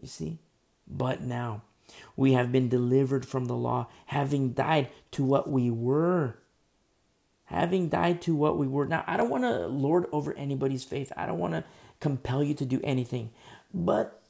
You 0.00 0.08
see? 0.08 0.38
But 0.86 1.22
now 1.22 1.62
we 2.16 2.32
have 2.32 2.52
been 2.52 2.68
delivered 2.68 3.26
from 3.26 3.46
the 3.46 3.54
law, 3.56 3.88
having 4.06 4.52
died 4.52 4.90
to 5.12 5.24
what 5.24 5.48
we 5.50 5.70
were. 5.70 6.36
Having 7.46 7.90
died 7.90 8.22
to 8.22 8.34
what 8.34 8.56
we 8.58 8.66
were. 8.66 8.86
Now, 8.86 9.04
I 9.06 9.16
don't 9.16 9.30
want 9.30 9.44
to 9.44 9.66
lord 9.66 10.06
over 10.12 10.32
anybody's 10.34 10.84
faith. 10.84 11.12
I 11.16 11.26
don't 11.26 11.38
want 11.38 11.54
to 11.54 11.64
compel 12.04 12.44
you 12.44 12.52
to 12.52 12.66
do 12.66 12.82
anything. 12.84 13.30
But 13.72 14.20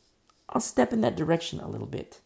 I'll 0.48 0.60
step 0.60 0.92
in 0.92 1.00
that 1.00 1.16
direction 1.16 1.58
a 1.58 1.68
little 1.68 1.88
bit. 1.88 2.20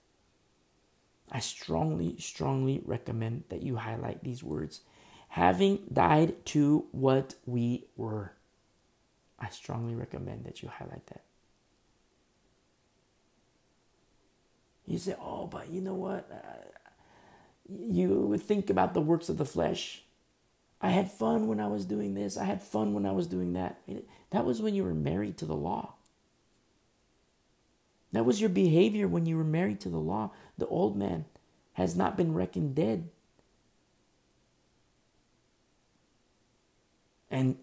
I 1.33 1.41
strongly, 1.41 2.17
strongly 2.19 2.83
recommend 2.85 3.45
that 3.49 3.63
you 3.63 3.77
highlight 3.77 4.23
these 4.23 4.45
words. 4.45 4.83
Having 5.31 5.85
died 5.91 6.45
to 6.53 6.85
what 6.93 7.35
we 7.47 7.87
were. 7.97 8.33
I 9.41 9.49
strongly 9.49 9.95
recommend 9.95 10.45
that 10.45 10.63
you 10.63 10.69
highlight 10.69 11.07
that. 11.07 11.23
You 14.87 14.99
say, 14.99 15.17
oh, 15.19 15.47
but 15.47 15.71
you 15.71 15.81
know 15.81 15.95
what? 15.95 16.29
Uh, 16.31 16.69
you 17.69 18.37
think 18.37 18.69
about 18.69 18.93
the 18.93 19.01
works 19.01 19.31
of 19.31 19.39
the 19.39 19.47
flesh. 19.47 20.03
I 20.83 20.91
had 20.91 21.11
fun 21.11 21.49
when 21.49 21.59
I 21.59 21.69
was 21.69 21.87
doing 21.87 22.15
this. 22.15 22.37
I 22.37 22.45
had 22.45 22.63
fun 22.63 22.93
when 22.93 23.07
I 23.07 23.13
was 23.13 23.27
doing 23.27 23.55
that. 23.55 23.81
That 24.31 24.45
was 24.45 24.61
when 24.61 24.75
you 24.75 24.85
were 24.85 24.95
married 24.95 25.39
to 25.39 25.47
the 25.47 25.57
law. 25.57 25.95
That 28.13 28.25
was 28.25 28.41
your 28.41 28.51
behavior 28.51 29.07
when 29.07 29.27
you 29.27 29.37
were 29.37 29.45
married 29.45 29.81
to 29.81 29.89
the 29.89 29.99
law. 29.99 30.31
The 30.57 30.67
old 30.67 30.97
man 30.97 31.27
has 31.75 31.95
not 31.95 32.17
been 32.17 32.35
reckoned 32.35 32.75
dead. 32.75 33.09
And 37.31 37.57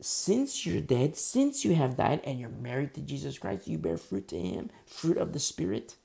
since 0.00 0.64
you're 0.64 0.80
dead, 0.80 1.16
since 1.16 1.64
you 1.64 1.74
have 1.74 1.96
died 1.96 2.20
and 2.24 2.38
you're 2.40 2.48
married 2.48 2.94
to 2.94 3.00
Jesus 3.00 3.38
Christ, 3.38 3.68
you 3.68 3.78
bear 3.78 3.96
fruit 3.96 4.28
to 4.28 4.38
Him, 4.38 4.70
fruit 4.86 5.16
of 5.18 5.32
the 5.32 5.40
Spirit. 5.40 5.96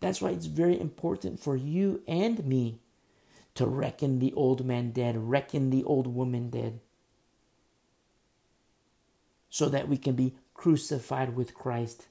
That's 0.00 0.20
why 0.20 0.30
it's 0.30 0.46
very 0.46 0.78
important 0.78 1.40
for 1.40 1.56
you 1.56 2.02
and 2.06 2.44
me 2.44 2.80
to 3.54 3.66
reckon 3.66 4.18
the 4.18 4.32
old 4.34 4.64
man 4.64 4.90
dead, 4.90 5.16
reckon 5.16 5.70
the 5.70 5.82
old 5.84 6.06
woman 6.06 6.50
dead, 6.50 6.80
so 9.50 9.68
that 9.68 9.88
we 9.88 9.96
can 9.96 10.14
be 10.14 10.34
crucified 10.54 11.36
with 11.36 11.54
Christ. 11.54 12.06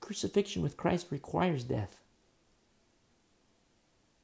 Crucifixion 0.00 0.62
with 0.62 0.76
Christ 0.76 1.08
requires 1.10 1.64
death. 1.64 1.98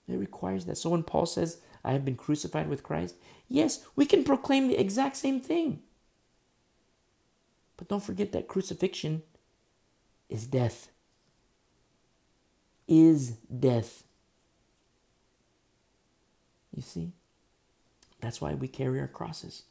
It 0.08 0.16
requires 0.16 0.66
that. 0.66 0.76
So 0.76 0.90
when 0.90 1.02
Paul 1.02 1.26
says, 1.26 1.58
I 1.84 1.92
have 1.92 2.04
been 2.04 2.16
crucified 2.16 2.68
with 2.68 2.82
Christ, 2.82 3.16
yes, 3.48 3.84
we 3.96 4.06
can 4.06 4.24
proclaim 4.24 4.68
the 4.68 4.78
exact 4.78 5.16
same 5.16 5.40
thing. 5.40 5.80
But 7.76 7.88
don't 7.88 8.02
forget 8.02 8.32
that 8.32 8.48
crucifixion 8.48 9.22
is 10.28 10.46
death. 10.46 10.88
Is 12.86 13.32
death. 13.32 14.04
You 16.74 16.82
see? 16.82 17.12
That's 18.20 18.40
why 18.40 18.54
we 18.54 18.68
carry 18.68 19.00
our 19.00 19.08
crosses. 19.08 19.64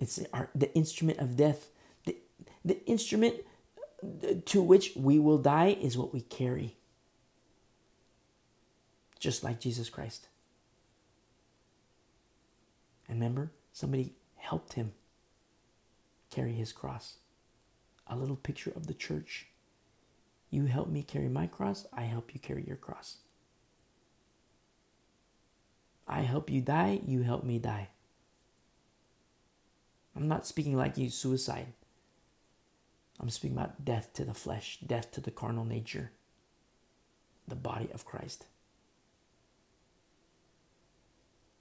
It's 0.00 0.18
our, 0.32 0.48
the 0.54 0.74
instrument 0.74 1.18
of 1.18 1.36
death. 1.36 1.68
The, 2.06 2.16
the 2.64 2.84
instrument 2.86 3.36
uh, 4.02 4.34
to 4.46 4.62
which 4.62 4.92
we 4.96 5.18
will 5.18 5.38
die 5.38 5.76
is 5.80 5.96
what 5.96 6.12
we 6.12 6.22
carry. 6.22 6.76
Just 9.20 9.44
like 9.44 9.60
Jesus 9.60 9.90
Christ. 9.90 10.28
And 13.06 13.20
remember, 13.20 13.52
somebody 13.72 14.14
helped 14.36 14.72
him 14.72 14.92
carry 16.30 16.52
his 16.52 16.72
cross. 16.72 17.16
A 18.06 18.16
little 18.16 18.36
picture 18.36 18.72
of 18.74 18.86
the 18.86 18.94
church. 18.94 19.48
You 20.48 20.64
help 20.64 20.88
me 20.88 21.02
carry 21.02 21.28
my 21.28 21.46
cross, 21.46 21.86
I 21.92 22.02
help 22.02 22.32
you 22.32 22.40
carry 22.40 22.64
your 22.66 22.76
cross. 22.76 23.18
I 26.08 26.22
help 26.22 26.50
you 26.50 26.60
die, 26.60 27.00
you 27.06 27.22
help 27.22 27.44
me 27.44 27.58
die. 27.58 27.88
I'm 30.16 30.28
not 30.28 30.46
speaking 30.46 30.76
like 30.76 30.98
you 30.98 31.08
suicide. 31.08 31.72
I'm 33.20 33.30
speaking 33.30 33.56
about 33.56 33.84
death 33.84 34.12
to 34.14 34.24
the 34.24 34.34
flesh, 34.34 34.78
death 34.84 35.10
to 35.12 35.20
the 35.20 35.30
carnal 35.30 35.64
nature, 35.64 36.10
the 37.46 37.54
body 37.54 37.88
of 37.92 38.04
Christ. 38.04 38.46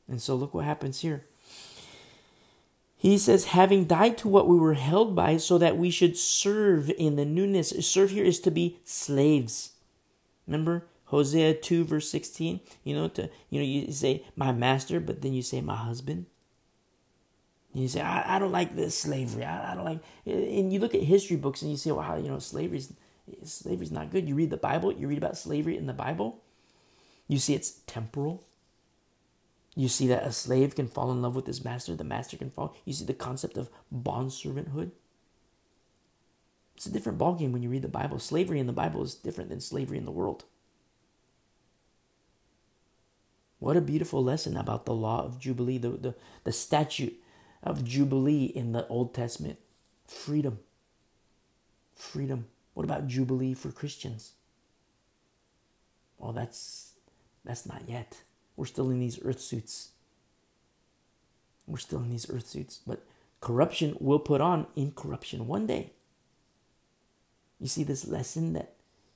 And 0.08 0.22
so 0.22 0.36
look 0.36 0.54
what 0.54 0.66
happens 0.66 1.02
here. 1.02 1.26
He 2.98 3.18
says, 3.18 3.46
having 3.46 3.86
died 3.86 4.18
to 4.20 4.28
what 4.28 4.48
we 4.48 4.58
were 4.58 4.74
held 4.74 5.16
by, 5.16 5.38
so 5.38 5.58
that 5.58 5.78
we 5.78 5.90
should 5.90 6.18
serve 6.18 6.92
in 6.98 7.16
the 7.16 7.26
newness. 7.26 7.70
Serve 7.80 8.10
here 8.12 8.26
is 8.26 8.42
to 8.42 8.52
be 8.52 8.80
slaves. 8.84 9.72
Remember 10.46 10.86
Hosea 11.06 11.54
2, 11.54 11.86
verse 11.86 12.10
16? 12.10 12.60
You 12.84 12.96
know, 12.96 13.08
to 13.10 13.30
you 13.50 13.60
know, 13.60 13.66
you 13.66 13.94
say 13.94 14.26
my 14.36 14.52
master, 14.52 15.00
but 15.00 15.22
then 15.22 15.34
you 15.34 15.42
say 15.42 15.62
my 15.62 15.78
husband. 15.78 16.26
You 17.74 17.88
say, 17.88 18.02
I, 18.02 18.36
I 18.36 18.40
don't 18.40 18.52
like 18.52 18.76
this 18.76 18.98
slavery. 18.98 19.44
I, 19.44 19.72
I 19.72 19.76
don't 19.76 19.86
like, 19.86 20.00
and 20.26 20.74
you 20.74 20.80
look 20.80 20.96
at 20.96 21.04
history 21.04 21.38
books 21.38 21.62
and 21.62 21.70
you 21.70 21.78
say, 21.78 21.92
how, 21.92 22.16
you 22.16 22.30
know, 22.30 22.40
slavery's, 22.40 22.94
slavery's 23.44 23.92
not 23.92 24.12
good. 24.12 24.28
You 24.28 24.36
read 24.36 24.50
the 24.50 24.58
Bible, 24.58 24.92
you 24.92 25.08
read 25.08 25.20
about 25.20 25.38
slavery 25.38 25.78
in 25.78 25.86
the 25.86 25.94
Bible. 25.94 26.42
You 27.28 27.38
see 27.38 27.54
it's 27.54 27.72
temporal. 27.86 28.44
You 29.76 29.88
see 29.88 30.08
that 30.08 30.26
a 30.26 30.32
slave 30.32 30.76
can 30.76 30.88
fall 30.88 31.12
in 31.12 31.22
love 31.22 31.36
with 31.36 31.46
his 31.46 31.64
master, 31.64 31.96
the 31.96 32.04
master 32.04 32.38
can 32.38 32.50
fall. 32.50 32.76
You 32.86 32.94
see 32.94 33.06
the 33.06 33.14
concept 33.14 33.56
of 33.56 33.70
bond 33.92 34.32
servanthood. 34.32 34.92
It's 36.76 36.86
a 36.86 36.92
different 36.92 37.20
ballgame 37.20 37.52
when 37.52 37.62
you 37.62 37.70
read 37.70 37.84
the 37.84 37.88
Bible. 37.88 38.20
Slavery 38.20 38.60
in 38.60 38.68
the 38.68 38.74
Bible 38.74 39.04
is 39.04 39.14
different 39.14 39.50
than 39.50 39.60
slavery 39.60 39.98
in 39.98 40.06
the 40.06 40.12
world. 40.12 40.46
What 43.60 43.78
a 43.78 43.82
beautiful 43.82 44.24
lesson 44.24 44.56
about 44.56 44.86
the 44.86 44.94
law 44.94 45.24
of 45.24 45.40
Jubilee, 45.40 45.78
the, 45.78 45.90
the, 45.90 46.16
the 46.46 46.54
statute 46.54 47.22
of 47.64 47.84
Jubilee 47.84 48.46
in 48.46 48.72
the 48.72 48.88
Old 48.88 49.14
Testament. 49.14 49.60
Freedom. 50.08 50.60
Freedom. 51.96 52.48
What 52.74 52.84
about 52.84 53.08
Jubilee 53.08 53.54
for 53.54 53.72
Christians? 53.72 54.34
Well, 56.18 56.34
that's 56.34 56.94
that's 57.44 57.66
not 57.66 57.84
yet. 57.88 58.24
We're 58.56 58.66
still 58.66 58.90
in 58.90 59.00
these 59.00 59.20
earth 59.24 59.40
suits. 59.40 59.90
We're 61.66 61.78
still 61.78 62.00
in 62.00 62.10
these 62.10 62.30
earth 62.30 62.48
suits, 62.48 62.80
but 62.86 63.06
corruption 63.42 63.96
will 64.00 64.20
put 64.20 64.42
on 64.42 64.68
incorruption 64.76 65.48
one 65.48 65.68
day. 65.68 65.94
You 67.60 67.68
see 67.68 67.84
this 67.84 68.08
lesson 68.08 68.54
that 68.54 68.74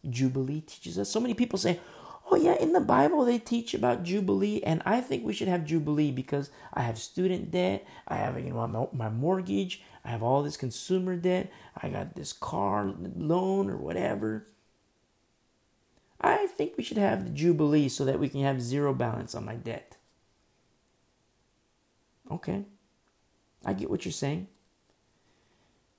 Jubilee 0.10 0.62
teaches 0.62 1.00
us? 1.00 1.10
So 1.10 1.20
many 1.20 1.34
people 1.34 1.58
say, 1.58 1.80
oh 2.30 2.36
yeah, 2.36 2.56
in 2.56 2.74
the 2.74 2.80
Bible 2.80 3.26
they 3.26 3.40
teach 3.40 3.74
about 3.74 4.04
Jubilee, 4.04 4.62
and 4.64 4.82
I 4.86 5.02
think 5.02 5.26
we 5.26 5.34
should 5.34 5.48
have 5.48 5.66
Jubilee 5.66 6.12
because 6.12 6.50
I 6.74 6.82
have 6.82 6.98
student 6.98 7.52
debt, 7.52 7.86
I 8.08 8.16
have 8.16 8.40
you 8.40 8.52
know 8.52 8.90
my, 8.94 9.10
mortgage, 9.10 9.82
I 10.04 10.10
have 10.10 10.24
all 10.24 10.44
this 10.44 10.58
consumer 10.58 11.16
debt, 11.16 11.52
I 11.76 11.90
got 11.90 12.16
this 12.16 12.34
car 12.34 12.94
loan 13.16 13.70
or 13.70 13.78
whatever. 13.78 14.48
I 16.22 16.48
think 16.48 16.74
we 16.78 16.84
should 16.84 16.98
have 16.98 17.26
the 17.26 17.30
Jubilee 17.32 17.90
so 17.90 18.06
that 18.06 18.20
we 18.20 18.30
can 18.30 18.44
have 18.44 18.62
zero 18.62 18.94
balance 18.94 19.36
on 19.36 19.44
my 19.44 19.56
debt. 19.56 19.98
Okay, 22.32 22.64
I 23.66 23.74
get 23.74 23.90
what 23.90 24.06
you're 24.06 24.14
saying. 24.14 24.48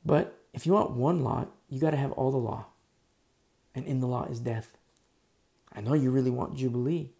But 0.04 0.38
if 0.52 0.66
you 0.66 0.72
want 0.72 0.92
one 0.92 1.22
law, 1.22 1.46
you 1.68 1.80
got 1.80 1.90
to 1.90 1.96
have 1.96 2.12
all 2.12 2.30
the 2.30 2.38
law. 2.38 2.66
And 3.74 3.86
in 3.86 4.00
the 4.00 4.06
law 4.06 4.24
is 4.24 4.40
death. 4.40 4.76
I 5.74 5.80
know 5.80 5.94
you 5.94 6.10
really 6.10 6.30
want 6.30 6.56
Jubilee. 6.56 7.10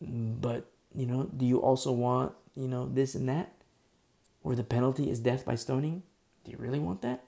But, 0.00 0.70
you 0.94 1.06
know, 1.06 1.24
do 1.24 1.44
you 1.44 1.58
also 1.58 1.92
want, 1.92 2.32
you 2.54 2.68
know, 2.68 2.88
this 2.88 3.14
and 3.14 3.28
that? 3.28 3.52
Where 4.42 4.56
the 4.56 4.64
penalty 4.64 5.10
is 5.10 5.20
death 5.20 5.44
by 5.44 5.54
stoning? 5.54 6.02
Do 6.44 6.50
you 6.50 6.56
really 6.58 6.78
want 6.78 7.02
that? 7.02 7.24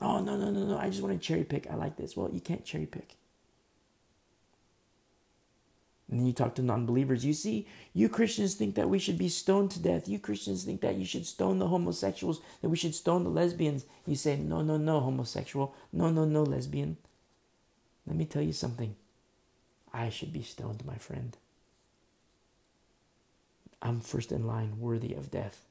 Oh, 0.00 0.20
no, 0.20 0.36
no, 0.36 0.50
no, 0.50 0.64
no. 0.66 0.78
I 0.78 0.90
just 0.90 1.02
want 1.02 1.20
to 1.20 1.26
cherry 1.26 1.44
pick. 1.44 1.68
I 1.70 1.74
like 1.74 1.96
this. 1.96 2.16
Well, 2.16 2.30
you 2.32 2.40
can't 2.40 2.64
cherry 2.64 2.86
pick. 2.86 3.16
And 6.10 6.20
then 6.20 6.26
you 6.26 6.32
talk 6.32 6.54
to 6.56 6.62
non 6.62 6.86
believers. 6.86 7.24
You 7.24 7.32
see, 7.32 7.66
you 7.92 8.08
Christians 8.08 8.54
think 8.54 8.74
that 8.74 8.90
we 8.90 8.98
should 8.98 9.16
be 9.16 9.28
stoned 9.28 9.70
to 9.72 9.80
death. 9.80 10.08
You 10.08 10.18
Christians 10.18 10.64
think 10.64 10.80
that 10.82 10.96
you 10.96 11.04
should 11.04 11.26
stone 11.26 11.58
the 11.58 11.68
homosexuals, 11.68 12.40
that 12.60 12.68
we 12.68 12.76
should 12.76 12.94
stone 12.94 13.24
the 13.24 13.30
lesbians. 13.30 13.86
You 14.06 14.16
say, 14.16 14.36
no, 14.36 14.60
no, 14.62 14.76
no, 14.76 15.00
homosexual. 15.00 15.74
No, 15.92 16.10
no, 16.10 16.24
no, 16.24 16.42
lesbian. 16.42 16.98
Let 18.06 18.16
me 18.16 18.26
tell 18.26 18.42
you 18.42 18.52
something. 18.52 18.96
I 19.92 20.10
should 20.10 20.32
be 20.32 20.42
stoned, 20.42 20.84
my 20.84 20.96
friend. 20.96 21.36
I'm 23.80 24.00
first 24.00 24.32
in 24.32 24.46
line, 24.46 24.80
worthy 24.80 25.14
of 25.14 25.30
death. 25.30 25.62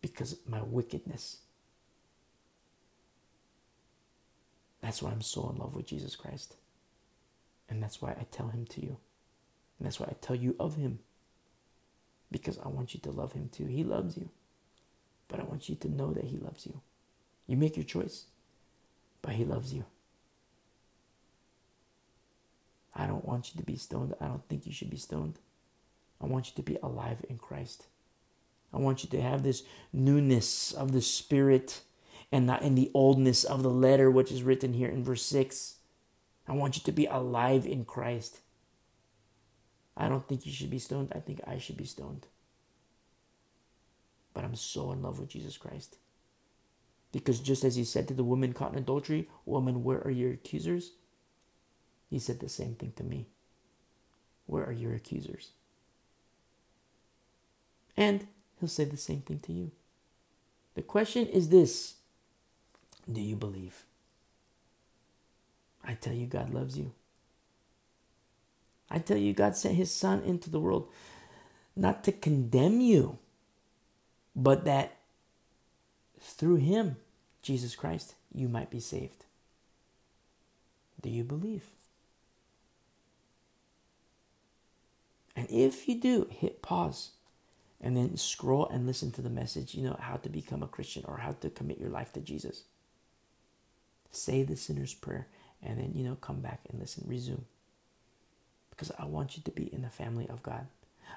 Because 0.00 0.32
of 0.32 0.48
my 0.48 0.62
wickedness. 0.62 1.38
That's 4.82 5.00
why 5.00 5.10
I'm 5.10 5.22
so 5.22 5.48
in 5.50 5.58
love 5.58 5.76
with 5.76 5.86
Jesus 5.86 6.16
Christ. 6.16 6.56
And 7.72 7.82
that's 7.82 8.02
why 8.02 8.10
I 8.10 8.26
tell 8.30 8.48
him 8.48 8.66
to 8.66 8.82
you. 8.82 8.98
And 9.78 9.86
that's 9.86 9.98
why 9.98 10.06
I 10.10 10.14
tell 10.20 10.36
you 10.36 10.54
of 10.60 10.76
him. 10.76 10.98
Because 12.30 12.58
I 12.58 12.68
want 12.68 12.92
you 12.92 13.00
to 13.00 13.10
love 13.10 13.32
him 13.32 13.48
too. 13.50 13.64
He 13.64 13.82
loves 13.82 14.18
you. 14.18 14.28
But 15.26 15.40
I 15.40 15.44
want 15.44 15.70
you 15.70 15.74
to 15.76 15.88
know 15.88 16.12
that 16.12 16.24
he 16.24 16.36
loves 16.36 16.66
you. 16.66 16.82
You 17.46 17.56
make 17.56 17.78
your 17.78 17.86
choice, 17.86 18.26
but 19.22 19.32
he 19.32 19.46
loves 19.46 19.72
you. 19.72 19.86
I 22.94 23.06
don't 23.06 23.24
want 23.24 23.54
you 23.54 23.60
to 23.60 23.64
be 23.64 23.76
stoned. 23.76 24.14
I 24.20 24.26
don't 24.26 24.46
think 24.50 24.66
you 24.66 24.72
should 24.74 24.90
be 24.90 24.98
stoned. 24.98 25.38
I 26.20 26.26
want 26.26 26.48
you 26.48 26.52
to 26.56 26.62
be 26.62 26.76
alive 26.82 27.24
in 27.30 27.38
Christ. 27.38 27.86
I 28.70 28.76
want 28.76 29.02
you 29.02 29.08
to 29.08 29.22
have 29.22 29.44
this 29.44 29.62
newness 29.94 30.72
of 30.72 30.92
the 30.92 31.00
Spirit 31.00 31.80
and 32.30 32.46
not 32.46 32.60
in 32.60 32.74
the 32.74 32.90
oldness 32.92 33.44
of 33.44 33.62
the 33.62 33.70
letter, 33.70 34.10
which 34.10 34.30
is 34.30 34.42
written 34.42 34.74
here 34.74 34.90
in 34.90 35.02
verse 35.02 35.22
6. 35.22 35.76
I 36.48 36.52
want 36.52 36.76
you 36.76 36.82
to 36.84 36.92
be 36.92 37.06
alive 37.06 37.66
in 37.66 37.84
Christ. 37.84 38.40
I 39.96 40.08
don't 40.08 40.26
think 40.26 40.46
you 40.46 40.52
should 40.52 40.70
be 40.70 40.78
stoned. 40.78 41.12
I 41.14 41.20
think 41.20 41.40
I 41.46 41.58
should 41.58 41.76
be 41.76 41.84
stoned. 41.84 42.26
But 44.34 44.44
I'm 44.44 44.56
so 44.56 44.92
in 44.92 45.02
love 45.02 45.18
with 45.18 45.28
Jesus 45.28 45.56
Christ. 45.56 45.98
Because 47.12 47.40
just 47.40 47.62
as 47.62 47.76
he 47.76 47.84
said 47.84 48.08
to 48.08 48.14
the 48.14 48.24
woman 48.24 48.54
caught 48.54 48.72
in 48.72 48.78
adultery, 48.78 49.28
Woman, 49.44 49.84
where 49.84 49.98
are 49.98 50.10
your 50.10 50.32
accusers? 50.32 50.92
He 52.08 52.18
said 52.18 52.40
the 52.40 52.48
same 52.48 52.74
thing 52.74 52.92
to 52.96 53.04
me. 53.04 53.26
Where 54.46 54.64
are 54.64 54.72
your 54.72 54.94
accusers? 54.94 55.50
And 57.96 58.26
he'll 58.58 58.68
say 58.68 58.84
the 58.84 58.96
same 58.96 59.20
thing 59.20 59.40
to 59.40 59.52
you. 59.52 59.70
The 60.74 60.82
question 60.82 61.26
is 61.26 61.50
this 61.50 61.96
Do 63.10 63.20
you 63.20 63.36
believe? 63.36 63.84
I 65.84 65.94
tell 65.94 66.12
you, 66.12 66.26
God 66.26 66.50
loves 66.50 66.78
you. 66.78 66.92
I 68.90 68.98
tell 68.98 69.16
you, 69.16 69.32
God 69.32 69.56
sent 69.56 69.74
his 69.76 69.90
son 69.90 70.22
into 70.22 70.50
the 70.50 70.60
world 70.60 70.88
not 71.74 72.04
to 72.04 72.12
condemn 72.12 72.80
you, 72.80 73.18
but 74.36 74.64
that 74.64 74.98
through 76.20 76.56
him, 76.56 76.96
Jesus 77.40 77.74
Christ, 77.74 78.14
you 78.34 78.48
might 78.48 78.70
be 78.70 78.80
saved. 78.80 79.24
Do 81.00 81.08
you 81.08 81.24
believe? 81.24 81.64
And 85.34 85.50
if 85.50 85.88
you 85.88 85.98
do, 85.98 86.28
hit 86.30 86.62
pause 86.62 87.12
and 87.80 87.96
then 87.96 88.16
scroll 88.16 88.68
and 88.68 88.86
listen 88.86 89.10
to 89.12 89.22
the 89.22 89.30
message, 89.30 89.74
you 89.74 89.82
know, 89.82 89.96
how 89.98 90.16
to 90.16 90.28
become 90.28 90.62
a 90.62 90.68
Christian 90.68 91.04
or 91.08 91.16
how 91.16 91.32
to 91.32 91.50
commit 91.50 91.78
your 91.78 91.90
life 91.90 92.12
to 92.12 92.20
Jesus. 92.20 92.64
Say 94.10 94.42
the 94.42 94.56
sinner's 94.56 94.94
prayer 94.94 95.26
and 95.62 95.78
then, 95.78 95.92
you 95.94 96.04
know, 96.04 96.16
come 96.16 96.40
back 96.40 96.60
and 96.70 96.80
listen, 96.80 97.04
resume. 97.06 97.44
Because 98.70 98.90
I 98.98 99.04
want 99.04 99.36
you 99.36 99.42
to 99.44 99.50
be 99.50 99.72
in 99.72 99.82
the 99.82 99.90
family 99.90 100.28
of 100.28 100.42
God. 100.42 100.66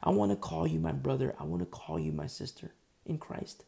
I 0.04 0.10
want 0.10 0.32
to 0.32 0.36
call 0.36 0.68
you 0.68 0.80
my 0.80 0.92
brother. 0.92 1.36
I 1.40 1.44
want 1.44 1.62
to 1.62 1.66
call 1.66 2.00
you 2.00 2.12
my 2.12 2.28
sister 2.28 2.72
in 3.06 3.18
Christ. 3.18 3.64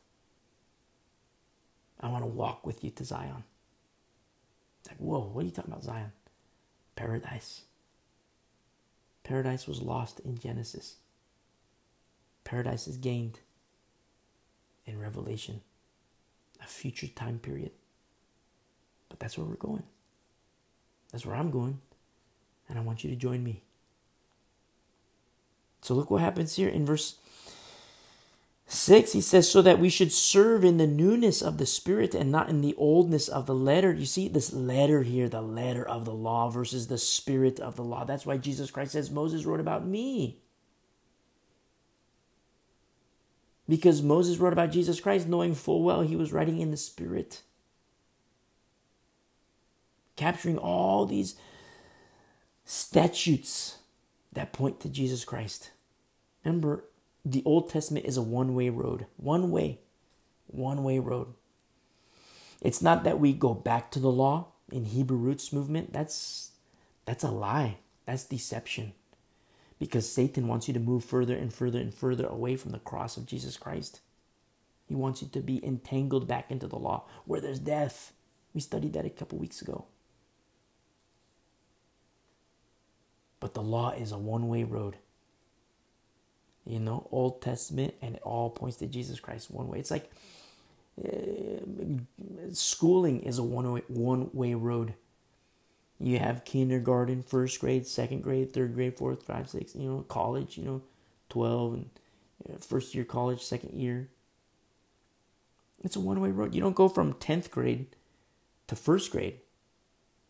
I 2.00 2.10
want 2.10 2.24
to 2.24 2.28
walk 2.28 2.66
with 2.66 2.84
you 2.84 2.92
to 2.92 3.04
Zion. 3.04 3.44
It's 4.82 4.90
like, 4.90 5.00
whoa, 5.00 5.20
what 5.20 5.42
are 5.42 5.46
you 5.46 5.52
talking 5.52 5.72
about, 5.72 5.84
Zion? 5.84 6.12
Paradise. 6.96 7.62
Paradise 9.24 9.68
was 9.68 9.82
lost 9.82 10.20
in 10.22 10.38
Genesis. 10.38 10.98
Paradise 12.44 12.88
is 12.88 12.98
gained 12.98 13.40
in 14.86 15.00
Revelation, 15.00 15.62
a 16.64 16.68
future 16.68 17.08
time 17.08 17.40
period. 17.40 17.72
But 19.10 19.20
that's 19.20 19.38
where 19.38 19.46
we're 19.46 19.56
going. 19.56 19.84
That's 21.12 21.26
where 21.26 21.36
I'm 21.36 21.52
going. 21.52 21.80
And 22.70 22.78
I 22.78 22.82
want 22.82 23.04
you 23.04 23.10
to 23.10 23.16
join 23.16 23.44
me. 23.44 23.64
So 25.82 25.94
look 25.94 26.12
what 26.12 26.22
happens 26.22 26.56
here 26.56 26.70
in 26.70 26.86
verse 26.86 27.16
6, 28.70 29.14
he 29.14 29.22
says, 29.22 29.50
so 29.50 29.62
that 29.62 29.80
we 29.80 29.88
should 29.88 30.12
serve 30.12 30.66
in 30.66 30.76
the 30.78 30.88
newness 30.88 31.42
of 31.42 31.58
the 31.58 31.66
Spirit 31.66 32.14
and 32.14 32.30
not 32.30 32.50
in 32.50 32.60
the 32.60 32.76
oldness 32.78 33.30
of 33.30 33.46
the 33.46 33.56
letter. 33.56 33.94
You 33.94 34.06
see, 34.06 34.28
this 34.28 34.52
letter 34.52 35.04
here, 35.04 35.30
the 35.30 35.42
letter 35.42 35.88
of 35.88 36.04
the 36.04 36.14
law 36.14 36.50
versus 36.50 36.88
the 36.88 36.98
Spirit 36.98 37.62
of 37.62 37.78
the 37.78 37.84
law. 37.84 38.04
That's 38.04 38.26
why 38.26 38.36
Jesus 38.36 38.70
Christ 38.70 38.92
says, 38.92 39.10
Moses 39.10 39.46
wrote 39.46 39.62
about 39.62 39.88
me. 39.88 40.42
Because 43.70 44.02
Moses 44.02 44.38
wrote 44.38 44.54
about 44.54 44.72
Jesus 44.72 45.00
Christ 45.00 45.30
knowing 45.30 45.56
full 45.56 45.84
well 45.84 46.02
he 46.02 46.18
was 46.18 46.34
writing 46.34 46.60
in 46.60 46.72
the 46.72 46.78
Spirit, 46.78 47.44
capturing 50.18 50.58
all 50.58 51.06
these 51.06 51.36
statutes 52.66 53.78
that 54.34 54.52
point 54.52 54.82
to 54.82 54.90
Jesus 54.90 55.24
Christ. 55.24 55.72
Remember, 56.44 56.84
the 57.24 57.44
Old 57.46 57.70
Testament 57.70 58.06
is 58.06 58.18
a 58.18 58.22
one 58.22 58.54
way 58.54 58.70
road. 58.70 59.06
One 59.16 59.52
way. 59.52 59.80
One 60.48 60.84
way 60.84 61.00
road. 61.00 61.34
It's 62.62 62.82
not 62.82 63.04
that 63.04 63.20
we 63.20 63.34
go 63.34 63.54
back 63.54 63.92
to 63.92 64.00
the 64.00 64.12
law 64.12 64.48
in 64.72 64.86
Hebrew 64.86 65.18
roots 65.18 65.54
movement. 65.54 65.94
That's 65.94 66.52
that's 67.06 67.24
a 67.24 67.32
lie. 67.32 67.78
That's 68.06 68.26
deception. 68.26 68.94
Because 69.80 70.12
Satan 70.12 70.48
wants 70.48 70.68
you 70.68 70.74
to 70.74 70.80
move 70.80 71.06
further 71.06 71.36
and 71.36 71.54
further 71.54 71.80
and 71.80 71.94
further 71.94 72.26
away 72.26 72.56
from 72.56 72.72
the 72.72 72.80
cross 72.80 73.16
of 73.16 73.28
Jesus 73.28 73.58
Christ. 73.58 74.02
He 74.88 74.96
wants 74.96 75.22
you 75.22 75.28
to 75.28 75.40
be 75.42 75.64
entangled 75.64 76.28
back 76.28 76.50
into 76.50 76.68
the 76.68 76.80
law 76.80 77.06
where 77.26 77.42
there's 77.42 77.60
death. 77.60 78.14
We 78.54 78.62
studied 78.62 78.94
that 78.94 79.06
a 79.06 79.10
couple 79.10 79.38
weeks 79.38 79.62
ago. 79.62 79.86
But 83.40 83.54
the 83.54 83.62
law 83.62 83.92
is 83.92 84.12
a 84.12 84.18
one 84.18 84.48
way 84.48 84.64
road 84.64 84.98
you 86.68 86.80
know, 86.80 87.08
Old 87.12 87.42
Testament, 87.42 87.94
and 88.02 88.16
it 88.16 88.22
all 88.24 88.50
points 88.50 88.78
to 88.78 88.88
Jesus 88.88 89.20
Christ 89.20 89.50
one 89.50 89.70
way. 89.70 89.80
It's 89.80 89.92
like 89.92 90.12
uh, 91.04 91.62
schooling 92.52 93.22
is 93.22 93.38
a 93.38 93.44
one 93.44 93.72
way, 93.72 93.82
one 93.88 94.30
way 94.34 94.54
road. 94.54 94.94
You 96.00 96.20
have 96.20 96.46
kindergarten, 96.46 97.24
first 97.24 97.60
grade, 97.60 97.88
second 97.88 98.22
grade, 98.22 98.54
third 98.54 98.76
grade, 98.76 98.98
fourth, 98.98 99.24
five, 99.24 99.50
six. 99.50 99.76
You 99.76 99.90
know, 99.90 100.02
college. 100.10 100.58
You 100.58 100.66
know, 100.66 100.82
twelve 101.30 101.74
and 101.74 101.90
you 102.46 102.54
know, 102.54 102.60
first 102.60 102.94
year 102.94 103.06
college, 103.06 103.42
second 103.42 103.74
year. 103.74 104.10
It's 105.84 105.96
a 105.96 106.02
one 106.02 106.20
way 106.20 106.32
road. 106.32 106.54
You 106.54 106.62
don't 106.62 106.76
go 106.76 106.90
from 106.90 107.14
tenth 107.14 107.50
grade 107.50 107.88
to 108.68 108.76
first 108.76 109.12
grade. 109.12 109.40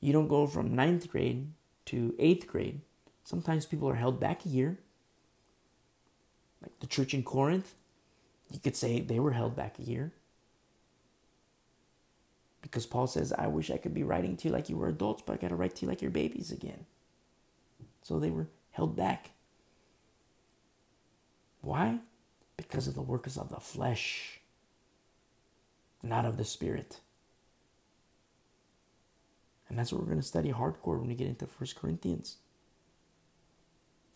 You 0.02 0.14
don't 0.14 0.28
go 0.28 0.46
from 0.46 0.76
ninth 0.76 1.10
grade 1.10 1.52
to 1.86 2.14
eighth 2.20 2.46
grade. 2.46 2.82
Sometimes 3.28 3.66
people 3.66 3.90
are 3.90 3.96
held 3.96 4.22
back 4.22 4.46
a 4.46 4.50
year 4.50 4.78
like 6.62 6.80
the 6.80 6.88
church 6.88 7.14
in 7.14 7.24
Corinth, 7.24 7.74
you 8.52 8.60
could 8.60 8.76
say 8.76 9.00
they 9.00 9.20
were 9.20 9.32
held 9.32 9.56
back 9.56 9.78
a 9.80 9.84
year. 9.84 10.14
Because 12.62 12.86
Paul 12.86 13.08
says, 13.08 13.32
I 13.32 13.48
wish 13.48 13.70
I 13.72 13.78
could 13.78 13.94
be 13.94 14.04
writing 14.04 14.36
to 14.38 14.48
you 14.48 14.54
like 14.54 14.70
you 14.70 14.78
were 14.78 14.88
adults, 14.90 15.24
but 15.26 15.34
I 15.34 15.38
got 15.38 15.50
to 15.50 15.56
write 15.56 15.76
to 15.76 15.86
you 15.86 15.90
like 15.90 16.02
you're 16.02 16.12
babies 16.12 16.52
again. 16.52 16.86
So 18.02 18.20
they 18.20 18.32
were 18.32 18.48
held 18.72 18.96
back. 18.96 19.32
Why? 21.62 22.00
Because 22.56 22.88
of 22.88 22.96
the 22.96 23.02
workers 23.02 23.38
of 23.38 23.50
the 23.50 23.60
flesh, 23.60 24.40
not 26.02 26.26
of 26.26 26.38
the 26.38 26.46
spirit. 26.46 27.00
And 29.70 29.78
that's 29.78 29.92
what 29.92 30.02
we're 30.02 30.08
going 30.08 30.22
to 30.22 30.28
study 30.28 30.52
hardcore 30.52 30.98
when 30.98 31.08
we 31.08 31.16
get 31.16 31.28
into 31.28 31.46
First 31.46 31.76
Corinthians. 31.76 32.38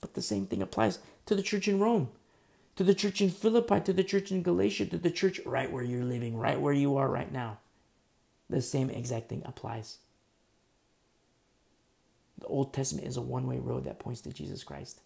But 0.02 0.16
the 0.16 0.22
same 0.22 0.48
thing 0.48 0.62
applies 0.62 1.00
to 1.28 1.36
the 1.36 1.44
church 1.44 1.68
in 1.68 1.80
Rome 1.80 2.10
to 2.76 2.84
the 2.84 2.96
church 2.96 3.22
in 3.22 3.30
Philippi, 3.30 3.80
to 3.82 3.94
the 3.94 4.04
church 4.04 4.32
in 4.32 4.42
Galatia, 4.42 4.86
to 4.88 4.98
the 4.98 5.12
church 5.12 5.40
right 5.46 5.72
where 5.72 5.84
you're 5.84 6.04
living, 6.04 6.38
right 6.38 6.60
where 6.60 6.74
you 6.74 6.98
are 6.98 7.10
right 7.10 7.32
now. 7.32 7.60
The 8.50 8.62
same 8.62 8.90
exact 8.90 9.30
thing 9.30 9.44
applies. 9.46 9.98
The 12.40 12.48
Old 12.48 12.74
Testament 12.74 13.08
is 13.08 13.18
a 13.18 13.22
one 13.22 13.46
way 13.46 13.60
road 13.60 13.84
that 13.84 14.00
points 14.00 14.22
to 14.22 14.34
Jesus 14.34 14.64
Christ. 14.64 15.02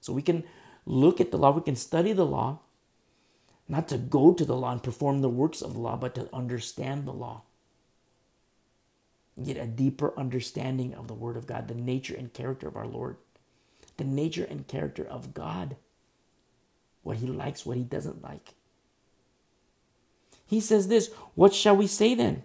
So 0.00 0.12
we 0.12 0.22
can 0.22 0.44
look 0.84 1.20
at 1.20 1.30
the 1.30 1.38
law, 1.38 1.52
we 1.52 1.62
can 1.62 1.76
study 1.76 2.12
the 2.12 2.26
law, 2.26 2.58
not 3.68 3.86
to 3.88 3.98
go 3.98 4.32
to 4.32 4.44
the 4.44 4.56
law 4.56 4.72
and 4.72 4.82
perform 4.82 5.20
the 5.20 5.28
works 5.28 5.62
of 5.62 5.74
the 5.74 5.78
law, 5.78 5.96
but 5.96 6.14
to 6.16 6.28
understand 6.34 7.06
the 7.06 7.12
law. 7.12 7.42
Get 9.42 9.56
a 9.56 9.66
deeper 9.66 10.12
understanding 10.18 10.94
of 10.94 11.06
the 11.06 11.14
Word 11.14 11.36
of 11.36 11.46
God, 11.46 11.68
the 11.68 11.74
nature 11.74 12.14
and 12.14 12.32
character 12.32 12.66
of 12.66 12.76
our 12.76 12.86
Lord, 12.86 13.16
the 13.96 14.04
nature 14.04 14.46
and 14.48 14.66
character 14.66 15.04
of 15.04 15.34
God 15.34 15.76
what 17.02 17.18
he 17.18 17.26
likes, 17.26 17.66
what 17.66 17.76
he 17.76 17.84
doesn't 17.84 18.22
like. 18.22 18.54
He 20.46 20.60
says 20.60 20.88
this, 20.88 21.10
what 21.34 21.54
shall 21.54 21.76
we 21.76 21.86
say 21.86 22.14
then? 22.14 22.44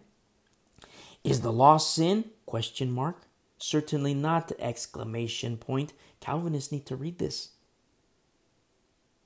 Is 1.23 1.41
the 1.41 1.51
law 1.51 1.77
sin? 1.77 2.25
Question 2.45 2.91
mark. 2.91 3.23
Certainly 3.57 4.13
not 4.13 4.51
exclamation 4.59 5.57
point. 5.57 5.93
Calvinists 6.19 6.71
need 6.71 6.85
to 6.85 6.95
read 6.95 7.19
this. 7.19 7.49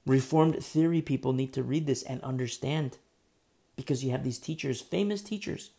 Reformed 0.06 0.64
theory 0.64 1.02
people 1.02 1.32
need 1.32 1.54
to 1.54 1.64
read 1.64 1.86
this 1.86 2.02
and 2.02 2.22
understand 2.24 2.98
because 3.76 4.04
you 4.04 4.12
have 4.12 4.24
these 4.24 4.40
teachers, 4.40 4.82
famous 4.82 5.22
teachers. 5.22 5.72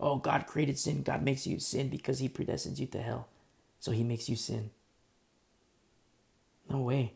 Oh, 0.00 0.16
God 0.16 0.46
created 0.46 0.78
sin. 0.78 1.02
God 1.02 1.22
makes 1.22 1.46
you 1.46 1.60
sin 1.60 1.88
because 1.88 2.18
he 2.18 2.28
predestines 2.28 2.78
you 2.78 2.86
to 2.88 3.00
hell. 3.00 3.28
So 3.78 3.92
he 3.92 4.02
makes 4.02 4.28
you 4.28 4.36
sin. 4.36 4.70
No 6.70 6.78
way. 6.78 7.14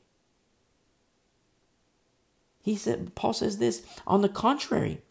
He 2.61 2.77
said, 2.77 3.15
Paul 3.15 3.33
says 3.33 3.59
this, 3.59 3.83
on 4.07 4.23
the 4.23 4.29
contrary, 4.29 5.03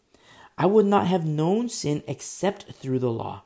I 0.58 0.66
would 0.66 0.86
not 0.86 1.06
have 1.06 1.24
known 1.24 1.68
sin 1.68 2.02
except 2.06 2.72
through 2.72 2.98
the 2.98 3.10
law. 3.10 3.42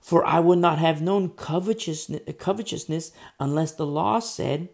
For 0.00 0.24
I 0.24 0.40
would 0.40 0.58
not 0.58 0.78
have 0.78 1.02
known 1.02 1.28
covetousness, 1.30 2.22
covetousness 2.38 3.12
unless 3.38 3.72
the 3.72 3.86
law 3.86 4.18
said, 4.20 4.70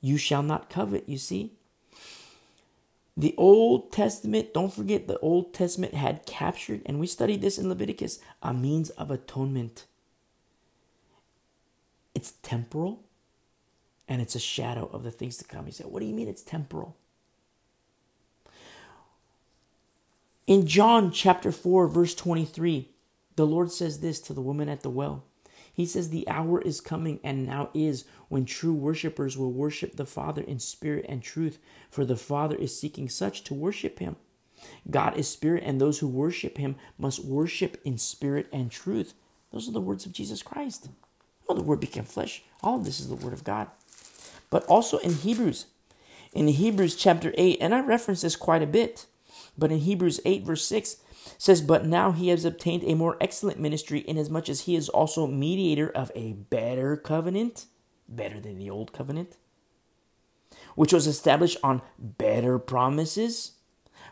You 0.00 0.16
shall 0.16 0.42
not 0.42 0.68
covet, 0.68 1.08
you 1.08 1.18
see? 1.18 1.52
The 3.16 3.34
Old 3.38 3.92
Testament, 3.92 4.52
don't 4.52 4.72
forget, 4.72 5.06
the 5.06 5.18
Old 5.20 5.54
Testament 5.54 5.94
had 5.94 6.26
captured, 6.26 6.82
and 6.84 6.98
we 6.98 7.06
studied 7.06 7.40
this 7.40 7.56
in 7.56 7.68
Leviticus, 7.68 8.18
a 8.42 8.52
means 8.52 8.90
of 8.90 9.10
atonement. 9.10 9.86
It's 12.14 12.32
temporal 12.42 13.05
and 14.08 14.22
it's 14.22 14.34
a 14.34 14.40
shadow 14.40 14.88
of 14.92 15.02
the 15.02 15.10
things 15.10 15.36
to 15.38 15.44
come. 15.44 15.66
You 15.66 15.72
say, 15.72 15.84
What 15.84 16.00
do 16.00 16.06
you 16.06 16.14
mean 16.14 16.28
it's 16.28 16.42
temporal? 16.42 16.96
In 20.46 20.66
John 20.66 21.10
chapter 21.10 21.50
4, 21.50 21.88
verse 21.88 22.14
23, 22.14 22.90
the 23.34 23.46
Lord 23.46 23.72
says 23.72 23.98
this 23.98 24.20
to 24.20 24.32
the 24.32 24.40
woman 24.40 24.68
at 24.68 24.82
the 24.82 24.90
well. 24.90 25.24
He 25.72 25.84
says, 25.84 26.10
The 26.10 26.28
hour 26.28 26.62
is 26.62 26.80
coming 26.80 27.20
and 27.24 27.44
now 27.44 27.70
is 27.74 28.04
when 28.28 28.44
true 28.44 28.72
worshippers 28.72 29.36
will 29.36 29.52
worship 29.52 29.96
the 29.96 30.06
Father 30.06 30.42
in 30.42 30.58
spirit 30.58 31.04
and 31.08 31.22
truth, 31.22 31.58
for 31.90 32.04
the 32.04 32.16
Father 32.16 32.56
is 32.56 32.78
seeking 32.78 33.08
such 33.08 33.42
to 33.44 33.54
worship 33.54 33.98
him. 33.98 34.16
God 34.90 35.16
is 35.18 35.28
spirit, 35.28 35.64
and 35.66 35.80
those 35.80 35.98
who 35.98 36.08
worship 36.08 36.56
him 36.56 36.76
must 36.96 37.24
worship 37.24 37.78
in 37.84 37.98
spirit 37.98 38.46
and 38.52 38.70
truth. 38.70 39.14
Those 39.52 39.68
are 39.68 39.72
the 39.72 39.80
words 39.80 40.06
of 40.06 40.12
Jesus 40.12 40.42
Christ. 40.42 40.88
Well, 41.46 41.56
the 41.56 41.62
word 41.62 41.80
became 41.80 42.04
flesh. 42.04 42.42
All 42.62 42.76
of 42.76 42.84
this 42.84 42.98
is 42.98 43.08
the 43.08 43.14
word 43.14 43.32
of 43.32 43.44
God. 43.44 43.68
But 44.50 44.64
also 44.66 44.98
in 44.98 45.14
Hebrews, 45.14 45.66
in 46.32 46.48
Hebrews 46.48 46.96
chapter 46.96 47.32
8, 47.36 47.58
and 47.60 47.74
I 47.74 47.80
reference 47.80 48.22
this 48.22 48.36
quite 48.36 48.62
a 48.62 48.66
bit. 48.66 49.06
But 49.58 49.72
in 49.72 49.78
Hebrews 49.78 50.20
8, 50.24 50.44
verse 50.44 50.66
6, 50.66 50.96
says, 51.38 51.60
But 51.62 51.86
now 51.86 52.12
he 52.12 52.28
has 52.28 52.44
obtained 52.44 52.84
a 52.84 52.94
more 52.94 53.16
excellent 53.20 53.58
ministry, 53.58 54.04
inasmuch 54.06 54.48
as 54.48 54.62
he 54.62 54.76
is 54.76 54.88
also 54.88 55.26
mediator 55.26 55.88
of 55.88 56.12
a 56.14 56.34
better 56.34 56.96
covenant, 56.96 57.66
better 58.08 58.38
than 58.38 58.58
the 58.58 58.70
old 58.70 58.92
covenant, 58.92 59.36
which 60.74 60.92
was 60.92 61.06
established 61.06 61.58
on 61.62 61.82
better 61.98 62.58
promises. 62.58 63.52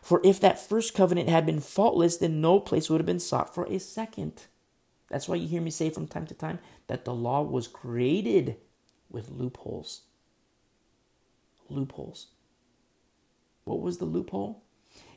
For 0.03 0.21
if 0.25 0.41
that 0.41 0.61
first 0.61 0.95
covenant 0.95 1.29
had 1.29 1.47
been 1.47 1.61
faultless, 1.61 2.17
then 2.17 2.41
no 2.41 2.61
place 2.61 2.91
would 2.91 3.01
have 3.01 3.07
been 3.07 3.21
sought 3.21 3.55
for 3.55 3.65
a 3.67 3.79
second. 3.79 4.47
That's 5.11 5.29
why 5.29 5.37
you 5.37 5.47
hear 5.47 5.63
me 5.63 5.71
say 5.71 5.91
from 5.91 6.09
time 6.09 6.27
to 6.27 6.35
time 6.35 6.59
that 6.89 7.05
the 7.05 7.15
law 7.15 7.43
was 7.43 7.69
created 7.69 8.57
with 9.11 9.31
loopholes. 9.31 10.03
Loopholes. 11.69 12.29
What 13.65 13.81
was 13.81 13.99
the 13.99 14.05
loophole? 14.05 14.63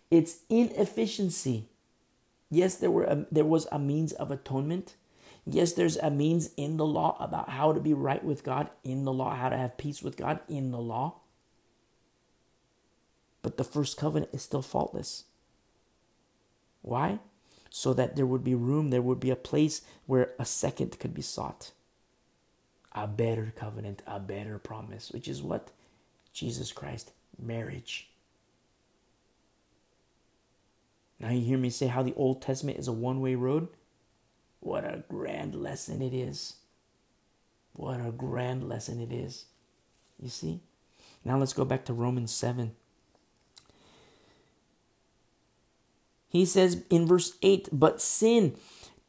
its 0.09 0.39
inefficiency. 0.49 1.65
Yes, 2.49 2.75
there 2.75 2.91
were 2.91 3.03
a, 3.03 3.25
there 3.31 3.45
was 3.45 3.67
a 3.71 3.79
means 3.79 4.13
of 4.13 4.31
atonement. 4.31 4.95
Yes, 5.45 5.73
there's 5.73 5.97
a 5.97 6.09
means 6.09 6.51
in 6.57 6.77
the 6.77 6.85
law 6.85 7.17
about 7.19 7.49
how 7.49 7.73
to 7.73 7.79
be 7.79 7.93
right 7.93 8.23
with 8.23 8.43
God 8.43 8.69
in 8.83 9.03
the 9.03 9.13
law, 9.13 9.35
how 9.35 9.49
to 9.49 9.57
have 9.57 9.77
peace 9.77 10.01
with 10.01 10.17
God 10.17 10.39
in 10.47 10.71
the 10.71 10.79
law. 10.79 11.15
But 13.41 13.57
the 13.57 13.63
first 13.63 13.97
covenant 13.97 14.31
is 14.33 14.41
still 14.41 14.61
faultless. 14.61 15.25
Why? 16.81 17.19
So 17.69 17.93
that 17.93 18.15
there 18.15 18.25
would 18.25 18.43
be 18.43 18.55
room, 18.55 18.89
there 18.89 19.01
would 19.01 19.19
be 19.19 19.29
a 19.29 19.35
place 19.35 19.81
where 20.05 20.33
a 20.39 20.45
second 20.45 20.99
could 20.99 21.13
be 21.13 21.21
sought. 21.21 21.71
A 22.93 23.07
better 23.07 23.53
covenant, 23.55 24.01
a 24.07 24.19
better 24.19 24.57
promise, 24.57 25.11
which 25.11 25.27
is 25.27 25.41
what? 25.41 25.71
Jesus 26.37 26.71
Christ, 26.71 27.13
marriage. 27.41 28.11
Now 31.19 31.31
you 31.31 31.41
hear 31.41 31.57
me 31.57 31.71
say 31.71 31.87
how 31.87 32.03
the 32.03 32.13
Old 32.13 32.43
Testament 32.43 32.77
is 32.77 32.87
a 32.87 32.91
one 32.91 33.21
way 33.21 33.33
road? 33.33 33.69
What 34.59 34.83
a 34.83 35.03
grand 35.09 35.55
lesson 35.55 35.99
it 35.99 36.13
is. 36.13 36.57
What 37.73 37.99
a 37.99 38.11
grand 38.11 38.69
lesson 38.69 39.01
it 39.01 39.11
is. 39.11 39.45
You 40.21 40.29
see? 40.29 40.59
Now 41.25 41.39
let's 41.39 41.53
go 41.53 41.65
back 41.65 41.85
to 41.85 41.93
Romans 41.93 42.31
7. 42.31 42.75
He 46.29 46.45
says 46.45 46.83
in 46.91 47.07
verse 47.07 47.35
8, 47.41 47.69
but 47.71 47.99
sin, 47.99 48.55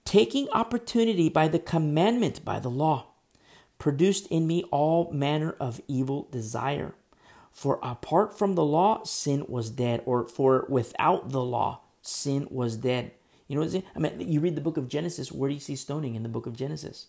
taking 0.06 0.48
opportunity 0.48 1.28
by 1.28 1.46
the 1.46 1.58
commandment, 1.58 2.42
by 2.42 2.58
the 2.58 2.70
law, 2.70 3.08
produced 3.78 4.26
in 4.28 4.46
me 4.46 4.64
all 4.70 5.12
manner 5.12 5.54
of 5.60 5.82
evil 5.88 6.26
desire. 6.30 6.94
For 7.58 7.80
apart 7.82 8.38
from 8.38 8.54
the 8.54 8.64
law, 8.64 9.02
sin 9.02 9.44
was 9.48 9.68
dead, 9.68 10.02
or 10.06 10.28
for 10.28 10.64
without 10.68 11.30
the 11.30 11.42
law, 11.42 11.80
sin 12.00 12.46
was 12.52 12.76
dead. 12.76 13.10
You 13.48 13.56
know 13.56 13.62
what 13.62 13.64
I'm 13.64 13.70
saying? 13.72 13.84
I 13.96 13.98
mean, 13.98 14.32
you 14.32 14.38
read 14.38 14.54
the 14.54 14.60
book 14.60 14.76
of 14.76 14.88
Genesis, 14.88 15.32
where 15.32 15.48
do 15.48 15.54
you 15.54 15.60
see 15.60 15.74
stoning 15.74 16.14
in 16.14 16.22
the 16.22 16.28
book 16.28 16.46
of 16.46 16.56
Genesis? 16.56 17.08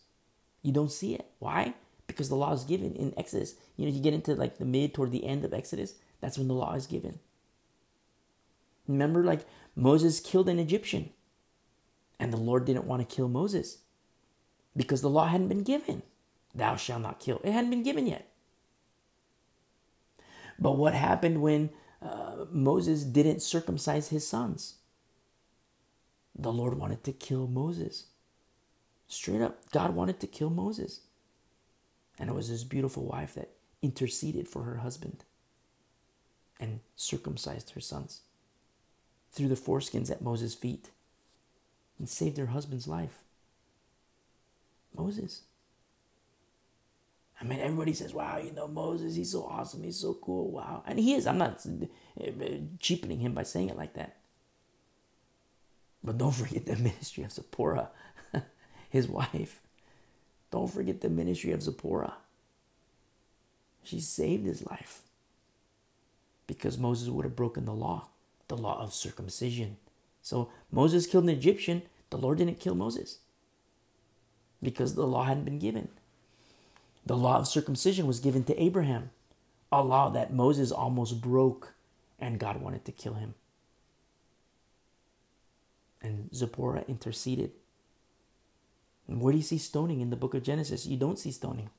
You 0.64 0.72
don't 0.72 0.92
see 0.92 1.14
it. 1.14 1.28
Why? 1.38 1.76
Because 2.08 2.30
the 2.30 2.36
law 2.36 2.52
is 2.52 2.64
given 2.64 2.96
in 2.96 3.14
Exodus. 3.16 3.54
You 3.78 3.86
know, 3.86 3.92
you 3.92 4.02
get 4.02 4.16
into 4.16 4.34
like 4.34 4.58
the 4.58 4.66
mid 4.66 4.96
toward 4.96 5.12
the 5.12 5.24
end 5.24 5.46
of 5.46 5.54
Exodus, 5.54 5.94
that's 6.20 6.40
when 6.40 6.48
the 6.48 6.56
law 6.56 6.74
is 6.74 6.88
given. 6.88 7.20
Remember, 8.88 9.24
like 9.24 9.42
Moses 9.76 10.20
killed 10.20 10.50
an 10.50 10.58
Egyptian, 10.58 11.12
and 12.20 12.34
the 12.34 12.38
Lord 12.38 12.66
didn't 12.66 12.86
want 12.86 13.08
to 13.08 13.16
kill 13.16 13.30
Moses 13.30 13.84
because 14.76 15.02
the 15.02 15.12
law 15.12 15.28
hadn't 15.28 15.50
been 15.50 15.62
given. 15.62 16.02
Thou 16.56 16.76
shalt 16.76 17.04
not 17.04 17.20
kill. 17.20 17.40
It 17.44 17.52
hadn't 17.52 17.70
been 17.70 17.84
given 17.84 18.08
yet. 18.08 18.28
But 20.60 20.77
what 20.77 20.94
happened 20.94 21.41
when 21.41 21.69
uh, 22.02 22.45
Moses 22.52 23.03
didn't 23.03 23.41
circumcise 23.41 24.10
his 24.10 24.27
sons? 24.27 24.76
the 26.41 26.52
Lord 26.52 26.77
wanted 26.77 27.03
to 27.03 27.11
kill 27.11 27.48
Moses. 27.48 28.06
Straight 29.07 29.41
up, 29.41 29.69
God 29.72 29.94
wanted 29.94 30.19
to 30.22 30.27
kill 30.27 30.49
Moses. 30.49 31.02
And 32.18 32.30
it 32.30 32.34
was 32.34 32.48
his 32.48 32.64
beautiful 32.64 33.06
wife 33.06 33.36
that 33.36 33.52
interceded 33.81 34.48
for 34.48 34.64
her 34.64 34.77
husband 34.77 35.23
and 36.60 36.80
circumcised 36.95 37.72
her 37.72 37.80
sons, 37.80 38.22
threw 39.31 39.48
the 39.48 39.56
foreskins 39.56 40.11
at 40.11 40.22
Moses' 40.22 40.53
feet, 40.53 40.90
and 41.98 42.10
saved 42.10 42.38
her 42.38 42.48
husband's 42.48 42.88
life. 42.88 43.19
Moses. 44.95 45.41
I 47.41 47.45
mean, 47.45 47.60
everybody 47.60 47.94
says, 47.94 48.14
wow, 48.14 48.38
you 48.38 48.52
know, 48.52 48.68
Moses, 48.68 49.16
he's 49.16 49.32
so 49.32 49.44
awesome, 49.45 49.84
he's 49.84 49.99
so 49.99 50.14
cool, 50.16 50.52
wow. 50.52 50.84
And 50.86 50.99
he 50.99 51.14
is. 51.14 51.26
I'm 51.26 51.38
not 51.38 51.66
eh, 52.20 52.32
eh, 52.41 52.57
cheapening 52.80 53.20
him 53.20 53.34
by 53.34 53.44
saying 53.44 53.70
it 53.70 53.78
like 53.78 53.94
that. 53.94 54.18
But 56.03 56.18
don't 56.18 56.36
forget 56.36 56.66
the 56.66 56.76
ministry 56.76 57.24
of 57.24 57.32
Zipporah, 57.32 57.90
his 58.90 59.07
wife. 59.07 59.61
Don't 60.52 60.72
forget 60.72 61.02
the 61.02 61.10
ministry 61.10 61.52
of 61.52 61.64
Zipporah. 61.64 62.16
She 63.84 64.02
saved 64.02 64.45
his 64.45 64.66
life 64.66 65.03
because 66.45 66.78
Moses 66.78 67.10
would 67.10 67.26
have 67.26 67.36
broken 67.36 67.66
the 67.66 67.74
law, 67.74 68.07
the 68.48 68.57
law 68.57 68.82
of 68.82 68.94
circumcision. 68.94 69.78
So 70.22 70.49
Moses 70.72 71.07
killed 71.07 71.24
an 71.26 71.30
Egyptian. 71.30 71.84
The 72.10 72.18
Lord 72.18 72.40
didn't 72.40 72.60
kill 72.60 72.76
Moses 72.76 73.20
because 74.61 74.95
the 74.95 75.07
law 75.07 75.24
hadn't 75.24 75.45
been 75.45 75.60
given. 75.60 75.90
The 77.10 77.18
law 77.18 77.40
of 77.40 77.48
circumcision 77.48 78.06
was 78.06 78.19
given 78.19 78.44
to 78.44 78.61
Abraham, 78.61 79.10
a 79.72 79.81
law 79.81 80.11
that 80.11 80.31
Moses 80.31 80.72
almost 80.72 81.22
broke, 81.22 81.73
and 82.19 82.40
God 82.40 82.61
wanted 82.61 82.86
to 82.86 82.91
kill 82.91 83.15
him 83.15 83.34
and 86.02 86.30
Zipporah 86.34 86.86
interceded. 86.88 87.52
And 89.07 89.22
where 89.22 89.31
do 89.31 89.38
you 89.38 89.44
see 89.44 89.57
stoning 89.57 90.02
in 90.02 90.10
the 90.10 90.15
book 90.15 90.34
of 90.34 90.44
Genesis? 90.44 90.86
You 90.86 90.98
don't 90.98 91.19
see 91.19 91.31
stoning. 91.31 91.69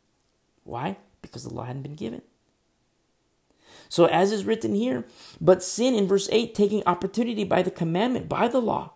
Why? 0.65 0.97
Because 1.23 1.45
the 1.45 1.55
law 1.55 1.65
hadn't 1.65 1.83
been 1.83 1.95
given. 1.95 2.23
So, 3.89 4.07
as 4.07 4.33
is 4.33 4.45
written 4.45 4.75
here, 4.75 5.05
but 5.41 5.63
sin 5.63 5.95
in 5.95 6.07
verse 6.07 6.29
8, 6.31 6.55
taking 6.55 6.83
opportunity 6.87 7.45
by 7.45 7.63
the 7.63 7.71
commandment, 7.71 8.29
by 8.29 8.49
the 8.49 8.61
law, 8.61 8.93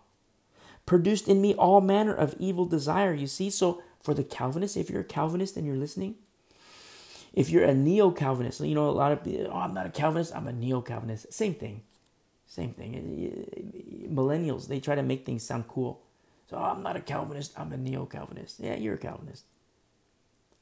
produced 0.85 1.27
in 1.27 1.41
me 1.41 1.53
all 1.55 1.81
manner 1.81 2.13
of 2.13 2.35
evil 2.39 2.65
desire. 2.65 3.13
You 3.13 3.27
see, 3.27 3.49
so 3.49 3.81
for 3.99 4.13
the 4.13 4.23
Calvinists, 4.23 4.77
if 4.77 4.89
you're 4.89 5.01
a 5.01 5.05
Calvinist 5.05 5.57
and 5.57 5.65
you're 5.65 5.75
listening, 5.75 6.15
if 7.35 7.49
you're 7.49 7.65
a 7.65 7.73
neo 7.73 8.11
Calvinist, 8.11 8.61
you 8.61 8.73
know, 8.73 8.89
a 8.89 8.91
lot 8.91 9.11
of 9.11 9.23
people, 9.23 9.49
oh, 9.51 9.57
I'm 9.57 9.73
not 9.73 9.85
a 9.85 9.89
Calvinist, 9.89 10.33
I'm 10.33 10.47
a 10.47 10.53
neo 10.53 10.81
Calvinist. 10.81 11.31
Same 11.33 11.53
thing. 11.53 11.83
Same 12.47 12.73
thing. 12.73 12.95
Uh, 12.95 14.09
millennials, 14.09 14.67
they 14.67 14.79
try 14.79 14.95
to 14.95 15.03
make 15.03 15.25
things 15.25 15.43
sound 15.43 15.67
cool. 15.67 16.01
So 16.49 16.55
oh, 16.57 16.63
I'm 16.63 16.81
not 16.81 16.95
a 16.95 17.01
Calvinist, 17.01 17.51
I'm 17.59 17.73
a 17.73 17.77
neo 17.77 18.05
Calvinist. 18.05 18.61
Yeah, 18.61 18.75
you're 18.75 18.95
a 18.95 18.97
Calvinist. 18.97 19.43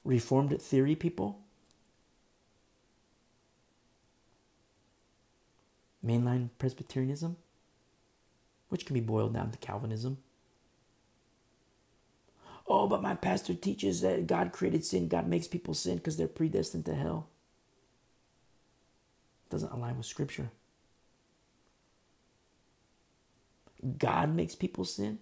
Reformed 0.04 0.60
theory 0.60 0.96
people, 0.96 1.40
mainline 6.06 6.50
Presbyterianism, 6.58 7.38
which 8.70 8.86
can 8.86 8.96
be 8.96 9.00
boiled 9.00 9.36
down 9.36 9.52
to 9.52 9.58
Calvinism. 9.60 10.18
Oh, 12.68 12.88
but 12.88 13.02
my 13.02 13.16
pastor 13.16 13.54
teaches 13.54 14.02
that 14.02 14.28
God 14.28 14.52
created 14.52 14.86
sin. 14.86 15.08
God 15.08 15.28
makes 15.28 15.48
people 15.48 15.74
sin 15.74 15.98
because 15.98 16.18
they're 16.18 16.28
predestined 16.28 16.86
to 16.86 16.96
hell. 16.96 17.30
Doesn't 19.50 19.72
align 19.72 19.98
with 19.98 20.06
Scripture. 20.06 20.50
God 23.98 24.34
makes 24.34 24.56
people 24.56 24.86
sin. 24.86 25.20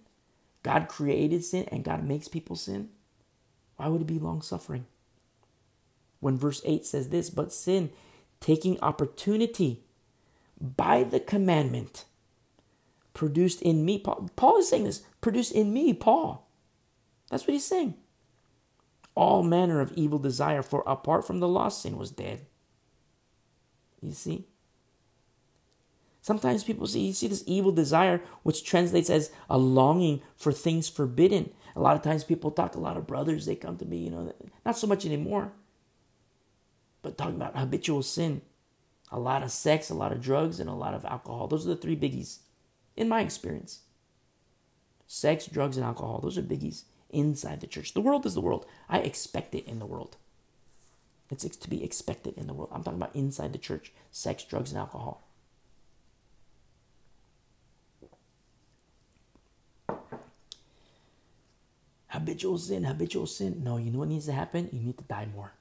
God 0.62 0.88
created 0.88 1.44
sin 1.44 1.66
and 1.72 1.84
God 1.84 2.04
makes 2.04 2.28
people 2.28 2.54
sin. 2.54 2.90
Why 3.76 3.88
would 3.88 4.02
it 4.02 4.06
be 4.06 4.20
long 4.20 4.42
suffering? 4.42 4.86
When 6.20 6.38
verse 6.38 6.62
8 6.64 6.86
says 6.86 7.08
this, 7.08 7.30
but 7.30 7.52
sin, 7.52 7.90
taking 8.40 8.80
opportunity 8.80 9.82
by 10.60 11.02
the 11.02 11.18
commandment, 11.18 12.04
produced 13.12 13.60
in 13.60 13.84
me. 13.84 13.98
Paul, 13.98 14.30
Paul 14.36 14.58
is 14.58 14.68
saying 14.68 14.84
this, 14.84 15.02
produced 15.20 15.52
in 15.52 15.72
me, 15.72 15.92
Paul. 15.92 16.41
That's 17.32 17.46
what 17.46 17.54
he's 17.54 17.64
saying. 17.64 17.94
All 19.14 19.42
manner 19.42 19.80
of 19.80 19.90
evil 19.92 20.18
desire, 20.18 20.60
for 20.60 20.84
apart 20.86 21.26
from 21.26 21.40
the 21.40 21.48
law, 21.48 21.70
sin 21.70 21.96
was 21.96 22.10
dead. 22.10 22.44
You 24.02 24.12
see? 24.12 24.48
Sometimes 26.20 26.62
people 26.62 26.86
see 26.86 27.06
you 27.06 27.14
see 27.14 27.28
this 27.28 27.42
evil 27.46 27.72
desire, 27.72 28.20
which 28.42 28.64
translates 28.64 29.08
as 29.08 29.30
a 29.48 29.56
longing 29.56 30.20
for 30.36 30.52
things 30.52 30.90
forbidden. 30.90 31.50
A 31.74 31.80
lot 31.80 31.96
of 31.96 32.02
times 32.02 32.22
people 32.22 32.50
talk, 32.50 32.74
a 32.74 32.78
lot 32.78 32.98
of 32.98 33.06
brothers, 33.06 33.46
they 33.46 33.56
come 33.56 33.78
to 33.78 33.86
me, 33.86 33.96
you 33.96 34.10
know, 34.10 34.34
not 34.66 34.76
so 34.76 34.86
much 34.86 35.06
anymore, 35.06 35.52
but 37.00 37.16
talking 37.16 37.36
about 37.36 37.56
habitual 37.56 38.02
sin. 38.02 38.42
A 39.10 39.18
lot 39.18 39.42
of 39.42 39.50
sex, 39.50 39.88
a 39.88 39.94
lot 39.94 40.12
of 40.12 40.20
drugs, 40.20 40.60
and 40.60 40.68
a 40.68 40.74
lot 40.74 40.92
of 40.92 41.06
alcohol. 41.06 41.48
Those 41.48 41.64
are 41.66 41.70
the 41.70 41.76
three 41.76 41.96
biggies, 41.96 42.40
in 42.94 43.08
my 43.08 43.22
experience. 43.22 43.80
Sex, 45.06 45.46
drugs, 45.46 45.78
and 45.78 45.86
alcohol. 45.86 46.20
Those 46.20 46.36
are 46.36 46.42
biggies 46.42 46.84
inside 47.12 47.60
the 47.60 47.66
church. 47.66 47.94
The 47.94 48.00
world 48.00 48.26
is 48.26 48.34
the 48.34 48.40
world. 48.40 48.66
I 48.88 48.98
expect 48.98 49.54
it 49.54 49.66
in 49.66 49.78
the 49.78 49.86
world. 49.86 50.16
It's 51.30 51.44
to 51.44 51.70
be 51.70 51.82
expected 51.82 52.36
in 52.36 52.46
the 52.46 52.52
world. 52.52 52.70
I'm 52.72 52.82
talking 52.82 53.00
about 53.00 53.16
inside 53.16 53.54
the 53.54 53.58
church 53.58 53.90
sex, 54.10 54.44
drugs, 54.44 54.70
and 54.70 54.78
alcohol. 54.78 55.22
Habitual 62.08 62.58
sin, 62.58 62.84
habitual 62.84 63.26
sin. 63.26 63.62
No, 63.64 63.78
you 63.78 63.90
know 63.90 64.00
what 64.00 64.08
needs 64.08 64.26
to 64.26 64.32
happen? 64.32 64.68
You 64.70 64.80
need 64.80 64.98
to 64.98 65.04
die 65.04 65.26
more. 65.34 65.52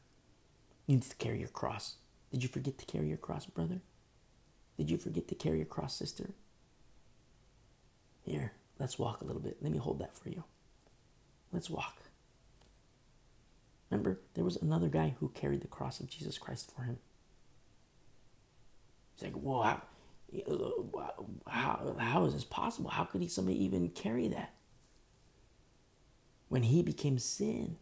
You 0.87 0.95
need 0.95 1.03
to 1.03 1.15
carry 1.15 1.39
your 1.39 1.47
cross. 1.47 1.95
Did 2.29 2.43
you 2.43 2.49
forget 2.49 2.77
to 2.77 2.85
carry 2.85 3.07
your 3.07 3.17
cross, 3.17 3.45
brother? 3.45 3.79
Did 4.77 4.89
you 4.89 4.97
forget 4.97 5.29
to 5.29 5.35
carry 5.35 5.57
your 5.57 5.65
cross, 5.65 5.95
sister? 5.95 6.31
Here, 8.23 8.51
let's 8.77 8.99
walk 8.99 9.21
a 9.21 9.25
little 9.25 9.41
bit. 9.41 9.57
Let 9.61 9.71
me 9.71 9.77
hold 9.77 9.99
that 9.99 10.17
for 10.17 10.27
you. 10.27 10.43
Let's 11.51 11.69
walk. 11.69 11.97
Remember, 13.89 14.19
there 14.35 14.45
was 14.45 14.55
another 14.55 14.87
guy 14.87 15.15
who 15.19 15.29
carried 15.29 15.61
the 15.61 15.67
cross 15.67 15.99
of 15.99 16.07
Jesus 16.07 16.37
Christ 16.37 16.71
for 16.73 16.83
him. 16.83 16.97
He's 19.15 19.23
like, 19.23 19.33
whoa, 19.33 19.61
how, 19.61 19.81
how, 21.47 21.95
how 21.99 22.25
is 22.25 22.33
this 22.33 22.45
possible? 22.45 22.89
How 22.89 23.03
could 23.03 23.21
he 23.21 23.27
somebody 23.27 23.61
even 23.63 23.89
carry 23.89 24.29
that? 24.29 24.53
When 26.47 26.63
he 26.63 26.81
became 26.81 27.19
sin, 27.19 27.77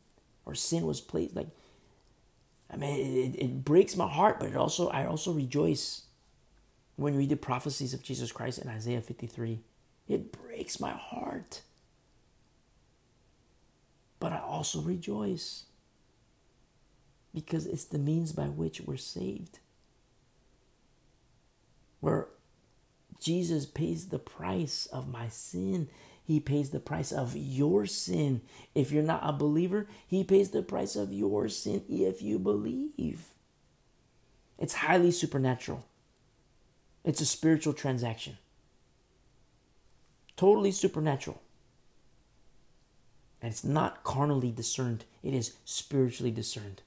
or 0.45 0.55
sin 0.55 0.85
was 0.85 0.99
placed, 0.99 1.35
like, 1.35 1.49
I 2.71 2.75
mean, 2.75 3.35
it, 3.35 3.35
it 3.39 3.63
breaks 3.63 3.95
my 3.95 4.07
heart, 4.07 4.39
but 4.39 4.49
it 4.49 4.55
also 4.55 4.89
I 4.89 5.05
also 5.05 5.31
rejoice 5.31 6.03
when 6.95 7.13
we 7.13 7.19
read 7.19 7.29
the 7.29 7.35
prophecies 7.35 7.93
of 7.93 8.03
Jesus 8.03 8.31
Christ 8.31 8.59
in 8.59 8.69
Isaiah 8.69 9.01
53. 9.01 9.61
It 10.07 10.31
breaks 10.31 10.79
my 10.79 10.91
heart. 10.91 11.61
But 14.19 14.33
I 14.33 14.39
also 14.39 14.81
rejoice 14.81 15.65
because 17.33 17.65
it's 17.65 17.85
the 17.85 17.99
means 17.99 18.31
by 18.31 18.45
which 18.45 18.81
we're 18.81 18.97
saved. 18.97 19.59
Where 21.99 22.27
Jesus 23.19 23.65
pays 23.65 24.07
the 24.07 24.19
price 24.19 24.85
of 24.87 25.09
my 25.11 25.27
sin. 25.27 25.89
He 26.23 26.39
pays 26.39 26.69
the 26.69 26.79
price 26.79 27.11
of 27.11 27.35
your 27.35 27.85
sin. 27.85 28.41
If 28.73 28.91
you're 28.91 29.03
not 29.03 29.21
a 29.23 29.33
believer, 29.33 29.87
He 30.07 30.23
pays 30.23 30.51
the 30.51 30.61
price 30.61 30.95
of 30.95 31.11
your 31.11 31.49
sin 31.49 31.83
if 31.89 32.21
you 32.21 32.39
believe. 32.39 33.25
It's 34.57 34.75
highly 34.75 35.11
supernatural, 35.11 35.85
it's 37.03 37.21
a 37.21 37.25
spiritual 37.25 37.73
transaction. 37.73 38.37
Totally 40.35 40.71
supernatural. 40.71 41.41
And 43.41 43.51
it's 43.51 43.63
not 43.63 44.03
carnally 44.03 44.51
discerned, 44.51 45.05
it 45.23 45.33
is 45.33 45.53
spiritually 45.65 46.31
discerned. 46.31 46.81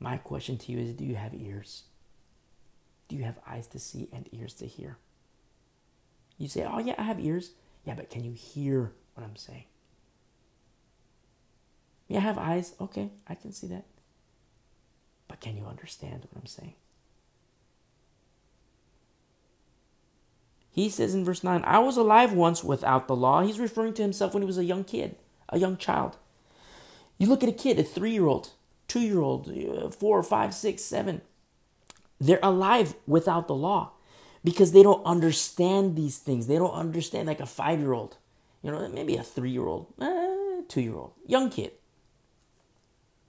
My 0.00 0.16
question 0.16 0.58
to 0.58 0.72
you 0.72 0.78
is 0.78 0.92
do 0.92 1.04
you 1.04 1.14
have 1.14 1.34
ears? 1.34 1.84
Do 3.08 3.16
you 3.16 3.24
have 3.24 3.38
eyes 3.46 3.66
to 3.68 3.78
see 3.78 4.08
and 4.12 4.28
ears 4.32 4.54
to 4.54 4.66
hear? 4.66 4.98
You 6.38 6.48
say, 6.48 6.66
oh, 6.68 6.78
yeah, 6.78 6.94
I 6.98 7.02
have 7.02 7.20
ears. 7.20 7.52
Yeah, 7.84 7.94
but 7.94 8.10
can 8.10 8.24
you 8.24 8.32
hear 8.32 8.92
what 9.14 9.24
I'm 9.24 9.36
saying? 9.36 9.64
Yeah, 12.08 12.18
I 12.18 12.22
have 12.22 12.38
eyes. 12.38 12.74
Okay, 12.80 13.10
I 13.28 13.34
can 13.34 13.52
see 13.52 13.68
that. 13.68 13.84
But 15.28 15.40
can 15.40 15.56
you 15.56 15.64
understand 15.66 16.26
what 16.30 16.40
I'm 16.40 16.46
saying? 16.46 16.74
He 20.70 20.88
says 20.88 21.14
in 21.14 21.24
verse 21.24 21.44
9, 21.44 21.62
I 21.64 21.78
was 21.78 21.96
alive 21.96 22.32
once 22.32 22.64
without 22.64 23.06
the 23.06 23.14
law. 23.14 23.42
He's 23.42 23.60
referring 23.60 23.94
to 23.94 24.02
himself 24.02 24.34
when 24.34 24.42
he 24.42 24.46
was 24.46 24.58
a 24.58 24.64
young 24.64 24.82
kid 24.82 25.16
a 25.54 25.58
young 25.58 25.76
child. 25.76 26.16
You 27.16 27.28
look 27.28 27.42
at 27.42 27.48
a 27.48 27.52
kid, 27.52 27.78
a 27.78 27.84
three 27.84 28.10
year 28.10 28.26
old, 28.26 28.50
two 28.88 29.00
year 29.00 29.20
old, 29.20 29.48
uh, 29.48 29.90
four, 29.90 30.22
five, 30.22 30.52
six, 30.52 30.82
seven. 30.82 31.22
They're 32.20 32.40
alive 32.42 32.94
without 33.06 33.48
the 33.48 33.54
law 33.54 33.92
because 34.42 34.72
they 34.72 34.82
don't 34.82 35.04
understand 35.06 35.96
these 35.96 36.18
things. 36.18 36.46
They 36.46 36.56
don't 36.56 36.74
understand 36.74 37.28
like 37.28 37.40
a 37.40 37.46
five 37.46 37.80
year 37.80 37.92
old, 37.92 38.16
you 38.62 38.70
know, 38.70 38.86
maybe 38.88 39.16
a 39.16 39.22
three 39.22 39.50
year 39.50 39.66
old, 39.66 39.86
eh, 40.00 40.62
two 40.68 40.82
year 40.82 40.94
old, 40.94 41.12
young 41.26 41.50
kid. 41.50 41.72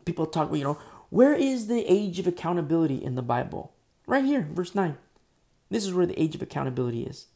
People 0.03 0.25
talk, 0.25 0.53
you 0.53 0.63
know, 0.63 0.79
where 1.09 1.33
is 1.33 1.67
the 1.67 1.85
age 1.91 2.19
of 2.19 2.27
accountability 2.27 3.03
in 3.03 3.15
the 3.15 3.21
Bible? 3.21 3.73
Right 4.07 4.25
here, 4.25 4.47
verse 4.51 4.75
9. 4.75 4.97
This 5.69 5.85
is 5.85 5.93
where 5.93 6.05
the 6.05 6.19
age 6.21 6.35
of 6.35 6.41
accountability 6.41 7.03
is. 7.03 7.27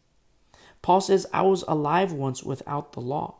Paul 0.81 1.01
says, 1.01 1.25
I 1.33 1.41
was 1.41 1.63
alive 1.67 2.11
once 2.11 2.43
without 2.43 2.93
the 2.93 3.01
law. 3.01 3.38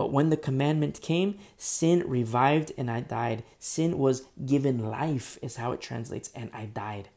But 0.00 0.12
when 0.12 0.30
the 0.30 0.38
commandment 0.38 1.02
came, 1.02 1.36
sin 1.58 2.04
revived 2.06 2.72
and 2.78 2.90
I 2.90 3.00
died. 3.00 3.44
Sin 3.58 3.98
was 3.98 4.22
given 4.46 4.88
life, 4.88 5.38
is 5.42 5.56
how 5.56 5.72
it 5.72 5.82
translates, 5.82 6.30
and 6.34 6.48
I 6.54 6.64
died. 6.64 7.10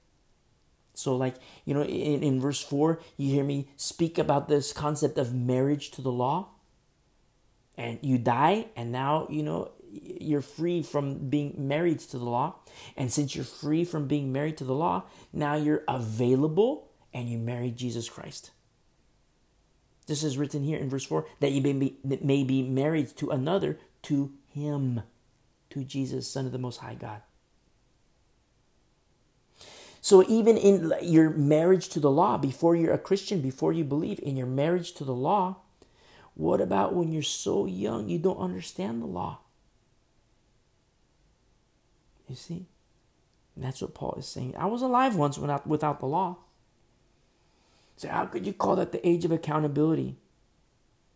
So, 0.94 1.16
like, 1.16 1.36
you 1.64 1.74
know, 1.74 1.86
in, 1.86 2.22
in 2.24 2.42
verse 2.42 2.62
4, 2.62 3.00
you 3.16 3.34
hear 3.34 3.46
me 3.46 3.70
speak 3.78 4.18
about 4.18 4.50
this 4.50 4.74
concept 4.74 5.18
of 5.18 5.34
marriage 5.34 5.92
to 5.92 6.02
the 6.02 6.12
law. 6.12 6.50
And 7.78 8.00
you 8.02 8.18
die, 8.18 8.66
and 8.76 8.92
now, 8.92 9.28
you 9.30 9.44
know, 9.44 9.72
you're 9.90 10.42
free 10.42 10.84
from 10.84 11.30
being 11.30 11.56
married 11.58 12.00
to 12.00 12.18
the 12.18 12.26
law. 12.26 12.56
And 12.98 13.14
since 13.14 13.34
you're 13.34 13.46
free 13.46 13.86
from 13.86 14.10
being 14.10 14.34
married 14.34 14.58
to 14.58 14.66
the 14.66 14.76
law, 14.76 15.04
now 15.32 15.56
you're 15.56 15.86
available 15.88 16.90
and 17.14 17.30
you 17.30 17.38
marry 17.38 17.72
Jesus 17.72 18.10
Christ. 18.10 18.52
This 20.06 20.24
is 20.24 20.38
written 20.38 20.64
here 20.64 20.78
in 20.78 20.90
verse 20.90 21.06
4 21.06 21.26
that 21.40 21.52
you 21.52 21.62
may 21.62 21.74
be, 21.74 21.98
may 22.04 22.44
be 22.44 22.62
married 22.62 23.16
to 23.18 23.30
another, 23.30 23.80
to 24.04 24.34
him, 24.50 25.02
to 25.70 25.84
Jesus, 25.84 26.30
Son 26.30 26.46
of 26.46 26.52
the 26.52 26.58
Most 26.58 26.78
High 26.78 26.96
God. 26.96 27.22
So, 30.02 30.22
even 30.28 30.58
in 30.58 30.94
your 31.02 31.30
marriage 31.30 31.88
to 31.90 32.00
the 32.02 32.12
law, 32.12 32.38
before 32.38 32.76
you're 32.76 32.94
a 32.94 32.98
Christian, 32.98 33.40
before 33.40 33.72
you 33.72 33.86
believe 33.86 34.20
in 34.22 34.36
your 34.36 34.48
marriage 34.48 34.92
to 34.96 35.06
the 35.06 35.14
law, 35.14 35.58
what 36.36 36.60
about 36.60 36.94
when 36.94 37.14
you're 37.14 37.24
so 37.24 37.66
young 37.66 38.10
you 38.10 38.20
don't 38.20 38.38
understand 38.38 39.02
the 39.02 39.08
law? 39.08 39.40
You 42.28 42.36
see? 42.36 42.66
That's 43.56 43.82
what 43.82 43.94
Paul 43.94 44.16
is 44.18 44.28
saying. 44.28 44.56
I 44.58 44.66
was 44.66 44.82
alive 44.82 45.16
once 45.16 45.38
without, 45.38 45.68
without 45.68 46.00
the 46.00 46.08
law. 46.08 46.38
So, 48.04 48.10
how 48.10 48.26
could 48.26 48.46
you 48.46 48.52
call 48.52 48.76
that 48.76 48.92
the 48.92 49.08
age 49.08 49.24
of 49.24 49.32
accountability? 49.32 50.18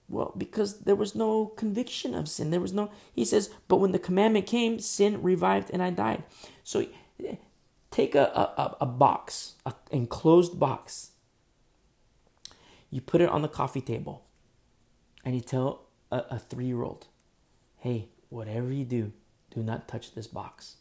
Well, 0.07 0.33
because 0.37 0.79
there 0.79 0.95
was 0.95 1.15
no 1.15 1.47
conviction 1.47 2.15
of 2.15 2.29
sin. 2.29 2.49
There 2.49 2.61
was 2.61 2.71
no, 2.71 2.89
he 3.13 3.25
says, 3.25 3.49
but 3.67 3.81
when 3.81 3.91
the 3.91 3.99
commandment 3.99 4.45
came, 4.45 4.79
sin 4.79 5.21
revived 5.21 5.69
and 5.69 5.83
I 5.83 5.89
died. 5.89 6.23
So 6.63 6.85
take 7.91 8.15
a, 8.15 8.23
a, 8.23 8.77
a 8.79 8.85
box, 8.85 9.55
an 9.65 9.73
enclosed 9.91 10.57
box. 10.57 11.11
You 12.89 13.01
put 13.01 13.19
it 13.19 13.27
on 13.27 13.41
the 13.41 13.49
coffee 13.49 13.81
table 13.81 14.23
and 15.25 15.35
you 15.35 15.41
tell 15.41 15.87
a, 16.09 16.23
a 16.29 16.39
three 16.39 16.67
year 16.67 16.83
old, 16.83 17.07
hey, 17.79 18.07
whatever 18.29 18.71
you 18.71 18.85
do, 18.85 19.11
do 19.53 19.61
not 19.61 19.89
touch 19.89 20.15
this 20.15 20.27
box. 20.27 20.77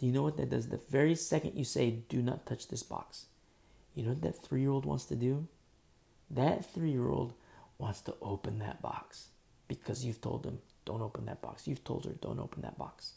Do 0.00 0.06
you 0.06 0.12
know 0.12 0.24
what 0.24 0.36
that 0.38 0.50
does? 0.50 0.68
The 0.68 0.80
very 0.90 1.14
second 1.14 1.54
you 1.54 1.62
say, 1.62 1.90
do 2.08 2.22
not 2.22 2.44
touch 2.44 2.66
this 2.66 2.82
box, 2.82 3.26
you 3.94 4.02
know 4.02 4.10
what 4.10 4.22
that 4.22 4.42
three 4.42 4.60
year 4.60 4.70
old 4.70 4.86
wants 4.86 5.04
to 5.06 5.16
do? 5.16 5.46
That 6.30 6.72
three 6.72 6.90
year 6.90 7.08
old 7.08 7.34
wants 7.78 8.00
to 8.02 8.14
open 8.22 8.58
that 8.60 8.80
box 8.80 9.28
because 9.68 10.04
you've 10.04 10.20
told 10.20 10.42
them, 10.44 10.58
don't 10.84 11.02
open 11.02 11.26
that 11.26 11.42
box. 11.42 11.66
You've 11.66 11.84
told 11.84 12.04
her, 12.06 12.12
don't 12.12 12.40
open 12.40 12.62
that 12.62 12.78
box. 12.78 13.14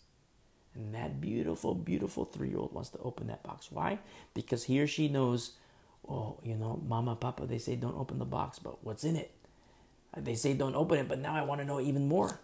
And 0.73 0.93
that 0.93 1.22
beautiful, 1.22 1.73
beautiful 1.73 2.26
three 2.26 2.49
year 2.49 2.57
old 2.57 2.73
wants 2.73 2.89
to 2.89 2.99
open 2.99 3.27
that 3.27 3.43
box. 3.43 3.72
Why? 3.72 3.99
Because 4.34 4.65
he 4.65 4.81
or 4.81 4.88
she 4.88 5.07
knows, 5.07 5.53
oh, 6.07 6.38
you 6.43 6.56
know, 6.56 6.81
mama, 6.85 7.15
papa, 7.15 7.45
they 7.45 7.57
say 7.57 7.76
don't 7.76 7.97
open 7.97 8.19
the 8.19 8.26
box, 8.26 8.60
but 8.60 8.84
what's 8.84 9.03
in 9.03 9.15
it? 9.15 9.31
They 10.18 10.35
say 10.35 10.53
don't 10.53 10.76
open 10.76 10.99
it, 10.99 11.07
but 11.07 11.19
now 11.19 11.34
I 11.35 11.43
want 11.43 11.61
to 11.61 11.65
know 11.68 11.80
even 11.80 12.07
more. 12.07 12.39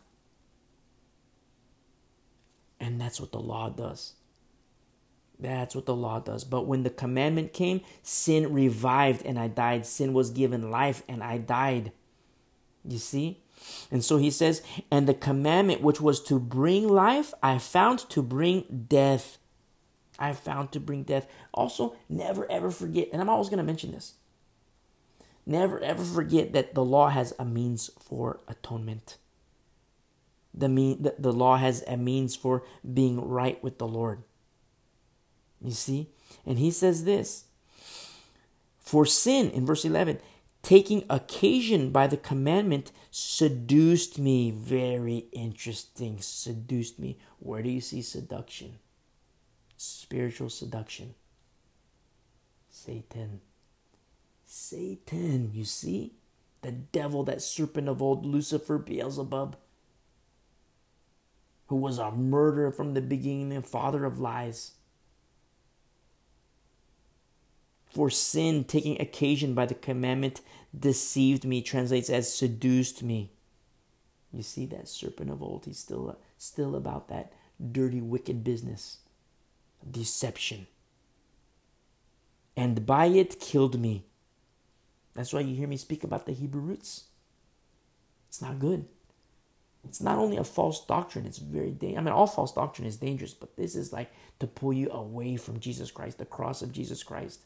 And 2.80 3.00
that's 3.00 3.20
what 3.20 3.32
the 3.32 3.40
law 3.40 3.70
does. 3.70 4.14
That's 5.42 5.76
what 5.76 5.88
the 5.88 5.96
law 5.96 6.20
does. 6.20 6.44
But 6.44 6.68
when 6.68 6.84
the 6.84 6.90
commandment 6.92 7.52
came, 7.52 7.82
sin 8.04 8.54
revived 8.54 9.26
and 9.26 9.40
I 9.40 9.48
died. 9.48 9.88
Sin 9.88 10.14
was 10.14 10.30
given 10.30 10.70
life 10.70 11.02
and 11.08 11.24
I 11.24 11.40
died. 11.40 11.92
You 12.86 13.00
see? 13.00 13.42
And 13.90 14.04
so 14.04 14.18
he 14.18 14.32
says, 14.32 14.62
and 14.90 15.08
the 15.08 15.14
commandment 15.14 15.82
which 15.82 16.00
was 16.00 16.22
to 16.24 16.40
bring 16.40 16.88
life, 16.88 17.34
I 17.42 17.58
found 17.58 18.00
to 18.10 18.22
bring 18.22 18.86
death. 18.88 19.40
I 20.20 20.34
found 20.34 20.72
to 20.74 20.80
bring 20.80 21.04
death. 21.04 21.28
Also, 21.54 21.96
never 22.08 22.50
ever 22.50 22.70
forget, 22.70 23.10
and 23.12 23.22
I'm 23.22 23.30
always 23.30 23.50
going 23.50 23.58
to 23.58 23.64
mention 23.64 23.92
this. 23.92 24.14
Never 25.46 25.80
ever 25.80 26.04
forget 26.04 26.54
that 26.54 26.76
the 26.76 26.86
law 26.86 27.10
has 27.10 27.34
a 27.40 27.46
means 27.46 27.90
for 28.00 28.40
atonement. 28.48 29.18
The, 30.54 30.70
mean, 30.70 31.02
the, 31.02 31.16
the 31.18 31.34
law 31.34 31.58
has 31.58 31.84
a 31.88 31.98
means 31.98 32.36
for 32.36 32.64
being 32.94 33.28
right 33.28 33.62
with 33.64 33.80
the 33.80 33.88
Lord. 33.88 34.24
You 35.64 35.72
see? 35.72 36.10
And 36.46 36.58
he 36.58 36.72
says 36.72 37.04
this 37.04 37.46
For 38.80 39.06
sin, 39.06 39.52
in 39.52 39.66
verse 39.66 39.86
11, 39.86 40.20
taking 40.62 41.04
occasion 41.10 41.92
by 41.92 42.08
the 42.08 42.18
commandment 42.18 42.92
seduced 43.12 44.18
me. 44.18 44.52
Very 44.52 45.26
interesting. 45.32 46.18
Seduced 46.20 47.00
me. 47.00 47.18
Where 47.40 47.62
do 47.62 47.70
you 47.70 47.82
see 47.82 48.02
seduction? 48.02 48.80
Spiritual 49.78 50.50
seduction. 50.50 51.16
Satan. 52.70 53.42
Satan, 54.46 55.52
you 55.54 55.66
see? 55.66 56.14
The 56.62 56.72
devil, 56.72 57.24
that 57.24 57.42
serpent 57.42 57.88
of 57.88 58.02
old, 58.02 58.26
Lucifer, 58.26 58.78
Beelzebub, 58.78 59.56
who 61.68 61.76
was 61.76 61.98
a 61.98 62.12
murderer 62.12 62.72
from 62.72 62.94
the 62.94 63.02
beginning 63.02 63.54
and 63.54 63.66
father 63.66 64.06
of 64.06 64.20
lies. 64.20 64.74
For 67.92 68.10
sin, 68.10 68.64
taking 68.64 69.00
occasion 69.02 69.54
by 69.54 69.66
the 69.66 69.76
commandment, 69.76 70.42
deceived 70.78 71.44
me, 71.44 71.62
translates 71.62 72.10
as 72.10 72.34
seduced 72.34 73.04
me. 73.04 73.32
You 74.32 74.44
see 74.44 74.66
that 74.68 74.88
serpent 74.88 75.30
of 75.30 75.44
old, 75.44 75.66
he's 75.66 75.80
still, 75.80 76.18
still 76.38 76.76
about 76.76 77.10
that 77.10 77.34
dirty, 77.72 78.02
wicked 78.02 78.44
business, 78.44 79.00
deception. 79.90 80.68
And 82.56 82.86
by 82.86 83.08
it 83.08 83.40
killed 83.40 83.80
me. 83.80 84.06
That's 85.14 85.34
why 85.34 85.42
you 85.42 85.56
hear 85.56 85.68
me 85.68 85.78
speak 85.78 86.04
about 86.04 86.26
the 86.26 86.32
Hebrew 86.32 86.62
roots. 86.62 87.06
It's 88.30 88.42
not 88.42 88.60
good. 88.60 88.86
It's 89.84 90.02
not 90.02 90.18
only 90.18 90.38
a 90.38 90.44
false 90.44 90.86
doctrine, 90.86 91.26
it's 91.26 91.40
very 91.40 91.72
dangerous. 91.72 92.00
I 92.00 92.04
mean, 92.04 92.14
all 92.14 92.28
false 92.28 92.54
doctrine 92.54 92.88
is 92.88 92.98
dangerous, 92.98 93.34
but 93.34 93.58
this 93.58 93.76
is 93.76 93.92
like 93.92 94.12
to 94.40 94.48
pull 94.48 94.72
you 94.72 94.90
away 94.92 95.36
from 95.36 95.60
Jesus 95.60 95.92
Christ, 95.92 96.20
the 96.20 96.26
cross 96.26 96.62
of 96.62 96.72
Jesus 96.72 97.04
Christ. 97.04 97.42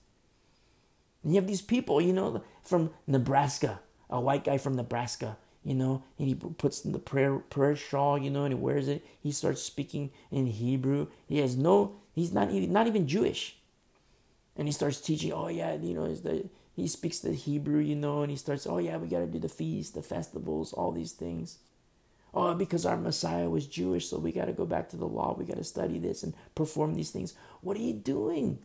And 1.25 1.33
you 1.33 1.41
have 1.41 1.47
these 1.47 1.63
people, 1.63 1.99
you 1.99 2.13
know, 2.13 2.43
from 2.63 2.91
Nebraska, 3.07 3.79
a 4.11 4.21
white 4.21 4.43
guy 4.43 4.59
from 4.59 4.75
Nebraska, 4.75 5.37
you 5.63 5.73
know, 5.73 6.03
and 6.19 6.27
he 6.27 6.35
puts 6.35 6.81
the 6.81 6.99
prayer 6.99 7.39
prayer 7.39 7.75
shawl, 7.75 8.19
you 8.19 8.29
know, 8.29 8.43
and 8.45 8.53
he 8.53 8.59
wears 8.59 8.87
it. 8.87 9.03
He 9.19 9.31
starts 9.31 9.63
speaking 9.63 10.11
in 10.31 10.45
Hebrew. 10.45 11.07
He 11.27 11.39
has 11.39 11.57
no, 11.57 11.95
he's 12.13 12.31
not 12.31 12.51
even 12.51 12.71
not 12.71 12.85
even 12.85 13.07
Jewish, 13.07 13.57
and 14.55 14.67
he 14.67 14.71
starts 14.71 15.01
teaching. 15.01 15.33
Oh 15.33 15.47
yeah, 15.47 15.73
you 15.73 15.95
know, 15.95 16.13
the, 16.13 16.47
he 16.75 16.87
speaks 16.87 17.19
the 17.19 17.33
Hebrew, 17.33 17.79
you 17.79 17.95
know, 17.95 18.21
and 18.21 18.29
he 18.29 18.37
starts. 18.37 18.67
Oh 18.67 18.77
yeah, 18.77 18.97
we 18.97 19.07
got 19.07 19.21
to 19.21 19.27
do 19.27 19.39
the 19.39 19.49
feast, 19.49 19.95
the 19.95 20.03
festivals, 20.03 20.73
all 20.73 20.91
these 20.91 21.13
things. 21.13 21.57
Oh, 22.35 22.53
because 22.53 22.85
our 22.85 22.97
Messiah 22.97 23.49
was 23.49 23.65
Jewish, 23.65 24.09
so 24.09 24.19
we 24.19 24.31
got 24.31 24.45
to 24.45 24.53
go 24.53 24.65
back 24.65 24.89
to 24.89 24.97
the 24.97 25.07
law. 25.07 25.35
We 25.35 25.45
got 25.45 25.57
to 25.57 25.63
study 25.63 25.97
this 25.97 26.21
and 26.21 26.35
perform 26.53 26.93
these 26.93 27.09
things. 27.09 27.33
What 27.61 27.77
are 27.77 27.81
you 27.81 27.93
doing, 27.93 28.59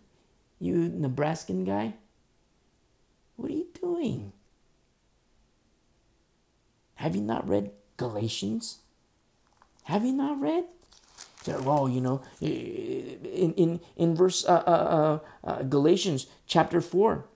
you 0.59 0.91
Nebraskan 0.91 1.65
guy? 1.65 1.95
What 3.41 3.51
are 3.51 3.55
you 3.55 3.69
doing? 3.81 4.33
Have 6.97 7.17
you 7.17 7.23
not 7.23 7.49
read 7.49 7.71
Galatians? 7.97 8.81
Have 9.85 10.05
you 10.05 10.13
not 10.13 10.39
read? 10.39 10.67
Well, 11.47 11.89
you 11.89 12.03
know, 12.03 12.21
in 12.43 13.55
in 13.57 13.81
in 13.97 14.15
verse 14.15 14.45
uh, 14.45 14.63
uh, 14.67 15.19
uh, 15.43 15.63
Galatians 15.63 16.27
chapter 16.47 16.83
four, 16.83 17.29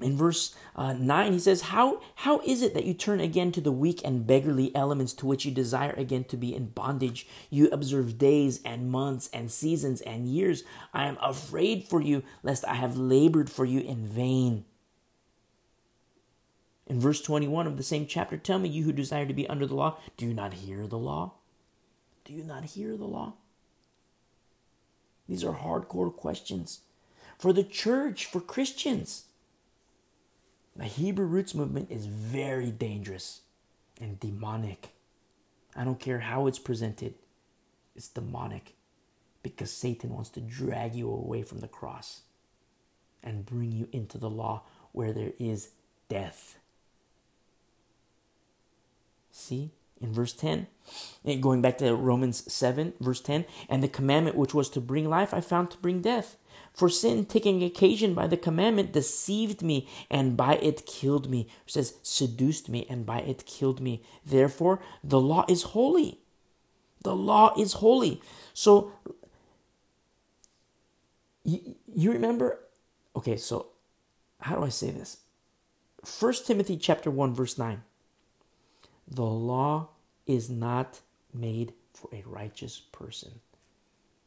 in 0.00 0.16
verse 0.16 0.54
uh, 0.76 0.92
9 0.92 1.32
he 1.32 1.38
says 1.40 1.62
how 1.74 2.00
how 2.22 2.38
is 2.46 2.62
it 2.62 2.72
that 2.74 2.84
you 2.84 2.94
turn 2.94 3.18
again 3.18 3.50
to 3.50 3.60
the 3.60 3.72
weak 3.72 4.00
and 4.04 4.28
beggarly 4.28 4.74
elements 4.76 5.12
to 5.12 5.26
which 5.26 5.44
you 5.44 5.50
desire 5.50 5.94
again 5.96 6.22
to 6.24 6.36
be 6.36 6.54
in 6.54 6.66
bondage 6.66 7.26
you 7.50 7.68
observe 7.70 8.18
days 8.18 8.60
and 8.64 8.90
months 8.90 9.28
and 9.32 9.50
seasons 9.50 10.00
and 10.02 10.26
years 10.26 10.64
i 10.94 11.04
am 11.04 11.18
afraid 11.20 11.84
for 11.84 12.00
you 12.00 12.22
lest 12.42 12.64
i 12.66 12.74
have 12.74 12.96
labored 12.96 13.50
for 13.50 13.64
you 13.64 13.80
in 13.80 14.06
vain 14.06 14.64
in 16.86 17.00
verse 17.00 17.22
21 17.22 17.66
of 17.66 17.76
the 17.76 17.82
same 17.82 18.06
chapter, 18.06 18.36
tell 18.36 18.58
me, 18.58 18.68
you 18.68 18.84
who 18.84 18.92
desire 18.92 19.26
to 19.26 19.34
be 19.34 19.48
under 19.48 19.66
the 19.66 19.74
law, 19.74 19.98
do 20.16 20.26
you 20.26 20.34
not 20.34 20.54
hear 20.54 20.86
the 20.86 20.98
law? 20.98 21.34
Do 22.24 22.32
you 22.32 22.44
not 22.44 22.64
hear 22.64 22.96
the 22.96 23.04
law? 23.04 23.34
These 25.28 25.44
are 25.44 25.54
hardcore 25.54 26.14
questions 26.14 26.80
for 27.38 27.52
the 27.52 27.64
church, 27.64 28.26
for 28.26 28.40
Christians. 28.40 29.24
The 30.76 30.84
Hebrew 30.84 31.26
roots 31.26 31.54
movement 31.54 31.90
is 31.90 32.06
very 32.06 32.70
dangerous 32.70 33.40
and 34.00 34.20
demonic. 34.20 34.90
I 35.74 35.84
don't 35.84 36.00
care 36.00 36.20
how 36.20 36.46
it's 36.46 36.58
presented, 36.58 37.14
it's 37.96 38.08
demonic 38.08 38.74
because 39.42 39.72
Satan 39.72 40.10
wants 40.10 40.30
to 40.30 40.40
drag 40.40 40.94
you 40.94 41.10
away 41.10 41.42
from 41.42 41.58
the 41.58 41.68
cross 41.68 42.22
and 43.22 43.46
bring 43.46 43.72
you 43.72 43.88
into 43.92 44.18
the 44.18 44.30
law 44.30 44.62
where 44.92 45.12
there 45.12 45.32
is 45.38 45.70
death. 46.08 46.58
See, 49.32 49.70
in 49.98 50.12
verse 50.12 50.34
10, 50.34 50.66
and 51.24 51.42
going 51.42 51.62
back 51.62 51.78
to 51.78 51.94
Romans 51.94 52.52
7, 52.52 52.92
verse 53.00 53.20
10, 53.20 53.46
and 53.68 53.82
the 53.82 53.88
commandment 53.88 54.36
which 54.36 54.52
was 54.52 54.68
to 54.70 54.80
bring 54.80 55.08
life, 55.08 55.32
I 55.32 55.40
found 55.40 55.70
to 55.70 55.78
bring 55.78 56.02
death. 56.02 56.36
For 56.74 56.90
sin, 56.90 57.24
taking 57.24 57.62
occasion 57.62 58.12
by 58.12 58.26
the 58.26 58.36
commandment, 58.36 58.92
deceived 58.92 59.62
me, 59.62 59.88
and 60.10 60.36
by 60.36 60.56
it 60.56 60.84
killed 60.84 61.30
me. 61.30 61.48
It 61.66 61.72
says, 61.72 61.94
seduced 62.02 62.68
me, 62.68 62.86
and 62.90 63.06
by 63.06 63.20
it 63.20 63.46
killed 63.46 63.80
me. 63.80 64.02
Therefore, 64.24 64.80
the 65.02 65.20
law 65.20 65.46
is 65.48 65.62
holy. 65.62 66.20
The 67.02 67.16
law 67.16 67.54
is 67.58 67.74
holy. 67.74 68.20
So, 68.52 68.92
you, 71.42 71.76
you 71.94 72.12
remember? 72.12 72.60
Okay, 73.16 73.38
so 73.38 73.68
how 74.40 74.56
do 74.56 74.64
I 74.64 74.68
say 74.68 74.90
this? 74.90 75.18
First 76.04 76.46
Timothy 76.46 76.76
chapter 76.76 77.10
1, 77.10 77.34
verse 77.34 77.56
9 77.56 77.82
the 79.14 79.24
law 79.24 79.88
is 80.26 80.48
not 80.48 81.00
made 81.34 81.74
for 81.92 82.08
a 82.12 82.22
righteous 82.26 82.80
person. 82.80 83.40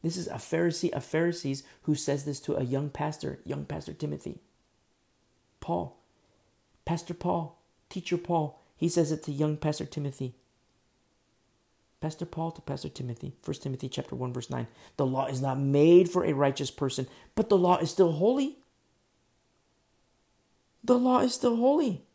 This 0.02 0.16
is 0.16 0.28
a 0.28 0.34
Pharisee 0.34 0.92
of 0.92 1.04
Pharisees 1.04 1.64
who 1.82 1.96
says 1.96 2.24
this 2.24 2.38
to 2.40 2.54
a 2.54 2.62
young 2.62 2.90
pastor, 2.90 3.40
young 3.44 3.64
pastor 3.64 3.92
Timothy. 3.92 4.38
Paul, 5.58 5.96
Pastor 6.84 7.14
Paul, 7.14 7.60
teacher 7.88 8.16
Paul, 8.16 8.62
he 8.76 8.88
says 8.88 9.10
it 9.10 9.24
to 9.24 9.32
young 9.32 9.56
pastor 9.56 9.86
Timothy. 9.86 10.34
Pastor 12.00 12.26
Paul 12.26 12.52
to 12.52 12.62
Pastor 12.62 12.88
Timothy, 12.88 13.32
1 13.44 13.54
Timothy 13.56 13.88
chapter 13.88 14.14
1 14.14 14.32
verse 14.32 14.50
9. 14.50 14.68
The 14.96 15.06
law 15.06 15.26
is 15.26 15.42
not 15.42 15.58
made 15.58 16.08
for 16.08 16.24
a 16.24 16.34
righteous 16.34 16.70
person, 16.70 17.08
but 17.34 17.48
the 17.48 17.58
law 17.58 17.78
is 17.78 17.90
still 17.90 18.12
holy. 18.12 18.58
The 20.84 20.98
law 20.98 21.18
is 21.20 21.34
still 21.34 21.56
holy. 21.56 22.05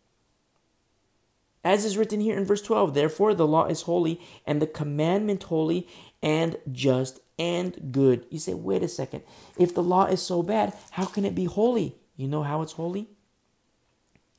As 1.63 1.85
is 1.85 1.97
written 1.97 2.19
here 2.19 2.35
in 2.38 2.45
verse 2.45 2.61
12, 2.61 2.93
therefore 2.93 3.33
the 3.33 3.47
law 3.47 3.65
is 3.65 3.83
holy 3.83 4.19
and 4.45 4.61
the 4.61 4.67
commandment 4.67 5.43
holy 5.43 5.88
and 6.21 6.57
just 6.71 7.19
and 7.38 7.91
good. 7.91 8.25
You 8.29 8.39
say, 8.39 8.53
wait 8.53 8.83
a 8.83 8.88
second. 8.88 9.23
If 9.57 9.73
the 9.73 9.83
law 9.83 10.05
is 10.05 10.21
so 10.21 10.43
bad, 10.43 10.73
how 10.91 11.05
can 11.05 11.25
it 11.25 11.35
be 11.35 11.45
holy? 11.45 11.95
You 12.15 12.27
know 12.27 12.43
how 12.43 12.61
it's 12.61 12.73
holy? 12.73 13.09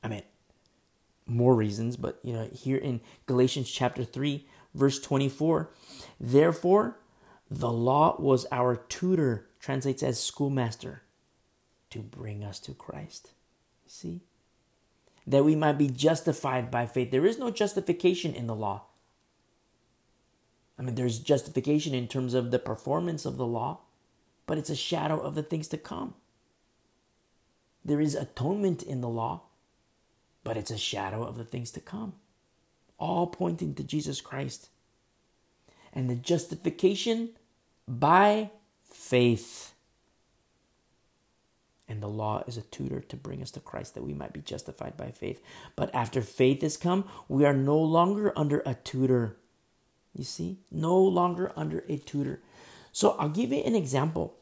I 0.03 0.07
mean, 0.09 0.23
more 1.25 1.55
reasons, 1.55 1.95
but 1.95 2.19
you 2.23 2.33
know, 2.33 2.49
here 2.53 2.77
in 2.77 3.01
Galatians 3.25 3.69
chapter 3.69 4.03
3, 4.03 4.45
verse 4.73 4.99
24, 4.99 5.69
therefore 6.19 6.99
the 7.49 7.71
law 7.71 8.15
was 8.19 8.45
our 8.51 8.75
tutor, 8.75 9.47
translates 9.59 10.03
as 10.03 10.19
schoolmaster, 10.19 11.03
to 11.89 11.99
bring 11.99 12.43
us 12.43 12.59
to 12.59 12.73
Christ. 12.73 13.31
See? 13.85 14.21
That 15.25 15.45
we 15.45 15.55
might 15.55 15.77
be 15.77 15.89
justified 15.89 16.69
by 16.69 16.85
faith. 16.85 17.11
There 17.11 17.25
is 17.25 17.39
no 17.39 17.49
justification 17.49 18.33
in 18.33 18.47
the 18.47 18.55
law. 18.55 18.83
I 20.77 20.81
mean, 20.81 20.95
there's 20.95 21.19
justification 21.19 21.93
in 21.93 22.07
terms 22.07 22.33
of 22.33 22.51
the 22.51 22.59
performance 22.59 23.25
of 23.25 23.37
the 23.37 23.45
law, 23.45 23.79
but 24.45 24.57
it's 24.57 24.69
a 24.69 24.75
shadow 24.75 25.19
of 25.19 25.35
the 25.35 25.43
things 25.43 25.67
to 25.69 25.77
come. 25.77 26.15
There 27.85 28.01
is 28.01 28.15
atonement 28.15 28.83
in 28.83 29.01
the 29.01 29.09
law, 29.09 29.43
but 30.43 30.57
it's 30.57 30.71
a 30.71 30.77
shadow 30.77 31.23
of 31.23 31.37
the 31.37 31.43
things 31.43 31.71
to 31.71 31.79
come, 31.79 32.13
all 32.97 33.27
pointing 33.27 33.75
to 33.75 33.83
Jesus 33.83 34.19
Christ. 34.21 34.69
And 35.93 36.09
the 36.09 36.15
justification 36.15 37.29
by 37.87 38.49
faith. 38.83 39.72
And 41.87 42.01
the 42.01 42.07
law 42.07 42.43
is 42.47 42.57
a 42.57 42.61
tutor 42.61 43.01
to 43.01 43.15
bring 43.15 43.41
us 43.41 43.51
to 43.51 43.59
Christ 43.59 43.93
that 43.93 44.03
we 44.03 44.13
might 44.13 44.33
be 44.33 44.41
justified 44.41 44.95
by 44.95 45.11
faith. 45.11 45.41
But 45.75 45.93
after 45.93 46.21
faith 46.21 46.61
has 46.61 46.77
come, 46.77 47.05
we 47.27 47.45
are 47.45 47.53
no 47.53 47.77
longer 47.77 48.31
under 48.37 48.61
a 48.65 48.73
tutor. 48.73 49.35
You 50.15 50.23
see? 50.23 50.59
No 50.71 50.97
longer 50.97 51.51
under 51.55 51.83
a 51.89 51.97
tutor. 51.97 52.39
So 52.91 53.15
I'll 53.19 53.29
give 53.29 53.51
you 53.51 53.61
an 53.63 53.75
example. 53.75 54.35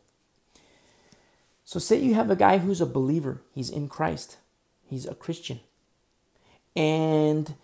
So, 1.64 1.80
say 1.80 2.00
you 2.02 2.16
have 2.16 2.30
a 2.30 2.36
guy 2.36 2.58
who's 2.58 2.82
a 2.82 2.86
believer, 2.86 3.42
he's 3.56 3.70
in 3.70 3.88
Christ, 3.88 4.36
he's 4.84 5.06
a 5.06 5.16
Christian. 5.16 5.62
And 6.76 7.56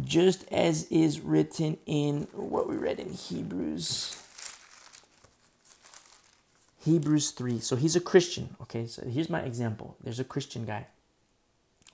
just 0.00 0.46
as 0.52 0.84
is 0.84 1.20
written 1.20 1.78
in 1.84 2.28
what 2.32 2.68
we 2.68 2.76
read 2.76 3.00
in 3.00 3.12
Hebrews, 3.12 4.16
Hebrews 6.84 7.30
3. 7.32 7.58
So 7.60 7.76
he's 7.76 7.96
a 7.96 8.00
Christian. 8.00 8.56
Okay, 8.62 8.86
so 8.86 9.06
here's 9.06 9.30
my 9.30 9.40
example. 9.40 9.96
There's 10.02 10.20
a 10.20 10.24
Christian 10.24 10.64
guy 10.64 10.86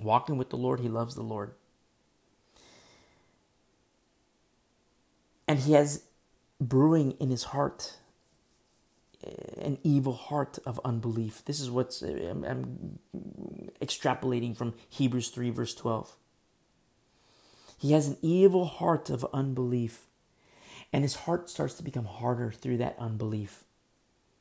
walking 0.00 0.36
with 0.36 0.50
the 0.50 0.56
Lord, 0.56 0.80
he 0.80 0.88
loves 0.88 1.14
the 1.14 1.22
Lord. 1.22 1.52
And 5.48 5.60
he 5.60 5.72
has 5.72 6.02
brewing 6.60 7.12
in 7.12 7.30
his 7.30 7.44
heart 7.44 7.96
eh, 9.24 9.30
an 9.60 9.78
evil 9.82 10.12
heart 10.12 10.58
of 10.66 10.80
unbelief. 10.84 11.44
This 11.44 11.60
is 11.60 11.70
what's 11.70 12.02
eh, 12.02 12.28
I'm, 12.30 12.44
I'm 12.44 12.98
extrapolating 13.80 14.56
from 14.56 14.74
Hebrews 14.88 15.30
3, 15.30 15.50
verse 15.50 15.74
12. 15.74 16.16
He 17.78 17.92
has 17.92 18.08
an 18.08 18.16
evil 18.22 18.64
heart 18.64 19.10
of 19.10 19.26
unbelief, 19.32 20.06
and 20.92 21.04
his 21.04 21.14
heart 21.14 21.50
starts 21.50 21.74
to 21.74 21.82
become 21.82 22.06
harder 22.06 22.50
through 22.50 22.78
that 22.78 22.96
unbelief. 22.98 23.64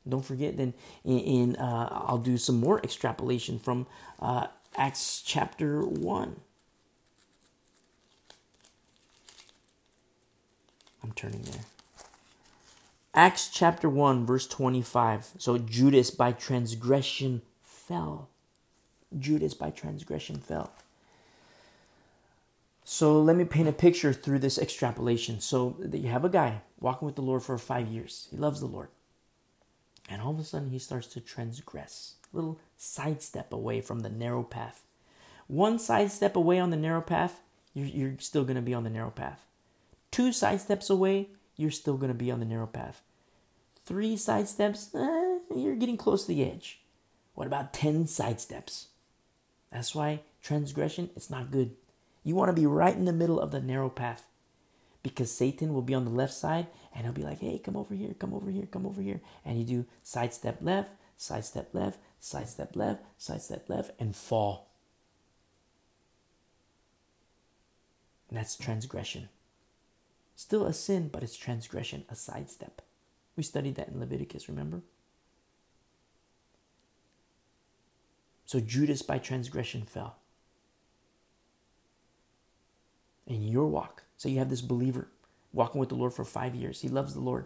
Don't 0.08 0.24
forget, 0.24 0.58
then 0.58 0.74
in, 1.04 1.20
in 1.20 1.56
uh, 1.56 2.04
I'll 2.08 2.18
do 2.18 2.38
some 2.38 2.60
more 2.60 2.80
extrapolation 2.84 3.60
from 3.60 3.88
uh, 4.20 4.48
Acts 4.78 5.22
chapter 5.26 5.82
1. 5.82 6.36
I'm 11.04 11.12
turning 11.14 11.42
there. 11.44 11.62
Acts 13.14 13.50
chapter 13.50 13.88
1, 13.90 14.26
verse 14.26 14.46
25. 14.48 15.34
So 15.38 15.58
Judas 15.58 16.12
by 16.12 16.34
transgression 16.34 17.42
fell. 17.64 18.30
Judas 19.18 19.54
by 19.54 19.70
transgression 19.70 20.38
fell. 20.40 20.72
So 22.84 23.20
let 23.22 23.36
me 23.36 23.46
paint 23.46 23.68
a 23.68 23.74
picture 23.74 24.14
through 24.14 24.40
this 24.40 24.60
extrapolation. 24.60 25.40
So 25.40 25.78
you 25.92 26.10
have 26.10 26.26
a 26.26 26.30
guy 26.30 26.62
walking 26.80 27.06
with 27.06 27.16
the 27.16 27.22
Lord 27.22 27.42
for 27.44 27.58
five 27.58 27.88
years. 27.88 28.28
He 28.30 28.38
loves 28.38 28.60
the 28.60 28.68
Lord. 28.68 28.90
And 30.10 30.22
all 30.22 30.32
of 30.32 30.40
a 30.40 30.44
sudden 30.44 30.70
he 30.70 30.80
starts 30.80 31.08
to 31.08 31.20
transgress. 31.20 32.16
A 32.34 32.36
little 32.36 32.60
sidestep 32.78 33.52
away 33.52 33.82
from 33.82 34.02
the 34.02 34.10
narrow 34.10 34.44
path. 34.44 34.84
One 35.48 35.80
sidestep 35.80 36.36
away 36.36 36.60
on 36.60 36.70
the 36.70 36.78
narrow 36.78 37.02
path, 37.02 37.42
you're, 37.74 38.16
still 38.20 38.44
going 38.44 38.56
to 38.56 38.62
be 38.62 38.74
on 38.74 38.84
the 38.84 38.90
narrow 38.90 39.12
path. 39.12 39.46
Two 40.12 40.30
sidesteps 40.30 40.90
away, 40.90 41.30
you're 41.56 41.72
still 41.72 41.98
going 41.98 42.12
to 42.12 42.18
be 42.18 42.32
on 42.32 42.40
the 42.40 42.46
narrow 42.46 42.68
path. 42.68 43.02
Three 43.86 44.16
sidesteps, 44.16 44.96
eh, 44.96 45.56
you're 45.56 45.76
getting 45.76 45.98
close 45.98 46.24
to 46.24 46.30
the 46.30 46.44
edge. 46.44 46.80
What 47.36 47.48
about 47.48 47.74
10 47.74 48.06
sidesteps? 48.06 48.86
That's 49.72 49.94
why 49.94 50.22
transgression, 50.42 51.10
it's 51.16 51.30
not 51.30 51.52
good. 51.52 51.76
You 52.24 52.34
want 52.34 52.50
to 52.50 52.60
be 52.60 52.66
right 52.66 52.96
in 52.96 53.06
the 53.06 53.14
middle 53.14 53.40
of 53.40 53.52
the 53.52 53.62
narrow 53.62 53.90
path 53.90 54.26
because 55.04 55.30
Satan 55.30 55.74
will 55.74 55.84
be 55.84 55.94
on 55.94 56.06
the 56.06 56.12
left 56.12 56.34
side 56.34 56.66
and 56.96 57.04
he'll 57.04 57.14
be 57.14 57.24
like, 57.24 57.42
hey, 57.42 57.60
come 57.60 57.76
over 57.76 57.94
here, 57.94 58.16
come 58.18 58.34
over 58.34 58.50
here, 58.50 58.66
come 58.72 58.86
over 58.86 59.02
here. 59.02 59.20
And 59.44 59.60
you 59.60 59.66
do 59.66 59.86
side 60.02 60.34
step 60.34 60.60
left, 60.62 60.90
side 61.18 61.44
step 61.44 61.70
left, 61.74 62.00
side 62.22 62.48
step 62.48 62.76
left, 62.76 63.04
side 63.18 63.42
step 63.42 63.70
left, 63.70 63.92
and 64.00 64.16
fall. 64.16 64.72
And 68.30 68.38
that's 68.38 68.56
transgression. 68.56 69.28
Still 70.38 70.66
a 70.66 70.74
sin, 70.74 71.10
but 71.12 71.22
it's 71.22 71.36
transgression, 71.36 72.06
a 72.10 72.16
sidestep. 72.16 72.82
We 73.36 73.44
studied 73.44 73.76
that 73.76 73.90
in 73.90 74.00
Leviticus, 74.00 74.48
remember? 74.48 74.82
So 78.46 78.62
Judas 78.62 79.02
by 79.02 79.18
transgression 79.18 79.84
fell. 79.84 80.16
In 83.28 83.44
your 83.44 83.68
walk. 83.68 84.04
So 84.18 84.30
you 84.30 84.40
have 84.40 84.50
this 84.50 84.62
believer 84.62 85.10
walking 85.56 85.80
with 85.80 85.90
the 85.90 85.96
Lord 85.96 86.14
for 86.14 86.26
five 86.26 86.54
years. 86.54 86.82
He 86.82 86.90
loves 86.90 87.14
the 87.14 87.22
Lord. 87.22 87.46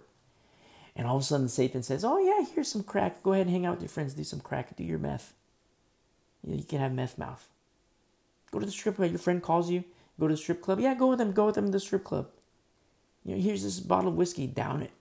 And 0.95 1.07
all 1.07 1.17
of 1.17 1.21
a 1.21 1.25
sudden 1.25 1.47
Satan 1.47 1.83
says, 1.83 2.03
Oh 2.03 2.19
yeah, 2.19 2.45
here's 2.53 2.67
some 2.67 2.83
crack. 2.83 3.23
Go 3.23 3.33
ahead 3.33 3.45
and 3.45 3.55
hang 3.55 3.65
out 3.65 3.75
with 3.75 3.83
your 3.83 3.89
friends, 3.89 4.13
do 4.13 4.23
some 4.23 4.41
crack, 4.41 4.75
do 4.75 4.83
your 4.83 4.99
meth. 4.99 5.33
You, 6.43 6.51
know, 6.51 6.57
you 6.57 6.63
can 6.63 6.79
have 6.79 6.93
meth 6.93 7.17
mouth. 7.17 7.47
Go 8.51 8.59
to 8.59 8.65
the 8.65 8.71
strip 8.71 8.95
club. 8.95 9.11
Your 9.11 9.19
friend 9.19 9.41
calls 9.41 9.69
you. 9.69 9.83
Go 10.19 10.27
to 10.27 10.33
the 10.33 10.37
strip 10.37 10.61
club. 10.61 10.79
Yeah, 10.79 10.95
go 10.95 11.07
with 11.07 11.19
them. 11.19 11.31
Go 11.31 11.45
with 11.45 11.55
them 11.55 11.67
to 11.67 11.71
the 11.71 11.79
strip 11.79 12.03
club. 12.03 12.27
You 13.23 13.35
know, 13.35 13.41
here's 13.41 13.63
this 13.63 13.79
bottle 13.79 14.09
of 14.09 14.15
whiskey. 14.15 14.47
Down 14.47 14.81
it. 14.81 14.91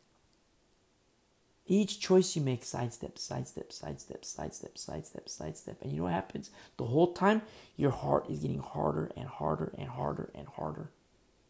Each 1.66 2.00
choice 2.00 2.34
you 2.34 2.42
make, 2.42 2.64
sidestep, 2.64 3.18
sidestep, 3.18 3.72
sidestep, 3.72 4.24
sidestep, 4.24 4.78
sidestep, 4.78 5.28
sidestep. 5.28 5.82
And 5.82 5.92
you 5.92 5.98
know 5.98 6.04
what 6.04 6.14
happens? 6.14 6.50
The 6.78 6.86
whole 6.86 7.12
time, 7.12 7.42
your 7.76 7.90
heart 7.90 8.30
is 8.30 8.40
getting 8.40 8.60
harder 8.60 9.10
and 9.16 9.28
harder 9.28 9.72
and 9.76 9.88
harder 9.88 10.30
and 10.34 10.48
harder. 10.48 10.90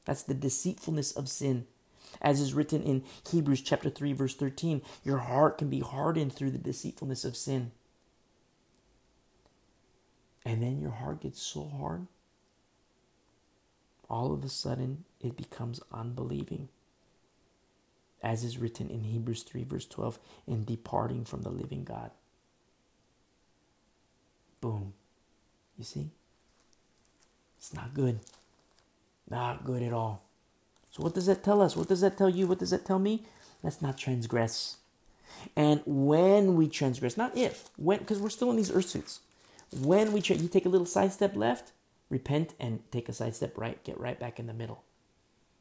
That's 0.08 0.22
the 0.22 0.32
deceitfulness 0.32 1.12
of 1.12 1.28
sin. 1.28 1.66
As 2.22 2.40
is 2.40 2.54
written 2.54 2.82
in 2.82 3.04
Hebrews 3.30 3.60
chapter 3.60 3.90
3, 3.90 4.14
verse 4.14 4.34
13, 4.34 4.80
your 5.04 5.18
heart 5.18 5.58
can 5.58 5.68
be 5.68 5.80
hardened 5.80 6.32
through 6.32 6.52
the 6.52 6.56
deceitfulness 6.56 7.26
of 7.26 7.36
sin. 7.36 7.72
And 10.46 10.62
then 10.62 10.80
your 10.80 10.92
heart 10.92 11.20
gets 11.20 11.42
so 11.42 11.70
hard, 11.78 12.06
all 14.08 14.32
of 14.32 14.42
a 14.42 14.48
sudden 14.48 15.04
it 15.20 15.36
becomes 15.36 15.82
unbelieving 15.92 16.70
as 18.22 18.44
is 18.44 18.56
written 18.56 18.88
in 18.88 19.04
Hebrews 19.04 19.42
3, 19.42 19.64
verse 19.64 19.86
12, 19.86 20.18
in 20.46 20.64
departing 20.64 21.26
from 21.26 21.42
the 21.42 21.50
living 21.50 21.84
God. 21.84 22.12
Boom. 24.62 24.94
You 25.76 25.84
see? 25.84 26.08
It's 27.58 27.74
not 27.74 27.92
good. 27.92 28.20
Not 29.30 29.64
good 29.64 29.82
at 29.82 29.92
all. 29.92 30.24
So, 30.90 31.02
what 31.02 31.14
does 31.14 31.26
that 31.26 31.44
tell 31.44 31.60
us? 31.60 31.76
What 31.76 31.88
does 31.88 32.00
that 32.00 32.16
tell 32.16 32.30
you? 32.30 32.46
What 32.46 32.58
does 32.58 32.70
that 32.70 32.86
tell 32.86 32.98
me? 32.98 33.24
Let's 33.62 33.82
not 33.82 33.98
transgress. 33.98 34.76
And 35.54 35.82
when 35.84 36.56
we 36.56 36.68
transgress, 36.68 37.16
not 37.16 37.36
if, 37.36 37.70
when, 37.76 37.98
because 37.98 38.20
we're 38.20 38.30
still 38.30 38.50
in 38.50 38.56
these 38.56 38.72
earth 38.72 38.88
suits. 38.88 39.20
When 39.80 40.12
we, 40.12 40.20
tra- 40.20 40.36
you 40.36 40.48
take 40.48 40.66
a 40.66 40.70
little 40.70 40.86
side 40.86 41.12
step 41.12 41.36
left, 41.36 41.72
repent 42.08 42.54
and 42.58 42.80
take 42.90 43.08
a 43.08 43.12
side 43.12 43.36
step 43.36 43.56
right, 43.58 43.82
get 43.84 44.00
right 44.00 44.18
back 44.18 44.40
in 44.40 44.46
the 44.46 44.54
middle. 44.54 44.82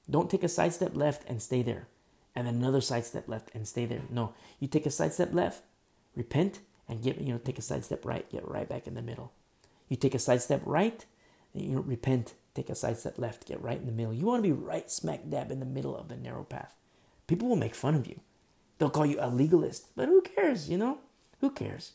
Don't 0.10 0.30
take 0.30 0.44
a 0.44 0.50
side 0.50 0.74
step 0.74 0.96
left 0.96 1.28
and 1.28 1.42
stay 1.42 1.62
there 1.62 1.88
and 2.38 2.46
then 2.46 2.54
another 2.54 2.82
side 2.82 3.04
step 3.04 3.28
left 3.28 3.50
and 3.56 3.68
stay 3.68 3.88
there. 3.88 4.04
No, 4.12 4.32
you 4.60 4.68
take 4.68 4.86
a 4.86 4.92
side 4.92 5.12
step 5.12 5.34
left, 5.34 5.64
repent, 6.16 6.60
and 6.88 7.02
get 7.02 7.20
you 7.20 7.34
know 7.34 7.40
take 7.40 7.58
a 7.58 7.64
side 7.64 7.84
step 7.84 8.06
right, 8.06 8.30
get 8.30 8.48
right 8.48 8.70
back 8.70 8.86
in 8.86 8.94
the 8.94 9.02
middle. 9.02 9.32
You 9.90 9.98
take 9.98 10.14
a 10.14 10.20
side 10.20 10.44
step 10.44 10.62
right, 10.64 11.04
you 11.56 11.70
know, 11.70 11.82
repent, 11.82 12.36
take 12.58 12.70
a 12.70 12.76
side 12.76 12.98
step 12.98 13.20
left, 13.20 13.48
get 13.48 13.62
right 13.62 13.80
in 13.80 13.86
the 13.86 13.92
middle. 13.92 14.14
You 14.14 14.26
want 14.26 14.44
to 14.44 14.50
be 14.50 14.52
right 14.52 14.90
smack 14.90 15.30
dab 15.30 15.52
in 15.52 15.60
the 15.60 15.66
middle 15.66 15.96
of 15.96 16.08
the 16.08 16.18
narrow 16.18 16.44
path. 16.44 16.76
People 17.28 17.48
will 17.48 17.56
make 17.56 17.76
fun 17.76 17.94
of 17.94 18.08
you. 18.08 18.20
They'll 18.78 18.90
call 18.90 19.06
you 19.06 19.18
a 19.20 19.30
legalist, 19.30 19.96
but 19.96 20.08
who 20.08 20.22
cares? 20.22 20.70
You 20.70 20.78
know, 20.78 20.98
who 21.40 21.52
cares? 21.52 21.94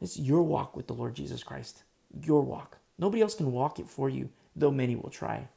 It's 0.00 0.18
your 0.18 0.42
walk 0.42 0.74
with 0.74 0.86
the 0.86 0.94
Lord 0.94 1.14
Jesus 1.14 1.42
Christ. 1.42 1.82
Your 2.10 2.42
walk. 2.42 2.78
Nobody 2.98 3.22
else 3.22 3.34
can 3.34 3.52
walk 3.52 3.78
it 3.78 3.88
for 3.88 4.08
you, 4.08 4.30
though 4.56 4.70
many 4.70 4.96
will 4.96 5.10
try. 5.10 5.48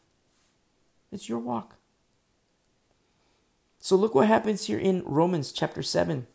It's 1.11 1.29
your 1.29 1.39
walk. 1.39 1.75
So 3.79 3.95
look 3.95 4.15
what 4.15 4.27
happens 4.27 4.65
here 4.65 4.79
in 4.79 5.03
Romans 5.05 5.51
chapter 5.51 5.81
7. 5.81 6.27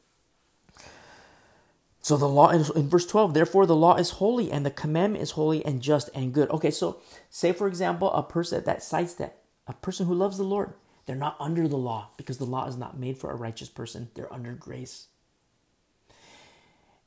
So 2.08 2.16
the 2.16 2.26
law 2.26 2.48
in, 2.48 2.64
in, 2.74 2.88
verse 2.88 3.04
12, 3.04 3.34
therefore 3.34 3.66
the 3.66 3.76
law 3.76 3.96
is 3.96 4.12
holy 4.12 4.50
and 4.50 4.64
the 4.64 4.70
commandment 4.70 5.22
is 5.22 5.32
holy 5.32 5.62
and 5.66 5.82
just 5.82 6.08
and 6.14 6.32
good. 6.32 6.48
Okay, 6.48 6.70
so 6.70 7.02
say 7.28 7.52
for 7.52 7.68
example, 7.68 8.10
a 8.14 8.22
person 8.22 8.64
that 8.64 8.82
sidestep, 8.82 9.44
a 9.66 9.74
person 9.74 10.06
who 10.06 10.14
loves 10.14 10.38
the 10.38 10.42
Lord, 10.42 10.72
they're 11.04 11.14
not 11.14 11.36
under 11.38 11.68
the 11.68 11.76
law 11.76 12.08
because 12.16 12.38
the 12.38 12.46
law 12.46 12.66
is 12.66 12.78
not 12.78 12.98
made 12.98 13.18
for 13.18 13.30
a 13.30 13.36
righteous 13.36 13.68
person. 13.68 14.08
They're 14.14 14.32
under 14.32 14.54
grace. 14.54 15.08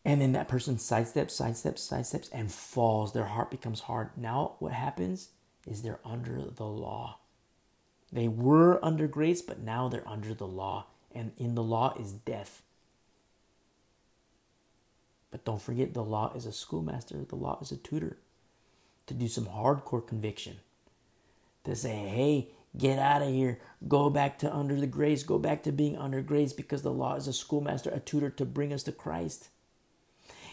And 0.06 0.22
then 0.22 0.34
that 0.34 0.48
person 0.48 0.76
sidesteps, 0.76 1.32
sidesteps, 1.32 1.80
sidesteps, 1.80 2.30
and 2.32 2.52
falls. 2.52 3.11
Their 3.11 3.26
heart 3.26 3.49
becomes 3.49 3.80
hard. 3.80 4.11
Now, 4.15 4.53
what 4.60 4.72
happens 4.72 5.30
is 5.65 5.82
they're 5.82 5.99
under 6.06 6.44
the 6.44 6.68
law. 6.68 7.18
They 8.11 8.28
were 8.28 8.78
under 8.86 9.07
grace, 9.07 9.41
but 9.41 9.61
now 9.61 9.90
they're 9.90 10.07
under 10.07 10.36
the 10.36 10.45
law. 10.45 10.86
And 11.11 11.32
in 11.38 11.56
the 11.56 11.64
law 11.64 11.95
is 11.99 12.11
death. 12.11 12.61
But 15.32 15.45
don't 15.45 15.62
forget, 15.62 15.94
the 15.94 16.03
law 16.03 16.34
is 16.36 16.45
a 16.45 16.52
schoolmaster, 16.52 17.24
the 17.28 17.36
law 17.36 17.58
is 17.62 17.72
a 17.72 17.78
tutor 17.78 18.18
to 19.08 19.14
do 19.14 19.28
some 19.28 19.45
hardcore 19.45 20.06
conviction. 20.06 20.58
To 21.64 21.76
say, 21.76 21.90
hey, 21.90 22.49
get 22.78 22.99
out 22.99 23.22
of 23.22 23.30
here, 23.30 23.60
go 23.88 24.10
back 24.10 24.40
to 24.40 24.53
under 24.53 24.76
the 24.76 24.88
grace, 24.88 25.24
go 25.24 25.38
back 25.38 25.64
to 25.64 25.72
being 25.72 25.98
under 25.98 26.22
grace 26.22 26.53
because 26.53 26.82
the 26.82 26.91
law 26.91 27.16
is 27.16 27.28
a 27.28 27.34
schoolmaster, 27.34 27.90
a 27.91 27.99
tutor 27.99 28.30
to 28.32 28.45
bring 28.45 28.74
us 28.74 28.84
to 28.84 28.91
Christ. 28.91 29.49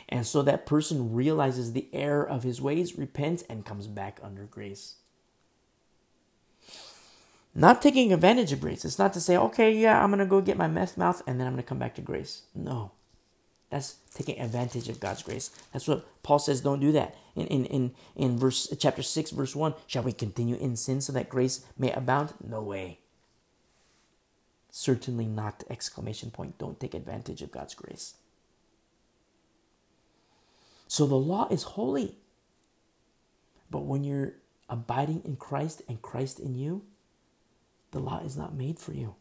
And 0.09 0.27
so 0.27 0.43
that 0.43 0.67
person 0.67 1.15
realizes 1.15 1.73
the 1.73 1.89
error 1.93 2.27
of 2.27 2.43
his 2.43 2.61
ways, 2.61 2.97
repents, 2.97 3.43
and 3.49 3.65
comes 3.65 3.87
back 3.87 4.21
under 4.23 4.45
grace. 4.45 4.97
Not 7.55 7.83
taking 7.83 8.13
advantage 8.13 8.53
of 8.53 8.61
grace. 8.61 8.85
It's 8.85 8.99
not 8.99 9.13
to 9.15 9.21
say, 9.21 9.37
okay, 9.37 9.73
yeah, 9.73 10.03
I'm 10.03 10.11
going 10.11 10.21
to 10.21 10.27
go 10.27 10.41
get 10.41 10.57
my 10.57 10.69
meth 10.69 10.97
mouth 10.97 11.23
and 11.27 11.41
then 11.41 11.47
I'm 11.47 11.55
going 11.55 11.63
to 11.63 11.69
come 11.69 11.79
back 11.79 11.95
to 11.97 12.03
grace. 12.03 12.43
No. 12.55 12.93
That's 13.71 13.97
taking 14.15 14.41
advantage 14.41 14.89
of 14.89 15.01
God's 15.01 15.23
grace. 15.23 15.51
That's 15.73 15.87
what 15.87 16.07
Paul 16.23 16.39
says, 16.39 16.63
don't 16.63 16.81
do 16.81 16.93
that. 16.93 17.15
In, 17.37 17.47
in, 17.49 17.65
in, 17.67 17.95
in 18.17 18.39
verse 18.39 18.73
chapter 18.79 19.03
6, 19.03 19.31
verse 19.33 19.55
1, 19.55 19.75
shall 19.87 20.03
we 20.03 20.13
continue 20.13 20.57
in 20.57 20.77
sin 20.77 21.01
so 21.01 21.13
that 21.13 21.29
grace 21.29 21.65
may 21.77 21.93
abound? 21.93 22.33
No 22.43 22.63
way. 22.63 23.01
Certainly 24.71 25.27
not 25.27 25.65
exclamation 25.69 26.31
point. 26.31 26.59
Don't 26.59 26.81
take 26.81 26.95
advantage 26.95 27.43
of 27.43 27.53
God's 27.53 27.75
grace. 27.75 28.15
So 30.87 31.07
the 31.07 31.17
law 31.17 31.47
is 31.51 31.63
holy. 31.63 32.17
But 33.71 33.81
when 33.81 34.03
you're 34.03 34.35
abiding 34.69 35.23
in 35.25 35.37
Christ 35.37 35.83
and 35.89 36.01
Christ 36.01 36.41
in 36.41 36.55
you, 36.55 36.83
the 37.91 38.01
law 38.01 38.21
is 38.21 38.37
not 38.37 38.55
made 38.55 38.79
for 38.79 38.93
you. 38.93 39.15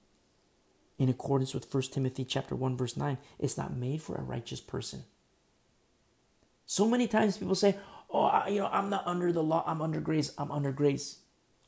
In 0.97 1.09
accordance 1.09 1.53
with 1.53 1.73
1 1.73 1.83
Timothy 1.83 2.25
chapter 2.25 2.55
1 2.55 2.75
verse 2.77 2.97
9, 2.97 3.17
it's 3.39 3.57
not 3.57 3.75
made 3.75 4.01
for 4.01 4.15
a 4.15 4.23
righteous 4.23 4.59
person. 4.59 5.03
So 6.65 6.87
many 6.87 7.07
times 7.07 7.37
people 7.37 7.55
say, 7.55 7.77
"Oh, 8.09 8.25
I, 8.25 8.49
you 8.49 8.59
know, 8.59 8.69
I'm 8.71 8.89
not 8.89 9.07
under 9.07 9.31
the 9.31 9.43
law, 9.43 9.63
I'm 9.65 9.81
under 9.81 10.01
grace, 10.01 10.33
I'm 10.37 10.51
under 10.51 10.71
grace." 10.71 11.19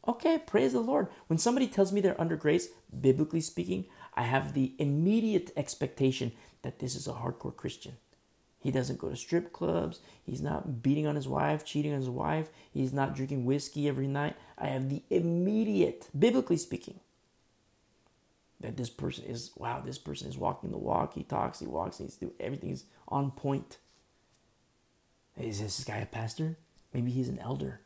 Okay, 0.07 0.38
praise 0.39 0.73
the 0.73 0.80
Lord. 0.80 1.07
When 1.27 1.38
somebody 1.38 1.68
tells 1.68 1.91
me 1.91 2.01
they're 2.01 2.19
under 2.19 2.35
grace, 2.35 2.69
biblically 2.99 3.41
speaking, 3.41 3.85
I 4.15 4.23
have 4.23 4.53
the 4.53 4.73
immediate 4.80 5.51
expectation 5.56 6.31
that 6.64 6.80
this 6.80 6.95
is 6.95 7.07
a 7.07 7.14
hardcore 7.14 7.56
Christian. 7.56 7.97
He 8.60 8.72
doesn't 8.72 8.99
go 8.99 9.10
to 9.10 9.15
strip 9.15 9.53
clubs. 9.53 9.99
He's 10.23 10.41
not 10.41 10.81
beating 10.81 11.07
on 11.07 11.15
his 11.15 11.27
wife, 11.27 11.64
cheating 11.64 11.93
on 11.93 11.99
his 11.99 12.10
wife. 12.10 12.49
He's 12.72 12.91
not 12.91 13.15
drinking 13.15 13.45
whiskey 13.45 13.88
every 13.88 14.07
night. 14.07 14.35
I 14.57 14.68
have 14.68 14.89
the 14.89 15.03
immediate, 15.10 16.10
biblically 16.18 16.57
speaking, 16.57 16.99
that 18.60 18.77
this 18.77 18.90
person 18.90 19.26
is, 19.26 19.52
wow, 19.56 19.81
this 19.84 19.98
person 19.98 20.27
is 20.27 20.38
walking 20.38 20.72
the 20.72 20.77
walk. 20.77 21.14
He 21.14 21.23
talks, 21.23 21.60
he 21.60 21.68
walks, 21.68 21.98
he's 21.98 22.18
doing 22.18 22.34
everything's 22.40 22.86
on 23.07 23.31
point. 23.31 23.77
Is 25.38 25.61
this 25.61 25.84
guy 25.84 25.98
a 25.98 26.06
pastor? 26.06 26.57
Maybe 26.94 27.11
he's 27.11 27.30
an 27.30 27.40
elder. 27.40 27.81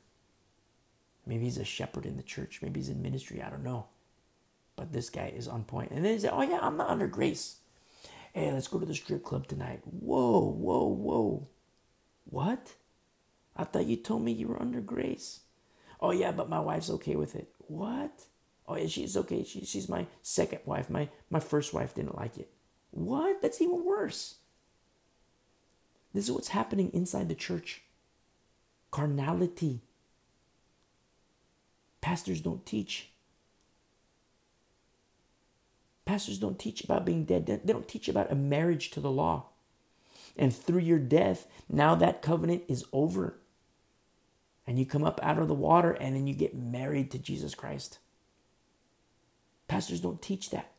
Maybe 1.26 1.44
he's 1.46 1.58
a 1.58 1.66
shepherd 1.66 2.06
in 2.06 2.18
the 2.18 2.24
church. 2.24 2.60
Maybe 2.62 2.80
he's 2.80 2.90
in 2.90 3.02
ministry. 3.02 3.42
I 3.42 3.50
don't 3.50 3.64
know. 3.64 3.86
But 4.76 4.92
this 4.92 5.10
guy 5.10 5.32
is 5.36 5.48
on 5.48 5.64
point. 5.64 5.92
And 5.92 6.04
then 6.04 6.14
he 6.14 6.20
said, 6.20 6.32
Oh, 6.34 6.42
yeah, 6.42 6.60
I'm 6.62 6.78
not 6.78 6.90
under 6.90 7.08
grace. 7.08 7.58
Hey, 8.34 8.52
let's 8.52 8.68
go 8.68 8.80
to 8.80 8.86
the 8.86 8.96
strip 8.96 9.24
club 9.24 9.48
tonight. 9.48 9.82
Whoa, 9.84 10.40
whoa, 10.40 10.88
whoa. 10.88 11.48
What? 12.26 12.74
I 13.56 13.64
thought 13.64 13.86
you 13.86 13.96
told 13.96 14.24
me 14.24 14.32
you 14.32 14.48
were 14.48 14.62
under 14.62 14.82
grace. 14.82 15.42
Oh, 16.02 16.12
yeah, 16.12 16.32
but 16.32 16.50
my 16.50 16.60
wife's 16.60 16.90
okay 16.90 17.16
with 17.16 17.36
it. 17.36 17.54
What? 17.60 18.24
Oh, 18.68 18.76
yeah, 18.76 18.88
she's 18.88 19.18
okay. 19.18 19.44
She, 19.44 19.66
she's 19.66 19.90
my 19.90 20.08
second 20.22 20.60
wife. 20.66 20.90
My, 20.90 21.10
my 21.30 21.40
first 21.40 21.74
wife 21.74 21.94
didn't 21.94 22.18
like 22.18 22.38
it. 22.38 22.50
What? 22.92 23.42
That's 23.42 23.62
even 23.62 23.84
worse. 23.84 24.36
This 26.14 26.26
is 26.26 26.32
what's 26.32 26.50
happening 26.50 26.92
inside 26.94 27.28
the 27.28 27.36
church 27.36 27.82
carnality. 28.92 29.82
Pastors 32.00 32.42
don't 32.42 32.64
teach. 32.66 33.10
Pastors 36.06 36.38
don't 36.38 36.60
teach 36.60 36.84
about 36.84 37.06
being 37.06 37.26
dead. 37.26 37.48
They 37.48 37.74
don't 37.74 37.88
teach 37.88 38.08
about 38.08 38.32
a 38.32 38.36
marriage 38.36 38.92
to 38.92 39.00
the 39.00 39.10
law. 39.10 39.46
And 40.38 40.56
through 40.56 40.82
your 40.82 41.00
death, 41.00 41.48
now 41.70 41.96
that 41.96 42.22
covenant 42.22 42.64
is 42.68 42.86
over. 42.94 43.40
And 44.68 44.78
you 44.78 44.86
come 44.86 45.04
up 45.04 45.20
out 45.24 45.40
of 45.40 45.48
the 45.48 45.54
water 45.54 45.92
and 45.92 46.16
then 46.16 46.28
you 46.28 46.34
get 46.36 46.56
married 46.56 47.10
to 47.12 47.18
Jesus 47.20 47.56
Christ. 47.56 47.98
Pastors 49.74 50.02
don't 50.02 50.22
teach 50.22 50.52
that. 50.52 50.72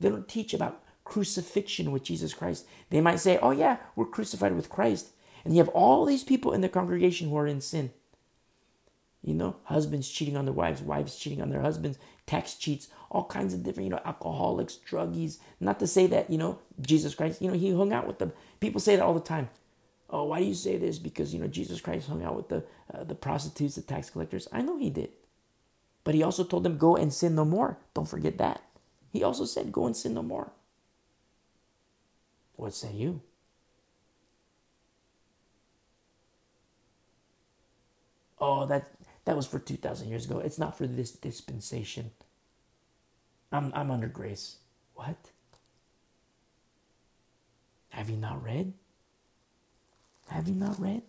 They 0.00 0.08
don't 0.08 0.26
teach 0.26 0.52
about 0.52 0.82
crucifixion 1.04 1.92
with 1.92 2.02
Jesus 2.02 2.34
Christ. 2.34 2.66
They 2.90 3.00
might 3.00 3.20
say, 3.20 3.38
oh, 3.40 3.52
yeah, 3.52 3.76
we're 3.94 4.04
crucified 4.04 4.56
with 4.56 4.68
Christ. 4.68 5.10
And 5.44 5.54
you 5.54 5.60
have 5.60 5.68
all 5.68 6.04
these 6.04 6.24
people 6.24 6.52
in 6.52 6.60
the 6.60 6.68
congregation 6.68 7.28
who 7.28 7.36
are 7.36 7.46
in 7.46 7.60
sin. 7.60 7.92
You 9.22 9.34
know, 9.34 9.54
husbands 9.62 10.08
cheating 10.10 10.36
on 10.36 10.44
their 10.44 10.52
wives, 10.52 10.82
wives 10.82 11.14
cheating 11.14 11.40
on 11.40 11.50
their 11.50 11.60
husbands, 11.60 12.00
tax 12.26 12.56
cheats, 12.56 12.88
all 13.12 13.26
kinds 13.26 13.54
of 13.54 13.62
different, 13.62 13.84
you 13.84 13.90
know, 13.90 14.02
alcoholics, 14.04 14.80
druggies. 14.90 15.38
Not 15.60 15.78
to 15.78 15.86
say 15.86 16.08
that, 16.08 16.30
you 16.30 16.36
know, 16.36 16.58
Jesus 16.80 17.14
Christ, 17.14 17.40
you 17.40 17.46
know, 17.46 17.56
he 17.56 17.70
hung 17.70 17.92
out 17.92 18.08
with 18.08 18.18
them. 18.18 18.32
People 18.58 18.80
say 18.80 18.96
that 18.96 19.04
all 19.04 19.14
the 19.14 19.20
time. 19.20 19.50
Oh, 20.10 20.24
why 20.24 20.40
do 20.40 20.46
you 20.46 20.54
say 20.54 20.78
this? 20.78 20.98
Because, 20.98 21.32
you 21.32 21.38
know, 21.38 21.46
Jesus 21.46 21.80
Christ 21.80 22.08
hung 22.08 22.24
out 22.24 22.34
with 22.34 22.48
the, 22.48 22.64
uh, 22.92 23.04
the 23.04 23.14
prostitutes, 23.14 23.76
the 23.76 23.82
tax 23.82 24.10
collectors. 24.10 24.48
I 24.52 24.62
know 24.62 24.78
he 24.78 24.90
did. 24.90 25.10
But 26.08 26.14
he 26.14 26.22
also 26.22 26.42
told 26.42 26.64
them, 26.64 26.78
go 26.78 26.96
and 26.96 27.12
sin 27.12 27.34
no 27.34 27.44
more. 27.44 27.76
Don't 27.92 28.08
forget 28.08 28.38
that. 28.38 28.62
He 29.12 29.22
also 29.22 29.44
said, 29.44 29.70
go 29.70 29.84
and 29.84 29.94
sin 29.94 30.14
no 30.14 30.22
more. 30.22 30.52
What 32.56 32.72
say 32.72 32.94
you? 32.94 33.20
Oh, 38.40 38.64
that 38.64 38.88
that 39.26 39.36
was 39.36 39.46
for 39.46 39.58
2,000 39.58 40.08
years 40.08 40.24
ago. 40.24 40.38
It's 40.38 40.56
not 40.58 40.78
for 40.78 40.86
this 40.86 41.10
dispensation. 41.10 42.12
I'm, 43.52 43.70
I'm 43.74 43.90
under 43.90 44.08
grace. 44.08 44.56
What? 44.94 45.18
Have 47.90 48.08
you 48.08 48.16
not 48.16 48.42
read? 48.42 48.72
Have 50.30 50.48
you 50.48 50.54
not 50.54 50.80
read? 50.80 51.02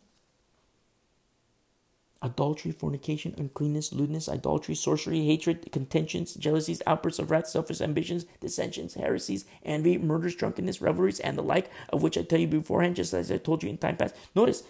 Adultery, 2.22 2.72
fornication, 2.72 3.34
uncleanness, 3.38 3.94
lewdness, 3.94 4.28
idolatry, 4.28 4.76
sorcery, 4.76 5.26
hatred, 5.26 5.72
contentions, 5.72 6.36
jealousies, 6.36 6.82
outbursts 6.86 7.20
of 7.20 7.32
wrath, 7.32 7.48
selfish 7.48 7.80
ambitions, 7.80 8.26
dissensions, 8.42 8.96
heresies, 8.96 9.46
envy, 9.64 9.98
murders, 9.98 10.36
drunkenness, 10.36 10.82
revelries, 10.82 11.22
and 11.22 11.38
the 11.38 11.42
like, 11.42 11.72
of 11.90 12.04
which 12.04 12.18
I 12.18 12.24
tell 12.24 12.40
you 12.40 12.48
beforehand, 12.48 12.98
just 12.98 13.14
as 13.14 13.32
I 13.32 13.38
told 13.38 13.64
you 13.64 13.70
in 13.70 13.78
time 13.78 13.96
past. 13.96 14.16
Notice, 14.36 14.64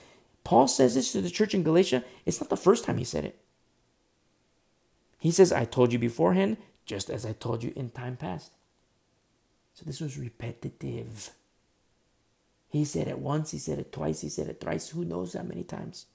Paul 0.43 0.67
says 0.67 0.93
this 0.93 1.11
to 1.11 1.21
the 1.21 1.29
church 1.31 1.55
in 1.55 1.63
Galatia. 1.63 2.03
It's 2.25 2.39
not 2.39 2.51
the 2.51 2.57
first 2.57 2.85
time 2.85 2.99
he 2.99 3.03
said 3.03 3.25
it. 3.25 3.39
He 5.17 5.31
says, 5.31 5.51
I 5.51 5.65
told 5.65 5.91
you 5.91 5.97
beforehand, 5.97 6.57
just 6.85 7.09
as 7.09 7.25
I 7.25 7.33
told 7.33 7.63
you 7.63 7.73
in 7.75 7.89
time 7.89 8.15
past. 8.15 8.51
So 9.73 9.85
this 9.85 9.99
was 9.99 10.17
repetitive. 10.17 11.31
He 12.67 12.85
said 12.85 13.07
it 13.07 13.19
once, 13.19 13.51
he 13.51 13.57
said 13.57 13.79
it 13.79 13.91
twice, 13.91 14.21
he 14.21 14.29
said 14.29 14.47
it 14.47 14.61
thrice, 14.61 14.89
who 14.89 15.03
knows 15.03 15.33
how 15.33 15.41
many 15.41 15.63
times. 15.63 16.05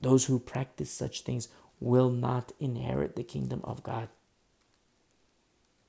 Those 0.00 0.26
who 0.26 0.38
practice 0.38 0.90
such 0.90 1.22
things 1.22 1.48
will 1.78 2.10
not 2.10 2.52
inherit 2.58 3.16
the 3.16 3.22
kingdom 3.22 3.60
of 3.64 3.82
God. 3.82 4.08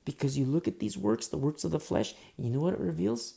Because 0.04 0.36
you 0.36 0.44
look 0.44 0.66
at 0.66 0.80
these 0.80 0.98
works, 0.98 1.28
the 1.28 1.36
works 1.36 1.64
of 1.64 1.70
the 1.70 1.80
flesh, 1.80 2.14
you 2.36 2.50
know 2.50 2.60
what 2.60 2.74
it 2.74 2.80
reveals? 2.80 3.34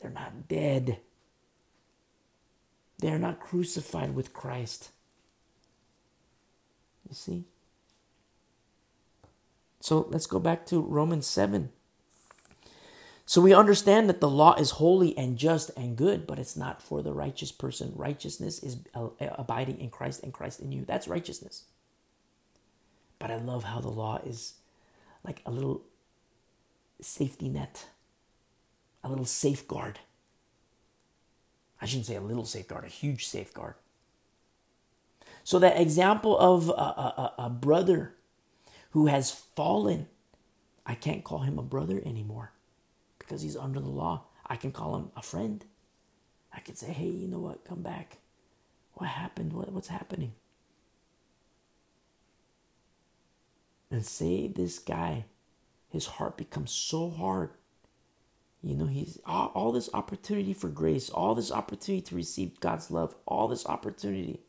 They're 0.00 0.10
not 0.10 0.48
dead. 0.48 0.98
They're 2.98 3.18
not 3.18 3.40
crucified 3.40 4.14
with 4.14 4.32
Christ. 4.32 4.90
You 7.08 7.14
see? 7.14 7.44
So 9.80 10.06
let's 10.10 10.26
go 10.26 10.38
back 10.38 10.66
to 10.66 10.80
Romans 10.80 11.26
7. 11.26 11.70
So 13.30 13.40
we 13.40 13.54
understand 13.54 14.08
that 14.08 14.20
the 14.20 14.28
law 14.28 14.56
is 14.56 14.72
holy 14.72 15.16
and 15.16 15.38
just 15.38 15.70
and 15.76 15.94
good, 15.94 16.26
but 16.26 16.40
it's 16.40 16.56
not 16.56 16.82
for 16.82 17.00
the 17.00 17.12
righteous 17.12 17.52
person. 17.52 17.92
Righteousness 17.94 18.60
is 18.60 18.78
uh, 18.92 19.04
uh, 19.20 19.36
abiding 19.38 19.78
in 19.78 19.88
Christ 19.88 20.24
and 20.24 20.32
Christ 20.32 20.58
in 20.58 20.72
you. 20.72 20.84
That's 20.84 21.06
righteousness. 21.06 21.62
But 23.20 23.30
I 23.30 23.36
love 23.36 23.62
how 23.62 23.78
the 23.78 23.88
law 23.88 24.20
is 24.26 24.54
like 25.22 25.42
a 25.46 25.52
little 25.52 25.82
safety 27.00 27.48
net 27.48 27.86
a 29.04 29.08
little 29.08 29.24
safeguard. 29.24 30.00
I 31.80 31.86
shouldn't 31.86 32.06
say 32.06 32.16
a 32.16 32.20
little 32.20 32.44
safeguard, 32.44 32.84
a 32.84 32.88
huge 32.88 33.28
safeguard. 33.28 33.74
So, 35.44 35.60
that 35.60 35.80
example 35.80 36.36
of 36.36 36.68
a, 36.68 36.72
a, 36.72 37.34
a 37.38 37.48
brother 37.48 38.16
who 38.90 39.06
has 39.06 39.30
fallen, 39.30 40.08
I 40.84 40.96
can't 40.96 41.22
call 41.22 41.42
him 41.42 41.60
a 41.60 41.62
brother 41.62 42.02
anymore. 42.04 42.50
Because 43.30 43.42
he's 43.42 43.56
under 43.56 43.78
the 43.78 43.88
law. 43.88 44.24
I 44.44 44.56
can 44.56 44.72
call 44.72 44.96
him 44.96 45.12
a 45.14 45.22
friend. 45.22 45.64
I 46.52 46.58
can 46.58 46.74
say, 46.74 46.88
hey, 46.90 47.06
you 47.06 47.28
know 47.28 47.38
what? 47.38 47.64
Come 47.64 47.80
back. 47.80 48.18
What 48.94 49.08
happened? 49.08 49.52
What, 49.52 49.70
what's 49.70 49.86
happening? 49.86 50.32
And 53.88 54.04
say 54.04 54.48
this 54.48 54.80
guy, 54.80 55.26
his 55.88 56.06
heart 56.06 56.36
becomes 56.36 56.72
so 56.72 57.08
hard. 57.08 57.50
You 58.64 58.74
know, 58.74 58.86
he's 58.86 59.20
all, 59.24 59.52
all 59.54 59.70
this 59.70 59.90
opportunity 59.94 60.52
for 60.52 60.68
grace, 60.68 61.08
all 61.08 61.36
this 61.36 61.52
opportunity 61.52 62.02
to 62.06 62.16
receive 62.16 62.58
God's 62.58 62.90
love, 62.90 63.14
all 63.26 63.46
this 63.46 63.64
opportunity. 63.64 64.40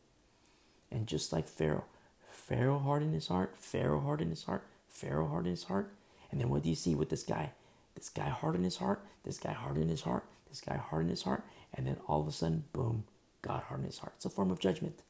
And 0.90 1.06
just 1.06 1.32
like 1.32 1.46
Pharaoh, 1.46 1.84
Pharaoh 2.32 2.80
hardened 2.80 3.14
his 3.14 3.28
heart, 3.28 3.54
Pharaoh 3.56 4.00
hardened 4.00 4.30
his 4.30 4.42
heart, 4.42 4.66
Pharaoh 4.88 5.28
hardened 5.28 5.56
his 5.56 5.64
heart. 5.64 5.94
And 6.32 6.40
then 6.40 6.48
what 6.48 6.64
do 6.64 6.68
you 6.68 6.74
see 6.74 6.96
with 6.96 7.10
this 7.10 7.22
guy? 7.22 7.52
This 7.94 8.08
guy 8.08 8.28
hardened 8.28 8.64
his 8.64 8.76
heart, 8.76 9.04
this 9.24 9.38
guy 9.38 9.52
hardened 9.52 9.90
his 9.90 10.02
heart, 10.02 10.24
this 10.48 10.60
guy 10.60 10.76
hardened 10.76 11.10
his 11.10 11.22
heart, 11.22 11.44
and 11.74 11.86
then 11.86 11.96
all 12.06 12.20
of 12.20 12.28
a 12.28 12.32
sudden, 12.32 12.64
boom, 12.72 13.04
God 13.42 13.62
hardened 13.64 13.88
his 13.88 13.98
heart. 13.98 14.14
It's 14.16 14.24
a 14.24 14.30
form 14.30 14.50
of 14.50 14.58
judgment. 14.58 15.02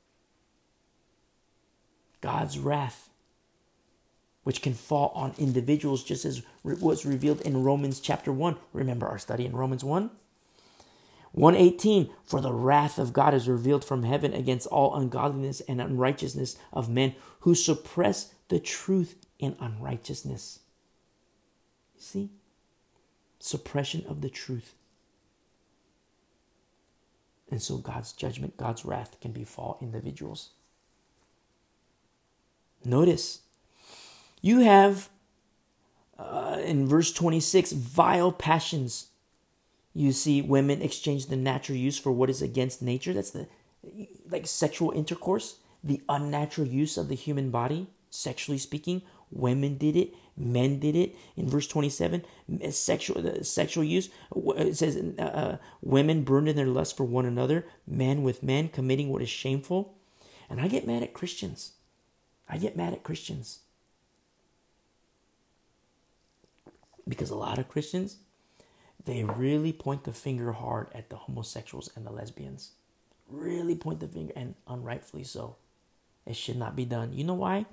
God's 2.20 2.59
wrath, 2.59 3.10
which 4.44 4.62
can 4.62 4.74
fall 4.74 5.12
on 5.14 5.34
individuals, 5.38 6.04
just 6.04 6.24
as 6.24 6.42
was 6.62 7.04
revealed 7.04 7.40
in 7.42 7.62
Romans 7.62 8.00
chapter 8.00 8.32
1. 8.32 8.56
Remember 8.72 9.06
our 9.06 9.18
study 9.18 9.44
in 9.44 9.52
Romans 9.52 9.84
1? 9.84 10.10
118 11.32 12.10
For 12.24 12.40
the 12.40 12.52
wrath 12.52 12.98
of 12.98 13.12
God 13.12 13.34
is 13.34 13.48
revealed 13.48 13.84
from 13.84 14.02
heaven 14.02 14.32
against 14.32 14.66
all 14.68 14.94
ungodliness 14.94 15.60
and 15.62 15.80
unrighteousness 15.80 16.56
of 16.72 16.88
men 16.88 17.14
who 17.40 17.54
suppress 17.54 18.34
the 18.48 18.60
truth 18.60 19.16
in 19.38 19.56
unrighteousness. 19.59 20.60
See? 21.98 22.30
Suppression 23.44 24.05
of 24.09 24.20
the 24.20 24.31
truth. 24.31 24.74
And 27.51 27.60
so 27.60 27.77
God's 27.77 28.12
judgment, 28.12 28.56
God's 28.56 28.85
wrath 28.85 29.16
can 29.20 29.32
befall 29.32 29.78
individuals. 29.82 30.51
Notice, 32.85 33.40
you 34.40 34.60
have 34.60 35.09
uh, 36.20 36.59
in 36.64 36.86
verse 36.86 37.12
26 37.12 37.73
vile 37.73 38.31
passions. 38.31 39.09
You 39.93 40.12
see 40.12 40.40
women 40.40 40.81
exchange 40.81 41.27
the 41.27 41.35
natural 41.35 41.77
use 41.77 41.98
for 41.98 42.12
what 42.12 42.31
is 42.31 42.43
against 42.43 42.81
nature. 42.81 43.12
That's 43.12 43.32
the 43.32 43.48
like 44.31 44.47
sexual 44.47 44.93
intercourse, 44.93 45.56
the 45.82 46.01
unnatural 46.09 46.69
use 46.69 46.97
of 46.97 47.09
the 47.09 47.16
human 47.16 47.51
body, 47.51 47.89
sexually 48.09 48.59
speaking. 48.59 49.02
Women 49.32 49.78
did 49.78 49.96
it, 49.96 50.14
men 50.36 50.78
did 50.78 50.94
it. 50.94 51.16
In 51.36 51.48
verse 51.48 51.66
27, 51.66 52.24
sexual 52.70 53.42
sexual 53.44 53.84
use 53.84 54.10
it 54.34 54.76
says 54.76 55.02
uh, 55.18 55.22
uh, 55.22 55.56
women 55.80 56.22
burned 56.22 56.48
in 56.48 56.56
their 56.56 56.66
lust 56.66 56.96
for 56.96 57.04
one 57.04 57.26
another, 57.26 57.66
men 57.86 58.22
with 58.22 58.42
men 58.42 58.68
committing 58.68 59.09
what 59.10 59.22
is 59.22 59.28
shameful. 59.28 59.94
And 60.50 60.60
I 60.60 60.68
get 60.68 60.86
mad 60.86 61.02
at 61.02 61.14
Christians. 61.14 61.72
I 62.48 62.59
get 62.59 62.76
mad 62.76 62.92
at 62.92 63.02
Christians. 63.02 63.60
Because 67.09 67.30
a 67.30 67.36
lot 67.36 67.59
of 67.59 67.68
Christians, 67.68 68.18
they 69.04 69.24
really 69.24 69.72
point 69.72 70.04
the 70.04 70.12
finger 70.12 70.52
hard 70.52 70.88
at 70.94 71.09
the 71.09 71.16
homosexuals 71.16 71.90
and 71.96 72.06
the 72.06 72.12
lesbians. 72.12 72.72
Really 73.28 73.74
point 73.74 74.00
the 74.00 74.06
finger, 74.06 74.32
and 74.36 74.54
unrightfully 74.68 75.24
so. 75.24 75.56
It 76.26 76.36
should 76.36 76.56
not 76.56 76.76
be 76.76 76.84
done. 76.84 77.12
You 77.12 77.24
know 77.24 77.34
why? 77.34 77.66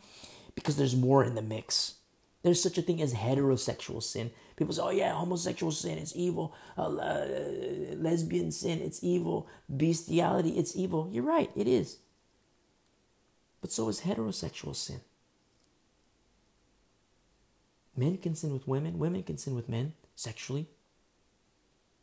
Because 0.59 0.75
there's 0.75 0.95
more 0.95 1.23
in 1.23 1.35
the 1.35 1.41
mix. 1.41 1.95
There's 2.43 2.61
such 2.61 2.77
a 2.77 2.81
thing 2.81 3.01
as 3.01 3.13
heterosexual 3.13 4.03
sin. 4.03 4.31
People 4.55 4.73
say, 4.73 4.81
oh, 4.83 4.89
yeah, 4.91 5.13
homosexual 5.13 5.71
sin, 5.71 5.97
it's 5.97 6.15
evil. 6.15 6.53
Uh, 6.77 6.95
uh, 6.95 7.27
lesbian 7.95 8.51
sin, 8.51 8.81
it's 8.81 9.03
evil. 9.03 9.47
Bestiality, 9.69 10.51
it's 10.51 10.75
evil. 10.75 11.09
You're 11.11 11.23
right, 11.23 11.49
it 11.55 11.67
is. 11.67 11.97
But 13.61 13.71
so 13.71 13.89
is 13.89 14.01
heterosexual 14.01 14.75
sin. 14.75 15.01
Men 17.95 18.17
can 18.17 18.35
sin 18.35 18.53
with 18.53 18.67
women, 18.67 18.99
women 18.99 19.23
can 19.23 19.37
sin 19.37 19.55
with 19.55 19.67
men 19.67 19.93
sexually. 20.15 20.67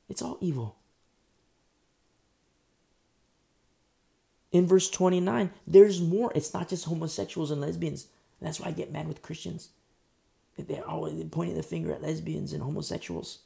It's 0.08 0.22
all 0.22 0.38
evil. 0.40 0.76
In 4.52 4.66
verse 4.66 4.88
29, 4.88 5.50
there's 5.66 6.00
more. 6.00 6.32
It's 6.34 6.54
not 6.54 6.68
just 6.68 6.86
homosexuals 6.86 7.50
and 7.50 7.60
lesbians. 7.60 8.06
And 8.40 8.46
that's 8.46 8.60
why 8.60 8.68
I 8.68 8.72
get 8.72 8.92
mad 8.92 9.08
with 9.08 9.22
Christians. 9.22 9.70
They're 10.58 10.88
always 10.88 11.22
pointing 11.24 11.56
the 11.56 11.62
finger 11.62 11.92
at 11.92 12.02
lesbians 12.02 12.52
and 12.52 12.62
homosexuals. 12.62 13.40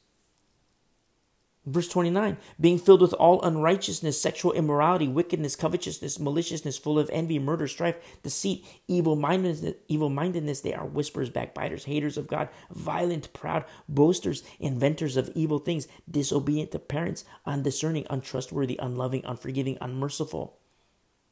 Verse 1.67 1.89
29 1.89 2.39
being 2.59 2.79
filled 2.79 3.03
with 3.03 3.13
all 3.15 3.43
unrighteousness, 3.43 4.21
sexual 4.21 4.53
immorality, 4.53 5.07
wickedness, 5.07 5.57
covetousness, 5.57 6.19
maliciousness, 6.19 6.79
full 6.79 6.99
of 6.99 7.11
envy, 7.13 7.39
murder, 7.39 7.69
strife, 7.69 7.97
deceit, 8.23 8.65
evil 8.89 9.15
mindedness, 9.15 9.75
evil 9.87 10.09
mindedness. 10.09 10.63
They 10.63 10.73
are 10.73 10.87
whisperers, 10.87 11.29
backbiters, 11.29 11.85
haters 11.85 12.17
of 12.17 12.29
God, 12.29 12.49
violent, 12.71 13.33
proud, 13.35 13.67
boasters, 13.89 14.43
inventors 14.59 15.19
of 15.19 15.31
evil 15.35 15.59
things, 15.59 15.87
disobedient 16.11 16.71
to 16.71 16.79
parents, 16.79 17.27
undiscerning, 17.45 18.07
untrustworthy, 18.09 18.79
unloving, 18.81 19.23
unforgiving, 19.27 19.77
unmerciful. 19.83 20.57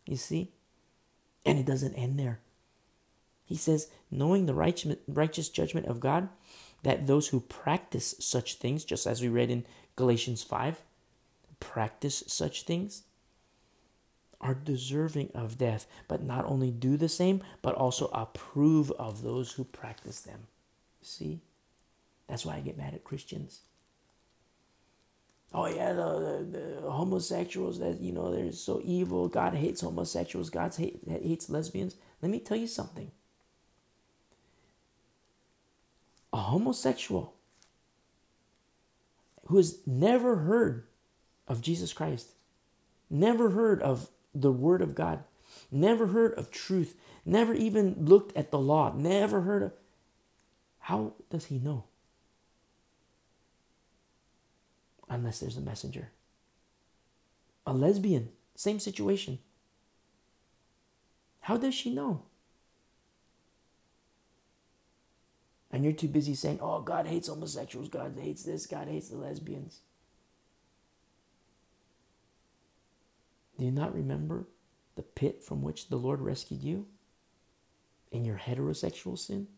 You 0.06 0.16
see? 0.16 0.52
And 1.46 1.58
it 1.58 1.64
doesn't 1.64 1.94
end 1.94 2.18
there. 2.18 2.40
He 3.48 3.56
says, 3.56 3.88
knowing 4.10 4.44
the 4.44 4.54
righteous 5.06 5.48
judgment 5.48 5.86
of 5.86 6.00
God, 6.00 6.28
that 6.82 7.06
those 7.06 7.28
who 7.28 7.40
practice 7.40 8.14
such 8.20 8.56
things, 8.56 8.84
just 8.84 9.06
as 9.06 9.22
we 9.22 9.28
read 9.28 9.50
in 9.50 9.64
Galatians 9.96 10.42
5, 10.42 10.82
practice 11.58 12.22
such 12.26 12.64
things, 12.64 13.04
are 14.38 14.52
deserving 14.52 15.30
of 15.34 15.56
death, 15.56 15.86
but 16.08 16.22
not 16.22 16.44
only 16.44 16.70
do 16.70 16.98
the 16.98 17.08
same, 17.08 17.42
but 17.62 17.74
also 17.74 18.10
approve 18.12 18.90
of 18.92 19.22
those 19.22 19.52
who 19.52 19.64
practice 19.64 20.20
them. 20.20 20.46
See? 21.00 21.40
That's 22.28 22.44
why 22.44 22.56
I 22.56 22.60
get 22.60 22.76
mad 22.76 22.92
at 22.92 23.04
Christians. 23.04 23.62
Oh 25.54 25.66
yeah, 25.66 25.94
the, 25.94 26.44
the, 26.50 26.80
the 26.82 26.90
homosexuals 26.90 27.78
that 27.78 28.02
you 28.02 28.12
know 28.12 28.30
they're 28.30 28.52
so 28.52 28.82
evil. 28.84 29.26
God 29.26 29.54
hates 29.54 29.80
homosexuals. 29.80 30.50
God 30.50 30.74
hate, 30.74 31.00
hates 31.08 31.48
lesbians. 31.48 31.96
Let 32.20 32.30
me 32.30 32.38
tell 32.38 32.58
you 32.58 32.66
something. 32.66 33.10
A 36.38 36.42
homosexual 36.42 37.34
who 39.46 39.56
has 39.56 39.80
never 39.84 40.36
heard 40.36 40.86
of 41.48 41.60
Jesus 41.60 41.92
Christ, 41.92 42.28
never 43.10 43.50
heard 43.50 43.82
of 43.82 44.08
the 44.32 44.52
Word 44.52 44.80
of 44.80 44.94
God, 44.94 45.24
never 45.72 46.06
heard 46.06 46.34
of 46.34 46.52
truth, 46.52 46.94
never 47.24 47.54
even 47.54 47.96
looked 47.98 48.36
at 48.36 48.52
the 48.52 48.58
law, 48.58 48.92
never 48.94 49.40
heard 49.40 49.64
of. 49.64 49.72
How 50.78 51.14
does 51.28 51.46
he 51.46 51.58
know? 51.58 51.82
Unless 55.10 55.40
there's 55.40 55.56
a 55.56 55.60
messenger. 55.60 56.12
A 57.66 57.72
lesbian, 57.72 58.28
same 58.54 58.78
situation. 58.78 59.40
How 61.40 61.56
does 61.56 61.74
she 61.74 61.92
know? 61.92 62.22
And 65.70 65.84
you're 65.84 65.92
too 65.92 66.08
busy 66.08 66.34
saying, 66.34 66.60
oh, 66.62 66.80
God 66.80 67.06
hates 67.06 67.28
homosexuals, 67.28 67.88
God 67.88 68.16
hates 68.18 68.42
this, 68.42 68.66
God 68.66 68.88
hates 68.88 69.08
the 69.08 69.16
lesbians. 69.16 69.80
Do 73.58 73.64
you 73.64 73.72
not 73.72 73.94
remember 73.94 74.46
the 74.94 75.02
pit 75.02 75.42
from 75.42 75.62
which 75.62 75.88
the 75.88 75.96
Lord 75.96 76.20
rescued 76.20 76.62
you 76.62 76.86
in 78.10 78.24
your 78.24 78.38
heterosexual 78.38 79.18
sin? 79.18 79.48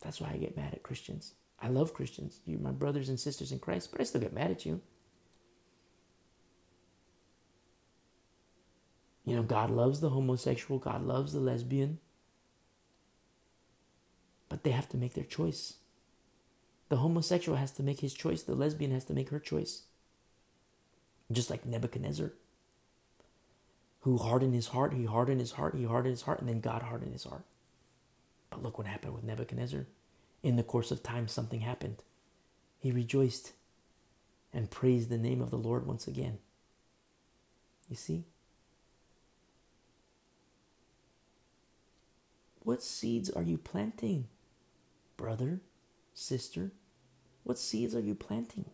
That's 0.00 0.20
why 0.20 0.30
I 0.30 0.36
get 0.36 0.56
mad 0.56 0.74
at 0.74 0.82
Christians. 0.82 1.34
I 1.60 1.68
love 1.68 1.92
Christians. 1.92 2.40
You're 2.44 2.60
my 2.60 2.70
brothers 2.70 3.08
and 3.08 3.18
sisters 3.18 3.50
in 3.50 3.58
Christ, 3.58 3.90
but 3.90 4.00
I 4.00 4.04
still 4.04 4.20
get 4.20 4.32
mad 4.32 4.50
at 4.50 4.64
you. 4.64 4.80
You 9.28 9.36
know, 9.36 9.42
God 9.42 9.68
loves 9.68 10.00
the 10.00 10.08
homosexual, 10.08 10.78
God 10.78 11.04
loves 11.04 11.34
the 11.34 11.38
lesbian. 11.38 11.98
But 14.48 14.64
they 14.64 14.70
have 14.70 14.88
to 14.88 14.96
make 14.96 15.12
their 15.12 15.22
choice. 15.22 15.74
The 16.88 16.96
homosexual 16.96 17.58
has 17.58 17.70
to 17.72 17.82
make 17.82 18.00
his 18.00 18.14
choice, 18.14 18.42
the 18.42 18.54
lesbian 18.54 18.90
has 18.90 19.04
to 19.04 19.12
make 19.12 19.28
her 19.28 19.38
choice. 19.38 19.82
Just 21.30 21.50
like 21.50 21.66
Nebuchadnezzar, 21.66 22.32
who 24.00 24.16
hardened 24.16 24.54
his 24.54 24.68
heart, 24.68 24.94
he 24.94 25.04
hardened 25.04 25.40
his 25.40 25.52
heart, 25.52 25.74
he 25.74 25.84
hardened 25.84 26.12
his 26.12 26.22
heart, 26.22 26.40
and 26.40 26.48
then 26.48 26.60
God 26.60 26.80
hardened 26.80 27.12
his 27.12 27.24
heart. 27.24 27.44
But 28.48 28.62
look 28.62 28.78
what 28.78 28.86
happened 28.86 29.12
with 29.12 29.24
Nebuchadnezzar. 29.24 29.84
In 30.42 30.56
the 30.56 30.62
course 30.62 30.90
of 30.90 31.02
time, 31.02 31.28
something 31.28 31.60
happened. 31.60 32.02
He 32.78 32.92
rejoiced 32.92 33.52
and 34.54 34.70
praised 34.70 35.10
the 35.10 35.18
name 35.18 35.42
of 35.42 35.50
the 35.50 35.58
Lord 35.58 35.86
once 35.86 36.06
again. 36.06 36.38
You 37.90 37.96
see? 37.96 38.24
What 42.68 42.82
seeds 42.82 43.30
are 43.30 43.42
you 43.42 43.56
planting? 43.56 44.28
brother, 45.16 45.60
sister, 46.14 46.72
what 47.44 47.58
seeds 47.58 47.94
are 47.94 48.00
you 48.00 48.14
planting? 48.14 48.64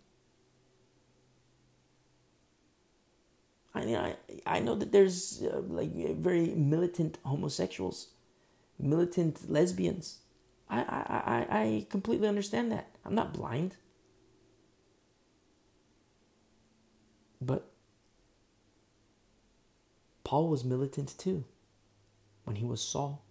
I 3.74 3.84
mean, 3.84 3.96
I, 3.96 4.16
I 4.46 4.60
know 4.60 4.76
that 4.76 4.92
there's 4.92 5.42
uh, 5.42 5.60
like 5.66 5.92
very 6.16 6.54
militant 6.54 7.18
homosexuals, 7.24 8.08
militant 8.78 9.50
lesbians. 9.50 10.18
I, 10.68 10.80
I, 10.80 11.04
I, 11.08 11.60
I 11.60 11.86
completely 11.90 12.28
understand 12.28 12.70
that. 12.70 12.94
I'm 13.04 13.16
not 13.16 13.32
blind. 13.32 13.76
But 17.40 17.68
Paul 20.22 20.48
was 20.48 20.64
militant 20.64 21.14
too 21.18 21.44
when 22.44 22.56
he 22.56 22.64
was 22.64 22.80
Saul. 22.80 23.23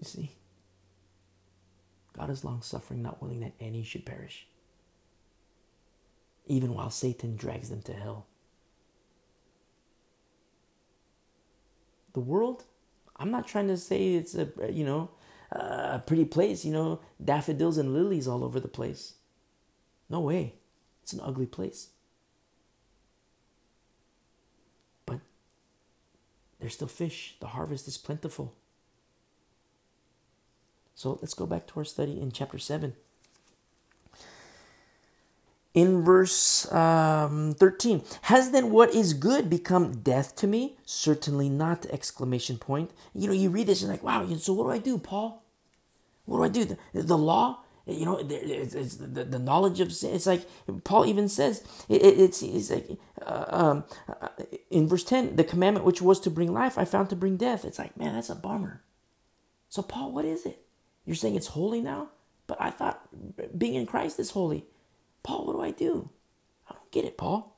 You 0.00 0.06
see, 0.06 0.32
God 2.16 2.30
is 2.30 2.44
long 2.44 2.62
suffering, 2.62 3.02
not 3.02 3.22
willing 3.22 3.40
that 3.40 3.52
any 3.60 3.82
should 3.82 4.06
perish, 4.06 4.46
even 6.46 6.74
while 6.74 6.90
Satan 6.90 7.36
drags 7.36 7.68
them 7.68 7.82
to 7.82 7.92
hell. 7.92 8.26
The 12.14 12.20
world, 12.20 12.64
I'm 13.16 13.30
not 13.30 13.46
trying 13.46 13.68
to 13.68 13.76
say 13.76 14.14
it's 14.14 14.34
a, 14.34 14.48
you 14.70 14.84
know, 14.84 15.10
a 15.52 16.02
pretty 16.04 16.24
place, 16.24 16.64
you 16.64 16.72
know, 16.72 17.00
daffodils 17.22 17.76
and 17.76 17.92
lilies 17.92 18.26
all 18.26 18.42
over 18.42 18.58
the 18.58 18.68
place. 18.68 19.14
No 20.08 20.20
way. 20.20 20.54
It's 21.02 21.12
an 21.12 21.20
ugly 21.22 21.46
place. 21.46 21.90
But 25.04 25.20
there's 26.58 26.74
still 26.74 26.88
fish. 26.88 27.36
The 27.38 27.48
harvest 27.48 27.86
is 27.86 27.98
plentiful. 27.98 28.54
So 31.00 31.18
let's 31.22 31.32
go 31.32 31.46
back 31.46 31.66
to 31.68 31.78
our 31.78 31.84
study 31.86 32.20
in 32.20 32.30
chapter 32.30 32.58
7. 32.58 32.92
In 35.72 36.02
verse 36.02 36.70
um, 36.70 37.54
13, 37.54 38.02
has 38.24 38.50
then 38.50 38.70
what 38.70 38.94
is 38.94 39.14
good 39.14 39.48
become 39.48 40.02
death 40.02 40.36
to 40.36 40.46
me? 40.46 40.76
Certainly 40.84 41.48
not! 41.48 41.86
Exclamation 41.86 42.58
point. 42.58 42.90
You 43.14 43.28
know, 43.28 43.32
you 43.32 43.48
read 43.48 43.68
this 43.68 43.80
and 43.80 43.90
like, 43.90 44.02
wow. 44.02 44.28
So 44.36 44.52
what 44.52 44.64
do 44.64 44.70
I 44.72 44.76
do, 44.76 44.98
Paul? 44.98 45.42
What 46.26 46.36
do 46.36 46.44
I 46.44 46.48
do? 46.48 46.76
The, 46.92 47.02
the 47.02 47.16
law, 47.16 47.60
you 47.86 48.04
know, 48.04 48.18
it's, 48.22 48.96
the, 48.96 49.38
knowledge 49.38 49.80
of 49.80 49.94
sin. 49.94 50.14
It's 50.14 50.26
like 50.26 50.46
Paul 50.84 51.06
even 51.06 51.30
says, 51.30 51.64
it, 51.88 52.02
it's, 52.02 52.42
it's 52.42 52.70
like 52.70 52.90
uh, 53.24 53.46
um, 53.48 53.84
uh, 54.06 54.28
in 54.70 54.86
verse 54.86 55.04
10, 55.04 55.36
the 55.36 55.44
commandment 55.44 55.86
which 55.86 56.02
was 56.02 56.20
to 56.20 56.30
bring 56.30 56.52
life, 56.52 56.76
I 56.76 56.84
found 56.84 57.08
to 57.08 57.16
bring 57.16 57.38
death. 57.38 57.64
It's 57.64 57.78
like, 57.78 57.96
man, 57.96 58.12
that's 58.12 58.28
a 58.28 58.34
bummer. 58.34 58.82
So, 59.70 59.80
Paul, 59.80 60.12
what 60.12 60.26
is 60.26 60.44
it? 60.44 60.66
You're 61.10 61.16
saying 61.16 61.34
it's 61.34 61.48
holy 61.48 61.80
now? 61.80 62.10
But 62.46 62.62
I 62.62 62.70
thought 62.70 63.08
being 63.58 63.74
in 63.74 63.84
Christ 63.84 64.20
is 64.20 64.30
holy. 64.30 64.64
Paul, 65.24 65.44
what 65.44 65.54
do 65.54 65.60
I 65.60 65.72
do? 65.72 66.08
I 66.68 66.74
don't 66.74 66.90
get 66.92 67.04
it, 67.04 67.18
Paul. 67.18 67.56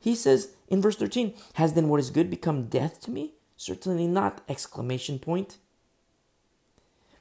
He 0.00 0.14
says 0.14 0.54
in 0.68 0.80
verse 0.80 0.96
13, 0.96 1.34
Has 1.56 1.74
then 1.74 1.90
what 1.90 2.00
is 2.00 2.08
good 2.08 2.30
become 2.30 2.68
death 2.68 2.98
to 3.02 3.10
me? 3.10 3.34
Certainly 3.58 4.06
not! 4.06 4.40
Exclamation 4.48 5.18
point. 5.18 5.58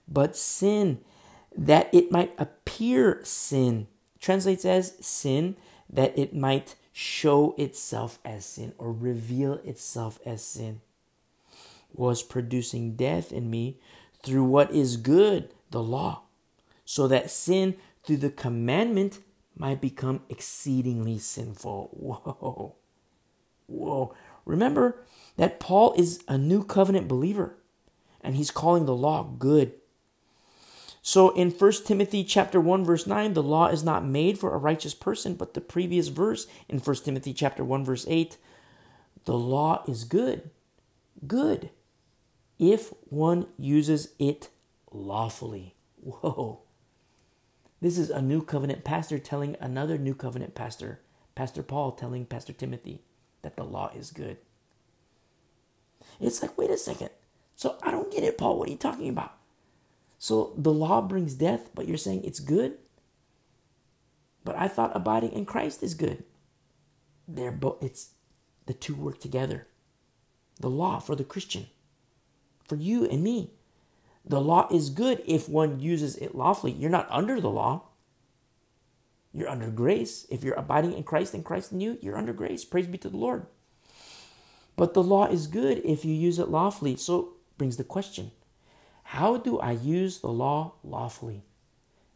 But 0.07 0.37
sin, 0.37 0.99
that 1.53 1.93
it 1.93 2.13
might 2.13 2.33
appear 2.37 3.19
sin, 3.25 3.87
translates 4.21 4.63
as 4.63 5.05
sin, 5.05 5.57
that 5.89 6.17
it 6.17 6.33
might 6.33 6.75
show 6.93 7.55
itself 7.57 8.19
as 8.23 8.45
sin 8.45 8.71
or 8.77 8.93
reveal 8.93 9.55
itself 9.65 10.17
as 10.25 10.41
sin, 10.45 10.79
was 11.93 12.23
producing 12.23 12.95
death 12.95 13.33
in 13.33 13.49
me 13.49 13.81
through 14.23 14.43
what 14.43 14.72
is 14.72 14.98
good, 14.98 15.53
the 15.72 15.81
law, 15.81 16.23
so 16.85 17.07
that 17.07 17.31
sin 17.31 17.76
through 18.03 18.18
the 18.18 18.30
commandment 18.30 19.19
might 19.57 19.81
become 19.81 20.22
exceedingly 20.30 21.18
sinful. 21.18 21.89
Whoa. 21.93 22.76
Whoa. 23.68 24.15
Remember 24.45 25.03
that 25.38 25.60
Paul 25.60 25.93
is 25.93 26.23
a 26.27 26.38
new 26.38 26.64
covenant 26.64 27.07
believer 27.07 27.56
and 28.22 28.35
he's 28.35 28.52
calling 28.52 28.85
the 28.85 28.95
law 28.95 29.23
good. 29.23 29.73
So 31.03 31.30
in 31.31 31.49
1 31.52 31.72
Timothy 31.85 32.23
chapter 32.23 32.60
1 32.60 32.85
verse 32.85 33.07
9 33.07 33.34
the 33.34 33.43
law 33.43 33.68
is 33.68 33.84
not 33.84 34.06
made 34.06 34.38
for 34.38 34.53
a 34.53 34.60
righteous 34.60 34.93
person 34.93 35.35
but 35.35 35.53
the 35.53 35.61
previous 35.61 36.10
verse 36.10 36.48
in 36.69 36.80
1 36.80 36.95
Timothy 36.98 37.34
chapter 37.34 37.64
1 37.64 37.85
verse 37.85 38.06
8 38.07 38.38
the 39.26 39.38
law 39.38 39.84
is 39.88 40.03
good. 40.03 40.49
Good 41.26 41.69
if 42.61 42.93
one 43.09 43.47
uses 43.57 44.09
it 44.19 44.49
lawfully. 44.91 45.75
Whoa. 45.99 46.61
This 47.81 47.97
is 47.97 48.11
a 48.11 48.21
new 48.21 48.43
covenant 48.43 48.83
pastor 48.83 49.17
telling 49.17 49.57
another 49.59 49.97
new 49.97 50.13
covenant 50.13 50.53
pastor, 50.53 51.01
Pastor 51.33 51.63
Paul 51.63 51.93
telling 51.93 52.27
Pastor 52.27 52.53
Timothy 52.53 53.01
that 53.41 53.57
the 53.57 53.63
law 53.63 53.91
is 53.95 54.11
good. 54.11 54.38
It's 56.19 56.43
like, 56.43 56.55
wait 56.55 56.69
a 56.69 56.77
second. 56.77 57.09
So 57.55 57.77
I 57.81 57.89
don't 57.89 58.11
get 58.11 58.23
it, 58.23 58.38
Paul. 58.38 58.59
What 58.59 58.67
are 58.67 58.71
you 58.71 58.77
talking 58.77 59.09
about? 59.09 59.33
So 60.19 60.53
the 60.55 60.71
law 60.71 61.01
brings 61.01 61.33
death, 61.33 61.71
but 61.73 61.88
you're 61.88 61.97
saying 61.97 62.23
it's 62.23 62.39
good? 62.39 62.77
But 64.43 64.55
I 64.55 64.67
thought 64.67 64.95
abiding 64.95 65.31
in 65.31 65.45
Christ 65.45 65.81
is 65.81 65.95
good. 65.95 66.25
They're 67.27 67.51
both 67.51 67.81
it's 67.81 68.09
the 68.67 68.73
two 68.73 68.93
work 68.93 69.19
together. 69.19 69.67
The 70.59 70.69
law 70.69 70.99
for 70.99 71.15
the 71.15 71.23
Christian 71.23 71.67
for 72.72 72.77
you 72.77 73.03
and 73.03 73.22
me. 73.22 73.52
The 74.23 74.39
law 74.39 74.69
is 74.72 74.91
good 74.91 75.22
if 75.26 75.49
one 75.49 75.81
uses 75.81 76.15
it 76.15 76.34
lawfully. 76.34 76.72
You're 76.72 76.89
not 76.89 77.11
under 77.11 77.41
the 77.41 77.49
law. 77.49 77.89
You're 79.34 79.49
under 79.49 79.69
grace. 79.69 80.26
If 80.30 80.41
you're 80.41 80.56
abiding 80.56 80.93
in 80.93 81.03
Christ 81.03 81.34
and 81.34 81.43
Christ 81.43 81.73
in 81.73 81.81
you, 81.81 81.98
you're 82.02 82.18
under 82.18 82.31
grace. 82.31 82.64
Praise 82.64 82.88
be 82.88 82.98
to 82.99 83.10
the 83.10 83.18
Lord. 83.18 83.45
But 84.77 84.93
the 84.93 85.03
law 85.03 85.26
is 85.26 85.48
good 85.48 85.80
if 85.84 86.06
you 86.06 86.14
use 86.14 86.39
it 86.39 86.48
lawfully. 86.48 86.95
So 86.95 87.34
brings 87.57 87.76
the 87.76 87.84
question 87.84 88.31
How 89.03 89.35
do 89.35 89.60
I 89.60 89.73
use 89.73 90.19
the 90.19 90.31
law 90.31 90.76
lawfully? 90.81 91.43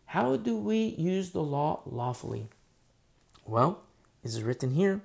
How 0.05 0.37
do 0.37 0.55
we 0.55 0.95
use 0.97 1.31
the 1.31 1.43
law 1.43 1.81
lawfully? 1.85 2.47
Well, 3.45 3.83
it 4.23 4.29
is 4.29 4.41
written 4.41 4.71
here 4.71 5.01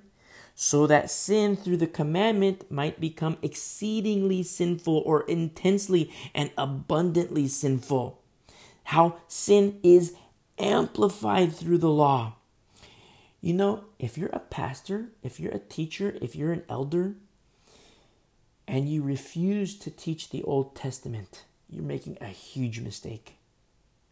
so 0.63 0.85
that 0.85 1.09
sin 1.09 1.55
through 1.55 1.77
the 1.77 1.87
commandment 1.87 2.69
might 2.69 3.01
become 3.01 3.35
exceedingly 3.41 4.43
sinful 4.43 5.01
or 5.07 5.23
intensely 5.23 6.13
and 6.35 6.51
abundantly 6.55 7.47
sinful. 7.47 8.21
How 8.83 9.15
sin 9.27 9.79
is 9.81 10.13
amplified 10.59 11.51
through 11.51 11.79
the 11.79 11.89
law. 11.89 12.33
You 13.41 13.53
know, 13.53 13.85
if 13.97 14.19
you're 14.19 14.29
a 14.33 14.37
pastor, 14.37 15.07
if 15.23 15.39
you're 15.39 15.51
a 15.51 15.57
teacher, 15.57 16.15
if 16.21 16.35
you're 16.35 16.53
an 16.53 16.63
elder, 16.69 17.15
and 18.67 18.87
you 18.87 19.01
refuse 19.01 19.75
to 19.79 19.89
teach 19.89 20.29
the 20.29 20.43
Old 20.43 20.75
Testament, 20.75 21.43
you're 21.71 21.83
making 21.83 22.19
a 22.21 22.27
huge 22.27 22.81
mistake. 22.81 23.37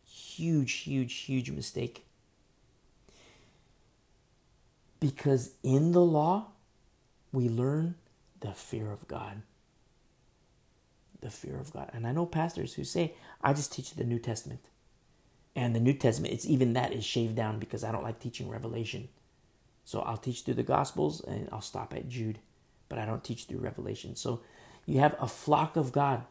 Huge, 0.03 0.71
huge, 0.71 1.13
huge 1.13 1.51
mistake. 1.51 2.07
Because 4.99 5.51
in 5.63 5.91
the 5.91 6.01
law, 6.01 6.47
we 7.31 7.47
learn 7.47 7.95
the 8.39 8.51
fear 8.51 8.91
of 8.91 9.07
God. 9.07 9.41
The 11.21 11.29
fear 11.29 11.57
of 11.57 11.71
God. 11.73 11.89
And 11.93 12.07
I 12.07 12.11
know 12.11 12.25
pastors 12.25 12.73
who 12.73 12.83
say, 12.83 13.13
I 13.41 13.53
just 13.53 13.71
teach 13.73 13.91
the 13.91 14.03
New 14.03 14.19
Testament. 14.19 14.61
And 15.55 15.75
the 15.75 15.79
New 15.79 15.93
Testament, 15.93 16.33
it's 16.33 16.45
even 16.45 16.73
that 16.73 16.93
is 16.93 17.03
shaved 17.03 17.35
down 17.35 17.59
because 17.59 17.83
I 17.83 17.91
don't 17.91 18.03
like 18.03 18.19
teaching 18.19 18.49
Revelation. 18.49 19.09
So 19.83 20.01
I'll 20.01 20.17
teach 20.17 20.43
through 20.43 20.53
the 20.53 20.63
Gospels 20.63 21.21
and 21.21 21.49
I'll 21.51 21.61
stop 21.61 21.93
at 21.93 22.07
Jude, 22.07 22.39
but 22.87 22.99
I 22.99 23.05
don't 23.05 23.23
teach 23.23 23.45
through 23.45 23.59
Revelation. 23.59 24.15
So 24.15 24.41
you 24.85 24.99
have 24.99 25.15
a 25.19 25.27
flock 25.27 25.75
of 25.75 25.91
God 25.91 26.23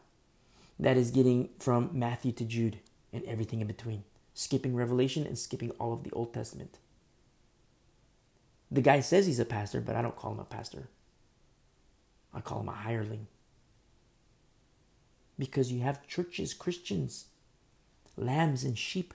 that 0.79 0.97
is 0.97 1.11
getting 1.11 1.49
from 1.59 1.89
Matthew 1.93 2.31
to 2.31 2.45
Jude 2.45 2.79
and 3.11 3.23
everything 3.25 3.61
in 3.61 3.67
between, 3.67 4.03
skipping 4.33 4.75
Revelation 4.75 5.27
and 5.27 5.37
skipping 5.37 5.71
all 5.71 5.91
of 5.93 6.03
the 6.03 6.11
Old 6.11 6.33
Testament. 6.33 6.77
The 8.71 8.81
guy 8.81 8.99
says 8.99 9.25
he's 9.25 9.39
a 9.39 9.45
pastor, 9.45 9.81
but 9.81 9.95
I 9.95 10.01
don't 10.01 10.15
call 10.15 10.31
him 10.31 10.39
a 10.39 10.45
pastor. 10.45 10.89
I 12.33 12.41
call 12.41 12.61
him 12.61 12.69
a 12.69 12.73
hireling. 12.73 13.27
Because 15.37 15.71
you 15.71 15.81
have 15.81 16.05
churches, 16.07 16.53
Christians, 16.53 17.25
lambs 18.15 18.63
and 18.63 18.77
sheep. 18.77 19.13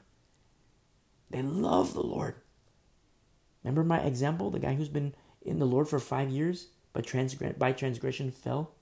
They 1.31 1.43
love 1.43 1.94
the 1.94 2.02
Lord. 2.02 2.36
Remember 3.62 3.85
my 3.85 4.01
example? 4.01 4.51
The 4.51 4.59
guy 4.59 4.74
who's 4.74 4.89
been 4.89 5.14
in 5.43 5.59
the 5.59 5.66
Lord 5.66 5.89
for 5.89 5.98
five 5.98 6.31
years, 6.31 6.68
but 6.93 7.06
transgr- 7.06 7.59
by 7.59 7.72
transgression 7.72 8.31
fell? 8.31 8.72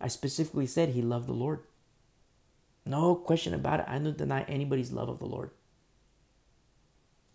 I 0.00 0.08
specifically 0.08 0.66
said 0.66 0.90
he 0.90 1.02
loved 1.02 1.28
the 1.28 1.32
Lord. 1.32 1.60
No 2.84 3.14
question 3.14 3.54
about 3.54 3.80
it. 3.80 3.86
I 3.88 3.98
don't 3.98 4.16
deny 4.16 4.42
anybody's 4.42 4.92
love 4.92 5.08
of 5.08 5.18
the 5.18 5.26
Lord. 5.26 5.50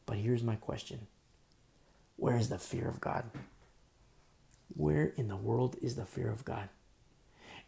But 0.05 0.17
here's 0.17 0.43
my 0.43 0.55
question 0.55 1.07
where 2.19 2.37
is 2.37 2.49
the 2.49 2.59
fear 2.59 2.87
of 2.87 3.01
God? 3.01 3.25
Where 4.75 5.13
in 5.17 5.27
the 5.27 5.35
world 5.37 5.77
is 5.81 5.95
the 5.95 6.05
fear 6.05 6.31
of 6.31 6.45
God? 6.45 6.69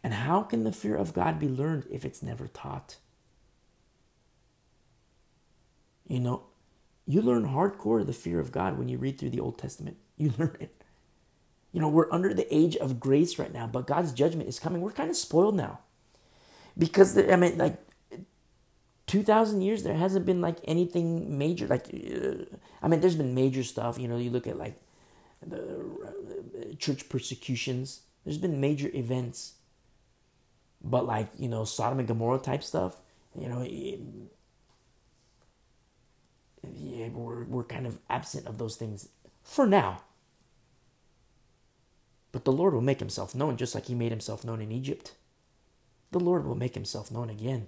And 0.02 0.14
how 0.14 0.42
can 0.42 0.64
the 0.64 0.72
fear 0.72 0.96
of 0.96 1.14
God 1.14 1.38
be 1.38 1.48
learned 1.48 1.86
if 1.90 2.04
it's 2.04 2.22
never 2.22 2.48
taught? 2.48 2.96
You 6.06 6.20
know, 6.20 6.44
you 7.06 7.22
learn 7.22 7.48
hardcore 7.48 8.04
the 8.06 8.12
fear 8.12 8.40
of 8.40 8.52
God 8.52 8.78
when 8.78 8.88
you 8.88 8.98
read 8.98 9.18
through 9.18 9.30
the 9.30 9.40
Old 9.40 9.58
Testament. 9.58 9.96
You 10.16 10.32
learn 10.38 10.56
it. 10.60 10.84
You 11.72 11.80
know, 11.80 11.88
we're 11.88 12.12
under 12.12 12.34
the 12.34 12.52
age 12.54 12.76
of 12.76 13.00
grace 13.00 13.38
right 13.38 13.52
now, 13.52 13.66
but 13.66 13.86
God's 13.86 14.12
judgment 14.12 14.48
is 14.48 14.58
coming. 14.58 14.82
We're 14.82 14.92
kind 14.92 15.10
of 15.10 15.16
spoiled 15.16 15.56
now. 15.56 15.80
Because, 16.76 17.16
I 17.18 17.36
mean, 17.36 17.58
like, 17.58 17.78
2,000 19.12 19.60
years, 19.60 19.82
there 19.82 19.92
hasn't 19.92 20.24
been, 20.24 20.40
like, 20.40 20.56
anything 20.64 21.36
major. 21.36 21.66
Like, 21.66 21.90
uh, 21.92 22.56
I 22.80 22.88
mean, 22.88 23.00
there's 23.00 23.14
been 23.14 23.34
major 23.34 23.62
stuff. 23.62 23.98
You 23.98 24.08
know, 24.08 24.16
you 24.16 24.30
look 24.30 24.46
at, 24.46 24.56
like, 24.56 24.80
the 25.46 25.60
uh, 25.60 26.74
church 26.78 27.10
persecutions, 27.10 28.00
there's 28.24 28.38
been 28.38 28.58
major 28.58 28.90
events. 28.94 29.56
But, 30.82 31.04
like, 31.04 31.28
you 31.36 31.46
know, 31.46 31.64
Sodom 31.64 31.98
and 31.98 32.08
Gomorrah 32.08 32.38
type 32.38 32.62
stuff, 32.62 33.02
you 33.38 33.50
know, 33.50 33.60
it, 33.60 34.00
yeah, 36.74 37.08
we're, 37.08 37.44
we're 37.44 37.64
kind 37.64 37.86
of 37.86 37.98
absent 38.08 38.46
of 38.46 38.56
those 38.56 38.76
things 38.76 39.10
for 39.42 39.66
now. 39.66 40.00
But 42.32 42.46
the 42.46 42.52
Lord 42.52 42.72
will 42.72 42.80
make 42.80 43.00
himself 43.00 43.34
known 43.34 43.58
just 43.58 43.74
like 43.74 43.88
he 43.88 43.94
made 43.94 44.10
himself 44.10 44.42
known 44.42 44.62
in 44.62 44.72
Egypt. 44.72 45.12
The 46.12 46.20
Lord 46.20 46.46
will 46.46 46.54
make 46.54 46.72
himself 46.72 47.10
known 47.10 47.28
again. 47.28 47.66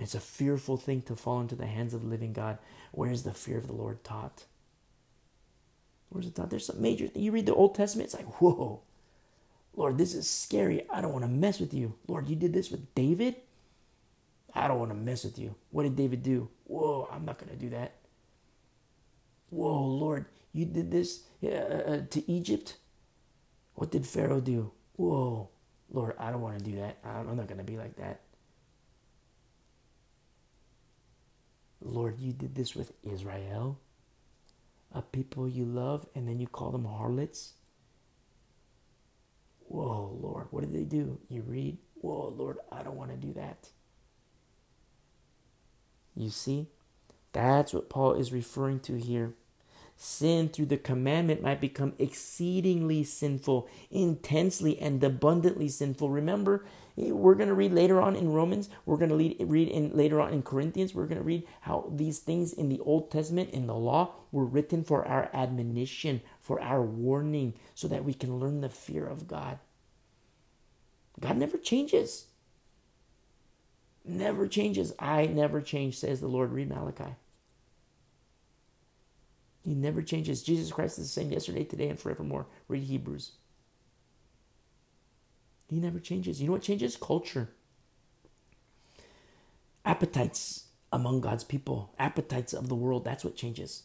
It's 0.00 0.14
a 0.14 0.20
fearful 0.20 0.76
thing 0.76 1.02
to 1.02 1.14
fall 1.14 1.40
into 1.40 1.54
the 1.54 1.66
hands 1.66 1.92
of 1.92 2.02
the 2.02 2.08
living 2.08 2.32
God. 2.32 2.58
Where 2.92 3.10
is 3.10 3.22
the 3.22 3.34
fear 3.34 3.58
of 3.58 3.66
the 3.66 3.74
Lord 3.74 4.02
taught? 4.02 4.44
Where's 6.08 6.26
it 6.26 6.34
taught? 6.34 6.50
There's 6.50 6.66
some 6.66 6.80
major 6.80 7.06
thing. 7.06 7.22
You 7.22 7.32
read 7.32 7.46
the 7.46 7.54
Old 7.54 7.74
Testament, 7.74 8.06
it's 8.06 8.14
like, 8.14 8.40
whoa, 8.40 8.80
Lord, 9.76 9.98
this 9.98 10.14
is 10.14 10.28
scary. 10.28 10.88
I 10.90 11.00
don't 11.00 11.12
want 11.12 11.24
to 11.24 11.30
mess 11.30 11.60
with 11.60 11.72
you. 11.72 11.94
Lord, 12.08 12.28
you 12.28 12.36
did 12.36 12.52
this 12.52 12.70
with 12.70 12.94
David? 12.94 13.36
I 14.54 14.66
don't 14.66 14.78
want 14.78 14.90
to 14.90 14.96
mess 14.96 15.22
with 15.22 15.38
you. 15.38 15.54
What 15.70 15.84
did 15.84 15.96
David 15.96 16.22
do? 16.22 16.48
Whoa, 16.64 17.08
I'm 17.12 17.24
not 17.24 17.38
going 17.38 17.50
to 17.50 17.56
do 17.56 17.70
that. 17.70 17.92
Whoa, 19.50 19.84
Lord, 19.84 20.26
you 20.52 20.64
did 20.64 20.90
this 20.90 21.24
uh, 21.44 21.48
uh, 21.48 22.00
to 22.10 22.30
Egypt? 22.30 22.76
What 23.74 23.90
did 23.90 24.06
Pharaoh 24.06 24.40
do? 24.40 24.72
Whoa, 24.96 25.48
Lord, 25.90 26.14
I 26.18 26.30
don't 26.30 26.40
want 26.40 26.58
to 26.58 26.64
do 26.64 26.76
that. 26.76 26.98
I'm 27.04 27.36
not 27.36 27.46
going 27.46 27.58
to 27.58 27.64
be 27.64 27.76
like 27.76 27.96
that. 27.96 28.20
Lord, 31.80 32.18
you 32.18 32.32
did 32.32 32.54
this 32.54 32.74
with 32.74 32.92
Israel, 33.02 33.78
a 34.92 35.02
people 35.02 35.48
you 35.48 35.64
love, 35.64 36.06
and 36.14 36.28
then 36.28 36.40
you 36.40 36.46
call 36.46 36.70
them 36.70 36.84
harlots. 36.84 37.54
Whoa, 39.68 40.18
Lord, 40.20 40.48
what 40.50 40.62
did 40.62 40.72
they 40.72 40.84
do? 40.84 41.18
You 41.28 41.42
read, 41.42 41.78
Whoa, 42.00 42.34
Lord, 42.36 42.58
I 42.72 42.82
don't 42.82 42.96
want 42.96 43.10
to 43.10 43.16
do 43.16 43.32
that. 43.34 43.68
You 46.16 46.30
see, 46.30 46.66
that's 47.32 47.72
what 47.72 47.88
Paul 47.88 48.14
is 48.14 48.32
referring 48.32 48.80
to 48.80 48.96
here 48.96 49.34
sin 50.02 50.48
through 50.48 50.64
the 50.64 50.78
commandment 50.78 51.42
might 51.42 51.60
become 51.60 51.92
exceedingly 51.98 53.04
sinful, 53.04 53.68
intensely 53.90 54.78
and 54.78 55.04
abundantly 55.04 55.68
sinful. 55.68 56.08
Remember, 56.08 56.64
we're 57.00 57.34
going 57.34 57.48
to 57.48 57.54
read 57.54 57.72
later 57.72 58.00
on 58.00 58.16
in 58.16 58.32
Romans, 58.32 58.68
we're 58.84 58.96
going 58.96 59.10
to 59.10 59.44
read 59.44 59.68
in 59.68 59.96
later 59.96 60.20
on 60.20 60.32
in 60.32 60.42
Corinthians, 60.42 60.94
we're 60.94 61.06
going 61.06 61.18
to 61.18 61.24
read 61.24 61.46
how 61.62 61.90
these 61.94 62.18
things 62.18 62.52
in 62.52 62.68
the 62.68 62.80
Old 62.80 63.10
Testament 63.10 63.50
in 63.50 63.66
the 63.66 63.74
law 63.74 64.14
were 64.32 64.44
written 64.44 64.84
for 64.84 65.06
our 65.06 65.30
admonition, 65.32 66.20
for 66.40 66.60
our 66.60 66.82
warning, 66.82 67.54
so 67.74 67.88
that 67.88 68.04
we 68.04 68.14
can 68.14 68.38
learn 68.38 68.60
the 68.60 68.68
fear 68.68 69.06
of 69.06 69.28
God. 69.28 69.58
God 71.20 71.36
never 71.36 71.58
changes. 71.58 72.26
Never 74.04 74.48
changes. 74.48 74.92
I 74.98 75.26
never 75.26 75.60
change, 75.60 75.98
says 75.98 76.20
the 76.20 76.28
Lord. 76.28 76.52
Read 76.52 76.68
Malachi. 76.68 77.16
He 79.62 79.74
never 79.74 80.02
changes. 80.02 80.42
Jesus 80.42 80.72
Christ 80.72 80.98
is 80.98 81.04
the 81.04 81.20
same 81.20 81.30
yesterday, 81.30 81.64
today, 81.64 81.88
and 81.88 81.98
forevermore. 81.98 82.46
Read 82.66 82.84
Hebrews. 82.84 83.32
He 85.70 85.78
never 85.78 86.00
changes. 86.00 86.40
You 86.40 86.48
know 86.48 86.54
what 86.54 86.62
changes? 86.62 86.96
Culture. 86.96 87.48
Appetites 89.84 90.64
among 90.92 91.20
God's 91.20 91.44
people, 91.44 91.94
appetites 91.96 92.52
of 92.52 92.68
the 92.68 92.74
world. 92.74 93.04
That's 93.04 93.24
what 93.24 93.36
changes. 93.36 93.84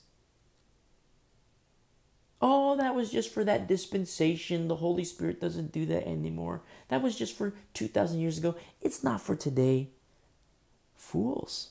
Oh, 2.41 2.75
that 2.77 2.95
was 2.95 3.11
just 3.11 3.31
for 3.31 3.43
that 3.43 3.67
dispensation. 3.67 4.67
The 4.67 4.77
Holy 4.77 5.03
Spirit 5.03 5.39
doesn't 5.39 5.71
do 5.71 5.85
that 5.85 6.07
anymore. 6.07 6.63
That 6.89 7.03
was 7.03 7.15
just 7.15 7.37
for 7.37 7.53
2,000 7.75 8.19
years 8.19 8.39
ago. 8.39 8.55
It's 8.81 9.03
not 9.03 9.21
for 9.21 9.35
today. 9.35 9.89
Fools. 10.95 11.69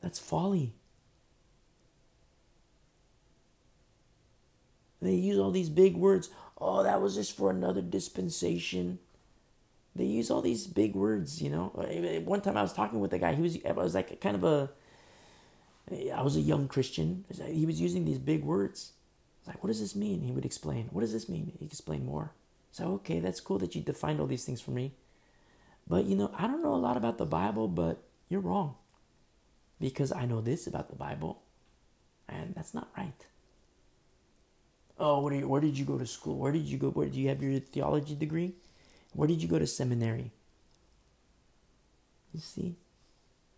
That's 0.00 0.20
folly. 0.20 0.72
They 5.02 5.14
use 5.14 5.38
all 5.38 5.50
these 5.50 5.68
big 5.68 5.96
words. 5.96 6.30
Oh, 6.60 6.82
that 6.82 7.00
was 7.00 7.14
just 7.14 7.36
for 7.36 7.50
another 7.50 7.80
dispensation. 7.80 8.98
They 9.96 10.04
use 10.04 10.30
all 10.30 10.42
these 10.42 10.66
big 10.66 10.94
words, 10.94 11.40
you 11.42 11.50
know. 11.50 11.68
One 12.24 12.40
time 12.40 12.56
I 12.56 12.62
was 12.62 12.72
talking 12.72 13.00
with 13.00 13.12
a 13.12 13.18
guy. 13.18 13.34
He 13.34 13.42
was, 13.42 13.58
I 13.66 13.72
was 13.72 13.94
like 13.94 14.20
kind 14.20 14.36
of 14.36 14.44
a, 14.44 14.70
I 16.14 16.22
was 16.22 16.36
a 16.36 16.40
young 16.40 16.68
Christian. 16.68 17.24
He 17.46 17.66
was 17.66 17.80
using 17.80 18.04
these 18.04 18.18
big 18.18 18.44
words. 18.44 18.92
I 18.92 19.40
was 19.40 19.54
like, 19.54 19.64
what 19.64 19.68
does 19.68 19.80
this 19.80 19.96
mean? 19.96 20.20
He 20.20 20.32
would 20.32 20.44
explain. 20.44 20.88
What 20.92 21.00
does 21.00 21.12
this 21.12 21.28
mean? 21.28 21.52
He 21.58 21.64
explain 21.64 22.04
more. 22.04 22.32
So 22.72 22.92
okay, 22.94 23.18
that's 23.18 23.40
cool 23.40 23.58
that 23.58 23.74
you 23.74 23.80
defined 23.80 24.20
all 24.20 24.26
these 24.26 24.44
things 24.44 24.60
for 24.60 24.70
me. 24.70 24.92
But 25.88 26.04
you 26.04 26.14
know, 26.14 26.30
I 26.36 26.46
don't 26.46 26.62
know 26.62 26.74
a 26.74 26.76
lot 26.76 26.96
about 26.96 27.18
the 27.18 27.26
Bible, 27.26 27.66
but 27.66 28.02
you're 28.28 28.40
wrong 28.40 28.76
because 29.80 30.12
I 30.12 30.26
know 30.26 30.40
this 30.40 30.68
about 30.68 30.88
the 30.88 30.94
Bible, 30.94 31.42
and 32.28 32.54
that's 32.54 32.74
not 32.74 32.90
right. 32.96 33.26
Oh, 35.02 35.20
where, 35.20 35.32
you, 35.32 35.48
where 35.48 35.62
did 35.62 35.78
you 35.78 35.86
go 35.86 35.96
to 35.96 36.06
school? 36.06 36.36
Where 36.36 36.52
did 36.52 36.66
you 36.66 36.76
go? 36.76 36.90
Where 36.90 37.08
do 37.08 37.18
you 37.18 37.30
have 37.30 37.42
your 37.42 37.58
theology 37.58 38.14
degree? 38.14 38.52
Where 39.14 39.26
did 39.26 39.42
you 39.42 39.48
go 39.48 39.58
to 39.58 39.66
seminary? 39.66 40.30
You 42.34 42.40
see, 42.40 42.76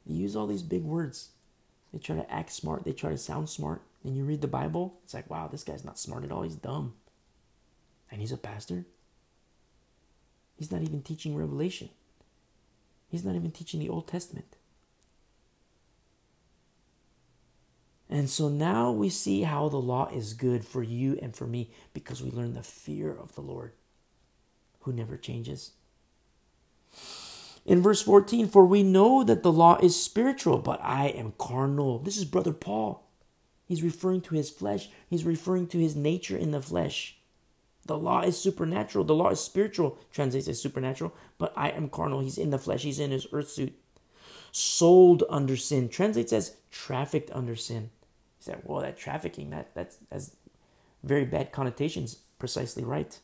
they 0.06 0.14
use 0.14 0.36
all 0.36 0.46
these 0.46 0.62
big 0.62 0.84
words. 0.84 1.30
They 1.92 1.98
try 1.98 2.14
to 2.14 2.32
act 2.32 2.52
smart. 2.52 2.84
They 2.84 2.92
try 2.92 3.10
to 3.10 3.18
sound 3.18 3.48
smart. 3.48 3.82
And 4.04 4.16
you 4.16 4.24
read 4.24 4.40
the 4.40 4.48
Bible, 4.48 4.94
it's 5.04 5.14
like, 5.14 5.28
wow, 5.28 5.48
this 5.48 5.64
guy's 5.64 5.84
not 5.84 5.98
smart 5.98 6.24
at 6.24 6.32
all. 6.32 6.42
He's 6.42 6.56
dumb. 6.56 6.94
And 8.10 8.20
he's 8.20 8.32
a 8.32 8.36
pastor. 8.36 8.86
He's 10.56 10.70
not 10.70 10.82
even 10.82 11.02
teaching 11.02 11.34
Revelation. 11.36 11.88
He's 13.08 13.24
not 13.24 13.34
even 13.34 13.50
teaching 13.50 13.80
the 13.80 13.88
Old 13.88 14.06
Testament. 14.06 14.56
And 18.12 18.28
so 18.28 18.50
now 18.50 18.92
we 18.92 19.08
see 19.08 19.40
how 19.40 19.70
the 19.70 19.78
law 19.78 20.10
is 20.12 20.34
good 20.34 20.66
for 20.66 20.82
you 20.82 21.18
and 21.22 21.34
for 21.34 21.46
me 21.46 21.70
because 21.94 22.22
we 22.22 22.30
learn 22.30 22.52
the 22.52 22.62
fear 22.62 23.10
of 23.10 23.34
the 23.34 23.40
Lord 23.40 23.72
who 24.80 24.92
never 24.92 25.16
changes. 25.16 25.72
In 27.64 27.80
verse 27.80 28.02
14, 28.02 28.48
for 28.48 28.66
we 28.66 28.82
know 28.82 29.24
that 29.24 29.42
the 29.42 29.50
law 29.50 29.78
is 29.82 29.98
spiritual, 29.98 30.58
but 30.58 30.78
I 30.82 31.06
am 31.06 31.32
carnal. 31.38 32.00
This 32.00 32.18
is 32.18 32.26
Brother 32.26 32.52
Paul. 32.52 33.02
He's 33.64 33.82
referring 33.82 34.20
to 34.22 34.34
his 34.34 34.50
flesh, 34.50 34.90
he's 35.08 35.24
referring 35.24 35.66
to 35.68 35.78
his 35.78 35.96
nature 35.96 36.36
in 36.36 36.50
the 36.50 36.60
flesh. 36.60 37.16
The 37.86 37.96
law 37.96 38.20
is 38.20 38.36
supernatural. 38.36 39.06
The 39.06 39.14
law 39.14 39.30
is 39.30 39.40
spiritual, 39.40 39.96
translates 40.12 40.48
as 40.48 40.60
supernatural, 40.60 41.14
but 41.38 41.54
I 41.56 41.70
am 41.70 41.88
carnal. 41.88 42.20
He's 42.20 42.36
in 42.36 42.50
the 42.50 42.58
flesh, 42.58 42.82
he's 42.82 43.00
in 43.00 43.10
his 43.10 43.26
earth 43.32 43.48
suit. 43.48 43.72
Sold 44.50 45.24
under 45.30 45.56
sin, 45.56 45.88
translates 45.88 46.34
as 46.34 46.56
trafficked 46.70 47.30
under 47.30 47.56
sin. 47.56 47.88
He 48.42 48.50
said, 48.50 48.62
well, 48.64 48.82
that 48.82 48.96
trafficking, 48.96 49.50
that 49.50 49.72
that's 49.72 49.98
has 50.10 50.34
very 51.04 51.24
bad 51.24 51.52
connotations. 51.52 52.16
Precisely 52.40 52.82
right. 52.82 53.20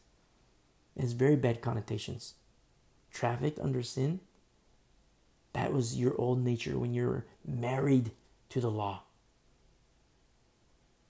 It 0.94 1.00
has 1.00 1.12
very 1.12 1.34
bad 1.34 1.60
connotations. 1.60 2.34
Trafficked 3.12 3.58
under 3.58 3.82
sin. 3.82 4.20
That 5.54 5.72
was 5.72 5.98
your 5.98 6.14
old 6.20 6.44
nature 6.44 6.78
when 6.78 6.94
you're 6.94 7.24
married 7.44 8.12
to 8.50 8.60
the 8.60 8.70
law. 8.70 9.02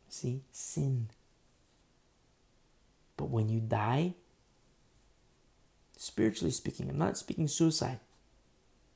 See, 0.09 0.41
sin. 0.51 1.09
But 3.19 3.29
when 3.29 3.51
you 3.51 3.61
die, 3.61 4.15
spiritually 5.99 6.53
speaking, 6.53 6.89
I'm 6.89 6.97
not 6.97 7.19
speaking 7.19 7.47
suicide. 7.47 8.01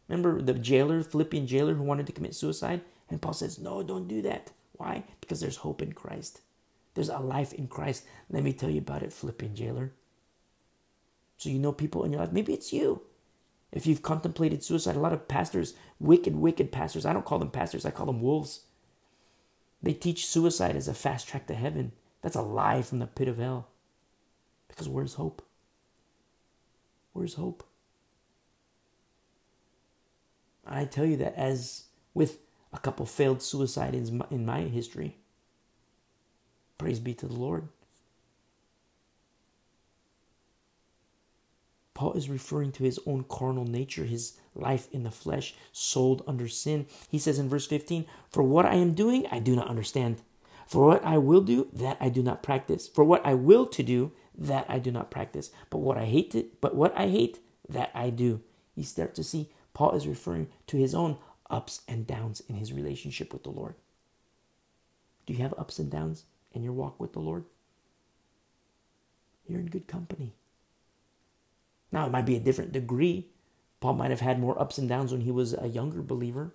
Remember 0.09 0.41
the 0.41 0.55
jailer, 0.55 1.03
Philippian 1.03 1.47
jailer 1.47 1.75
who 1.75 1.83
wanted 1.83 2.07
to 2.07 2.13
commit 2.13 2.35
suicide? 2.35 2.81
And 3.11 3.21
Paul 3.21 3.35
says, 3.35 3.59
No, 3.59 3.83
don't 3.83 4.09
do 4.09 4.23
that. 4.23 4.53
Why? 4.83 5.05
Because 5.21 5.39
there's 5.39 5.59
hope 5.59 5.81
in 5.81 5.93
Christ. 5.93 6.41
There's 6.95 7.09
a 7.09 7.21
life 7.21 7.53
in 7.53 7.69
Christ. 7.69 8.05
Let 8.29 8.43
me 8.43 8.53
tell 8.53 8.69
you 8.69 8.81
about 8.81 9.05
it, 9.05 9.13
Philippian 9.13 9.55
jailer. 9.55 9.93
So 11.37 11.51
you 11.51 11.61
know 11.61 11.71
people 11.71 12.03
in 12.03 12.11
your 12.11 12.21
life. 12.21 12.33
Maybe 12.33 12.53
it's 12.53 12.73
you. 12.73 13.03
If 13.71 13.87
you've 13.87 14.03
contemplated 14.03 14.65
suicide, 14.65 14.97
a 14.97 15.01
lot 15.01 15.13
of 15.13 15.29
pastors, 15.29 15.75
wicked, 16.01 16.35
wicked 16.35 16.73
pastors, 16.73 17.07
I 17.07 17.13
don't 17.13 17.25
call 17.25 17.39
them 17.39 17.53
pastors, 17.53 17.87
I 17.87 17.93
call 17.93 18.07
them 18.07 18.21
wolves. 18.21 18.63
They 19.81 19.95
teach 19.95 20.27
suicide 20.27 20.75
as 20.75 20.89
a 20.89 20.95
fast 20.95 21.29
track 21.29 21.47
to 21.47 21.55
heaven. 21.55 21.93
That's 22.21 22.35
a 22.35 22.43
lie 22.43 22.83
from 22.83 22.99
the 22.99 23.07
pit 23.07 23.29
of 23.29 23.39
hell. 23.39 23.69
Because 24.67 24.89
where's 24.89 25.15
hope? 25.15 25.47
Where's 27.13 27.35
hope? 27.35 27.63
I 30.67 30.87
tell 30.87 31.05
you 31.07 31.19
that 31.19 31.37
as 31.37 31.85
with 32.15 32.39
a 32.73 32.79
couple 32.79 33.07
failed 33.07 33.43
suicide 33.43 33.95
in 33.95 34.19
my, 34.19 34.27
in 34.31 34.47
my 34.47 34.63
history. 34.63 35.17
Praise 36.79 37.01
be 37.01 37.15
to 37.15 37.27
the 37.27 37.35
Lord. 37.35 37.69
Paul 41.95 42.15
is 42.15 42.29
referring 42.29 42.73
to 42.73 42.85
his 42.85 42.99
own 43.07 43.25
carnal 43.29 43.65
nature, 43.65 44.05
his 44.05 44.39
life 44.55 44.89
in 44.93 45.05
the 45.05 45.11
flesh, 45.11 45.55
sold 45.73 46.23
under 46.27 46.49
sin. 46.49 46.87
He 47.09 47.19
says 47.19 47.39
in 47.39 47.49
verse 47.49 47.67
15, 47.67 48.07
For 48.31 48.43
what 48.43 48.67
I 48.67 48.75
am 48.75 48.95
doing, 48.95 49.27
I 49.31 49.39
do 49.39 49.55
not 49.55 49.69
understand. 49.69 50.23
For 50.67 50.87
what 50.87 51.05
I 51.05 51.19
will 51.19 51.43
do, 51.43 51.69
that 51.73 51.99
I 52.01 52.09
do 52.09 52.23
not 52.23 52.43
practice. 52.43 52.89
For 52.89 53.05
what 53.05 53.25
I 53.27 53.35
will 53.35 53.67
to 53.67 53.83
do, 53.83 54.13
that 54.37 54.65
I 54.69 54.79
do 54.79 54.91
not 54.91 55.11
practice. 55.11 55.51
But 55.69 55.79
what 55.79 55.99
I 55.99 56.07
hate 56.07 56.31
to, 56.33 56.47
but 56.61 56.75
what 56.75 56.97
I 56.97 57.09
hate, 57.09 57.41
that 57.69 57.91
I 57.95 58.11
do. 58.11 58.41
You 58.75 58.85
start 58.85 59.15
to 59.17 59.23
see 59.23 59.51
Paul 59.75 59.93
is 59.93 60.07
referring 60.07 60.49
to 60.69 60.77
his 60.77 60.95
own 60.95 61.19
ups 61.53 61.83
and 61.87 62.07
downs 62.07 62.43
in 62.49 62.57
his 62.57 62.73
relationship 62.73 63.33
with 63.33 63.45
the 63.45 63.51
Lord. 63.51 63.75
Do 65.27 65.35
you 65.35 65.43
have 65.43 65.55
ups 65.57 65.79
and 65.79 65.91
downs 65.91 66.25
in 66.53 66.65
your 66.65 66.73
walk 66.73 66.99
with 66.99 67.13
the 67.13 67.21
Lord? 67.21 67.45
You're 69.47 69.61
in 69.61 69.67
good 69.67 69.87
company. 69.87 70.33
Now, 71.93 72.07
it 72.07 72.13
might 72.13 72.27
be 72.27 72.37
a 72.37 72.41
different 72.41 72.73
degree. 72.73 73.29
Paul 73.81 73.95
might 73.95 74.11
have 74.11 74.21
had 74.21 74.41
more 74.41 74.61
ups 74.61 74.79
and 74.79 74.89
downs 74.89 75.13
when 75.13 75.21
he 75.21 75.31
was 75.31 75.55
a 75.55 75.69
younger 75.69 76.03
believer. 76.03 76.55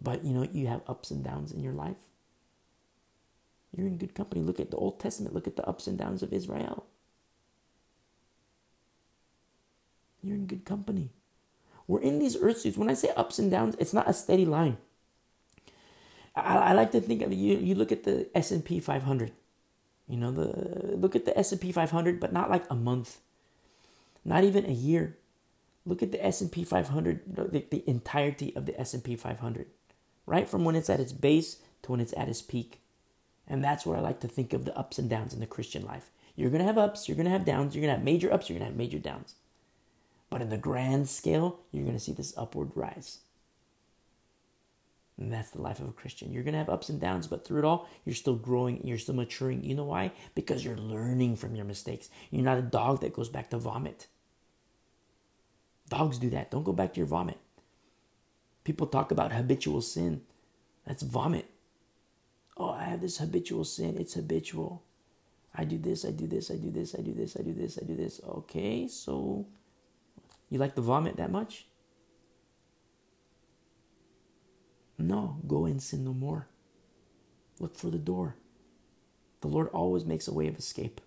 But 0.00 0.24
you 0.24 0.32
know, 0.32 0.48
you 0.52 0.66
have 0.66 0.82
ups 0.86 1.10
and 1.10 1.22
downs 1.22 1.52
in 1.52 1.62
your 1.62 1.72
life. 1.72 1.96
You're 3.76 3.86
in 3.86 3.98
good 3.98 4.14
company. 4.14 4.40
Look 4.42 4.60
at 4.60 4.70
the 4.70 4.76
Old 4.76 4.98
Testament, 4.98 5.34
look 5.34 5.46
at 5.46 5.56
the 5.56 5.66
ups 5.66 5.86
and 5.86 5.98
downs 5.98 6.22
of 6.22 6.32
Israel. 6.32 6.86
You're 10.26 10.36
in 10.36 10.46
good 10.46 10.64
company. 10.64 11.10
We're 11.86 12.00
in 12.00 12.18
these 12.18 12.36
earth 12.40 12.58
suits. 12.58 12.76
When 12.76 12.90
I 12.90 12.94
say 12.94 13.10
ups 13.16 13.38
and 13.38 13.48
downs, 13.48 13.76
it's 13.78 13.94
not 13.94 14.08
a 14.08 14.12
steady 14.12 14.44
line. 14.44 14.76
I, 16.34 16.56
I 16.56 16.72
like 16.72 16.90
to 16.92 17.00
think 17.00 17.22
of 17.22 17.32
you. 17.32 17.56
You 17.56 17.76
look 17.76 17.92
at 17.92 18.02
the 18.02 18.28
S 18.34 18.50
and 18.50 18.64
P 18.64 18.80
500. 18.80 19.30
You 20.08 20.16
know 20.16 20.30
the 20.32 20.96
look 20.96 21.16
at 21.16 21.24
the 21.24 21.36
S 21.38 21.52
and 21.52 21.60
P 21.60 21.70
500, 21.72 22.18
but 22.18 22.32
not 22.32 22.50
like 22.50 22.64
a 22.70 22.74
month, 22.74 23.18
not 24.24 24.44
even 24.44 24.64
a 24.64 24.72
year. 24.72 25.16
Look 25.84 26.02
at 26.02 26.10
the 26.10 26.24
S 26.24 26.40
and 26.40 26.50
P 26.50 26.64
500, 26.64 27.22
the, 27.26 27.64
the 27.70 27.88
entirety 27.88 28.54
of 28.56 28.66
the 28.66 28.80
S 28.80 28.94
and 28.94 29.02
P 29.02 29.14
500, 29.14 29.66
right 30.26 30.48
from 30.48 30.64
when 30.64 30.74
it's 30.74 30.90
at 30.90 31.00
its 31.00 31.12
base 31.12 31.58
to 31.82 31.92
when 31.92 32.00
it's 32.00 32.14
at 32.16 32.28
its 32.28 32.42
peak, 32.42 32.80
and 33.46 33.62
that's 33.62 33.86
where 33.86 33.96
I 33.96 34.00
like 34.00 34.20
to 34.20 34.28
think 34.28 34.52
of 34.52 34.64
the 34.64 34.76
ups 34.76 34.98
and 34.98 35.08
downs 35.10 35.34
in 35.34 35.40
the 35.40 35.46
Christian 35.46 35.84
life. 35.84 36.10
You're 36.34 36.50
gonna 36.50 36.64
have 36.64 36.78
ups, 36.78 37.08
you're 37.08 37.16
gonna 37.16 37.30
have 37.30 37.44
downs, 37.44 37.74
you're 37.74 37.82
gonna 37.82 37.94
have 37.94 38.04
major 38.04 38.32
ups, 38.32 38.48
you're 38.48 38.58
gonna 38.58 38.70
have 38.70 38.78
major 38.78 38.98
downs. 38.98 39.34
But 40.36 40.42
in 40.42 40.50
the 40.50 40.58
grand 40.58 41.08
scale, 41.08 41.60
you're 41.72 41.84
going 41.84 41.96
to 41.96 41.98
see 41.98 42.12
this 42.12 42.36
upward 42.36 42.72
rise. 42.74 43.20
And 45.16 45.32
that's 45.32 45.48
the 45.48 45.62
life 45.62 45.80
of 45.80 45.88
a 45.88 45.92
Christian. 45.92 46.30
You're 46.30 46.42
going 46.42 46.52
to 46.52 46.58
have 46.58 46.68
ups 46.68 46.90
and 46.90 47.00
downs, 47.00 47.26
but 47.26 47.42
through 47.42 47.60
it 47.60 47.64
all, 47.64 47.88
you're 48.04 48.14
still 48.14 48.34
growing, 48.34 48.86
you're 48.86 48.98
still 48.98 49.14
maturing. 49.14 49.64
You 49.64 49.74
know 49.74 49.86
why? 49.86 50.12
Because 50.34 50.62
you're 50.62 50.76
learning 50.76 51.36
from 51.36 51.56
your 51.56 51.64
mistakes. 51.64 52.10
You're 52.30 52.44
not 52.44 52.58
a 52.58 52.60
dog 52.60 53.00
that 53.00 53.14
goes 53.14 53.30
back 53.30 53.48
to 53.48 53.56
vomit. 53.56 54.08
Dogs 55.88 56.18
do 56.18 56.28
that. 56.28 56.50
Don't 56.50 56.64
go 56.64 56.74
back 56.74 56.92
to 56.92 57.00
your 57.00 57.06
vomit. 57.06 57.38
People 58.62 58.88
talk 58.88 59.10
about 59.10 59.32
habitual 59.32 59.80
sin. 59.80 60.20
That's 60.86 61.02
vomit. 61.02 61.46
Oh, 62.58 62.72
I 62.72 62.84
have 62.84 63.00
this 63.00 63.16
habitual 63.16 63.64
sin. 63.64 63.96
It's 63.98 64.12
habitual. 64.12 64.82
I 65.54 65.64
do 65.64 65.78
this, 65.78 66.04
I 66.04 66.10
do 66.10 66.26
this, 66.26 66.50
I 66.50 66.56
do 66.56 66.70
this, 66.70 66.94
I 66.94 67.00
do 67.00 67.14
this, 67.14 67.38
I 67.38 67.42
do 67.42 67.54
this, 67.54 67.78
I 67.82 67.86
do 67.86 67.96
this. 67.96 68.20
Okay, 68.28 68.86
so 68.86 69.46
you 70.50 70.58
like 70.58 70.74
the 70.74 70.82
vomit 70.82 71.16
that 71.16 71.30
much? 71.30 71.66
No, 74.98 75.38
go 75.46 75.66
and 75.66 75.82
sin 75.82 76.04
no 76.04 76.14
more. 76.14 76.48
Look 77.58 77.76
for 77.76 77.90
the 77.90 77.98
door. 77.98 78.36
The 79.40 79.48
Lord 79.48 79.68
always 79.68 80.04
makes 80.04 80.28
a 80.28 80.34
way 80.34 80.46
of 80.48 80.56
escape. 80.56 81.00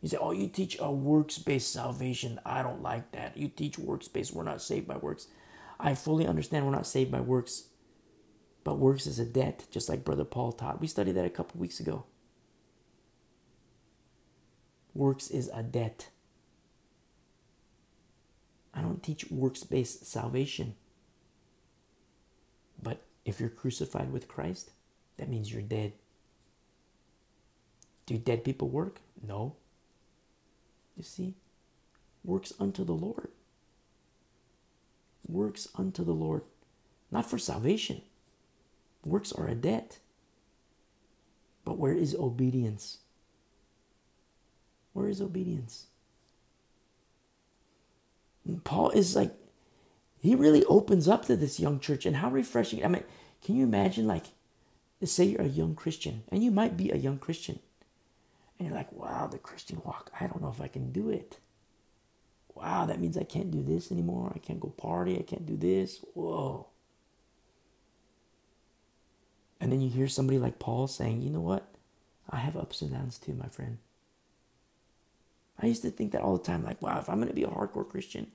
You 0.00 0.08
say, 0.08 0.16
Oh, 0.20 0.30
you 0.30 0.48
teach 0.48 0.76
a 0.80 0.90
works 0.90 1.38
based 1.38 1.72
salvation. 1.72 2.40
I 2.44 2.62
don't 2.62 2.82
like 2.82 3.12
that. 3.12 3.36
You 3.36 3.48
teach 3.48 3.78
works 3.78 4.08
based. 4.08 4.32
We're 4.32 4.44
not 4.44 4.62
saved 4.62 4.86
by 4.86 4.96
works. 4.96 5.26
I 5.80 5.94
fully 5.94 6.26
understand 6.26 6.64
we're 6.64 6.72
not 6.72 6.86
saved 6.86 7.10
by 7.10 7.20
works. 7.20 7.64
But 8.64 8.78
works 8.78 9.06
is 9.06 9.18
a 9.18 9.24
debt, 9.24 9.66
just 9.70 9.88
like 9.88 10.04
Brother 10.04 10.24
Paul 10.24 10.52
taught. 10.52 10.80
We 10.80 10.86
studied 10.86 11.12
that 11.12 11.24
a 11.24 11.30
couple 11.30 11.60
weeks 11.60 11.80
ago. 11.80 12.04
Works 14.98 15.30
is 15.30 15.48
a 15.54 15.62
debt. 15.62 16.08
I 18.74 18.80
don't 18.80 19.00
teach 19.00 19.30
works 19.30 19.62
based 19.62 20.04
salvation. 20.04 20.74
But 22.82 23.04
if 23.24 23.38
you're 23.38 23.48
crucified 23.48 24.12
with 24.12 24.26
Christ, 24.26 24.72
that 25.16 25.28
means 25.28 25.52
you're 25.52 25.62
dead. 25.62 25.92
Do 28.06 28.18
dead 28.18 28.42
people 28.42 28.70
work? 28.70 28.98
No. 29.24 29.54
You 30.96 31.04
see, 31.04 31.36
works 32.24 32.52
unto 32.58 32.84
the 32.84 32.90
Lord. 32.90 33.28
Works 35.28 35.68
unto 35.76 36.04
the 36.04 36.10
Lord, 36.10 36.42
not 37.12 37.30
for 37.30 37.38
salvation. 37.38 38.02
Works 39.04 39.30
are 39.30 39.46
a 39.46 39.54
debt. 39.54 40.00
But 41.64 41.78
where 41.78 41.94
is 41.94 42.16
obedience? 42.16 42.98
Where 44.98 45.08
is 45.08 45.20
obedience? 45.20 45.86
And 48.44 48.64
Paul 48.64 48.90
is 48.90 49.14
like, 49.14 49.32
he 50.20 50.34
really 50.34 50.64
opens 50.64 51.06
up 51.06 51.26
to 51.26 51.36
this 51.36 51.60
young 51.60 51.78
church, 51.78 52.04
and 52.04 52.16
how 52.16 52.30
refreshing. 52.30 52.84
I 52.84 52.88
mean, 52.88 53.04
can 53.40 53.54
you 53.54 53.62
imagine, 53.62 54.08
like, 54.08 54.26
say 55.04 55.24
you're 55.24 55.42
a 55.42 55.46
young 55.46 55.76
Christian, 55.76 56.24
and 56.32 56.42
you 56.42 56.50
might 56.50 56.76
be 56.76 56.90
a 56.90 56.96
young 56.96 57.18
Christian, 57.18 57.60
and 58.58 58.66
you're 58.66 58.76
like, 58.76 58.92
wow, 58.92 59.28
the 59.28 59.38
Christian 59.38 59.80
walk, 59.84 60.10
I 60.20 60.26
don't 60.26 60.42
know 60.42 60.50
if 60.50 60.60
I 60.60 60.66
can 60.66 60.90
do 60.90 61.10
it. 61.10 61.38
Wow, 62.56 62.86
that 62.86 63.00
means 63.00 63.16
I 63.16 63.22
can't 63.22 63.52
do 63.52 63.62
this 63.62 63.92
anymore. 63.92 64.32
I 64.34 64.40
can't 64.40 64.58
go 64.58 64.70
party. 64.70 65.16
I 65.16 65.22
can't 65.22 65.46
do 65.46 65.56
this. 65.56 66.04
Whoa. 66.14 66.66
And 69.60 69.70
then 69.70 69.80
you 69.80 69.90
hear 69.90 70.08
somebody 70.08 70.40
like 70.40 70.58
Paul 70.58 70.88
saying, 70.88 71.22
you 71.22 71.30
know 71.30 71.40
what? 71.40 71.68
I 72.28 72.38
have 72.38 72.56
ups 72.56 72.82
and 72.82 72.90
downs 72.90 73.16
too, 73.16 73.34
my 73.34 73.46
friend. 73.46 73.78
I 75.60 75.66
used 75.66 75.82
to 75.82 75.90
think 75.90 76.12
that 76.12 76.22
all 76.22 76.36
the 76.36 76.44
time, 76.44 76.64
like, 76.64 76.80
wow, 76.80 76.98
if 76.98 77.08
I'm 77.08 77.16
going 77.16 77.28
to 77.28 77.34
be 77.34 77.42
a 77.42 77.48
hardcore 77.48 77.88
Christian, 77.88 78.30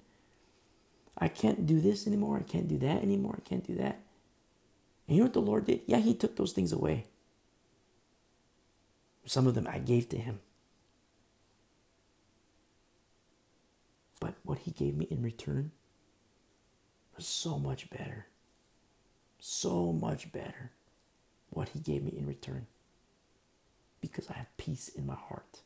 I 1.17 1.27
can't 1.27 1.65
do 1.65 1.79
this 1.79 2.05
anymore. 2.05 2.37
I 2.37 2.43
can't 2.43 2.67
do 2.67 2.77
that 2.79 3.01
anymore. 3.01 3.35
I 3.37 3.47
can't 3.47 3.65
do 3.65 3.75
that. 3.75 4.01
And 5.07 5.15
you 5.15 5.17
know 5.17 5.25
what 5.25 5.33
the 5.33 5.41
Lord 5.41 5.65
did? 5.65 5.81
Yeah, 5.85 5.99
He 5.99 6.13
took 6.13 6.35
those 6.35 6.51
things 6.51 6.71
away. 6.71 7.05
Some 9.25 9.47
of 9.47 9.55
them 9.55 9.67
I 9.69 9.79
gave 9.79 10.09
to 10.09 10.17
Him. 10.17 10.39
But 14.19 14.35
what 14.43 14.59
He 14.59 14.71
gave 14.71 14.97
me 14.97 15.07
in 15.09 15.21
return 15.21 15.71
was 17.15 17.25
so 17.25 17.57
much 17.57 17.89
better. 17.89 18.27
So 19.39 19.93
much 19.93 20.31
better. 20.31 20.71
What 21.51 21.69
He 21.69 21.79
gave 21.79 22.03
me 22.03 22.13
in 22.17 22.25
return. 22.25 22.67
Because 24.01 24.29
I 24.29 24.33
have 24.33 24.57
peace 24.57 24.89
in 24.89 25.05
my 25.05 25.15
heart. 25.15 25.61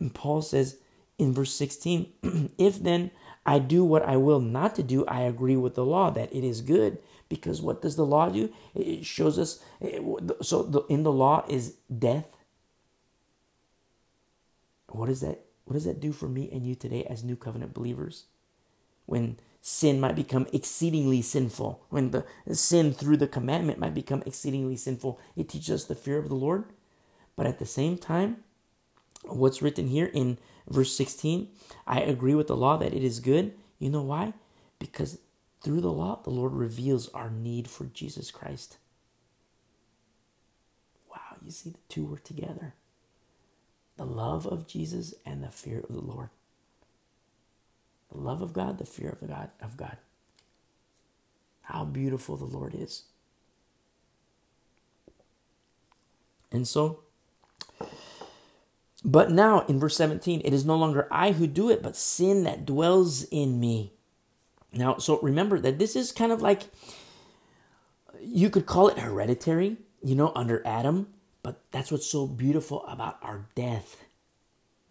And 0.00 0.14
Paul 0.14 0.42
says 0.42 0.78
in 1.18 1.32
verse 1.32 1.52
16, 1.54 2.12
if 2.58 2.82
then 2.82 3.10
I 3.44 3.58
do 3.58 3.84
what 3.84 4.02
I 4.02 4.16
will 4.16 4.40
not 4.40 4.74
to 4.76 4.82
do, 4.82 5.06
I 5.06 5.22
agree 5.22 5.56
with 5.56 5.74
the 5.74 5.84
law 5.84 6.10
that 6.10 6.34
it 6.34 6.44
is 6.44 6.60
good. 6.60 6.98
Because 7.28 7.60
what 7.60 7.82
does 7.82 7.96
the 7.96 8.06
law 8.06 8.28
do? 8.28 8.52
It 8.74 9.04
shows 9.04 9.38
us, 9.38 9.60
eh, 9.80 9.98
eh, 9.98 10.32
so 10.42 10.62
the, 10.62 10.82
in 10.82 11.02
the 11.02 11.12
law 11.12 11.44
is 11.48 11.74
death. 11.98 12.36
What 14.88 15.06
does 15.06 15.20
that? 15.20 15.40
What 15.64 15.74
does 15.74 15.84
that 15.84 15.98
do 15.98 16.12
for 16.12 16.28
me 16.28 16.48
and 16.52 16.64
you 16.64 16.76
today 16.76 17.04
as 17.04 17.24
new 17.24 17.34
covenant 17.34 17.74
believers? 17.74 18.26
When 19.06 19.38
sin 19.60 19.98
might 19.98 20.14
become 20.14 20.46
exceedingly 20.52 21.22
sinful, 21.22 21.84
when 21.90 22.12
the 22.12 22.24
sin 22.54 22.92
through 22.92 23.16
the 23.16 23.26
commandment 23.26 23.80
might 23.80 23.94
become 23.94 24.22
exceedingly 24.24 24.76
sinful, 24.76 25.20
it 25.34 25.48
teaches 25.48 25.70
us 25.70 25.84
the 25.84 25.96
fear 25.96 26.18
of 26.18 26.28
the 26.28 26.36
Lord. 26.36 26.66
But 27.34 27.46
at 27.46 27.58
the 27.58 27.66
same 27.66 27.98
time, 27.98 28.44
what's 29.26 29.62
written 29.62 29.88
here 29.88 30.10
in 30.12 30.38
verse 30.68 30.94
16 30.96 31.48
I 31.86 32.00
agree 32.00 32.34
with 32.34 32.48
the 32.48 32.56
law 32.56 32.76
that 32.76 32.94
it 32.94 33.04
is 33.04 33.20
good. 33.20 33.52
You 33.78 33.90
know 33.90 34.02
why? 34.02 34.32
Because 34.78 35.18
through 35.62 35.80
the 35.80 35.92
law, 35.92 36.20
the 36.22 36.30
Lord 36.30 36.52
reveals 36.52 37.08
our 37.08 37.30
need 37.30 37.68
for 37.68 37.84
Jesus 37.86 38.30
Christ. 38.30 38.78
Wow, 41.10 41.36
you 41.44 41.50
see, 41.50 41.70
the 41.70 41.78
two 41.88 42.04
work 42.04 42.24
together 42.24 42.74
the 43.96 44.04
love 44.04 44.46
of 44.46 44.66
Jesus 44.66 45.14
and 45.24 45.42
the 45.42 45.50
fear 45.50 45.80
of 45.80 45.94
the 45.94 46.02
Lord. 46.02 46.28
The 48.12 48.18
love 48.18 48.42
of 48.42 48.52
God, 48.52 48.78
the 48.78 48.84
fear 48.84 49.08
of 49.08 49.20
the 49.20 49.26
God 49.26 49.50
of 49.60 49.76
God. 49.76 49.96
How 51.62 51.84
beautiful 51.84 52.36
the 52.36 52.44
Lord 52.44 52.74
is. 52.74 53.04
And 56.52 56.68
so, 56.68 57.00
but 59.04 59.30
now 59.30 59.60
in 59.62 59.78
verse 59.78 59.96
17, 59.96 60.42
it 60.44 60.52
is 60.52 60.64
no 60.64 60.76
longer 60.76 61.08
I 61.10 61.32
who 61.32 61.46
do 61.46 61.70
it, 61.70 61.82
but 61.82 61.96
sin 61.96 62.44
that 62.44 62.66
dwells 62.66 63.24
in 63.24 63.60
me. 63.60 63.92
Now, 64.72 64.98
so 64.98 65.18
remember 65.20 65.60
that 65.60 65.78
this 65.78 65.96
is 65.96 66.12
kind 66.12 66.32
of 66.32 66.42
like 66.42 66.62
you 68.20 68.50
could 68.50 68.66
call 68.66 68.88
it 68.88 68.98
hereditary, 68.98 69.76
you 70.02 70.14
know, 70.14 70.32
under 70.34 70.66
Adam, 70.66 71.08
but 71.42 71.60
that's 71.70 71.92
what's 71.92 72.06
so 72.06 72.26
beautiful 72.26 72.84
about 72.86 73.18
our 73.22 73.46
death. 73.54 74.04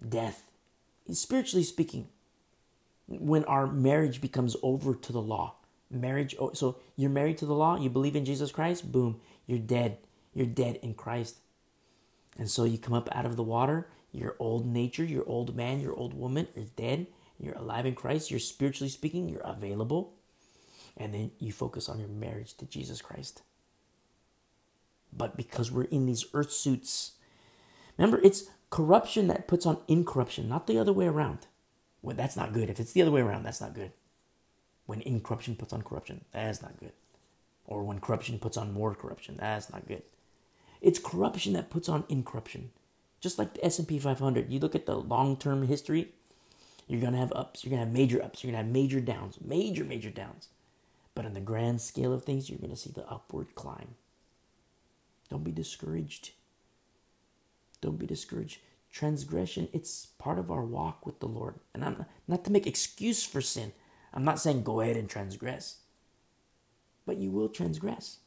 Death. 0.07 0.43
Spiritually 1.11 1.63
speaking, 1.63 2.07
when 3.07 3.43
our 3.45 3.67
marriage 3.67 4.21
becomes 4.21 4.55
over 4.63 4.95
to 4.95 5.11
the 5.11 5.21
law, 5.21 5.55
marriage, 5.91 6.35
oh, 6.39 6.53
so 6.53 6.77
you're 6.95 7.09
married 7.09 7.37
to 7.39 7.45
the 7.45 7.53
law, 7.53 7.77
you 7.77 7.89
believe 7.89 8.15
in 8.15 8.25
Jesus 8.25 8.51
Christ, 8.51 8.91
boom, 8.91 9.19
you're 9.45 9.59
dead. 9.59 9.97
You're 10.33 10.47
dead 10.47 10.79
in 10.81 10.93
Christ. 10.95 11.39
And 12.37 12.49
so 12.49 12.63
you 12.63 12.77
come 12.77 12.93
up 12.93 13.09
out 13.13 13.25
of 13.25 13.35
the 13.35 13.43
water, 13.43 13.87
your 14.11 14.35
old 14.39 14.65
nature, 14.65 15.03
your 15.03 15.27
old 15.27 15.55
man, 15.55 15.79
your 15.81 15.95
old 15.95 16.13
woman 16.13 16.47
is 16.55 16.69
dead. 16.69 17.07
You're 17.39 17.55
alive 17.55 17.85
in 17.85 17.95
Christ. 17.95 18.31
You're 18.31 18.39
spiritually 18.39 18.89
speaking, 18.89 19.29
you're 19.29 19.41
available. 19.41 20.13
And 20.97 21.13
then 21.13 21.31
you 21.39 21.51
focus 21.51 21.89
on 21.89 21.99
your 21.99 22.07
marriage 22.07 22.55
to 22.57 22.65
Jesus 22.65 23.01
Christ. 23.01 23.41
But 25.11 25.37
because 25.37 25.71
we're 25.71 25.83
in 25.83 26.05
these 26.05 26.25
earth 26.33 26.51
suits, 26.51 27.13
remember, 27.97 28.19
it's 28.23 28.45
corruption 28.69 29.27
that 29.27 29.47
puts 29.47 29.65
on 29.65 29.77
incorruption, 29.87 30.49
not 30.49 30.67
the 30.67 30.77
other 30.77 30.93
way 30.93 31.07
around. 31.07 31.47
Well, 32.01 32.15
that's 32.15 32.35
not 32.35 32.53
good. 32.53 32.69
If 32.69 32.79
it's 32.79 32.93
the 32.93 33.01
other 33.01 33.11
way 33.11 33.21
around, 33.21 33.43
that's 33.43 33.61
not 33.61 33.73
good. 33.73 33.91
When 34.85 35.01
incorruption 35.01 35.55
puts 35.55 35.73
on 35.73 35.81
corruption, 35.81 36.25
that's 36.31 36.61
not 36.61 36.77
good. 36.79 36.91
Or 37.65 37.83
when 37.83 37.99
corruption 37.99 38.39
puts 38.39 38.57
on 38.57 38.73
more 38.73 38.93
corruption, 38.93 39.37
that's 39.39 39.71
not 39.71 39.87
good. 39.87 40.03
It's 40.81 40.99
corruption 40.99 41.53
that 41.53 41.69
puts 41.69 41.89
on 41.89 42.03
incorruption. 42.09 42.71
Just 43.19 43.39
like 43.39 43.53
the 43.55 43.65
S&P 43.65 43.97
500, 43.97 44.51
you 44.51 44.59
look 44.59 44.75
at 44.75 44.85
the 44.85 44.95
long-term 44.95 45.67
history, 45.67 46.09
you're 46.87 47.01
going 47.01 47.13
to 47.13 47.19
have 47.19 47.33
ups, 47.33 47.63
you're 47.63 47.71
going 47.71 47.81
to 47.81 47.85
have 47.85 47.93
major 47.93 48.21
ups, 48.21 48.43
you're 48.43 48.51
going 48.51 48.61
to 48.61 48.65
have 48.65 48.73
major 48.73 49.01
downs, 49.01 49.37
major 49.43 49.83
major 49.83 50.11
downs. 50.11 50.49
But 51.15 51.25
on 51.25 51.33
the 51.33 51.39
grand 51.39 51.81
scale 51.81 52.13
of 52.13 52.23
things, 52.23 52.49
you're 52.49 52.59
going 52.59 52.71
to 52.71 52.75
see 52.75 52.91
the 52.91 53.09
upward 53.09 53.55
climb. 53.55 53.95
Don't 55.29 55.43
be 55.43 55.51
discouraged. 55.51 56.31
Don't 57.81 57.97
be 57.97 58.05
discouraged. 58.05 58.59
Transgression, 58.91 59.69
it's 59.73 60.07
part 60.19 60.37
of 60.37 60.51
our 60.51 60.63
walk 60.63 61.05
with 61.05 61.19
the 61.19 61.27
Lord. 61.27 61.55
And 61.73 61.83
I'm 61.83 62.05
not 62.27 62.45
to 62.45 62.51
make 62.51 62.67
excuse 62.67 63.23
for 63.23 63.41
sin. 63.41 63.71
I'm 64.13 64.23
not 64.23 64.39
saying 64.39 64.63
go 64.63 64.81
ahead 64.81 64.97
and 64.97 65.09
transgress. 65.09 65.77
But 67.05 67.17
you 67.17 67.31
will 67.31 67.49
transgress. 67.49 68.17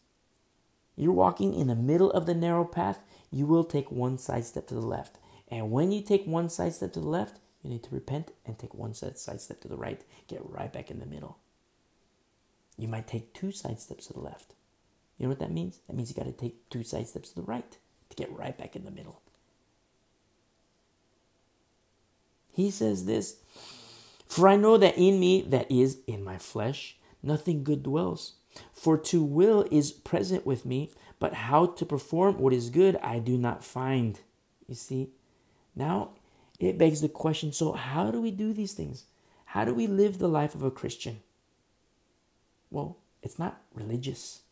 You're 0.98 1.12
walking 1.12 1.54
in 1.54 1.68
the 1.68 1.76
middle 1.76 2.10
of 2.10 2.26
the 2.26 2.34
narrow 2.34 2.64
path, 2.64 2.98
you 3.30 3.46
will 3.46 3.62
take 3.62 3.92
one 3.92 4.18
side 4.18 4.44
step 4.44 4.66
to 4.66 4.74
the 4.74 4.80
left. 4.80 5.18
And 5.48 5.70
when 5.70 5.92
you 5.92 6.02
take 6.02 6.26
one 6.26 6.48
side 6.48 6.74
step 6.74 6.92
to 6.94 7.00
the 7.00 7.08
left, 7.08 7.38
you 7.62 7.70
need 7.70 7.84
to 7.84 7.94
repent 7.94 8.32
and 8.44 8.58
take 8.58 8.74
one 8.74 8.94
side 8.94 9.16
step 9.16 9.60
to 9.60 9.68
the 9.68 9.76
right. 9.76 10.02
Get 10.26 10.40
right 10.44 10.72
back 10.72 10.90
in 10.90 10.98
the 10.98 11.06
middle. 11.06 11.38
You 12.76 12.88
might 12.88 13.06
take 13.06 13.32
two 13.32 13.52
side 13.52 13.78
steps 13.78 14.08
to 14.08 14.12
the 14.12 14.20
left. 14.20 14.54
You 15.18 15.26
know 15.26 15.30
what 15.30 15.38
that 15.38 15.52
means? 15.52 15.78
That 15.86 15.94
means 15.94 16.10
you 16.10 16.16
got 16.16 16.26
to 16.26 16.32
take 16.32 16.68
two 16.68 16.82
side 16.82 17.06
steps 17.06 17.28
to 17.30 17.36
the 17.36 17.42
right 17.42 17.78
to 18.10 18.16
get 18.16 18.36
right 18.36 18.58
back 18.58 18.74
in 18.74 18.84
the 18.84 18.90
middle. 18.90 19.22
He 22.52 22.72
says 22.72 23.04
this 23.04 23.36
For 24.26 24.48
I 24.48 24.56
know 24.56 24.76
that 24.78 24.98
in 24.98 25.20
me, 25.20 25.42
that 25.42 25.70
is, 25.70 25.98
in 26.08 26.24
my 26.24 26.38
flesh, 26.38 26.96
nothing 27.22 27.62
good 27.62 27.84
dwells. 27.84 28.34
For 28.72 28.96
to 28.98 29.22
will 29.22 29.66
is 29.70 29.92
present 29.92 30.46
with 30.46 30.64
me, 30.64 30.90
but 31.18 31.34
how 31.34 31.66
to 31.66 31.86
perform 31.86 32.38
what 32.38 32.52
is 32.52 32.70
good 32.70 32.96
I 33.02 33.18
do 33.18 33.36
not 33.36 33.64
find. 33.64 34.18
You 34.66 34.74
see, 34.74 35.10
now 35.74 36.10
it 36.58 36.78
begs 36.78 37.00
the 37.00 37.08
question 37.08 37.52
so, 37.52 37.72
how 37.72 38.10
do 38.10 38.20
we 38.20 38.30
do 38.30 38.52
these 38.52 38.72
things? 38.72 39.04
How 39.46 39.64
do 39.64 39.74
we 39.74 39.86
live 39.86 40.18
the 40.18 40.28
life 40.28 40.54
of 40.54 40.62
a 40.62 40.70
Christian? 40.70 41.20
Well, 42.70 42.98
it's 43.22 43.38
not 43.38 43.62
religious. 43.74 44.42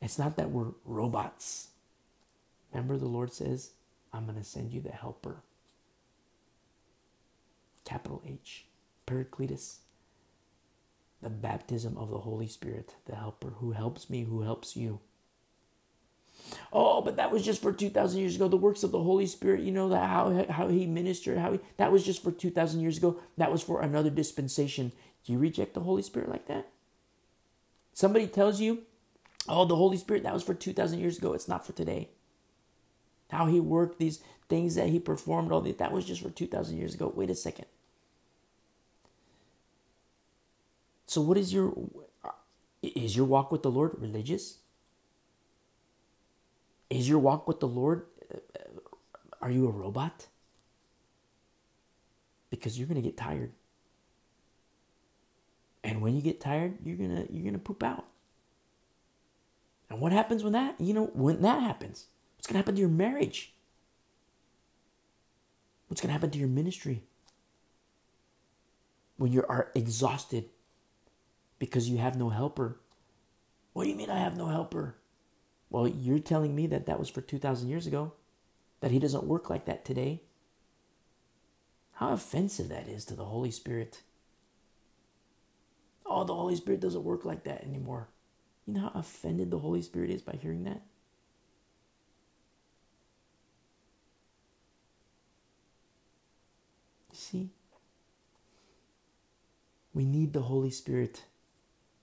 It's 0.00 0.18
not 0.18 0.36
that 0.36 0.50
we're 0.50 0.72
robots. 0.84 1.68
Remember, 2.72 2.96
the 2.96 3.06
Lord 3.06 3.32
says, 3.32 3.70
I'm 4.12 4.26
going 4.26 4.38
to 4.38 4.44
send 4.44 4.72
you 4.72 4.80
the 4.80 4.90
helper. 4.90 5.42
Capital 7.84 8.22
H, 8.26 8.66
Paracletus 9.06 9.78
the 11.24 11.30
baptism 11.30 11.96
of 11.96 12.10
the 12.10 12.18
Holy 12.18 12.46
Spirit, 12.46 12.94
the 13.06 13.16
helper 13.16 13.54
who 13.56 13.72
helps 13.72 14.08
me, 14.10 14.24
who 14.24 14.42
helps 14.42 14.76
you. 14.76 15.00
Oh, 16.72 17.00
but 17.00 17.16
that 17.16 17.32
was 17.32 17.42
just 17.42 17.62
for 17.62 17.72
2,000 17.72 18.20
years 18.20 18.36
ago. 18.36 18.46
The 18.46 18.56
works 18.56 18.82
of 18.82 18.92
the 18.92 19.02
Holy 19.02 19.26
Spirit, 19.26 19.62
you 19.62 19.72
know, 19.72 19.88
that 19.88 20.06
how, 20.06 20.46
how 20.50 20.68
he 20.68 20.86
ministered, 20.86 21.38
how 21.38 21.52
he, 21.52 21.60
that 21.78 21.90
was 21.90 22.04
just 22.04 22.22
for 22.22 22.30
2,000 22.30 22.80
years 22.80 22.98
ago. 22.98 23.18
That 23.38 23.50
was 23.50 23.62
for 23.62 23.80
another 23.80 24.10
dispensation. 24.10 24.92
Do 25.24 25.32
you 25.32 25.38
reject 25.38 25.72
the 25.72 25.80
Holy 25.80 26.02
Spirit 26.02 26.28
like 26.28 26.46
that? 26.48 26.68
Somebody 27.94 28.26
tells 28.26 28.60
you, 28.60 28.82
oh, 29.48 29.64
the 29.64 29.76
Holy 29.76 29.96
Spirit, 29.96 30.24
that 30.24 30.34
was 30.34 30.42
for 30.42 30.54
2,000 30.54 30.98
years 30.98 31.16
ago. 31.16 31.32
It's 31.32 31.48
not 31.48 31.66
for 31.66 31.72
today. 31.72 32.10
How 33.30 33.46
he 33.46 33.60
worked, 33.60 33.98
these 33.98 34.20
things 34.50 34.74
that 34.74 34.88
he 34.88 34.98
performed, 34.98 35.50
all 35.50 35.62
that, 35.62 35.78
that 35.78 35.92
was 35.92 36.04
just 36.04 36.20
for 36.20 36.30
2,000 36.30 36.76
years 36.76 36.94
ago. 36.94 37.10
Wait 37.16 37.30
a 37.30 37.34
second. 37.34 37.66
So, 41.14 41.20
what 41.20 41.38
is 41.38 41.54
your 41.54 41.72
is 42.82 43.14
your 43.14 43.24
walk 43.24 43.52
with 43.52 43.62
the 43.62 43.70
Lord 43.70 43.92
religious? 43.98 44.58
Is 46.90 47.08
your 47.08 47.20
walk 47.20 47.46
with 47.46 47.60
the 47.60 47.68
Lord 47.68 48.06
are 49.40 49.48
you 49.48 49.68
a 49.68 49.70
robot? 49.70 50.26
Because 52.50 52.76
you're 52.76 52.88
going 52.88 53.00
to 53.00 53.08
get 53.08 53.16
tired. 53.16 53.52
And 55.84 56.02
when 56.02 56.16
you 56.16 56.20
get 56.20 56.40
tired, 56.40 56.78
you're 56.84 56.96
going 56.96 57.14
to 57.14 57.32
you're 57.32 57.44
going 57.44 57.52
to 57.52 57.60
poop 57.60 57.84
out. 57.84 58.08
And 59.88 60.00
what 60.00 60.10
happens 60.10 60.42
when 60.42 60.54
that, 60.54 60.80
you 60.80 60.94
know, 60.94 61.12
when 61.14 61.42
that 61.42 61.62
happens? 61.62 62.06
What's 62.36 62.48
going 62.48 62.54
to 62.54 62.58
happen 62.58 62.74
to 62.74 62.80
your 62.80 62.90
marriage? 62.90 63.54
What's 65.86 66.00
going 66.00 66.08
to 66.08 66.14
happen 66.14 66.30
to 66.30 66.38
your 66.40 66.48
ministry? 66.48 67.04
When 69.16 69.30
you 69.30 69.44
are 69.48 69.70
exhausted 69.76 70.46
because 71.64 71.88
you 71.88 71.96
have 71.96 72.16
no 72.16 72.28
helper. 72.28 72.78
What 73.72 73.84
do 73.84 73.90
you 73.90 73.96
mean 73.96 74.10
I 74.10 74.18
have 74.18 74.36
no 74.36 74.48
helper? 74.48 74.96
Well, 75.70 75.88
you're 75.88 76.18
telling 76.18 76.54
me 76.54 76.66
that 76.66 76.84
that 76.86 76.98
was 76.98 77.08
for 77.08 77.22
2,000 77.22 77.68
years 77.68 77.86
ago, 77.86 78.12
that 78.80 78.90
he 78.90 78.98
doesn't 78.98 79.24
work 79.24 79.48
like 79.48 79.64
that 79.64 79.84
today. 79.84 80.20
How 81.94 82.12
offensive 82.12 82.68
that 82.68 82.86
is 82.86 83.06
to 83.06 83.14
the 83.14 83.24
Holy 83.24 83.50
Spirit. 83.50 84.02
Oh, 86.04 86.24
the 86.24 86.34
Holy 86.34 86.54
Spirit 86.54 86.80
doesn't 86.80 87.02
work 87.02 87.24
like 87.24 87.44
that 87.44 87.64
anymore. 87.64 88.08
You 88.66 88.74
know 88.74 88.80
how 88.80 89.00
offended 89.00 89.50
the 89.50 89.58
Holy 89.58 89.80
Spirit 89.80 90.10
is 90.10 90.20
by 90.20 90.38
hearing 90.40 90.64
that? 90.64 90.82
See? 97.12 97.50
We 99.94 100.04
need 100.04 100.32
the 100.34 100.42
Holy 100.42 100.70
Spirit 100.70 101.22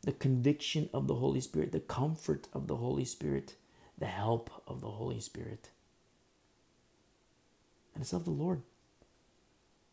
the 0.03 0.11
conviction 0.11 0.89
of 0.93 1.07
the 1.07 1.15
Holy 1.15 1.41
Spirit, 1.41 1.71
the 1.71 1.79
comfort 1.79 2.47
of 2.53 2.67
the 2.67 2.77
Holy 2.77 3.05
Spirit, 3.05 3.55
the 3.97 4.07
help 4.07 4.49
of 4.67 4.81
the 4.81 4.89
Holy 4.89 5.19
Spirit. 5.19 5.69
And 7.93 8.01
it's 8.01 8.13
of 8.13 8.25
the 8.25 8.31
Lord. 8.31 8.61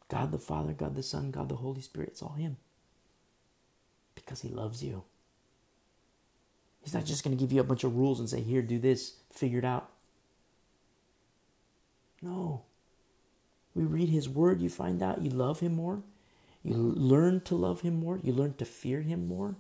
God 0.09 0.33
the 0.33 0.39
Father, 0.39 0.73
God 0.73 0.95
the 0.95 1.03
Son, 1.03 1.31
God 1.31 1.49
the 1.49 1.57
Holy 1.57 1.83
Spirit, 1.83 2.11
it's 2.11 2.23
all 2.23 2.33
Him. 2.33 2.57
Because 4.15 4.41
He 4.41 4.49
loves 4.49 4.83
you. 4.83 5.05
He's 6.81 6.95
not 6.95 7.05
just 7.05 7.23
going 7.23 7.37
to 7.37 7.41
give 7.41 7.53
you 7.53 7.61
a 7.61 7.65
bunch 7.65 7.85
of 7.85 7.97
rules 7.97 8.19
and 8.19 8.31
say, 8.31 8.41
here, 8.41 8.63
do 8.63 8.79
this, 8.79 9.15
figure 9.31 9.59
it 9.59 9.65
out. 9.65 9.91
No. 12.23 12.63
We 13.75 13.83
read 13.85 14.09
His 14.09 14.29
Word, 14.29 14.63
you 14.63 14.71
find 14.71 15.03
out 15.03 15.23
you 15.23 15.31
love 15.31 15.61
Him 15.61 15.75
more. 15.75 16.03
You 16.65 16.75
learn 16.75 17.43
to 17.43 17.55
love 17.55 17.83
Him 17.83 18.01
more. 18.01 18.19
You 18.23 18.33
learn 18.33 18.55
to 18.55 18.65
fear 18.65 19.03
Him 19.03 19.27
more. 19.27 19.57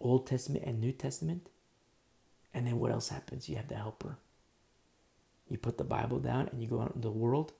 Old 0.00 0.26
Testament 0.26 0.64
and 0.64 0.80
New 0.80 0.92
Testament. 0.92 1.48
And 2.54 2.66
then 2.66 2.78
what 2.78 2.90
else 2.90 3.08
happens? 3.08 3.48
You 3.48 3.56
have 3.56 3.68
the 3.68 3.76
helper. 3.76 4.16
You 5.48 5.58
put 5.58 5.78
the 5.78 5.84
Bible 5.84 6.18
down 6.18 6.48
and 6.48 6.60
you 6.62 6.68
go 6.68 6.80
out 6.80 6.94
in 6.94 7.00
the 7.00 7.10
world. 7.10 7.52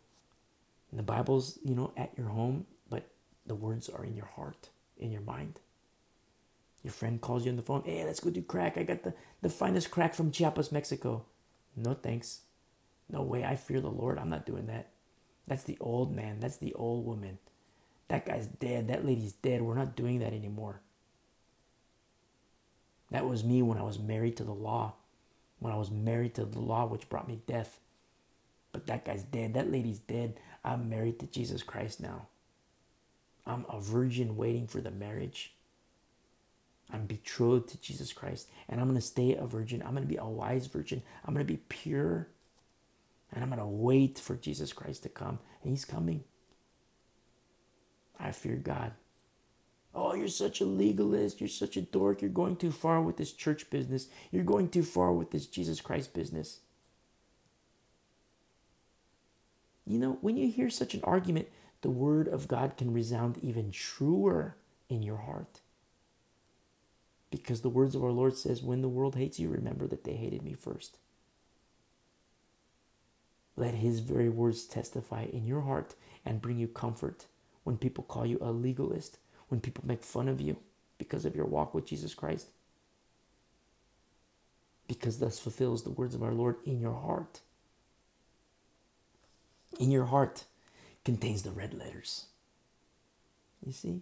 And 0.91 0.99
the 0.99 1.05
Bible's, 1.05 1.59
you 1.65 1.75
know, 1.75 1.93
at 1.97 2.13
your 2.17 2.29
home, 2.29 2.67
but 2.89 3.09
the 3.47 3.55
words 3.55 3.89
are 3.89 4.05
in 4.05 4.17
your 4.17 4.27
heart, 4.27 4.71
in 4.97 5.13
your 5.13 5.21
mind. 5.21 5.61
Your 6.83 6.93
friend 6.93 7.21
calls 7.21 7.45
you 7.45 7.51
on 7.51 7.57
the 7.57 7.63
phone, 7.63 7.83
hey, 7.85 8.05
let's 8.05 8.21
go 8.21 8.31
do 8.31 8.43
crack. 8.43 8.79
I 8.79 8.85
got 8.85 9.03
the, 9.03 9.15
the 9.43 9.51
finest 9.51 9.91
crack 9.91 10.15
from 10.15 10.31
Chiapas, 10.31 10.73
Mexico. 10.73 11.25
No 11.77 11.95
thanks. 11.95 12.41
No 13.11 13.23
way. 13.23 13.45
I 13.45 13.57
fear 13.57 13.81
the 13.81 13.89
Lord. 13.89 14.19
I'm 14.19 14.31
not 14.31 14.47
doing 14.47 14.67
that. 14.67 14.91
That's 15.47 15.65
the 15.65 15.79
old 15.81 16.15
man. 16.15 16.41
That's 16.41 16.59
the 16.59 16.75
old 16.75 17.05
woman. 17.07 17.39
That 18.09 18.27
guy's 18.27 18.47
dead. 18.47 18.89
That 18.89 19.05
lady's 19.05 19.33
dead. 19.33 19.63
We're 19.63 19.75
not 19.75 19.97
doing 19.97 20.21
that 20.21 20.33
anymore. 20.33 20.81
That 23.11 23.27
was 23.27 23.45
me 23.45 23.63
when 23.63 23.79
I 23.79 23.83
was 23.83 23.99
married 23.99 24.37
to 24.37 24.45
the 24.45 24.53
law. 24.53 24.95
When 25.59 25.73
I 25.73 25.77
was 25.77 25.91
married 25.91 26.35
to 26.35 26.45
the 26.45 26.61
law, 26.61 26.87
which 26.87 27.09
brought 27.09 27.29
me 27.29 27.41
death. 27.47 27.81
But 28.73 28.87
that 28.87 29.05
guy's 29.05 29.23
dead. 29.23 29.55
That 29.55 29.73
lady's 29.73 29.99
dead. 29.99 30.39
I'm 30.65 30.89
married 30.89 31.19
to 31.21 31.27
Jesus 31.27 31.63
Christ 31.63 32.01
now. 32.01 32.29
I'm 33.47 33.65
a 33.69 33.81
virgin 33.81 34.37
waiting 34.37 34.67
for 34.67 34.81
the 34.81 34.91
marriage. 34.91 35.55
I'm 36.93 37.07
betrothed 37.07 37.71
to 37.71 37.81
Jesus 37.81 38.13
Christ. 38.13 38.49
And 38.69 38.81
I'm 38.81 38.89
going 38.89 39.01
to 39.01 39.07
stay 39.07 39.35
a 39.35 39.47
virgin. 39.47 39.83
I'm 39.83 39.93
going 39.93 40.05
to 40.05 40.09
be 40.09 40.17
a 40.17 40.25
wise 40.25 40.67
virgin. 40.67 41.03
I'm 41.25 41.35
going 41.35 41.47
to 41.47 41.53
be 41.53 41.61
pure. 41.69 42.29
And 43.33 43.43
I'm 43.43 43.51
going 43.51 43.61
to 43.61 43.67
wait 43.67 44.19
for 44.19 44.37
Jesus 44.37 44.73
Christ 44.73 45.03
to 45.03 45.09
come. 45.09 45.39
And 45.63 45.71
he's 45.71 45.85
coming. 45.85 46.25
I 48.19 48.33
fear 48.33 48.57
God. 48.57 48.93
Oh, 49.95 50.15
you're 50.15 50.29
such 50.29 50.61
a 50.61 50.65
legalist. 50.65 51.41
You're 51.41 51.49
such 51.49 51.77
a 51.77 51.83
dork. 51.83 52.23
You're 52.23 52.31
going 52.31 52.57
too 52.57 52.71
far 52.71 53.01
with 53.01 53.17
this 53.17 53.33
church 53.33 53.71
business. 53.71 54.09
You're 54.31 54.45
going 54.45 54.69
too 54.69 54.83
far 54.83 55.13
with 55.13 55.31
this 55.31 55.47
Jesus 55.47 55.81
Christ 55.81 56.15
business. 56.15 56.61
You 59.87 59.99
know, 59.99 60.19
when 60.21 60.37
you 60.37 60.49
hear 60.51 60.69
such 60.69 60.95
an 60.95 61.01
argument, 61.03 61.49
the 61.81 61.91
word 61.91 62.29
of 62.29 62.49
God 62.49 62.77
can 62.77 62.93
resound 62.93 63.39
even 63.43 63.71
truer 63.71 64.57
in 64.89 65.03
your 65.03 65.17
heart. 65.17 65.61
Because 67.31 67.63
the 67.63 67.69
words 67.69 67.95
of 67.95 68.05
our 68.05 68.11
Lord 68.11 68.37
says, 68.37 68.63
when 68.63 68.83
the 68.83 68.89
world 68.89 69.15
hates 69.15 69.39
you, 69.39 69.49
remember 69.49 69.87
that 69.87 70.05
they 70.05 70.15
hated 70.15 70.43
me 70.43 70.55
first. 70.55 70.99
Let 73.57 73.75
his 73.75 74.01
very 74.01 74.29
words 74.29 74.65
testify 74.65 75.25
in 75.33 75.47
your 75.47 75.63
heart 75.63 75.95
and 76.25 76.41
bring 76.41 76.59
you 76.59 76.69
comfort 76.69 77.27
when 77.65 77.77
people 77.77 78.05
call 78.05 78.25
you 78.25 78.39
a 78.41 78.53
legalist, 78.53 79.19
when 79.49 79.61
people 79.61 79.85
make 79.87 80.03
fun 80.03 80.29
of 80.29 80.41
you 80.41 80.57
because 80.99 81.25
of 81.25 81.35
your 81.35 81.47
walk 81.47 81.75
with 81.75 81.87
Jesus 81.87 82.15
Christ. 82.15 82.49
Because 84.87 85.19
thus 85.19 85.39
fulfills 85.39 85.83
the 85.83 85.91
words 85.91 86.15
of 86.15 86.23
our 86.23 86.33
Lord 86.33 86.57
in 86.65 86.81
your 86.81 86.95
heart. 86.95 87.41
In 89.79 89.91
your 89.91 90.07
heart 90.07 90.45
contains 91.05 91.43
the 91.43 91.51
red 91.51 91.75
letters. 91.75 92.27
You 93.65 93.73
see? 93.73 94.01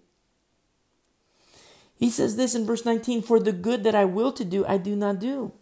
He 1.98 2.10
says 2.10 2.36
this 2.36 2.54
in 2.54 2.66
verse 2.66 2.84
19 2.84 3.22
For 3.22 3.40
the 3.40 3.52
good 3.52 3.84
that 3.84 3.94
I 3.94 4.04
will 4.04 4.32
to 4.32 4.44
do, 4.44 4.64
I 4.66 4.76
do 4.76 4.94
not 4.94 5.18
do, 5.18 5.52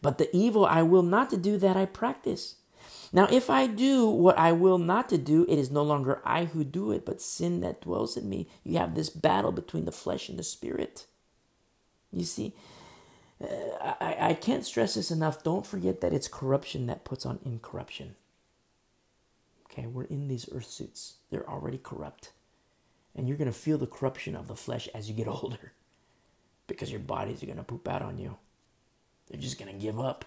but 0.00 0.18
the 0.18 0.34
evil 0.34 0.66
I 0.66 0.82
will 0.82 1.02
not 1.02 1.30
to 1.30 1.36
do, 1.36 1.56
that 1.58 1.76
I 1.76 1.86
practice. 1.86 2.56
Now, 3.12 3.28
if 3.30 3.50
I 3.50 3.66
do 3.66 4.06
what 4.08 4.38
I 4.38 4.52
will 4.52 4.78
not 4.78 5.10
to 5.10 5.18
do, 5.18 5.44
it 5.48 5.58
is 5.58 5.70
no 5.70 5.82
longer 5.82 6.22
I 6.24 6.46
who 6.46 6.64
do 6.64 6.92
it, 6.92 7.04
but 7.04 7.20
sin 7.20 7.60
that 7.60 7.82
dwells 7.82 8.16
in 8.16 8.28
me. 8.28 8.48
You 8.64 8.78
have 8.78 8.94
this 8.94 9.10
battle 9.10 9.52
between 9.52 9.84
the 9.84 9.92
flesh 9.92 10.30
and 10.30 10.38
the 10.38 10.42
spirit. 10.42 11.06
You 12.10 12.24
see, 12.24 12.54
uh, 13.42 13.94
I, 14.00 14.16
I 14.20 14.34
can't 14.34 14.64
stress 14.64 14.94
this 14.94 15.10
enough. 15.10 15.42
Don't 15.42 15.66
forget 15.66 16.00
that 16.00 16.14
it's 16.14 16.28
corruption 16.28 16.86
that 16.86 17.04
puts 17.04 17.26
on 17.26 17.38
incorruption. 17.44 18.14
Okay, 19.66 19.86
we're 19.86 20.04
in 20.04 20.28
these 20.28 20.48
earth 20.52 20.66
suits, 20.66 21.14
they're 21.30 21.48
already 21.48 21.78
corrupt. 21.78 22.32
And 23.14 23.28
you're 23.28 23.36
going 23.36 23.50
to 23.50 23.58
feel 23.58 23.76
the 23.76 23.86
corruption 23.86 24.34
of 24.34 24.48
the 24.48 24.56
flesh 24.56 24.88
as 24.94 25.08
you 25.08 25.14
get 25.14 25.28
older 25.42 25.72
because 26.66 26.90
your 26.90 27.00
bodies 27.00 27.42
are 27.42 27.46
going 27.46 27.58
to 27.58 27.64
poop 27.64 27.86
out 27.88 28.02
on 28.02 28.18
you. 28.18 28.36
They're 29.28 29.40
just 29.40 29.58
going 29.58 29.70
to 29.72 29.78
give 29.78 30.00
up. 30.00 30.24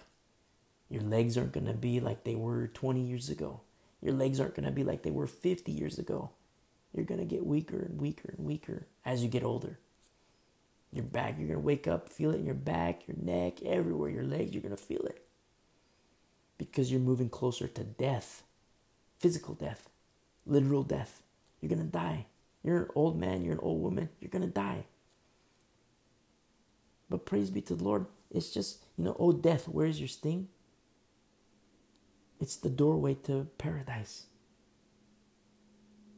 Your 0.88 1.02
legs 1.02 1.36
aren't 1.36 1.52
going 1.52 1.66
to 1.66 1.74
be 1.74 2.00
like 2.00 2.24
they 2.24 2.34
were 2.34 2.68
20 2.68 3.00
years 3.00 3.28
ago. 3.28 3.60
Your 4.00 4.14
legs 4.14 4.40
aren't 4.40 4.54
going 4.54 4.66
to 4.66 4.72
be 4.72 4.84
like 4.84 5.02
they 5.02 5.10
were 5.10 5.26
50 5.26 5.72
years 5.72 5.98
ago. 5.98 6.30
You're 6.92 7.04
going 7.04 7.20
to 7.20 7.26
get 7.26 7.44
weaker 7.44 7.78
and 7.78 8.00
weaker 8.00 8.34
and 8.36 8.46
weaker 8.46 8.86
as 9.04 9.22
you 9.22 9.28
get 9.28 9.44
older. 9.44 9.78
Your 10.92 11.04
back, 11.04 11.36
you're 11.38 11.48
going 11.48 11.60
to 11.60 11.66
wake 11.66 11.88
up, 11.88 12.08
feel 12.08 12.30
it 12.30 12.36
in 12.36 12.46
your 12.46 12.54
back, 12.54 13.06
your 13.08 13.16
neck, 13.20 13.62
everywhere, 13.62 14.10
your 14.10 14.24
legs, 14.24 14.52
you're 14.52 14.62
going 14.62 14.76
to 14.76 14.82
feel 14.82 15.02
it. 15.02 15.26
Because 16.58 16.90
you're 16.90 17.00
moving 17.00 17.28
closer 17.28 17.66
to 17.66 17.84
death 17.84 18.44
physical 19.18 19.54
death, 19.54 19.88
literal 20.44 20.82
death. 20.82 21.22
You're 21.60 21.68
going 21.68 21.84
to 21.84 21.84
die. 21.84 22.26
You're 22.62 22.84
an 22.84 22.88
old 22.94 23.18
man, 23.18 23.42
you're 23.42 23.54
an 23.54 23.60
old 23.60 23.82
woman, 23.82 24.08
you're 24.20 24.30
going 24.30 24.44
to 24.44 24.50
die. 24.50 24.84
But 27.08 27.24
praise 27.24 27.50
be 27.50 27.60
to 27.62 27.74
the 27.74 27.84
Lord. 27.84 28.06
It's 28.30 28.50
just, 28.50 28.84
you 28.96 29.04
know, 29.04 29.16
oh, 29.18 29.32
death, 29.32 29.68
where's 29.68 30.00
your 30.00 30.08
sting? 30.08 30.48
It's 32.40 32.56
the 32.56 32.68
doorway 32.68 33.14
to 33.24 33.48
paradise. 33.58 34.26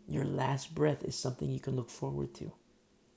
Your 0.09 0.25
last 0.25 0.75
breath 0.75 1.05
is 1.05 1.15
something 1.15 1.51
you 1.51 1.61
can 1.61 1.77
look 1.77 1.91
forward 1.91 2.35
to. 2.35 2.53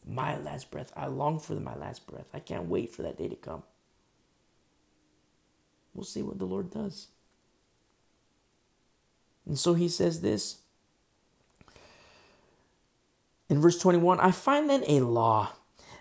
My 0.05 0.37
last 0.37 0.71
breath. 0.71 0.91
I 0.95 1.07
long 1.07 1.39
for 1.39 1.53
my 1.53 1.75
last 1.75 2.05
breath. 2.05 2.27
I 2.33 2.39
can't 2.39 2.67
wait 2.67 2.93
for 2.93 3.01
that 3.03 3.17
day 3.17 3.27
to 3.27 3.35
come. 3.35 3.63
We'll 5.93 6.03
see 6.03 6.21
what 6.21 6.39
the 6.39 6.45
Lord 6.45 6.71
does. 6.71 7.07
And 9.45 9.57
so 9.57 9.73
he 9.73 9.89
says 9.89 10.21
this 10.21 10.59
in 13.49 13.59
verse 13.59 13.77
21 13.79 14.19
I 14.19 14.31
find 14.31 14.69
then 14.69 14.83
a 14.87 15.01
law 15.01 15.51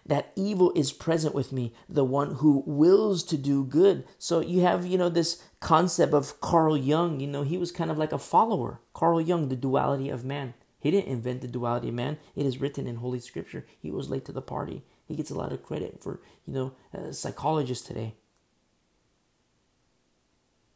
that 0.07 0.33
evil 0.37 0.73
is 0.75 0.93
present 0.93 1.35
with 1.35 1.53
me, 1.53 1.75
the 1.89 2.05
one 2.05 2.37
who 2.37 2.63
wills 2.67 3.23
to 3.25 3.37
do 3.37 3.65
good. 3.65 4.05
So 4.19 4.41
you 4.41 4.61
have, 4.63 4.87
you 4.87 4.99
know, 4.99 5.09
this 5.09 5.43
concept 5.61 6.13
of 6.13 6.41
Carl 6.41 6.77
Jung, 6.77 7.21
you 7.21 7.27
know, 7.27 7.43
he 7.43 7.59
was 7.59 7.73
kind 7.73 7.91
of 7.91 7.99
like 7.99 8.13
a 8.13 8.19
follower. 8.19 8.81
Carl 8.95 9.21
Jung, 9.21 9.49
the 9.49 9.57
duality 9.57 10.09
of 10.09 10.25
man. 10.25 10.55
He 10.79 10.91
didn't 10.91 11.13
invent 11.13 11.43
the 11.43 11.49
duality 11.49 11.89
of 11.89 11.95
man. 11.95 12.19
It 12.35 12.47
is 12.47 12.61
written 12.61 12.87
in 12.87 12.97
Holy 12.97 13.21
Scripture. 13.21 13.67
He 13.79 13.91
was 13.91 14.09
late 14.09 14.25
to 14.25 14.33
the 14.33 14.43
party. 14.43 14.83
He 15.07 15.17
gets 15.17 15.31
a 15.31 15.37
lot 15.37 15.53
of 15.53 15.63
credit 15.63 16.03
for, 16.03 16.21
you 16.47 16.55
know, 16.55 16.73
uh, 16.95 17.13
psychologists 17.13 17.87
today. 17.87 18.15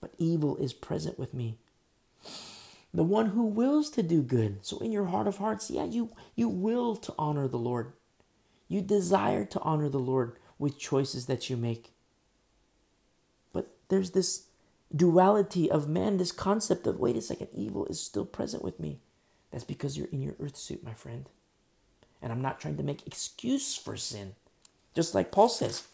But 0.01 0.15
evil 0.19 0.57
is 0.57 0.75
present 0.75 1.19
with 1.19 1.33
me 1.33 1.57
the 2.94 3.03
one 3.03 3.31
who 3.31 3.44
wills 3.44 3.91
to 3.91 4.03
do 4.03 4.23
good. 4.23 4.65
So 4.65 4.78
in 4.78 4.93
your 4.93 5.07
heart 5.07 5.27
of 5.27 5.39
hearts, 5.39 5.69
yeah, 5.69 5.85
you 5.85 6.11
you 6.36 6.49
will 6.49 6.94
to 6.97 7.15
honor 7.19 7.49
the 7.49 7.59
Lord. 7.59 7.93
You 8.75 8.81
desire 8.83 9.44
to 9.44 9.61
honor 9.61 9.89
the 9.89 10.01
Lord 10.01 10.33
with 10.59 10.81
choices 10.81 11.27
that 11.27 11.49
you 11.49 11.57
make. 11.57 11.93
But 13.53 13.69
there's 13.89 14.11
this 14.11 14.47
duality 14.93 15.70
of 15.70 15.89
man, 15.89 16.17
this 16.17 16.33
concept 16.33 16.85
of 16.89 16.99
wait 16.99 17.15
a 17.15 17.20
second, 17.20 17.51
evil 17.55 17.86
is 17.86 18.01
still 18.01 18.25
present 18.25 18.65
with 18.65 18.81
me. 18.81 18.99
That's 19.53 19.62
because 19.62 19.97
you're 19.97 20.09
in 20.09 20.23
your 20.23 20.35
earth 20.41 20.57
suit, 20.57 20.83
my 20.83 20.93
friend. 20.93 21.28
And 22.20 22.33
I'm 22.33 22.43
not 22.43 22.59
trying 22.59 22.77
to 22.78 22.83
make 22.83 23.07
excuse 23.07 23.77
for 23.77 23.97
sin. 23.97 24.35
Just 24.93 25.15
like 25.15 25.31
Paul 25.31 25.51
says 25.51 25.86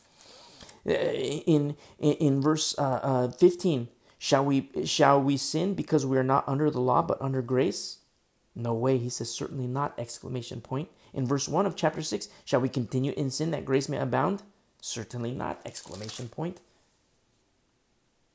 uh, 0.87 0.93
in 0.93 1.77
in, 1.99 2.13
in 2.15 2.41
verse 2.41 2.75
uh, 2.79 3.01
uh, 3.03 3.29
15, 3.29 3.89
Shall 4.19 4.47
we 4.47 4.71
shall 4.87 5.21
we 5.21 5.37
sin 5.37 5.75
because 5.75 6.07
we 6.07 6.17
are 6.17 6.25
not 6.25 6.49
under 6.49 6.71
the 6.71 6.81
law 6.81 7.03
but 7.03 7.21
under 7.21 7.43
grace? 7.43 7.99
No 8.55 8.73
way, 8.73 8.97
he 8.97 9.11
says 9.11 9.31
certainly 9.31 9.67
not 9.67 9.93
exclamation 9.99 10.63
point. 10.63 10.89
In 11.13 11.27
verse 11.27 11.49
1 11.49 11.67
of 11.67 11.77
chapter 11.77 12.03
6, 12.03 12.29
shall 12.45 12.61
we 12.61 12.69
continue 12.69 13.13
in 13.17 13.31
sin 13.31 13.51
that 13.51 13.65
grace 13.65 13.89
may 13.89 13.99
abound? 13.99 14.43
Certainly 14.81 15.33
not 15.33 15.61
exclamation 15.65 16.29
point. 16.29 16.61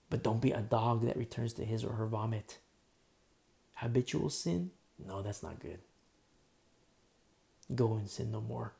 But 0.10 0.24
don't 0.24 0.42
be 0.42 0.52
a 0.52 0.62
dog 0.62 1.06
that 1.06 1.18
returns 1.18 1.54
to 1.54 1.66
his 1.66 1.84
or 1.84 1.94
her 1.94 2.06
vomit. 2.06 2.60
Habitual 3.76 4.30
sin? 4.30 4.72
No, 5.04 5.22
that's 5.22 5.44
not 5.44 5.60
good. 5.60 5.80
Go 7.74 7.96
and 7.96 8.10
sin 8.10 8.32
no 8.32 8.42
more. 8.42 8.74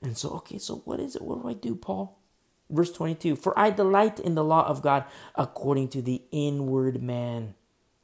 And 0.00 0.16
so, 0.16 0.30
okay, 0.30 0.58
so 0.58 0.76
what 0.84 1.00
is 1.00 1.16
it? 1.16 1.22
What 1.22 1.42
do 1.42 1.48
I 1.48 1.54
do, 1.54 1.74
Paul? 1.74 2.18
Verse 2.70 2.92
22 2.92 3.36
For 3.36 3.58
I 3.58 3.70
delight 3.70 4.18
in 4.18 4.34
the 4.34 4.44
law 4.44 4.66
of 4.66 4.82
God 4.82 5.04
according 5.34 5.88
to 5.88 6.02
the 6.02 6.22
inward 6.30 7.02
man. 7.02 7.54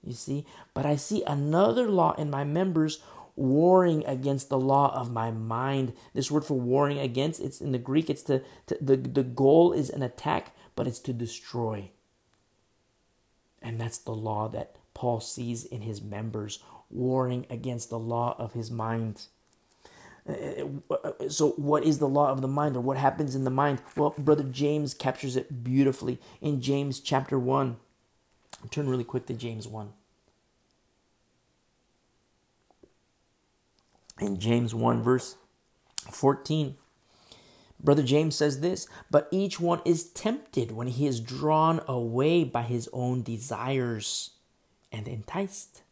You 0.05 0.15
see? 0.15 0.47
But 0.75 0.87
I 0.87 0.97
see 0.97 1.23
another 1.27 1.89
law 1.89 2.13
in 2.13 2.31
my 2.31 2.45
members 2.45 3.01
warring 3.39 4.05
against 4.07 4.49
the 4.49 4.59
law 4.59 4.93
of 4.95 5.13
my 5.13 5.31
mind. 5.31 5.93
This 6.13 6.31
word 6.31 6.45
for 6.45 6.59
warring 6.59 6.99
against, 6.99 7.41
it's 7.41 7.61
in 7.61 7.73
the 7.73 7.79
Greek, 7.79 8.11
it's 8.11 8.23
to, 8.25 8.43
to 8.67 8.77
the, 8.81 8.97
the 8.97 9.23
goal 9.23 9.73
is 9.73 9.91
an 9.91 10.03
attack, 10.03 10.55
but 10.75 10.87
it's 10.87 10.99
to 11.01 11.13
destroy. 11.13 11.91
And 13.63 13.81
that's 13.81 13.99
the 13.99 14.15
law 14.15 14.49
that 14.49 14.77
Paul 14.93 15.21
sees 15.21 15.65
in 15.65 15.83
his 15.83 16.03
members, 16.03 16.59
warring 16.91 17.47
against 17.49 17.91
the 17.91 17.99
law 17.99 18.35
of 18.39 18.53
his 18.55 18.71
mind. 18.71 19.27
So, 21.29 21.51
what 21.53 21.85
is 21.85 21.99
the 21.99 22.09
law 22.09 22.31
of 22.31 22.43
the 22.43 22.49
mind 22.49 22.77
or 22.77 22.81
what 22.81 22.99
happens 22.99 23.35
in 23.35 23.45
the 23.45 23.51
mind? 23.51 23.81
Well, 23.97 24.15
Brother 24.19 24.43
James 24.43 24.93
captures 24.93 25.37
it 25.37 25.65
beautifully 25.65 26.19
in 26.43 26.61
James 26.61 27.01
chapter 27.01 27.39
1. 27.39 27.77
I'll 28.63 28.69
turn 28.69 28.89
really 28.89 29.05
quick 29.05 29.27
to 29.27 29.35
James 29.35 29.67
1. 29.67 29.93
In 34.21 34.39
James 34.39 34.75
1, 34.75 35.03
verse 35.03 35.37
14, 36.11 36.77
Brother 37.81 38.03
James 38.03 38.35
says 38.35 38.61
this 38.61 38.89
But 39.11 39.29
each 39.31 39.61
one 39.61 39.81
is 39.85 40.11
tempted 40.11 40.73
when 40.73 40.89
he 40.89 41.07
is 41.07 41.21
drawn 41.21 41.81
away 41.87 42.45
by 42.45 42.63
his 42.63 42.89
own 42.93 43.23
desires 43.23 44.31
and 44.91 45.07
enticed. 45.07 45.83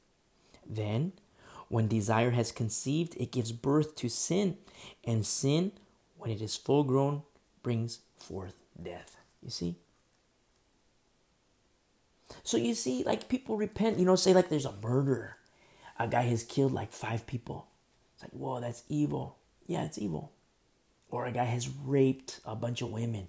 Then, 0.68 1.12
When 1.68 1.88
desire 1.88 2.30
has 2.30 2.52
conceived, 2.52 3.16
it 3.16 3.32
gives 3.32 3.52
birth 3.52 3.96
to 3.96 4.08
sin. 4.08 4.56
And 5.04 5.26
sin, 5.26 5.72
when 6.16 6.30
it 6.30 6.40
is 6.40 6.56
full 6.56 6.84
grown, 6.84 7.22
brings 7.62 8.00
forth 8.18 8.54
death. 8.80 9.16
You 9.42 9.50
see? 9.50 9.76
So 12.42 12.56
you 12.56 12.74
see, 12.74 13.02
like 13.04 13.28
people 13.28 13.56
repent, 13.56 13.98
you 13.98 14.04
know, 14.04 14.16
say 14.16 14.32
like 14.32 14.48
there's 14.48 14.64
a 14.66 14.74
murder. 14.82 15.36
A 15.98 16.06
guy 16.08 16.22
has 16.22 16.44
killed 16.44 16.72
like 16.72 16.92
five 16.92 17.26
people. 17.26 17.66
Like, 18.26 18.40
whoa, 18.40 18.60
that's 18.60 18.82
evil. 18.88 19.38
Yeah, 19.66 19.84
it's 19.84 19.98
evil. 19.98 20.32
Or 21.10 21.26
a 21.26 21.32
guy 21.32 21.44
has 21.44 21.68
raped 21.68 22.40
a 22.44 22.56
bunch 22.56 22.82
of 22.82 22.90
women. 22.90 23.28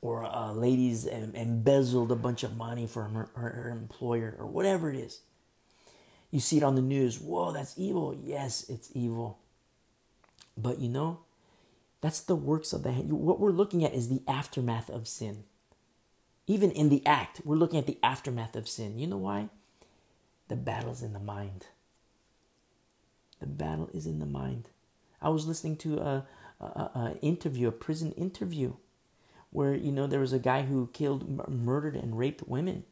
Or 0.00 0.24
uh, 0.24 0.50
a 0.50 0.52
lady's 0.52 1.06
embezzled 1.06 2.10
a 2.10 2.16
bunch 2.16 2.42
of 2.42 2.56
money 2.56 2.86
from 2.86 3.14
her, 3.14 3.30
her, 3.34 3.50
her 3.50 3.70
employer, 3.70 4.36
or 4.38 4.46
whatever 4.46 4.90
it 4.90 4.96
is. 4.96 5.20
You 6.30 6.40
see 6.40 6.56
it 6.56 6.62
on 6.62 6.74
the 6.74 6.82
news. 6.82 7.20
Whoa, 7.20 7.52
that's 7.52 7.78
evil. 7.78 8.18
Yes, 8.24 8.68
it's 8.68 8.90
evil. 8.94 9.38
But 10.56 10.78
you 10.78 10.88
know, 10.88 11.20
that's 12.00 12.20
the 12.20 12.36
works 12.36 12.72
of 12.72 12.82
the 12.82 12.92
hand. 12.92 13.12
What 13.12 13.38
we're 13.40 13.50
looking 13.50 13.84
at 13.84 13.94
is 13.94 14.08
the 14.08 14.22
aftermath 14.26 14.90
of 14.90 15.06
sin. 15.06 15.44
Even 16.46 16.70
in 16.72 16.88
the 16.88 17.04
act, 17.06 17.40
we're 17.44 17.56
looking 17.56 17.78
at 17.78 17.86
the 17.86 17.98
aftermath 18.02 18.56
of 18.56 18.68
sin. 18.68 18.98
You 18.98 19.06
know 19.06 19.18
why? 19.18 19.48
The 20.48 20.56
battle's 20.56 21.02
in 21.02 21.12
the 21.12 21.20
mind. 21.20 21.66
The 23.42 23.48
battle 23.48 23.90
is 23.92 24.06
in 24.06 24.20
the 24.20 24.26
mind. 24.26 24.70
I 25.20 25.28
was 25.28 25.48
listening 25.48 25.76
to 25.78 25.98
a, 25.98 26.26
a, 26.60 26.64
a 26.64 27.18
interview, 27.22 27.66
a 27.66 27.72
prison 27.72 28.12
interview, 28.12 28.74
where 29.50 29.74
you 29.74 29.90
know 29.90 30.06
there 30.06 30.20
was 30.20 30.32
a 30.32 30.38
guy 30.38 30.62
who 30.62 30.88
killed, 30.92 31.48
murdered, 31.50 31.96
and 31.96 32.16
raped 32.16 32.46
women, 32.46 32.84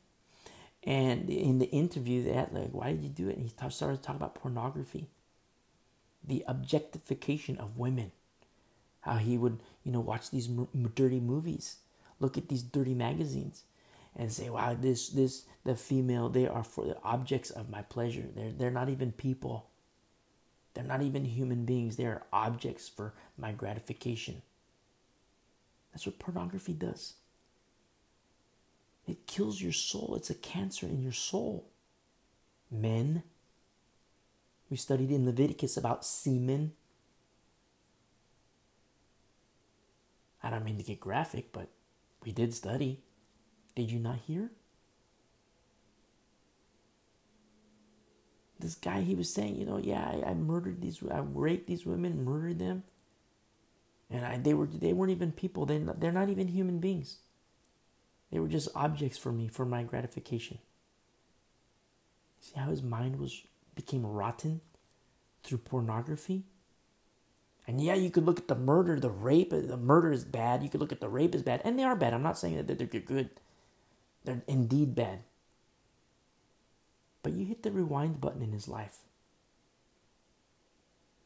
and 0.83 1.31
in 1.31 1.61
the 1.61 1.71
interview, 1.71 2.25
they 2.25 2.33
had 2.33 2.53
like, 2.53 2.71
"Why 2.73 2.91
did 2.91 3.05
you 3.05 3.11
do 3.11 3.29
it?" 3.29 3.37
And 3.37 3.45
he 3.45 3.71
started 3.71 3.99
to 3.99 4.03
talk 4.03 4.17
about 4.17 4.35
pornography, 4.35 5.07
the 6.27 6.45
objectification 6.49 7.57
of 7.59 7.79
women, 7.79 8.11
how 9.03 9.19
he 9.19 9.39
would, 9.39 9.61
you 9.85 9.93
know, 9.93 10.01
watch 10.01 10.31
these 10.31 10.49
dirty 10.97 11.21
movies, 11.21 11.77
look 12.19 12.37
at 12.37 12.49
these 12.49 12.65
dirty 12.65 12.95
magazines, 12.95 13.63
and 14.17 14.33
say, 14.33 14.51
"Wow, 14.51 14.75
this, 14.75 15.11
this, 15.11 15.45
the 15.63 15.77
female, 15.77 16.29
they 16.29 16.49
are 16.49 16.65
for 16.65 16.87
the 16.87 17.01
objects 17.05 17.51
of 17.51 17.71
my 17.71 17.83
pleasure. 17.83 18.27
They're, 18.35 18.51
they're 18.51 18.71
not 18.73 18.89
even 18.89 19.13
people. 19.13 19.70
They're 20.75 20.85
not 20.85 21.03
even 21.03 21.25
human 21.25 21.65
beings. 21.65 21.97
They 21.97 22.07
are 22.07 22.27
objects 22.33 22.89
for 22.89 23.15
my 23.37 23.53
gratification." 23.53 24.43
That's 25.93 26.07
what 26.07 26.19
pornography 26.19 26.73
does. 26.73 27.15
It 29.07 29.27
kills 29.27 29.61
your 29.61 29.73
soul. 29.73 30.15
It's 30.15 30.31
a 30.31 30.35
cancer 30.35 30.87
in 30.87 31.03
your 31.03 31.13
soul. 31.13 31.69
Men, 32.71 33.25
we 34.69 34.77
studied 34.77 35.11
in 35.11 35.27
Leviticus 35.27 35.77
about 35.77 36.05
semen. 36.05 36.77
I 40.43 40.51
don't 40.51 40.65
mean 40.65 40.79
to 40.79 40.85
get 40.85 41.01
graphic, 41.01 41.53
but 41.53 41.71
we 42.23 42.31
did 42.31 42.55
study. 42.55 43.03
Did 43.75 43.91
you 43.91 43.99
not 43.99 44.19
hear? 44.19 44.53
This 48.61 48.75
guy, 48.75 49.01
he 49.01 49.15
was 49.15 49.33
saying, 49.33 49.57
you 49.57 49.65
know, 49.65 49.79
yeah, 49.79 50.05
I, 50.05 50.31
I 50.31 50.35
murdered 50.35 50.83
these, 50.83 51.01
I 51.11 51.21
raped 51.21 51.67
these 51.67 51.87
women, 51.87 52.25
murdered 52.25 52.59
them, 52.59 52.85
and 54.11 54.25
I, 54.25 54.39
they 54.39 54.55
were, 54.55 54.67
they 54.67 54.93
weren't 54.93 55.13
even 55.13 55.33
people. 55.33 55.67
They, 55.67 55.79
they're 55.79 56.13
not 56.13 56.29
even 56.29 56.49
human 56.49 56.79
beings. 56.79 57.19
They 58.31 58.39
were 58.39 58.49
just 58.49 58.69
objects 58.75 59.19
for 59.19 59.33
me, 59.33 59.49
for 59.49 59.65
my 59.65 59.83
gratification. 59.83 60.59
See 62.41 62.59
how 62.59 62.71
his 62.71 62.83
mind 62.83 63.19
was 63.19 63.43
became 63.75 64.05
rotten 64.07 64.61
through 65.43 65.59
pornography? 65.59 66.45
And 67.67 67.81
yeah, 67.81 67.95
you 67.95 68.11
could 68.11 68.27
look 68.27 68.39
at 68.39 68.49
the 68.49 68.55
murder, 68.57 68.99
the 68.99 69.11
rape, 69.11 69.51
the 69.51 69.77
murder 69.77 70.13
is 70.13 70.25
bad. 70.25 70.63
You 70.63 70.69
could 70.69 70.81
look 70.81 70.93
at 70.93 71.01
the 71.01 71.09
rape 71.09 71.35
is 71.35 71.43
bad, 71.43 71.61
and 71.65 71.79
they 71.79 71.85
are 71.85 71.97
bad. 71.97 72.15
I'm 72.15 72.23
not 72.23 72.39
saying 72.39 72.57
that 72.57 72.79
they're 72.79 72.87
good. 72.87 73.31
They're 74.25 74.43
indeed 74.49 74.95
bad. 74.95 75.21
But 77.23 77.33
you 77.33 77.45
hit 77.45 77.63
the 77.63 77.71
rewind 77.71 78.21
button 78.21 78.43
in 78.43 78.53
his 78.53 78.69
life. 78.69 78.99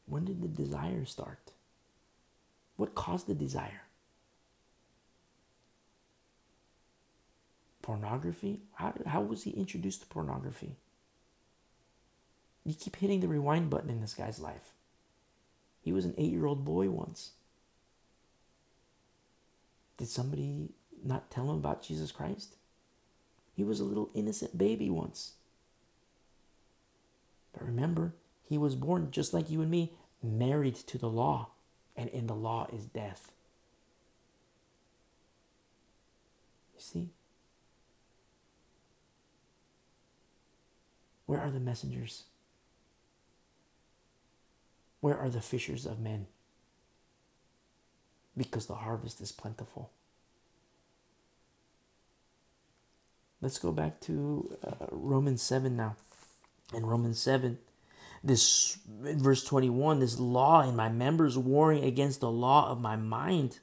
When 0.07 0.25
did 0.25 0.43
the 0.43 0.49
desire 0.49 1.05
start? 1.05 1.53
What 2.77 2.95
caused 2.95 3.27
the 3.27 3.35
desire? 3.35 3.83
Pornography? 7.83 8.61
How, 8.75 8.95
how 9.07 9.21
was 9.21 9.45
he 9.45 9.51
introduced 9.51 10.01
to 10.01 10.07
pornography? 10.07 10.77
You 12.65 12.75
keep 12.75 12.97
hitting 12.97 13.21
the 13.21 13.29
rewind 13.29 13.71
button 13.71 13.91
in 13.91 14.01
this 14.01 14.15
guy's 14.15 14.41
life. 14.41 14.73
He 15.83 15.93
was 15.93 16.07
an 16.07 16.15
eight 16.17 16.33
year 16.33 16.47
old 16.47 16.65
boy 16.65 16.89
once. 16.89 17.33
Did 19.99 20.09
somebody 20.09 20.71
not 21.05 21.31
tell 21.31 21.45
him 21.51 21.57
about 21.57 21.83
Jesus 21.83 22.11
Christ? 22.11 22.57
He 23.55 23.63
was 23.63 23.81
a 23.81 23.85
little 23.85 24.11
innocent 24.15 24.57
baby 24.57 24.91
once. 24.91 25.33
But 27.55 27.65
remember, 27.65 28.15
he 28.43 28.59
was 28.59 28.75
born 28.75 29.09
just 29.11 29.33
like 29.33 29.49
you 29.49 29.63
and 29.63 29.71
me, 29.71 29.93
married 30.23 30.75
to 30.75 30.99
the 30.99 31.09
law, 31.09 31.51
and 31.97 32.11
in 32.11 32.27
the 32.27 32.35
law 32.35 32.67
is 32.73 32.85
death. 32.85 33.33
You 36.75 36.81
see? 36.81 37.09
Where 41.27 41.41
are 41.41 41.51
the 41.51 41.61
messengers? 41.61 42.25
Where 45.01 45.17
are 45.17 45.31
the 45.31 45.41
fishers 45.41 45.87
of 45.87 46.01
men? 46.01 46.27
Because 48.37 48.67
the 48.67 48.75
harvest 48.77 49.21
is 49.21 49.33
plentiful. 49.33 49.91
Let's 53.41 53.59
go 53.59 53.73
back 53.73 54.01
to 54.01 54.57
uh, 54.67 54.87
Romans 54.91 55.43
7 55.43 55.77
now. 55.77 55.97
In 56.75 56.87
Romans 56.87 57.19
7, 57.21 57.59
this 58.23 58.79
in 59.05 59.23
verse 59.23 59.45
21, 59.45 60.01
this 60.01 60.19
law 60.19 60.67
in 60.67 60.75
my 60.75 60.89
members 60.89 61.37
warring 61.39 61.85
against 61.85 62.21
the 62.21 62.31
law 62.31 62.71
of 62.71 62.81
my 62.81 62.97
mind. 62.97 63.61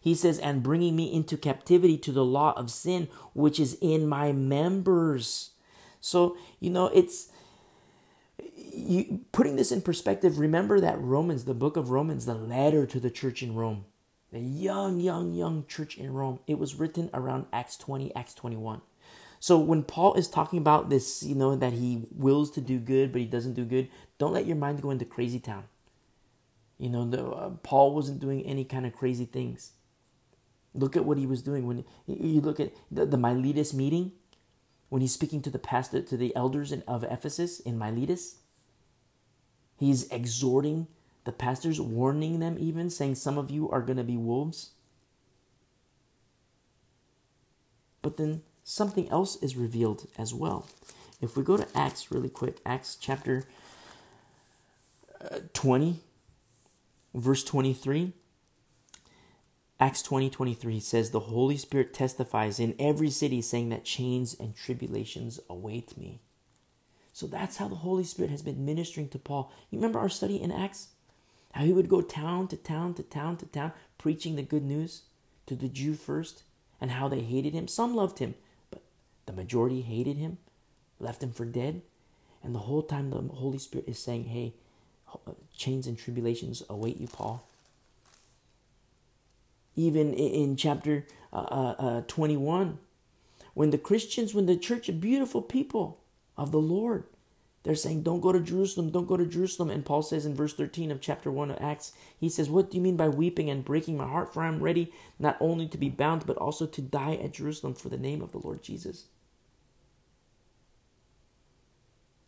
He 0.00 0.16
says, 0.16 0.40
and 0.40 0.64
bringing 0.64 0.96
me 0.96 1.12
into 1.12 1.36
captivity 1.36 1.96
to 1.98 2.10
the 2.10 2.24
law 2.24 2.54
of 2.56 2.70
sin, 2.70 3.08
which 3.34 3.60
is 3.60 3.78
in 3.80 4.08
my 4.08 4.32
members. 4.32 5.50
So, 6.00 6.36
you 6.58 6.70
know, 6.70 6.86
it's 6.86 7.30
you, 8.72 9.20
putting 9.30 9.54
this 9.54 9.70
in 9.70 9.80
perspective, 9.80 10.38
remember 10.38 10.80
that 10.80 11.00
Romans, 11.00 11.44
the 11.44 11.54
book 11.54 11.76
of 11.76 11.90
Romans, 11.90 12.26
the 12.26 12.34
letter 12.34 12.84
to 12.86 12.98
the 12.98 13.10
church 13.10 13.44
in 13.44 13.54
Rome, 13.54 13.84
the 14.32 14.40
young, 14.40 14.98
young, 14.98 15.34
young 15.34 15.64
church 15.68 15.96
in 15.96 16.12
Rome, 16.12 16.40
it 16.48 16.58
was 16.58 16.74
written 16.74 17.10
around 17.14 17.46
Acts 17.52 17.76
20, 17.76 18.14
Acts 18.16 18.34
21. 18.34 18.80
So 19.42 19.58
when 19.58 19.82
Paul 19.82 20.14
is 20.14 20.28
talking 20.28 20.60
about 20.60 20.88
this, 20.88 21.24
you 21.24 21.34
know, 21.34 21.56
that 21.56 21.72
he 21.72 22.06
wills 22.12 22.48
to 22.52 22.60
do 22.60 22.78
good, 22.78 23.10
but 23.10 23.20
he 23.20 23.26
doesn't 23.26 23.54
do 23.54 23.64
good, 23.64 23.88
don't 24.16 24.32
let 24.32 24.46
your 24.46 24.54
mind 24.54 24.80
go 24.80 24.92
into 24.92 25.04
crazy 25.04 25.40
town. 25.40 25.64
You 26.78 26.90
know, 26.90 27.10
the, 27.10 27.26
uh, 27.26 27.50
Paul 27.64 27.92
wasn't 27.92 28.20
doing 28.20 28.46
any 28.46 28.64
kind 28.64 28.86
of 28.86 28.92
crazy 28.92 29.24
things. 29.24 29.72
Look 30.74 30.96
at 30.96 31.04
what 31.04 31.18
he 31.18 31.26
was 31.26 31.42
doing 31.42 31.66
when 31.66 31.84
you 32.06 32.40
look 32.40 32.60
at 32.60 32.72
the, 32.88 33.04
the 33.04 33.16
Miletus 33.16 33.74
meeting 33.74 34.12
when 34.90 35.02
he's 35.02 35.12
speaking 35.12 35.42
to 35.42 35.50
the 35.50 35.58
pastor, 35.58 36.00
to 36.02 36.16
the 36.16 36.34
elders 36.36 36.70
in, 36.70 36.84
of 36.86 37.02
Ephesus 37.02 37.58
in 37.58 37.76
Miletus. 37.76 38.36
He's 39.76 40.08
exhorting 40.10 40.86
the 41.24 41.32
pastors, 41.32 41.80
warning 41.80 42.38
them 42.38 42.58
even, 42.60 42.90
saying 42.90 43.16
some 43.16 43.38
of 43.38 43.50
you 43.50 43.68
are 43.70 43.82
going 43.82 43.96
to 43.96 44.04
be 44.04 44.16
wolves. 44.16 44.70
But 48.02 48.18
then 48.18 48.42
something 48.64 49.08
else 49.10 49.40
is 49.42 49.56
revealed 49.56 50.06
as 50.18 50.32
well. 50.34 50.66
If 51.20 51.36
we 51.36 51.42
go 51.42 51.56
to 51.56 51.66
Acts 51.74 52.10
really 52.10 52.28
quick, 52.28 52.58
Acts 52.66 52.96
chapter 53.00 53.44
uh, 55.20 55.38
20, 55.52 56.00
verse 57.14 57.44
23. 57.44 58.12
Acts 59.78 60.02
20 60.02 60.30
23 60.30 60.80
says, 60.80 61.10
The 61.10 61.20
Holy 61.20 61.56
Spirit 61.56 61.92
testifies 61.92 62.60
in 62.60 62.74
every 62.78 63.10
city, 63.10 63.42
saying 63.42 63.70
that 63.70 63.84
chains 63.84 64.34
and 64.38 64.54
tribulations 64.54 65.40
await 65.48 65.96
me. 65.96 66.20
So 67.12 67.26
that's 67.26 67.58
how 67.58 67.68
the 67.68 67.76
Holy 67.76 68.04
Spirit 68.04 68.30
has 68.30 68.42
been 68.42 68.64
ministering 68.64 69.08
to 69.10 69.18
Paul. 69.18 69.52
You 69.70 69.78
remember 69.78 69.98
our 69.98 70.08
study 70.08 70.40
in 70.40 70.50
Acts? 70.50 70.88
How 71.52 71.64
he 71.64 71.72
would 71.72 71.88
go 71.88 72.00
town 72.00 72.48
to 72.48 72.56
town 72.56 72.94
to 72.94 73.02
town 73.02 73.36
to 73.38 73.46
town, 73.46 73.72
preaching 73.98 74.36
the 74.36 74.42
good 74.42 74.62
news 74.62 75.02
to 75.46 75.54
the 75.54 75.68
Jew 75.68 75.94
first, 75.94 76.44
and 76.80 76.92
how 76.92 77.08
they 77.08 77.20
hated 77.20 77.52
him. 77.52 77.68
Some 77.68 77.94
loved 77.94 78.18
him, 78.18 78.34
the 79.32 79.42
majority 79.42 79.82
hated 79.82 80.18
him, 80.18 80.38
left 81.00 81.22
him 81.22 81.32
for 81.32 81.46
dead. 81.46 81.82
And 82.44 82.54
the 82.54 82.60
whole 82.60 82.82
time 82.82 83.10
the 83.10 83.22
Holy 83.34 83.58
Spirit 83.58 83.88
is 83.88 83.98
saying, 83.98 84.26
Hey, 84.26 84.54
chains 85.56 85.86
and 85.86 85.98
tribulations 85.98 86.62
await 86.70 86.98
you, 86.98 87.08
Paul 87.08 87.46
even 89.76 90.12
in 90.14 90.56
chapter 90.56 91.06
uh, 91.32 91.36
uh, 91.38 91.74
uh, 91.78 92.02
21 92.02 92.78
when 93.54 93.70
the 93.70 93.78
christians 93.78 94.34
when 94.34 94.46
the 94.46 94.56
church 94.56 94.90
beautiful 95.00 95.42
people 95.42 95.98
of 96.36 96.52
the 96.52 96.60
lord 96.60 97.04
They're 97.64 97.74
saying, 97.76 98.02
Don't 98.02 98.20
go 98.20 98.32
to 98.32 98.40
Jerusalem, 98.40 98.90
don't 98.90 99.08
go 99.08 99.16
to 99.16 99.26
Jerusalem. 99.26 99.70
And 99.70 99.84
Paul 99.86 100.02
says 100.02 100.26
in 100.26 100.34
verse 100.34 100.54
13 100.54 100.90
of 100.90 101.00
chapter 101.00 101.30
1 101.30 101.52
of 101.52 101.58
Acts, 101.60 101.92
he 102.18 102.28
says, 102.28 102.50
What 102.50 102.70
do 102.70 102.76
you 102.76 102.82
mean 102.82 102.96
by 102.96 103.08
weeping 103.08 103.50
and 103.50 103.64
breaking 103.64 103.96
my 103.96 104.08
heart? 104.08 104.34
For 104.34 104.42
I 104.42 104.48
am 104.48 104.62
ready 104.62 104.92
not 105.18 105.36
only 105.40 105.68
to 105.68 105.78
be 105.78 105.90
bound, 105.90 106.26
but 106.26 106.38
also 106.38 106.66
to 106.66 106.82
die 106.82 107.16
at 107.22 107.34
Jerusalem 107.34 107.74
for 107.74 107.88
the 107.88 107.98
name 107.98 108.22
of 108.22 108.32
the 108.32 108.38
Lord 108.38 108.62
Jesus. 108.62 109.06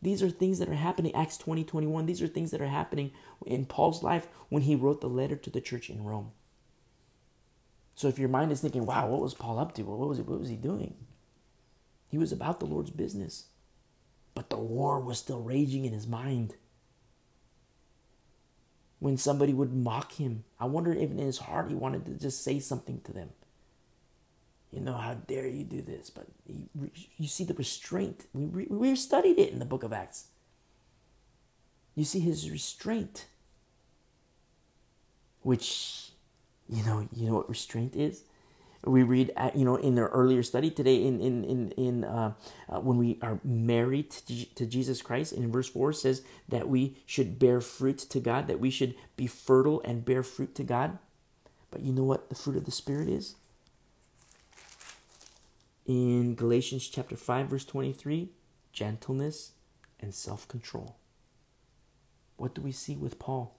These 0.05 0.23
are 0.23 0.29
things 0.29 0.59
that 0.59 0.69
are 0.69 0.75
happening, 0.75 1.15
Acts 1.15 1.39
20, 1.39 1.65
21. 1.65 2.05
These 2.05 2.21
are 2.21 2.29
things 2.29 2.51
that 2.51 2.61
are 2.61 2.67
happening 2.67 3.11
in 3.47 3.65
Paul's 3.65 4.03
life 4.03 4.29
when 4.51 4.61
he 4.61 4.75
wrote 4.75 5.01
the 5.01 5.09
letter 5.09 5.35
to 5.35 5.49
the 5.49 5.63
church 5.63 5.89
in 5.89 6.05
Rome. 6.05 6.33
So 7.95 8.09
if 8.09 8.19
your 8.19 8.29
mind 8.29 8.53
is 8.53 8.61
thinking, 8.61 8.85
wow, 8.85 9.09
what 9.09 9.23
was 9.23 9.33
Paul 9.33 9.59
up 9.59 9.75
to? 9.77 9.83
What 9.83 10.07
was, 10.07 10.19
he, 10.19 10.25
what 10.25 10.41
was 10.41 10.51
he 10.51 10.57
doing? 10.57 10.95
He 12.07 12.19
was 12.19 12.33
about 12.33 12.61
the 12.61 12.67
Lord's 12.67 12.91
business. 12.91 13.47
But 14.35 14.51
the 14.51 14.59
war 14.59 15.01
was 15.01 15.19
still 15.19 15.41
raging 15.41 15.87
in 15.87 15.95
his 15.95 16.07
mind. 16.07 16.55
When 18.99 19.17
somebody 19.17 19.55
would 19.55 19.73
mock 19.73 20.13
him, 20.13 20.45
I 20.61 20.67
wonder 20.67 20.93
if 20.93 21.11
in 21.13 21.17
his 21.17 21.39
heart 21.39 21.71
he 21.71 21.75
wanted 21.75 22.05
to 22.05 22.13
just 22.13 22.45
say 22.45 22.59
something 22.59 23.01
to 23.05 23.13
them. 23.15 23.31
You 24.75 24.81
know, 24.81 24.95
how 24.95 25.15
dare 25.15 25.47
you 25.47 25.65
do 25.65 25.83
this? 25.83 26.11
But 26.11 26.27
he, 26.47 26.69
you 27.17 27.29
see 27.29 27.45
the 27.45 27.55
restraint. 27.55 28.27
We, 28.33 28.67
we 28.69 28.97
studied 28.97 29.39
it 29.39 29.53
in 29.53 29.61
the 29.61 29.65
book 29.65 29.85
of 29.85 29.93
Acts. 29.93 30.27
You 31.95 32.05
see 32.05 32.19
his 32.19 32.51
restraint, 32.51 33.27
which, 35.43 36.11
you 36.69 36.83
know, 36.85 37.09
you 37.13 37.29
know 37.29 37.37
what 37.37 37.49
restraint 37.49 37.95
is? 37.95 38.25
we 38.87 39.03
read 39.03 39.33
you 39.55 39.65
know 39.65 39.77
in 39.77 39.99
our 39.99 40.09
earlier 40.09 40.43
study 40.43 40.71
today 40.71 41.05
in 41.05 41.21
in 41.21 41.45
in, 41.45 41.71
in 41.73 42.05
uh, 42.05 42.33
uh, 42.69 42.81
when 42.81 42.99
we 42.99 43.19
are 43.23 43.41
married 43.43 44.11
to, 44.11 44.45
to 44.55 44.67
jesus 44.67 45.01
christ 45.01 45.33
in 45.33 45.51
verse 45.51 45.69
4 45.69 45.93
says 45.93 46.23
that 46.49 46.69
we 46.69 46.97
should 47.07 47.39
bear 47.39 47.61
fruit 47.61 47.99
to 47.99 48.21
god 48.21 48.47
that 48.47 48.61
we 48.61 48.71
should 48.71 48.95
be 49.17 49.27
fertile 49.27 49.81
and 49.85 50.05
bear 50.05 50.23
fruit 50.23 50.55
to 50.57 50.63
god 50.63 50.99
but 51.71 51.81
you 51.81 51.93
know 51.93 52.05
what 52.05 52.29
the 52.29 52.35
fruit 52.35 52.57
of 52.57 52.65
the 52.65 52.71
spirit 52.71 53.09
is 53.09 53.37
in 55.87 56.35
galatians 56.35 56.89
chapter 56.89 57.17
5 57.17 57.49
verse 57.49 57.65
23 57.65 58.31
gentleness 58.73 59.53
and 60.01 60.15
self-control 60.15 60.97
what 62.37 62.55
do 62.55 62.63
we 62.63 62.73
see 62.73 62.97
with 62.97 63.19
paul 63.19 63.57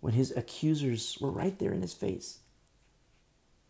when 0.00 0.14
his 0.14 0.36
accusers 0.36 1.18
were 1.20 1.30
right 1.30 1.58
there 1.58 1.72
in 1.72 1.82
his 1.82 1.94
face 1.94 2.40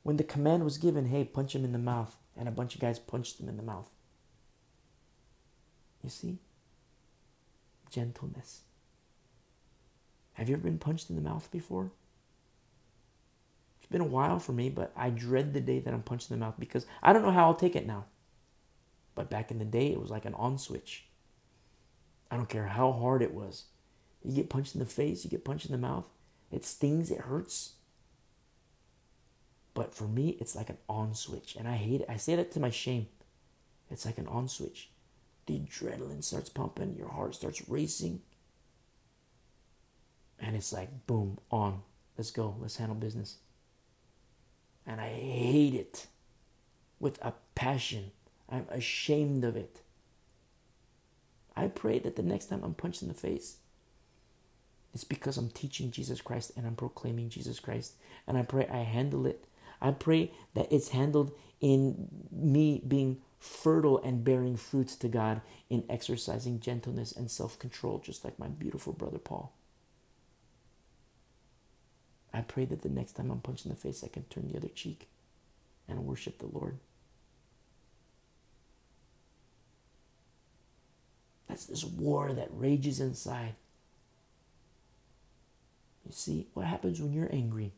when 0.05 0.19
the 0.19 0.23
command 0.23 0.63
was 0.63 0.79
given, 0.79 1.07
hey, 1.07 1.25
punch 1.25 1.55
him 1.55 1.65
in 1.65 1.73
the 1.73 1.79
mouth, 1.79 2.15
and 2.37 2.47
a 2.47 2.53
bunch 2.53 2.75
of 2.75 2.81
guys 2.81 2.99
punched 2.99 3.41
him 3.41 3.49
in 3.49 3.57
the 3.57 3.63
mouth. 3.63 3.91
You 6.03 6.11
see? 6.11 6.39
Gentleness. 7.91 8.61
Have 10.35 10.49
you 10.49 10.57
ever 10.57 10.65
been 10.65 10.79
punched 10.79 11.09
in 11.09 11.17
the 11.17 11.23
mouth 11.23 11.51
before? 11.51 11.91
It's 13.85 13.93
been 13.93 14.01
a 14.01 14.05
while 14.05 14.39
for 14.39 14.53
me, 14.53 14.71
but 14.71 14.93
I 14.97 15.11
dread 15.11 15.53
the 15.53 15.61
day 15.61 15.79
that 15.79 15.93
I'm 15.93 16.03
punched 16.03 16.31
in 16.31 16.39
the 16.39 16.43
mouth 16.43 16.55
because 16.59 16.87
I 17.03 17.13
don't 17.13 17.21
know 17.21 17.31
how 17.31 17.45
I'll 17.45 17.55
take 17.55 17.77
it 17.77 17.87
now. 17.87 18.07
But 19.15 19.29
back 19.29 19.51
in 19.51 19.59
the 19.59 19.67
day, 19.67 19.89
it 19.89 20.01
was 20.01 20.09
like 20.09 20.25
an 20.25 20.33
on 20.33 20.57
switch. 20.57 21.05
I 22.31 22.37
don't 22.37 22.49
care 22.49 22.69
how 22.69 22.93
hard 22.93 23.21
it 23.21 23.35
was. 23.35 23.65
You 24.25 24.33
get 24.33 24.49
punched 24.49 24.75
in 24.75 24.79
the 24.79 24.87
face, 24.87 25.23
you 25.23 25.31
get 25.31 25.45
punched 25.45 25.67
in 25.67 25.73
the 25.73 25.77
mouth. 25.77 26.09
It 26.51 26.65
stings, 26.65 27.11
it 27.11 27.21
hurts. 27.21 27.75
But 29.75 29.93
for 29.93 30.05
me, 30.05 30.39
it's 30.41 30.57
like 30.57 30.71
an 30.71 30.79
on 30.89 31.15
switch. 31.15 31.55
And 31.55 31.69
I 31.69 31.75
hate 31.75 32.01
it. 32.01 32.09
I 32.09 32.17
say 32.17 32.37
that 32.37 32.53
to 32.53 32.61
my 32.61 32.71
shame. 32.71 33.09
It's 33.91 34.07
like 34.07 34.17
an 34.17 34.29
on 34.29 34.49
switch. 34.49 34.89
The 35.45 35.59
adrenaline 35.59 36.25
starts 36.25 36.49
pumping, 36.49 36.97
your 36.97 37.11
heart 37.11 37.35
starts 37.35 37.69
racing. 37.69 38.23
And 40.41 40.57
it's 40.57 40.73
like, 40.73 41.07
boom, 41.07 41.39
on. 41.51 41.83
Let's 42.17 42.31
go. 42.31 42.57
Let's 42.59 42.77
handle 42.77 42.97
business. 42.97 43.37
And 44.87 45.01
I 45.01 45.09
hate 45.09 45.75
it 45.75 46.07
with 47.01 47.19
a 47.23 47.35
passion. 47.55 48.13
I'm 48.51 48.67
ashamed 48.71 49.45
of 49.45 49.57
it. 49.57 49.81
I 51.57 51.69
pray 51.69 51.99
that 52.01 52.17
the 52.17 52.23
next 52.23 52.47
time 52.47 52.63
I'm 52.63 52.75
punched 52.75 53.03
in 53.03 53.09
the 53.09 53.15
face, 53.15 53.59
it's 54.93 55.05
because 55.05 55.37
I'm 55.37 55.51
teaching 55.51 55.91
Jesus 55.91 56.21
Christ 56.21 56.53
and 56.57 56.67
I'm 56.67 56.77
proclaiming 56.77 57.29
Jesus 57.29 57.61
Christ. 57.61 57.95
And 58.27 58.37
I 58.37 58.43
pray 58.43 58.67
I 58.69 58.79
handle 58.79 59.27
it 59.27 59.47
I 59.85 59.91
pray 59.93 60.33
that 60.55 60.73
it's 60.73 60.89
handled 60.89 61.33
in 61.61 62.09
me 62.31 62.83
being 62.89 63.19
fertile 63.39 64.03
and 64.03 64.25
bearing 64.25 64.57
fruits 64.57 64.97
to 64.97 65.09
God 65.09 65.43
in 65.69 65.85
exercising 65.91 66.61
gentleness 66.61 67.13
and 67.13 67.31
self 67.31 67.59
control, 67.59 67.99
just 67.99 68.25
like 68.25 68.39
my 68.39 68.49
beautiful 68.49 68.95
brother 68.95 69.19
Paul. 69.19 69.53
I 72.35 72.41
pray 72.41 72.65
that 72.65 72.83
the 72.83 72.89
next 72.89 73.13
time 73.13 73.31
I'm 73.31 73.41
punched 73.41 73.65
in 73.65 73.71
the 73.71 73.77
face, 73.77 74.03
I 74.03 74.09
can 74.09 74.25
turn 74.25 74.49
the 74.49 74.57
other 74.57 74.69
cheek 74.69 75.09
and 75.89 76.05
worship 76.05 76.39
the 76.39 76.47
Lord. 76.47 76.79
That's 81.49 81.67
this 81.67 81.85
war 81.85 82.33
that 82.33 82.49
rages 82.51 82.99
inside. 82.99 83.55
You 86.05 86.11
see, 86.11 86.49
what 86.55 86.67
happens 86.67 87.01
when 87.01 87.13
you're 87.13 87.33
angry? 87.33 87.73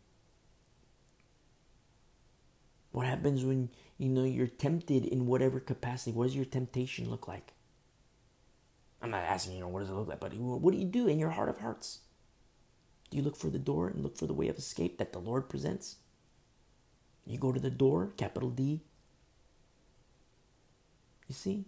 What 2.92 3.06
happens 3.06 3.44
when 3.44 3.68
you 3.98 4.08
know 4.08 4.24
you're 4.24 4.46
tempted 4.46 5.04
in 5.04 5.26
whatever 5.26 5.60
capacity? 5.60 6.12
What 6.12 6.28
does 6.28 6.36
your 6.36 6.46
temptation 6.46 7.10
look 7.10 7.28
like? 7.28 7.52
I'm 9.02 9.10
not 9.10 9.24
asking 9.24 9.56
you 9.56 9.60
know 9.60 9.68
what 9.68 9.80
does 9.80 9.90
it 9.90 9.94
look 9.94 10.08
like, 10.08 10.20
but 10.20 10.32
what 10.32 10.72
do 10.72 10.78
you 10.78 10.86
do 10.86 11.06
in 11.06 11.18
your 11.18 11.30
heart 11.30 11.50
of 11.50 11.58
hearts? 11.58 11.98
Do 13.10 13.16
you 13.16 13.22
look 13.22 13.36
for 13.36 13.50
the 13.50 13.58
door 13.58 13.88
and 13.88 14.02
look 14.02 14.16
for 14.16 14.26
the 14.26 14.34
way 14.34 14.48
of 14.48 14.58
escape 14.58 14.98
that 14.98 15.12
the 15.12 15.18
Lord 15.18 15.48
presents? 15.48 15.96
You 17.26 17.38
go 17.38 17.52
to 17.52 17.60
the 17.60 17.70
door, 17.70 18.12
capital 18.16 18.50
D. 18.50 18.80
You 21.28 21.34
see? 21.34 21.64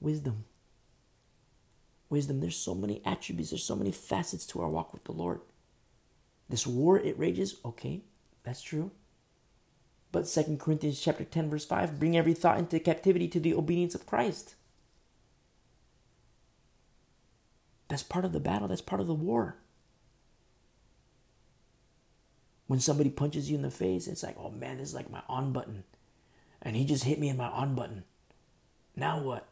Wisdom. 0.00 0.44
Wisdom. 2.10 2.40
There's 2.40 2.56
so 2.56 2.74
many 2.74 3.00
attributes, 3.04 3.50
there's 3.50 3.64
so 3.64 3.76
many 3.76 3.92
facets 3.92 4.46
to 4.46 4.60
our 4.60 4.68
walk 4.68 4.92
with 4.92 5.04
the 5.04 5.12
Lord. 5.12 5.40
This 6.48 6.66
war, 6.66 6.98
it 6.98 7.18
rages. 7.18 7.56
Okay, 7.64 8.02
that's 8.42 8.62
true. 8.62 8.90
But 10.10 10.26
2 10.26 10.58
Corinthians 10.58 11.00
chapter 11.00 11.24
10 11.24 11.48
verse 11.48 11.64
5 11.64 11.98
bring 11.98 12.16
every 12.16 12.34
thought 12.34 12.58
into 12.58 12.78
captivity 12.78 13.28
to 13.28 13.40
the 13.40 13.54
obedience 13.54 13.94
of 13.94 14.06
Christ. 14.06 14.54
That's 17.88 18.02
part 18.02 18.24
of 18.24 18.32
the 18.32 18.40
battle, 18.40 18.68
that's 18.68 18.82
part 18.82 19.00
of 19.00 19.06
the 19.06 19.14
war. 19.14 19.56
When 22.66 22.80
somebody 22.80 23.10
punches 23.10 23.50
you 23.50 23.56
in 23.56 23.62
the 23.62 23.70
face, 23.70 24.06
it's 24.06 24.22
like, 24.22 24.36
"Oh 24.38 24.50
man, 24.50 24.78
this 24.78 24.88
is 24.88 24.94
like 24.94 25.10
my 25.10 25.22
on 25.28 25.52
button." 25.52 25.84
And 26.62 26.76
he 26.76 26.84
just 26.84 27.04
hit 27.04 27.18
me 27.18 27.28
in 27.28 27.36
my 27.36 27.48
on 27.48 27.74
button. 27.74 28.04
Now 28.94 29.20
what? 29.20 29.48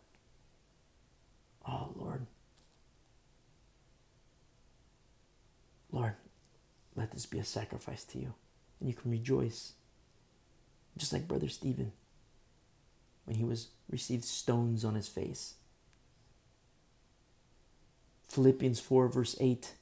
Oh, 1.66 1.92
Lord. 1.96 2.26
Lord, 5.92 6.14
let 6.94 7.10
this 7.10 7.26
be 7.26 7.38
a 7.38 7.44
sacrifice 7.44 8.04
to 8.04 8.18
you. 8.18 8.34
And 8.78 8.88
you 8.88 8.94
can 8.94 9.10
rejoice 9.10 9.72
just 10.96 11.12
like 11.12 11.28
Brother 11.28 11.48
Stephen 11.48 11.92
when 13.24 13.36
he 13.36 13.44
was 13.44 13.68
received 13.90 14.24
stones 14.24 14.84
on 14.84 14.94
his 14.94 15.08
face. 15.08 15.54
Philippians 18.28 18.78
4, 18.78 19.08
verse 19.08 19.36
8. 19.40 19.74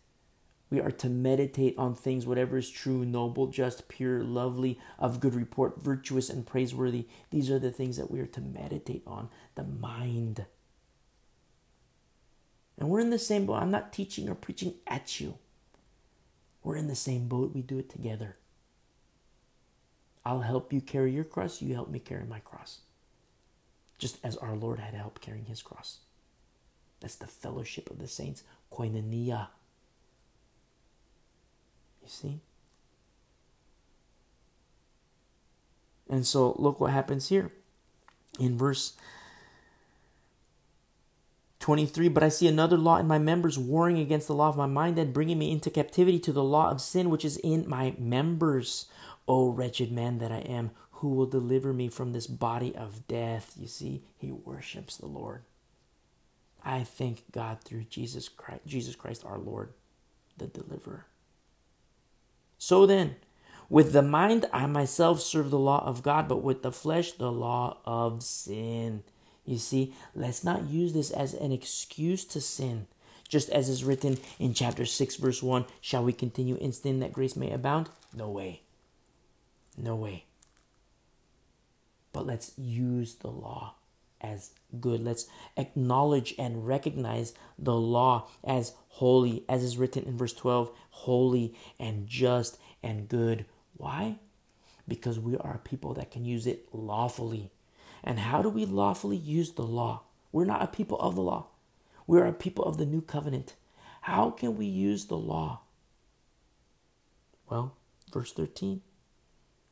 We 0.71 0.81
are 0.81 0.91
to 0.91 1.09
meditate 1.09 1.79
on 1.79 1.95
things, 1.95 2.27
whatever 2.27 2.59
is 2.59 2.69
true, 2.69 3.05
noble, 3.05 3.47
just, 3.47 3.89
pure, 3.89 4.23
lovely, 4.23 4.79
of 4.99 5.21
good 5.21 5.35
report, 5.35 5.83
virtuous, 5.83 6.29
and 6.29 6.47
praiseworthy. 6.47 7.07
These 7.31 7.51
are 7.51 7.59
the 7.59 7.71
things 7.71 7.97
that 7.97 8.11
we 8.11 8.21
are 8.21 8.27
to 8.27 8.41
meditate 8.41 9.03
on. 9.07 9.31
The 9.55 9.65
mind. 9.65 10.45
And 12.79 12.91
we're 12.91 13.01
in 13.01 13.11
the 13.11 13.19
same 13.19 13.47
boat. 13.47 13.57
I'm 13.57 13.71
not 13.71 13.93
teaching 13.93 14.29
or 14.29 14.35
preaching 14.35 14.75
at 14.87 15.21
you. 15.21 15.39
We're 16.63 16.77
in 16.77 16.89
the 16.89 16.95
same 16.95 17.29
boat. 17.29 17.55
We 17.55 17.63
do 17.63 17.79
it 17.79 17.89
together. 17.89 18.37
I'll 20.29 20.41
help 20.41 20.75
you 20.75 20.83
carry 20.83 21.13
your 21.13 21.25
cross, 21.25 21.63
you 21.63 21.73
help 21.73 21.89
me 21.89 21.99
carry 21.99 22.27
my 22.27 22.41
cross. 22.41 22.81
Just 23.97 24.19
as 24.23 24.37
our 24.37 24.55
Lord 24.55 24.79
had 24.79 24.93
help 24.93 25.23
carrying 25.23 25.47
his 25.47 25.63
cross. 25.63 26.01
That's 27.01 27.15
the 27.15 27.27
fellowship 27.27 27.91
of 27.91 27.99
the 27.99 28.07
saints, 28.07 28.43
koinonia. 28.71 29.49
You 32.09 32.15
see? 32.15 32.41
And 36.09 36.27
so 36.27 36.55
look 36.59 36.81
what 36.81 36.91
happens 36.91 37.29
here 37.29 37.53
in 38.41 38.57
verse 38.57 38.95
23 41.61 42.09
But 42.09 42.23
I 42.23 42.31
see 42.31 42.49
another 42.49 42.79
law 42.79 42.97
in 42.97 43.07
my 43.07 43.19
members, 43.19 43.59
warring 43.59 43.99
against 43.99 44.27
the 44.27 44.35
law 44.35 44.49
of 44.49 44.57
my 44.57 44.65
mind 44.65 44.99
and 44.99 45.13
bringing 45.13 45.39
me 45.39 45.53
into 45.53 45.69
captivity 45.69 46.19
to 46.21 46.33
the 46.33 46.43
law 46.43 46.71
of 46.71 46.81
sin 46.81 47.11
which 47.11 47.27
is 47.27 47.37
in 47.39 47.69
my 47.69 47.95
members. 47.99 48.87
O 49.27 49.51
wretched 49.51 49.93
man 49.93 50.17
that 50.21 50.33
I 50.33 50.39
am, 50.39 50.71
who 50.93 51.11
will 51.11 51.27
deliver 51.27 51.75
me 51.75 51.91
from 51.91 52.13
this 52.13 52.27
body 52.27 52.75
of 52.75 53.07
death? 53.07 53.53
You 53.59 53.67
see, 53.67 54.03
he 54.17 54.33
worships 54.33 54.97
the 54.97 55.05
Lord. 55.05 55.43
I 56.65 56.85
thank 56.85 57.31
God 57.33 57.61
through 57.63 57.85
Jesus 57.91 58.31
Christ, 58.31 58.63
Jesus 58.67 58.97
Christ 58.97 59.27
our 59.27 59.37
Lord, 59.37 59.75
the 60.39 60.47
deliverer. 60.47 61.08
So 62.59 62.87
then, 62.87 63.17
with 63.69 63.93
the 63.93 64.03
mind, 64.03 64.47
I 64.53 64.67
myself 64.67 65.21
serve 65.21 65.51
the 65.51 65.59
law 65.59 65.85
of 65.87 66.03
God, 66.03 66.29
but 66.29 66.43
with 66.43 66.63
the 66.63 66.73
flesh, 66.73 67.13
the 67.13 67.31
law 67.31 67.79
of 67.85 68.23
sin. 68.23 69.05
You 69.45 69.59
see, 69.59 69.95
let's 70.15 70.45
not 70.45 70.69
use 70.69 70.93
this 70.93 71.11
as 71.11 71.35
an 71.35 71.53
excuse 71.53 72.25
to 72.27 72.41
sin. 72.41 72.87
Just 73.29 73.51
as 73.51 73.69
is 73.69 73.85
written 73.85 74.19
in 74.39 74.55
chapter 74.55 74.85
6, 74.85 75.17
verse 75.17 75.43
1 75.43 75.67
Shall 75.81 76.03
we 76.03 76.13
continue 76.13 76.57
in 76.57 76.73
sin 76.73 77.01
that 77.01 77.13
grace 77.13 77.37
may 77.37 77.51
abound? 77.51 77.91
No 78.15 78.29
way. 78.29 78.63
No 79.77 79.95
way. 79.95 80.25
But 82.13 82.27
let's 82.27 82.53
use 82.57 83.17
the 83.17 83.31
law 83.31 83.75
as 84.21 84.51
good. 84.81 85.03
Let's 85.03 85.27
acknowledge 85.57 86.35
and 86.39 86.67
recognize 86.67 87.35
the 87.59 87.75
law 87.75 88.29
as 88.45 88.75
holy, 88.89 89.45
as 89.49 89.63
is 89.63 89.77
written 89.77 90.05
in 90.05 90.17
verse 90.17 90.33
12 90.33 90.71
holy 90.91 91.55
and 91.79 92.07
just 92.07 92.59
and 92.83 93.09
good. 93.09 93.45
Why? 93.77 94.17
Because 94.87 95.19
we 95.19 95.37
are 95.37 95.61
people 95.63 95.95
that 95.95 96.11
can 96.11 96.25
use 96.25 96.47
it 96.47 96.69
lawfully. 96.73 97.51
And 98.03 98.19
how 98.19 98.43
do 98.43 98.49
we 98.49 98.65
lawfully 98.65 99.17
use 99.17 99.53
the 99.53 99.63
law? 99.63 100.03
We're 100.33 100.45
not 100.45 100.63
a 100.63 100.67
people 100.67 100.99
of 100.99 101.15
the 101.15 101.23
law, 101.23 101.47
we 102.07 102.19
are 102.19 102.27
a 102.27 102.33
people 102.33 102.65
of 102.65 102.77
the 102.77 102.87
new 102.87 103.01
covenant. 103.01 103.55
How 104.03 104.31
can 104.31 104.57
we 104.57 104.67
use 104.67 105.07
the 105.07 105.19
law? 105.19 105.61
Well, 107.51 107.75
verse 108.11 108.33
13 108.33 108.81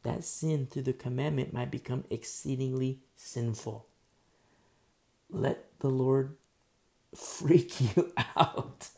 that 0.06 0.24
sin 0.24 0.66
through 0.66 0.82
the 0.82 0.92
commandment 0.92 1.52
might 1.52 1.70
become 1.70 2.04
exceedingly 2.10 3.00
sinful. 3.16 3.86
Let 5.30 5.78
the 5.80 5.88
Lord 5.88 6.36
freak 7.14 7.80
you 7.96 8.12
out 8.36 8.88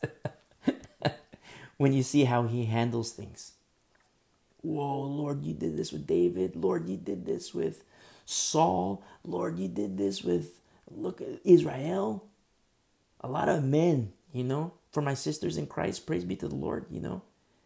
when 1.77 1.93
you 1.93 2.03
see 2.03 2.25
how 2.25 2.45
he 2.45 2.67
handles 2.67 3.13
things. 3.13 3.53
Whoa, 4.61 5.03
Lord, 5.03 5.45
you 5.45 5.55
did 5.55 5.77
this 5.77 5.93
with 5.93 6.07
David. 6.07 6.57
Lord, 6.57 6.89
you 6.89 6.97
did 6.97 7.25
this 7.25 7.55
with 7.55 7.85
Saul. 8.27 9.03
Lord, 9.25 9.59
you 9.59 9.69
did 9.69 9.97
this 9.97 10.23
with, 10.23 10.61
look 10.91 11.21
at 11.21 11.41
Israel. 11.45 12.27
A 13.21 13.29
lot 13.29 13.49
of 13.49 13.65
men, 13.65 14.13
you 14.33 14.45
know, 14.45 14.73
for 14.91 15.01
my 15.01 15.15
sisters 15.15 15.57
in 15.57 15.67
Christ, 15.67 16.07
praise 16.07 16.25
be 16.25 16.37
to 16.37 16.49
the 16.49 16.57
Lord, 16.57 16.87
you 16.91 17.01
know, 17.01 17.23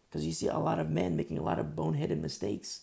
because 0.08 0.26
you 0.26 0.32
see 0.32 0.48
a 0.48 0.58
lot 0.58 0.78
of 0.78 0.90
men 0.90 1.16
making 1.16 1.38
a 1.38 1.42
lot 1.42 1.58
of 1.58 1.74
boneheaded 1.74 2.20
mistakes. 2.20 2.82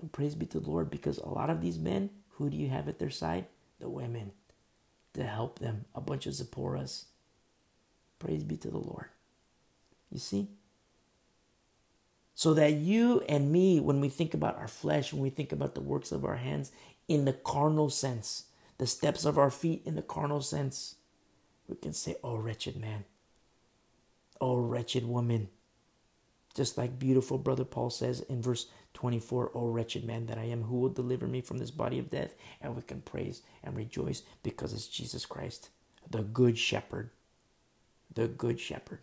And 0.00 0.12
praise 0.12 0.34
be 0.34 0.46
to 0.46 0.60
the 0.60 0.70
Lord, 0.70 0.90
because 0.90 1.18
a 1.18 1.28
lot 1.28 1.48
of 1.48 1.60
these 1.60 1.78
men, 1.78 2.10
who 2.30 2.50
do 2.50 2.56
you 2.56 2.68
have 2.68 2.88
at 2.88 2.98
their 2.98 3.10
side? 3.10 3.46
The 3.78 3.88
women 3.88 4.32
to 5.14 5.24
help 5.24 5.58
them, 5.58 5.86
a 5.94 6.00
bunch 6.00 6.26
of 6.26 6.34
Zipporahs. 6.34 7.04
Praise 8.18 8.44
be 8.44 8.56
to 8.58 8.70
the 8.70 8.78
Lord. 8.78 9.06
You 10.10 10.18
see? 10.18 10.48
So 12.34 12.52
that 12.54 12.74
you 12.74 13.22
and 13.28 13.50
me, 13.50 13.80
when 13.80 14.00
we 14.00 14.08
think 14.08 14.34
about 14.34 14.58
our 14.58 14.68
flesh, 14.68 15.12
when 15.12 15.22
we 15.22 15.30
think 15.30 15.52
about 15.52 15.74
the 15.74 15.80
works 15.80 16.12
of 16.12 16.24
our 16.24 16.36
hands 16.36 16.70
in 17.08 17.24
the 17.24 17.32
carnal 17.32 17.88
sense, 17.88 18.44
the 18.78 18.86
steps 18.86 19.24
of 19.24 19.38
our 19.38 19.50
feet 19.50 19.82
in 19.86 19.94
the 19.94 20.02
carnal 20.02 20.42
sense, 20.42 20.96
we 21.66 21.76
can 21.76 21.94
say, 21.94 22.16
Oh, 22.22 22.36
wretched 22.36 22.76
man. 22.76 23.04
Oh, 24.40 24.56
wretched 24.58 25.06
woman. 25.06 25.48
Just 26.56 26.78
like 26.78 26.98
beautiful 26.98 27.36
brother 27.36 27.66
Paul 27.66 27.90
says 27.90 28.22
in 28.22 28.40
verse 28.40 28.68
24, 28.94 29.52
Oh, 29.54 29.68
wretched 29.68 30.06
man 30.06 30.24
that 30.26 30.38
I 30.38 30.44
am, 30.44 30.62
who 30.62 30.78
will 30.78 30.88
deliver 30.88 31.26
me 31.26 31.42
from 31.42 31.58
this 31.58 31.70
body 31.70 31.98
of 31.98 32.10
death? 32.10 32.34
And 32.62 32.74
we 32.74 32.80
can 32.80 33.02
praise 33.02 33.42
and 33.62 33.76
rejoice 33.76 34.22
because 34.42 34.72
it's 34.72 34.88
Jesus 34.88 35.26
Christ, 35.26 35.68
the 36.10 36.22
good 36.22 36.58
shepherd. 36.58 37.10
The 38.14 38.26
good 38.26 38.58
shepherd. 38.58 39.00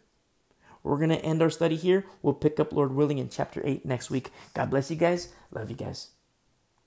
We're 0.81 0.97
going 0.97 1.11
to 1.11 1.23
end 1.23 1.43
our 1.43 1.51
study 1.51 1.75
here. 1.75 2.05
We'll 2.23 2.33
pick 2.33 2.59
up, 2.59 2.73
Lord 2.73 2.93
willing, 2.93 3.19
in 3.19 3.29
chapter 3.29 3.61
8 3.63 3.85
next 3.85 4.09
week. 4.09 4.31
God 4.55 4.71
bless 4.71 4.89
you 4.89 4.97
guys. 4.97 5.29
Love 5.51 5.69
you 5.69 5.75
guys. 5.75 6.09